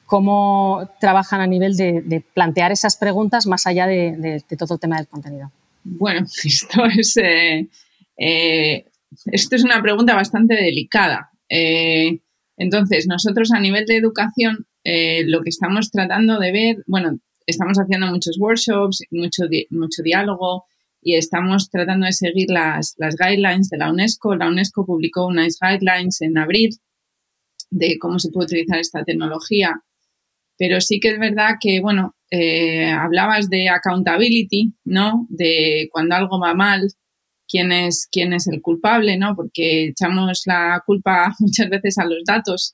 Cómo 0.05 0.89
trabajan 0.99 1.41
a 1.41 1.47
nivel 1.47 1.75
de, 1.77 2.23
plantear 2.33 2.71
esas 2.71 2.97
preguntas 2.97 3.47
más 3.47 3.65
allá 3.65 3.87
de, 3.87 4.43
todo 4.57 4.75
el 4.75 4.79
tema 4.79 4.97
del 4.97 5.07
contenido. 5.07 5.51
Bueno, 5.83 6.25
esto 6.43 6.85
es, 6.85 7.17
eh, 7.17 7.67
eh, 8.17 8.85
esto 9.25 9.55
es 9.55 9.63
una 9.63 9.81
pregunta 9.81 10.15
bastante 10.15 10.55
delicada. 10.55 11.31
Eh, 11.49 12.19
entonces, 12.57 13.07
nosotros 13.07 13.51
a 13.51 13.59
nivel 13.59 13.85
de 13.85 13.97
educación, 13.97 14.65
lo 14.83 15.41
que 15.41 15.49
estamos 15.49 15.89
tratando 15.91 16.39
de 16.39 16.51
ver, 16.51 16.83
bueno, 16.87 17.17
estamos 17.47 17.77
haciendo 17.79 18.07
muchos 18.07 18.37
workshops, 18.39 19.03
mucho, 19.11 19.43
mucho 19.71 20.03
diálogo, 20.03 20.65
y 21.05 21.15
estamos 21.17 21.69
tratando 21.69 22.07
de 22.07 22.13
seguir 22.13 22.47
las, 22.49 22.95
las 22.97 23.15
guidelines 23.15 23.69
de 23.69 23.77
la 23.77 23.91
UNESCO. 23.91 24.35
La 24.35 24.49
UNESCO 24.49 24.87
publicó 24.87 25.27
unas 25.27 25.59
guidelines 25.61 26.19
en 26.21 26.35
abril 26.35 26.71
de 27.69 27.99
cómo 27.99 28.17
se 28.17 28.31
puede 28.31 28.45
utilizar 28.45 28.79
esta 28.79 29.03
tecnología. 29.03 29.75
Pero 30.57 30.81
sí 30.81 30.99
que 30.99 31.09
es 31.09 31.19
verdad 31.19 31.57
que, 31.61 31.79
bueno, 31.79 32.15
eh, 32.31 32.89
hablabas 32.89 33.51
de 33.51 33.69
accountability, 33.69 34.73
¿no? 34.83 35.27
De 35.29 35.89
cuando 35.91 36.15
algo 36.15 36.39
va 36.39 36.55
mal, 36.55 36.87
quién 37.47 37.71
es, 37.71 38.07
quién 38.11 38.33
es 38.33 38.47
el 38.47 38.63
culpable, 38.63 39.15
¿no? 39.15 39.35
Porque 39.35 39.89
echamos 39.89 40.41
la 40.47 40.81
culpa 40.87 41.35
muchas 41.39 41.69
veces 41.69 41.99
a 41.99 42.05
los 42.05 42.23
datos, 42.25 42.73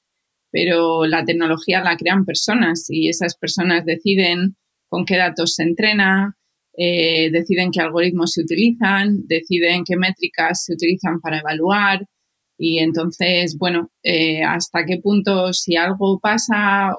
pero 0.51 1.05
la 1.05 1.25
tecnología 1.25 1.83
la 1.83 1.97
crean 1.97 2.23
personas 2.23 2.85
y 2.87 3.09
esas 3.09 3.35
personas 3.35 3.83
deciden 3.83 4.55
con 4.87 5.03
qué 5.03 5.17
datos 5.17 5.55
se 5.55 5.63
entrena, 5.63 6.37
eh, 6.77 7.29
deciden 7.31 7.71
qué 7.71 7.81
algoritmos 7.81 8.31
se 8.33 8.41
utilizan, 8.41 9.27
deciden 9.27 9.83
qué 9.85 9.97
métricas 9.97 10.65
se 10.65 10.73
utilizan 10.73 11.19
para 11.19 11.39
evaluar 11.39 12.05
y 12.63 12.77
entonces, 12.77 13.57
bueno, 13.57 13.89
eh, 14.03 14.43
hasta 14.43 14.85
qué 14.85 14.99
punto 14.99 15.51
si 15.51 15.77
algo 15.77 16.19
pasa 16.19 16.89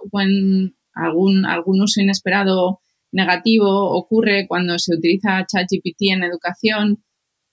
algún, 0.94 1.46
algún 1.46 1.80
uso 1.80 2.00
inesperado 2.00 2.80
negativo 3.12 3.96
ocurre 3.96 4.46
cuando 4.48 4.76
se 4.80 4.96
utiliza 4.96 5.46
ChatGPT 5.46 6.10
en 6.10 6.24
educación, 6.24 7.04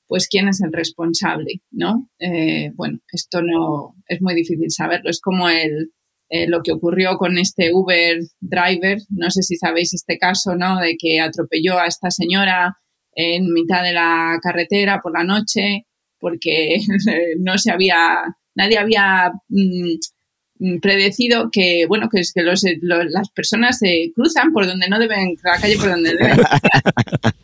pues 0.08 0.28
quién 0.28 0.48
es 0.48 0.60
el 0.62 0.74
responsable, 0.74 1.62
¿no? 1.70 2.10
Eh, 2.18 2.72
bueno, 2.74 2.98
esto 3.12 3.44
no 3.44 3.94
es 4.08 4.24
muy 4.24 4.34
difícil 4.34 4.72
saberlo. 4.72 5.12
Es 5.12 5.22
como 5.22 5.48
el, 5.48 5.92
eh, 6.30 6.48
lo 6.48 6.62
que 6.62 6.72
ocurrió 6.72 7.18
con 7.18 7.38
este 7.38 7.74
Uber 7.74 8.20
driver, 8.40 9.00
no 9.10 9.30
sé 9.32 9.42
si 9.42 9.56
sabéis 9.56 9.94
este 9.94 10.18
caso, 10.18 10.56
¿no? 10.56 10.80
De 10.80 10.96
que 10.98 11.20
atropelló 11.20 11.80
a 11.80 11.88
esta 11.88 12.12
señora 12.12 12.78
en 13.16 13.52
mitad 13.52 13.84
de 13.84 13.94
la 13.94 14.38
carretera 14.42 15.02
por 15.02 15.18
la 15.18 15.24
noche 15.24 15.86
porque 16.20 16.78
no 17.40 17.58
se 17.58 17.72
había, 17.72 18.24
nadie 18.56 18.78
había 18.78 19.32
mm, 19.48 20.80
predecido 20.82 21.50
que, 21.52 21.86
bueno, 21.88 22.10
que, 22.12 22.20
es 22.20 22.32
que 22.34 22.44
los, 22.44 22.64
las 22.82 23.30
personas 23.32 23.80
se 23.80 24.12
cruzan 24.14 24.52
por 24.52 24.68
donde 24.68 24.88
no 24.90 25.00
deben, 25.00 25.36
la 25.44 25.60
calle 25.60 25.78
por 25.78 25.90
donde 25.90 26.16
deben. 26.16 26.38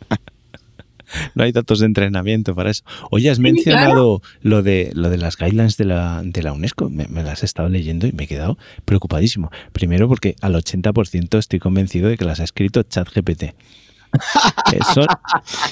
no 1.36 1.44
hay 1.44 1.52
datos 1.52 1.78
de 1.78 1.86
entrenamiento 1.86 2.54
para 2.54 2.70
eso. 2.70 2.82
Oye, 3.10 3.30
has 3.30 3.38
mencionado 3.38 4.22
lo, 4.40 4.62
de, 4.62 4.90
lo 4.94 5.10
de 5.10 5.18
las 5.18 5.36
guidelines 5.36 5.76
de 5.76 5.84
la, 5.84 6.22
de 6.24 6.42
la 6.42 6.52
UNESCO. 6.52 6.88
Me, 6.88 7.06
me, 7.08 7.22
las 7.22 7.42
he 7.42 7.46
estado 7.46 7.68
leyendo 7.68 8.06
y 8.06 8.12
me 8.12 8.24
he 8.24 8.26
quedado 8.26 8.58
preocupadísimo. 8.86 9.50
Primero 9.72 10.08
porque 10.08 10.34
al 10.40 10.54
80% 10.54 11.38
estoy 11.38 11.58
convencido 11.58 12.08
de 12.08 12.16
que 12.16 12.24
las 12.24 12.40
ha 12.40 12.44
escrito 12.44 12.82
ChatGPT 12.82 13.54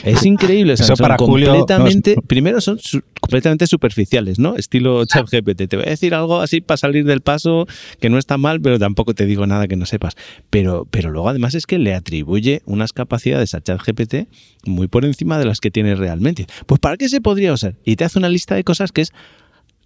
es 0.05 0.24
increíble. 0.24 0.74
Eso 0.74 0.94
para 0.97 1.16
completamente, 1.16 2.16
Primero 2.27 2.61
son 2.61 2.78
completamente 3.20 3.66
superficiales, 3.66 4.39
¿no? 4.39 4.56
Estilo 4.56 5.05
ChatGPT. 5.05 5.69
Te 5.69 5.77
voy 5.77 5.86
a 5.86 5.90
decir 5.90 6.15
algo 6.15 6.40
así 6.40 6.61
para 6.61 6.77
salir 6.77 7.05
del 7.05 7.20
paso 7.20 7.66
que 8.01 8.11
no 8.11 8.19
está 8.19 8.39
mal, 8.39 8.61
pero 8.61 8.78
tampoco 8.78 9.15
te 9.15 9.27
digo 9.27 9.47
nada 9.47 9.69
que 9.69 9.77
no 9.77 9.86
sepas. 9.86 10.15
Pero, 10.51 10.86
pero 10.90 11.11
luego 11.11 11.28
además 11.28 11.55
es 11.55 11.66
que 11.66 11.78
le 11.78 11.94
atribuye 11.94 12.62
unas 12.66 12.93
capacidades 12.93 13.55
a 13.55 13.61
ChatGPT 13.61 14.28
muy 14.66 14.89
por 14.89 15.05
encima 15.05 15.39
de 15.39 15.44
las 15.44 15.61
que 15.61 15.70
tiene 15.70 15.94
realmente. 15.94 16.47
Pues 16.66 16.81
¿para 16.81 16.97
qué 16.97 17.09
se 17.09 17.20
podría 17.20 17.52
usar? 17.52 17.77
Y 17.85 17.97
te 17.97 18.05
hace 18.05 18.19
una 18.19 18.28
lista 18.28 18.55
de 18.55 18.65
cosas 18.65 18.93
que 18.93 19.02
es 19.02 19.12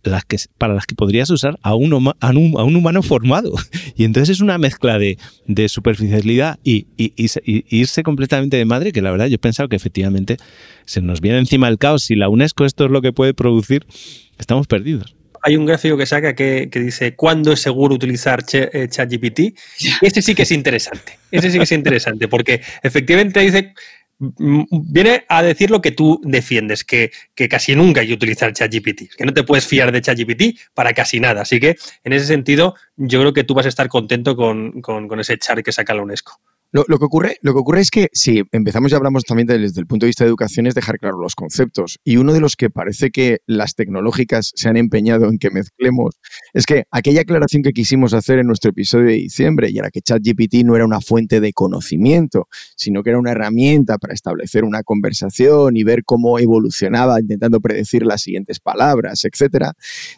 las 0.03 0.25
que, 0.25 0.37
para 0.59 0.75
las 0.75 0.87
que 0.87 0.95
podrías 0.95 1.31
usar 1.31 1.59
a 1.63 1.75
un, 1.75 2.13
a 2.21 2.31
un, 2.31 2.77
humano 2.77 3.03
formado. 3.03 3.53
Y 3.97 4.05
entonces 4.05 4.37
es 4.37 4.41
una 4.41 4.59
mezcla 4.59 4.99
de, 4.99 5.19
superficialidad 5.69 6.59
y, 6.63 6.87
irse 6.97 8.03
completamente 8.03 8.57
de 8.57 8.65
madre, 8.65 8.93
que 8.93 9.03
la 9.03 9.11
verdad 9.11 9.27
yo 9.27 9.35
he 9.35 9.39
pensado 9.39 9.69
que 9.69 9.77
efectivamente 9.77 10.37
se 10.85 11.01
nos 11.01 11.21
viene 11.21 11.39
encima 11.39 11.69
el 11.69 11.79
caos. 11.79 12.05
Si 12.05 12.15
la 12.15 12.29
UNESCO 12.29 12.65
esto 12.65 12.85
es 12.85 12.91
lo 12.91 13.03
que 13.03 13.13
puede 13.13 13.35
producir, 13.35 13.87
estamos 14.39 14.67
perdidos. 14.67 15.17
Hay 15.43 15.57
un 15.57 15.67
gráfico 15.67 15.97
que 15.97 16.07
saca 16.07 16.35
que, 16.35 16.69
dice 16.73 17.15
cuándo 17.15 17.53
es 17.53 17.61
seguro 17.61 17.95
utilizar 17.95 18.45
eh, 18.53 18.87
ChatGPT. 18.89 19.57
Ese 20.03 20.23
sí 20.23 20.35
que 20.35 20.43
es 20.43 20.51
interesante. 20.51 21.19
Ese 21.31 21.51
sí 21.51 21.59
que 21.59 21.65
es 21.65 21.73
interesante, 21.73 22.29
porque 22.29 22.61
efectivamente 22.83 23.41
dice 23.41 23.75
viene 24.19 25.25
a 25.29 25.43
decir 25.43 25.71
lo 25.71 25.81
que 25.81 25.93
tú 25.93 26.21
defiendes, 26.25 26.85
que, 26.85 27.11
casi 27.49 27.75
nunca 27.75 28.01
hay 28.01 28.09
que 28.09 28.15
utilizar 28.15 28.53
ChatGPT, 28.53 29.17
que 29.17 29.25
no 29.25 29.33
te 29.33 29.45
puedes 29.45 29.67
fiar 29.67 29.93
de 29.93 30.03
ChatGPT 30.03 30.59
para 30.75 30.93
casi 30.93 31.21
nada. 31.21 31.43
Así 31.43 31.61
que 31.61 31.77
en 32.05 32.13
ese 32.13 32.27
sentido, 32.27 32.75
yo 32.97 33.21
creo 33.21 33.33
que 33.33 33.45
tú 33.45 33.55
vas 33.55 33.67
a 33.67 33.69
estar 33.69 33.89
contento 33.89 34.37
con, 34.37 34.81
con 34.83 35.21
ese 35.21 35.39
char 35.39 35.63
que 35.63 35.73
saca 35.73 35.95
la 35.95 36.03
UNESCO. 36.03 36.41
Lo, 36.71 36.85
que 36.85 37.05
ocurre, 37.05 37.37
lo 37.41 37.55
que 37.55 37.61
ocurre 37.61 37.81
es 37.81 37.91
que 37.91 38.09
si 38.13 38.43
empezamos 38.53 38.93
y 38.93 38.95
hablamos 38.95 39.25
también 39.25 39.47
desde 39.47 39.81
el 39.81 39.87
punto 39.87 40.05
de 40.05 40.09
vista 40.09 40.25
de 40.25 40.29
educación 40.29 40.67
es 40.67 40.75
dejar 40.75 40.99
claro 40.99 41.19
los 41.19 41.35
conceptos. 41.35 41.99
Y 42.05 42.19
uno 42.19 42.35
de 42.35 42.41
los 42.41 42.57
que 42.57 42.69
parece 42.69 43.11
que 43.11 43.39
las 43.47 43.75
tecnológicas 43.75 44.53
se 44.55 44.69
han 44.69 44.77
empeñado 44.77 45.31
en 45.31 45.39
que 45.39 45.51
mezclemos 45.51 46.17
es 46.53 46.67
que 46.67 46.85
aquella 46.91 47.23
aclaración 47.23 47.63
que 47.63 47.73
quisimos 47.73 48.13
hacer 48.13 48.39
en 48.39 48.47
nuestro 48.47 48.71
episodio 48.71 49.07
de 49.07 49.15
diciembre 49.15 49.71
y 49.71 49.79
era 49.79 49.91
que 49.91 50.03
ChatGPT 50.03 50.65
no 50.67 50.77
era 50.77 50.85
una 50.85 51.01
fuente 51.01 51.41
de 51.41 51.55
conocimiento, 51.55 52.49
sino 52.77 53.03
que 53.03 53.11
era 53.11 53.19
una 53.19 53.31
herramienta 53.31 53.97
para 53.97 54.13
establecer 54.13 54.65
una 54.65 54.83
conversación 54.83 55.75
y 55.75 55.85
ver 55.85 56.05
cómo 56.05 56.39
evolucionaba 56.39 57.19
intentando 57.19 57.61
predecir 57.61 58.05
las 58.05 58.21
siguientes 58.21 58.61
palabras, 58.61 59.25
etcétera. 59.25 59.73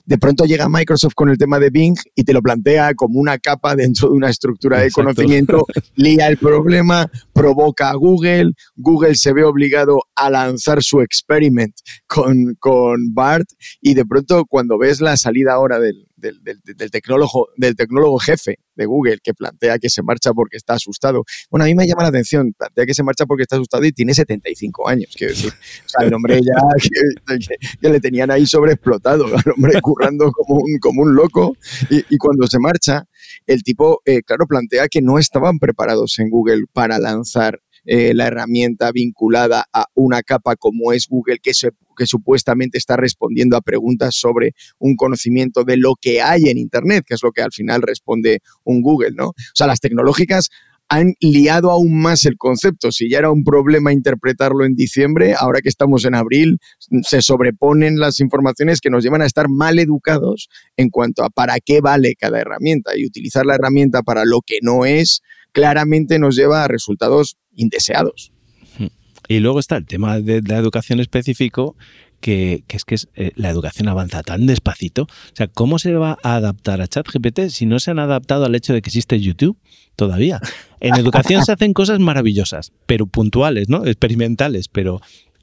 De 0.04 0.18
pronto 0.18 0.46
llega 0.46 0.68
Microsoft 0.68 1.14
con 1.14 1.30
el 1.30 1.38
tema 1.38 1.60
de 1.60 1.70
Bing 1.70 1.96
y 2.16 2.24
te 2.24 2.32
lo 2.32 2.42
plantea 2.42 2.94
como 2.94 3.20
una 3.20 3.38
capa 3.38 3.76
dentro 3.76 4.08
de 4.08 4.14
una 4.14 4.30
estructura 4.30 4.80
de 4.80 4.90
conocimiento, 4.90 5.64
lía 5.94 6.26
el 6.26 6.39
problema 6.40 7.10
provoca 7.32 7.90
a 7.90 7.94
Google, 7.94 8.52
Google 8.76 9.14
se 9.14 9.32
ve 9.32 9.44
obligado 9.44 10.02
a 10.14 10.30
lanzar 10.30 10.82
su 10.82 11.00
experiment 11.00 11.74
con, 12.06 12.56
con 12.58 13.14
BART 13.14 13.48
y 13.80 13.94
de 13.94 14.04
pronto 14.04 14.44
cuando 14.46 14.78
ves 14.78 15.00
la 15.00 15.16
salida 15.16 15.52
ahora 15.52 15.78
del, 15.78 16.09
del, 16.20 16.90
tecnólogo, 16.90 17.48
del 17.56 17.74
tecnólogo 17.74 18.18
jefe 18.18 18.58
de 18.74 18.86
Google 18.86 19.18
que 19.22 19.34
plantea 19.34 19.78
que 19.78 19.90
se 19.90 20.02
marcha 20.02 20.32
porque 20.32 20.56
está 20.56 20.74
asustado. 20.74 21.24
Bueno, 21.50 21.64
a 21.64 21.66
mí 21.68 21.74
me 21.74 21.86
llama 21.86 22.02
la 22.02 22.08
atención, 22.08 22.52
plantea 22.56 22.86
que 22.86 22.94
se 22.94 23.02
marcha 23.02 23.26
porque 23.26 23.42
está 23.42 23.56
asustado 23.56 23.84
y 23.84 23.92
tiene 23.92 24.14
75 24.14 24.88
años, 24.88 25.14
quiero 25.16 25.34
decir. 25.34 25.52
O 25.98 26.02
el 26.02 26.14
hombre 26.14 26.40
ya 26.40 27.36
que, 27.80 27.88
le 27.88 28.00
tenían 28.00 28.30
ahí 28.30 28.46
sobreexplotado, 28.46 29.26
el 29.26 29.52
hombre 29.56 29.80
currando 29.80 30.30
como 30.32 30.60
un, 30.60 30.78
como 30.80 31.02
un 31.02 31.14
loco 31.14 31.56
y, 31.88 32.16
cuando 32.18 32.46
se 32.46 32.58
marcha, 32.58 33.04
el 33.46 33.62
tipo, 33.62 34.02
eh, 34.04 34.22
claro, 34.22 34.46
plantea 34.46 34.88
que 34.88 35.02
no 35.02 35.18
estaban 35.18 35.58
preparados 35.58 36.18
en 36.18 36.30
Google 36.30 36.64
para 36.72 36.98
lanzar 36.98 37.60
eh, 37.84 38.12
la 38.14 38.26
herramienta 38.26 38.92
vinculada 38.92 39.64
a 39.72 39.86
una 39.94 40.22
capa 40.22 40.56
como 40.56 40.92
es 40.92 41.06
Google, 41.08 41.38
que, 41.42 41.52
que 41.96 42.06
supuestamente 42.06 42.78
está 42.78 42.96
respondiendo 42.96 43.56
a 43.56 43.60
preguntas 43.60 44.14
sobre 44.14 44.54
un 44.78 44.96
conocimiento 44.96 45.64
de 45.64 45.76
lo 45.76 45.94
que 46.00 46.22
hay 46.22 46.48
en 46.48 46.58
Internet, 46.58 47.04
que 47.06 47.14
es 47.14 47.22
lo 47.22 47.32
que 47.32 47.42
al 47.42 47.52
final 47.52 47.82
responde 47.82 48.40
un 48.64 48.82
Google, 48.82 49.12
¿no? 49.14 49.28
O 49.28 49.34
sea, 49.54 49.66
las 49.66 49.80
tecnológicas 49.80 50.50
han 50.90 51.14
liado 51.20 51.70
aún 51.70 52.02
más 52.02 52.26
el 52.26 52.36
concepto. 52.36 52.90
Si 52.90 53.08
ya 53.08 53.18
era 53.18 53.30
un 53.30 53.44
problema 53.44 53.92
interpretarlo 53.92 54.64
en 54.64 54.74
diciembre, 54.74 55.34
ahora 55.38 55.60
que 55.60 55.68
estamos 55.68 56.04
en 56.04 56.16
abril, 56.16 56.58
se 57.02 57.22
sobreponen 57.22 58.00
las 58.00 58.18
informaciones 58.18 58.80
que 58.80 58.90
nos 58.90 59.04
llevan 59.04 59.22
a 59.22 59.26
estar 59.26 59.48
mal 59.48 59.78
educados 59.78 60.48
en 60.76 60.90
cuanto 60.90 61.22
a 61.22 61.30
para 61.30 61.60
qué 61.64 61.80
vale 61.80 62.16
cada 62.18 62.40
herramienta. 62.40 62.96
Y 62.96 63.06
utilizar 63.06 63.46
la 63.46 63.54
herramienta 63.54 64.02
para 64.02 64.24
lo 64.24 64.40
que 64.44 64.58
no 64.62 64.84
es, 64.84 65.22
claramente 65.52 66.18
nos 66.18 66.36
lleva 66.36 66.64
a 66.64 66.68
resultados 66.68 67.36
indeseados. 67.54 68.32
Y 69.28 69.38
luego 69.38 69.60
está 69.60 69.76
el 69.76 69.86
tema 69.86 70.18
de 70.18 70.42
la 70.42 70.58
educación 70.58 70.98
específico, 70.98 71.76
que, 72.20 72.64
es 72.68 72.84
que 72.84 72.96
eh, 73.14 73.30
la 73.36 73.48
educación 73.48 73.88
avanza 73.88 74.22
tan 74.22 74.46
despacito. 74.46 75.04
O 75.04 75.36
sea, 75.36 75.46
¿cómo 75.46 75.78
se 75.78 75.94
va 75.94 76.18
a 76.24 76.34
adaptar 76.34 76.80
a 76.80 76.88
ChatGPT 76.88 77.48
si 77.48 77.64
no 77.64 77.78
se 77.78 77.92
han 77.92 78.00
adaptado 78.00 78.44
al 78.44 78.54
hecho 78.56 78.72
de 78.72 78.82
que 78.82 78.88
existe 78.88 79.20
YouTube 79.20 79.56
todavía? 79.94 80.40
En 80.80 80.96
educación 80.96 81.44
se 81.44 81.52
hacen 81.52 81.74
cosas 81.74 82.00
maravillosas, 82.00 82.72
pero 82.86 83.06
puntuales, 83.06 83.68
¿no? 83.68 83.86
Experimentales, 83.86 84.68
pero 84.68 85.00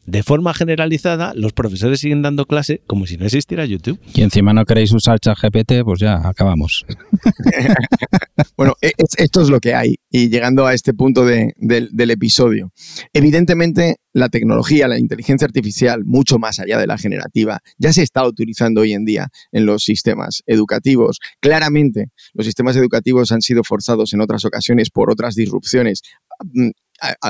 de 0.08 0.24
forma 0.24 0.54
generalizada, 0.54 1.34
los 1.36 1.52
profesores 1.52 2.00
siguen 2.00 2.22
dando 2.22 2.46
clase 2.46 2.82
como 2.88 3.06
si 3.06 3.18
no 3.18 3.26
existiera 3.26 3.66
YouTube. 3.66 4.00
Y 4.14 4.22
encima 4.22 4.54
no 4.54 4.64
queréis 4.64 4.94
usar 4.94 5.20
ChatGPT, 5.20 5.84
pues 5.84 6.00
ya 6.00 6.26
acabamos. 6.26 6.86
bueno, 8.58 8.74
e, 8.82 8.94
esto 9.18 9.42
es 9.42 9.50
lo 9.50 9.60
que 9.60 9.76
hay. 9.76 9.96
Y 10.10 10.30
llegando 10.30 10.66
a 10.66 10.74
este 10.74 10.94
punto 10.94 11.26
del 11.26 12.12
episodio, 12.12 12.72
evidentemente 13.12 13.98
la 14.14 14.30
tecnología, 14.30 14.88
la 14.88 14.98
inteligencia 14.98 15.46
artificial, 15.46 16.04
mucho 16.06 16.40
más 16.40 16.60
allá 16.60 16.80
de 16.80 16.88
la 16.88 16.98
generativa, 16.98 17.60
ya 17.78 17.92
se 17.92 18.02
está 18.02 18.26
utilizando 18.26 18.82
hoy 18.82 18.94
en 18.94 19.04
día 19.04 19.28
en 19.52 19.66
los 19.66 19.84
sistemas 19.84 20.42
educativos. 20.48 21.20
Claramente, 21.42 22.12
los 22.34 22.46
sistemas 22.46 22.78
educativos 22.78 23.32
han 23.34 23.42
sido 23.42 23.64
forzados 23.64 24.14
en 24.14 24.22
otras 24.22 24.46
ocasiones 24.46 24.90
por 24.90 25.12
otras 25.12 25.36
disrupciones 25.36 26.02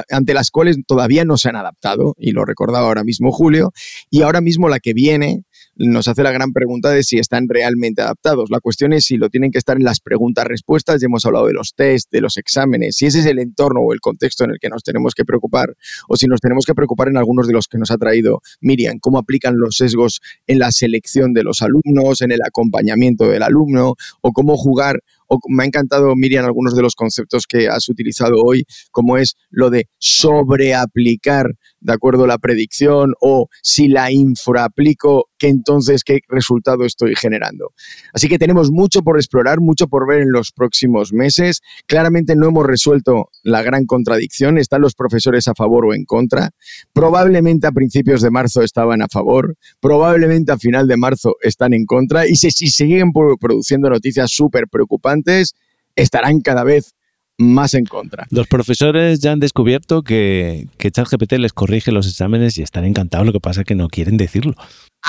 ante 0.10 0.34
las 0.34 0.52
cuales 0.52 0.78
todavía 0.86 1.26
no 1.26 1.38
se 1.38 1.50
han 1.50 1.56
adaptado, 1.56 2.16
y 2.18 2.32
lo 2.32 2.46
recordaba 2.46 2.88
ahora 2.88 3.04
mismo 3.04 3.32
Julio, 3.32 3.72
y 4.10 4.22
ahora 4.22 4.42
mismo 4.42 4.70
la 4.70 4.80
que 4.80 4.94
viene 4.94 5.44
nos 5.76 6.08
hace 6.08 6.24
la 6.24 6.32
gran 6.32 6.54
pregunta 6.54 6.90
de 6.90 7.04
si 7.04 7.20
están 7.20 7.48
realmente 7.48 8.02
adaptados. 8.02 8.50
La 8.50 8.60
cuestión 8.60 8.94
es 8.94 9.06
si 9.06 9.18
lo 9.18 9.30
tienen 9.30 9.52
que 9.52 9.60
estar 9.60 9.78
en 9.78 9.84
las 9.84 10.00
preguntas-respuestas, 10.00 11.02
ya 11.02 11.06
hemos 11.06 11.26
hablado 11.26 11.48
de 11.48 11.54
los 11.54 11.74
test, 11.76 12.12
de 12.12 12.22
los 12.22 12.38
exámenes, 12.38 12.96
si 12.96 13.06
ese 13.06 13.20
es 13.20 13.26
el 13.26 13.40
entorno 13.40 13.82
o 13.82 13.94
el 13.94 14.00
contexto 14.00 14.44
en 14.44 14.52
el 14.52 14.58
que 14.60 14.70
nos 14.70 14.84
tenemos 14.84 15.14
que 15.14 15.24
preocupar, 15.24 15.76
o 16.08 16.16
si 16.16 16.28
nos 16.28 16.42
tenemos 16.42 16.66
que 16.66 16.74
preocupar 16.74 17.10
en 17.10 17.18
algunos 17.18 17.48
de 17.48 17.54
los 17.54 17.68
que 17.68 17.78
nos 17.78 17.92
ha 17.92 17.98
traído 17.98 18.42
Miriam, 18.62 19.00
cómo 19.00 19.20
aplican 19.20 19.58
los 19.58 19.78
sesgos 19.78 20.22
en 20.48 20.60
la 20.60 20.72
selección 20.72 21.34
de 21.34 21.44
los 21.44 21.62
alumnos, 21.62 22.22
en 22.22 22.32
el 22.32 22.40
acompañamiento 22.46 23.28
del 23.28 23.44
alumno, 23.44 23.96
o 24.22 24.32
cómo 24.34 24.58
jugar 24.58 25.02
me 25.50 25.64
ha 25.64 25.68
encantado, 25.68 26.16
Miriam, 26.16 26.46
algunos 26.46 26.76
de 26.76 26.82
los 26.82 26.96
conceptos 26.96 27.46
que 27.48 27.68
has 27.68 27.90
utilizado 27.90 28.36
hoy, 28.44 28.66
como 28.92 29.18
es 29.18 29.36
lo 29.50 29.70
de 29.70 29.88
sobreaplicar 29.98 31.48
de 31.80 31.94
acuerdo 31.94 32.24
a 32.24 32.28
la 32.28 32.38
predicción 32.38 33.14
o 33.22 33.48
si 33.62 33.88
la 33.88 34.12
infraaplico, 34.12 35.30
que 35.38 35.48
entonces 35.48 36.04
qué 36.04 36.20
resultado 36.28 36.86
estoy 36.86 37.16
generando. 37.16 37.74
Así 38.14 38.28
que 38.28 38.40
tenemos 38.40 38.72
mucho 38.72 39.02
por 39.02 39.18
explorar, 39.18 39.60
mucho 39.60 39.88
por 39.88 40.08
ver 40.08 40.22
en 40.22 40.32
los 40.32 40.52
próximos 40.52 41.14
meses. 41.14 41.62
Claramente 41.86 42.36
no 42.36 42.48
hemos 42.48 42.66
resuelto 42.66 43.30
la 43.44 43.62
gran 43.62 43.86
contradicción, 43.86 44.58
están 44.58 44.82
los 44.82 44.96
profesores 44.96 45.48
a 45.48 45.54
favor 45.54 45.86
o 45.86 45.94
en 45.94 46.06
contra. 46.06 46.52
Probablemente 46.94 47.68
a 47.68 47.72
principios 47.72 48.22
de 48.22 48.32
marzo 48.32 48.64
estaban 48.64 49.02
a 49.02 49.08
favor, 49.08 49.56
probablemente 49.80 50.52
a 50.52 50.58
final 50.58 50.88
de 50.88 50.98
marzo 50.98 51.36
están 51.42 51.74
en 51.74 51.86
contra 51.86 52.28
y 52.28 52.36
si, 52.36 52.52
si 52.52 52.68
siguen 52.68 53.12
produciendo 53.40 53.90
noticias 53.90 54.32
súper 54.32 54.68
preocupantes, 54.68 55.54
estarán 55.96 56.42
cada 56.42 56.64
vez 56.64 56.94
más 57.38 57.74
en 57.74 57.86
contra. 57.86 58.28
Los 58.30 58.48
profesores 58.48 59.20
ya 59.20 59.32
han 59.32 59.40
descubierto 59.40 60.02
que, 60.02 60.68
que 60.78 60.92
ChatGPT 60.92 61.34
les 61.34 61.54
corrige 61.54 61.92
los 61.92 62.08
exámenes 62.08 62.58
y 62.58 62.64
están 62.64 62.86
encantados, 62.86 63.26
lo 63.26 63.34
que 63.34 63.40
pasa 63.40 63.62
es 63.62 63.68
que 63.68 63.76
no 63.76 63.88
quieren 63.90 64.18
decirlo. 64.18 64.56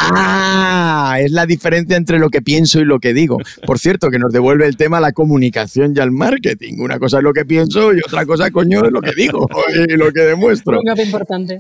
Ah, 0.00 1.16
es 1.20 1.32
la 1.32 1.44
diferencia 1.44 1.96
entre 1.96 2.18
lo 2.18 2.30
que 2.30 2.40
pienso 2.40 2.78
y 2.78 2.84
lo 2.84 3.00
que 3.00 3.12
digo. 3.12 3.38
Por 3.66 3.78
cierto, 3.80 4.10
que 4.10 4.18
nos 4.18 4.32
devuelve 4.32 4.66
el 4.66 4.76
tema 4.76 5.00
la 5.00 5.12
comunicación 5.12 5.92
y 5.94 6.00
al 6.00 6.12
marketing. 6.12 6.74
Una 6.78 6.98
cosa 6.98 7.18
es 7.18 7.24
lo 7.24 7.32
que 7.32 7.44
pienso 7.44 7.92
y 7.92 7.98
otra 8.06 8.24
cosa, 8.24 8.50
coño, 8.50 8.84
es 8.84 8.92
lo 8.92 9.00
que 9.00 9.12
digo 9.16 9.48
y 9.88 9.96
lo 9.96 10.12
que 10.12 10.20
demuestro. 10.20 10.80
Un 10.80 11.00
importante. 11.00 11.58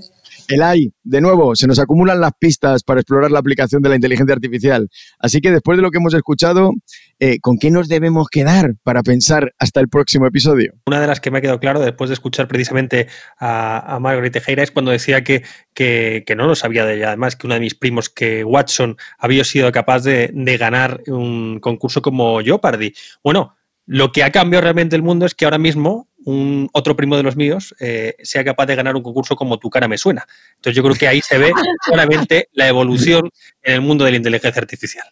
El 0.48 0.62
AI, 0.62 0.92
de 1.02 1.20
nuevo, 1.20 1.54
se 1.56 1.66
nos 1.66 1.78
acumulan 1.78 2.20
las 2.20 2.32
pistas 2.38 2.82
para 2.82 3.00
explorar 3.00 3.30
la 3.30 3.38
aplicación 3.38 3.82
de 3.82 3.90
la 3.90 3.96
inteligencia 3.96 4.34
artificial. 4.34 4.88
Así 5.18 5.40
que 5.40 5.50
después 5.50 5.76
de 5.76 5.82
lo 5.82 5.90
que 5.90 5.98
hemos 5.98 6.14
escuchado, 6.14 6.70
eh, 7.18 7.38
¿con 7.40 7.58
qué 7.58 7.70
nos 7.70 7.88
debemos 7.88 8.28
quedar 8.28 8.74
para 8.82 9.02
pensar 9.02 9.52
hasta 9.58 9.80
el 9.80 9.88
próximo 9.88 10.26
episodio? 10.26 10.72
Una 10.86 11.00
de 11.00 11.06
las 11.06 11.20
que 11.20 11.30
me 11.30 11.38
ha 11.38 11.40
quedado 11.42 11.60
claro 11.60 11.80
después 11.80 12.08
de 12.08 12.14
escuchar 12.14 12.48
precisamente 12.48 13.08
a, 13.38 13.96
a 13.96 14.00
Margaret 14.00 14.32
Tejera 14.32 14.62
es 14.62 14.70
cuando 14.70 14.90
decía 14.90 15.22
que, 15.22 15.42
que, 15.74 16.34
no 16.36 16.46
lo 16.46 16.54
sabía 16.54 16.84
de 16.84 16.96
ella. 16.96 17.08
Además, 17.08 17.36
que 17.36 17.46
uno 17.46 17.54
de 17.54 17.60
mis 17.60 17.74
primos, 17.74 18.08
que 18.08 18.27
Watson, 18.44 18.96
había 19.18 19.44
sido 19.44 19.70
capaz 19.72 20.04
de, 20.04 20.30
de 20.32 20.56
ganar 20.56 21.00
un 21.06 21.60
concurso 21.60 22.02
como 22.02 22.40
Jeopardy. 22.40 22.94
Bueno, 23.22 23.56
lo 23.86 24.12
que 24.12 24.22
ha 24.22 24.30
cambiado 24.30 24.62
realmente 24.62 24.96
el 24.96 25.02
mundo 25.02 25.24
es 25.24 25.34
que 25.34 25.46
ahora 25.46 25.58
mismo 25.58 26.08
un 26.24 26.68
otro 26.74 26.94
primo 26.94 27.16
de 27.16 27.22
los 27.22 27.36
míos 27.36 27.74
eh, 27.80 28.16
sea 28.22 28.44
capaz 28.44 28.66
de 28.66 28.76
ganar 28.76 28.94
un 28.94 29.02
concurso 29.02 29.34
como 29.34 29.58
Tu 29.58 29.70
cara 29.70 29.88
me 29.88 29.96
suena. 29.96 30.26
Entonces 30.56 30.76
yo 30.76 30.82
creo 30.82 30.94
que 30.94 31.08
ahí 31.08 31.22
se 31.22 31.38
ve 31.38 31.52
claramente 31.86 32.50
la 32.52 32.68
evolución 32.68 33.30
en 33.62 33.74
el 33.74 33.80
mundo 33.80 34.04
de 34.04 34.10
la 34.10 34.18
inteligencia 34.18 34.60
artificial. 34.60 35.06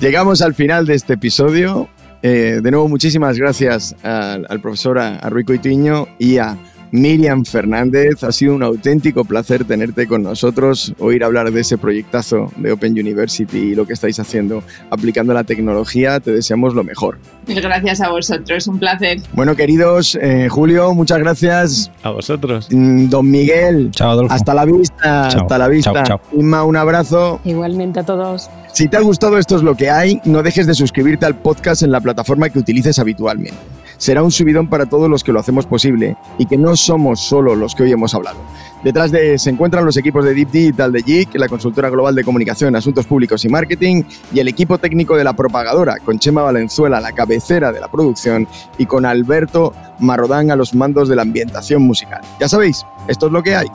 Llegamos 0.00 0.40
al 0.40 0.54
final 0.54 0.86
de 0.86 0.94
este 0.94 1.12
episodio. 1.12 1.86
Eh, 2.22 2.60
de 2.62 2.70
nuevo, 2.70 2.88
muchísimas 2.88 3.36
gracias 3.36 3.94
al, 4.02 4.60
profesor 4.62 4.98
Arruico 4.98 5.52
Itiño 5.52 6.08
y 6.18 6.38
a 6.38 6.56
Miriam 6.90 7.44
Fernández. 7.44 8.24
Ha 8.24 8.32
sido 8.32 8.54
un 8.54 8.62
auténtico 8.62 9.24
placer 9.26 9.66
tenerte 9.66 10.06
con 10.06 10.22
nosotros, 10.22 10.94
oír 10.98 11.22
hablar 11.22 11.52
de 11.52 11.60
ese 11.60 11.76
proyectazo 11.76 12.50
de 12.56 12.72
Open 12.72 12.92
University 12.92 13.58
y 13.58 13.74
lo 13.74 13.86
que 13.86 13.92
estáis 13.92 14.18
haciendo 14.18 14.62
aplicando 14.88 15.34
la 15.34 15.44
tecnología. 15.44 16.18
Te 16.18 16.32
deseamos 16.32 16.74
lo 16.74 16.82
mejor. 16.82 17.18
Mil 17.46 17.60
gracias 17.60 18.00
a 18.00 18.08
vosotros, 18.08 18.66
un 18.68 18.78
placer. 18.78 19.20
Bueno, 19.34 19.54
queridos, 19.54 20.18
eh, 20.20 20.48
Julio, 20.48 20.94
muchas 20.94 21.18
gracias. 21.18 21.92
A 22.02 22.10
vosotros. 22.10 22.68
Mm, 22.70 23.10
don 23.10 23.30
Miguel, 23.30 23.90
chao, 23.90 24.12
Adolfo. 24.12 24.32
hasta 24.32 24.54
la 24.54 24.64
vista. 24.64 25.26
hasta 25.26 25.58
la 25.58 25.68
vista. 25.68 26.02
Chao, 26.04 26.20
Inma, 26.32 26.64
un 26.64 26.76
abrazo. 26.76 27.38
Igualmente 27.44 28.00
a 28.00 28.04
todos. 28.04 28.48
Si 28.72 28.88
te 28.88 28.96
ha 28.96 29.00
gustado 29.00 29.38
esto 29.38 29.56
es 29.56 29.62
lo 29.62 29.76
que 29.76 29.90
hay, 29.90 30.20
no 30.24 30.42
dejes 30.42 30.66
de 30.66 30.74
suscribirte 30.74 31.26
al 31.26 31.34
podcast 31.34 31.82
en 31.82 31.90
la 31.90 32.00
plataforma 32.00 32.48
que 32.48 32.58
utilices 32.58 32.98
habitualmente 32.98 33.58
será 34.00 34.22
un 34.22 34.30
subidón 34.30 34.66
para 34.66 34.86
todos 34.86 35.10
los 35.10 35.22
que 35.22 35.30
lo 35.30 35.40
hacemos 35.40 35.66
posible 35.66 36.16
y 36.38 36.46
que 36.46 36.56
no 36.56 36.74
somos 36.74 37.20
solo 37.20 37.54
los 37.54 37.74
que 37.74 37.82
hoy 37.82 37.92
hemos 37.92 38.14
hablado. 38.14 38.38
Detrás 38.82 39.10
de 39.10 39.38
se 39.38 39.50
encuentran 39.50 39.84
los 39.84 39.96
equipos 39.96 40.24
de 40.24 40.32
Deep 40.32 40.50
Digital 40.50 40.92
de 40.92 41.02
JIC, 41.02 41.34
la 41.34 41.48
consultora 41.48 41.90
global 41.90 42.14
de 42.14 42.24
comunicación, 42.24 42.74
asuntos 42.74 43.06
públicos 43.06 43.44
y 43.44 43.48
marketing, 43.48 44.04
y 44.32 44.40
el 44.40 44.48
equipo 44.48 44.78
técnico 44.78 45.16
de 45.16 45.24
la 45.24 45.34
propagadora, 45.34 45.96
con 46.04 46.18
Chema 46.18 46.42
Valenzuela, 46.42 47.00
la 47.00 47.12
cabecera 47.12 47.72
de 47.72 47.80
la 47.80 47.88
producción, 47.88 48.48
y 48.78 48.86
con 48.86 49.04
Alberto 49.04 49.74
Marrodán 49.98 50.50
a 50.50 50.56
los 50.56 50.74
mandos 50.74 51.08
de 51.08 51.16
la 51.16 51.22
ambientación 51.22 51.82
musical. 51.82 52.22
Ya 52.40 52.48
sabéis, 52.48 52.84
esto 53.06 53.26
es 53.26 53.32
lo 53.32 53.42
que 53.42 53.54
hay. 53.54 53.66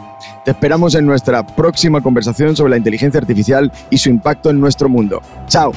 Te 0.43 0.51
esperamos 0.51 0.95
en 0.95 1.05
nuestra 1.05 1.45
próxima 1.45 2.01
conversación 2.01 2.55
sobre 2.55 2.71
la 2.71 2.77
inteligencia 2.77 3.19
artificial 3.19 3.71
y 3.89 3.97
su 3.97 4.09
impacto 4.09 4.49
en 4.49 4.59
nuestro 4.59 4.89
mundo. 4.89 5.21
¡Chao! 5.47 5.71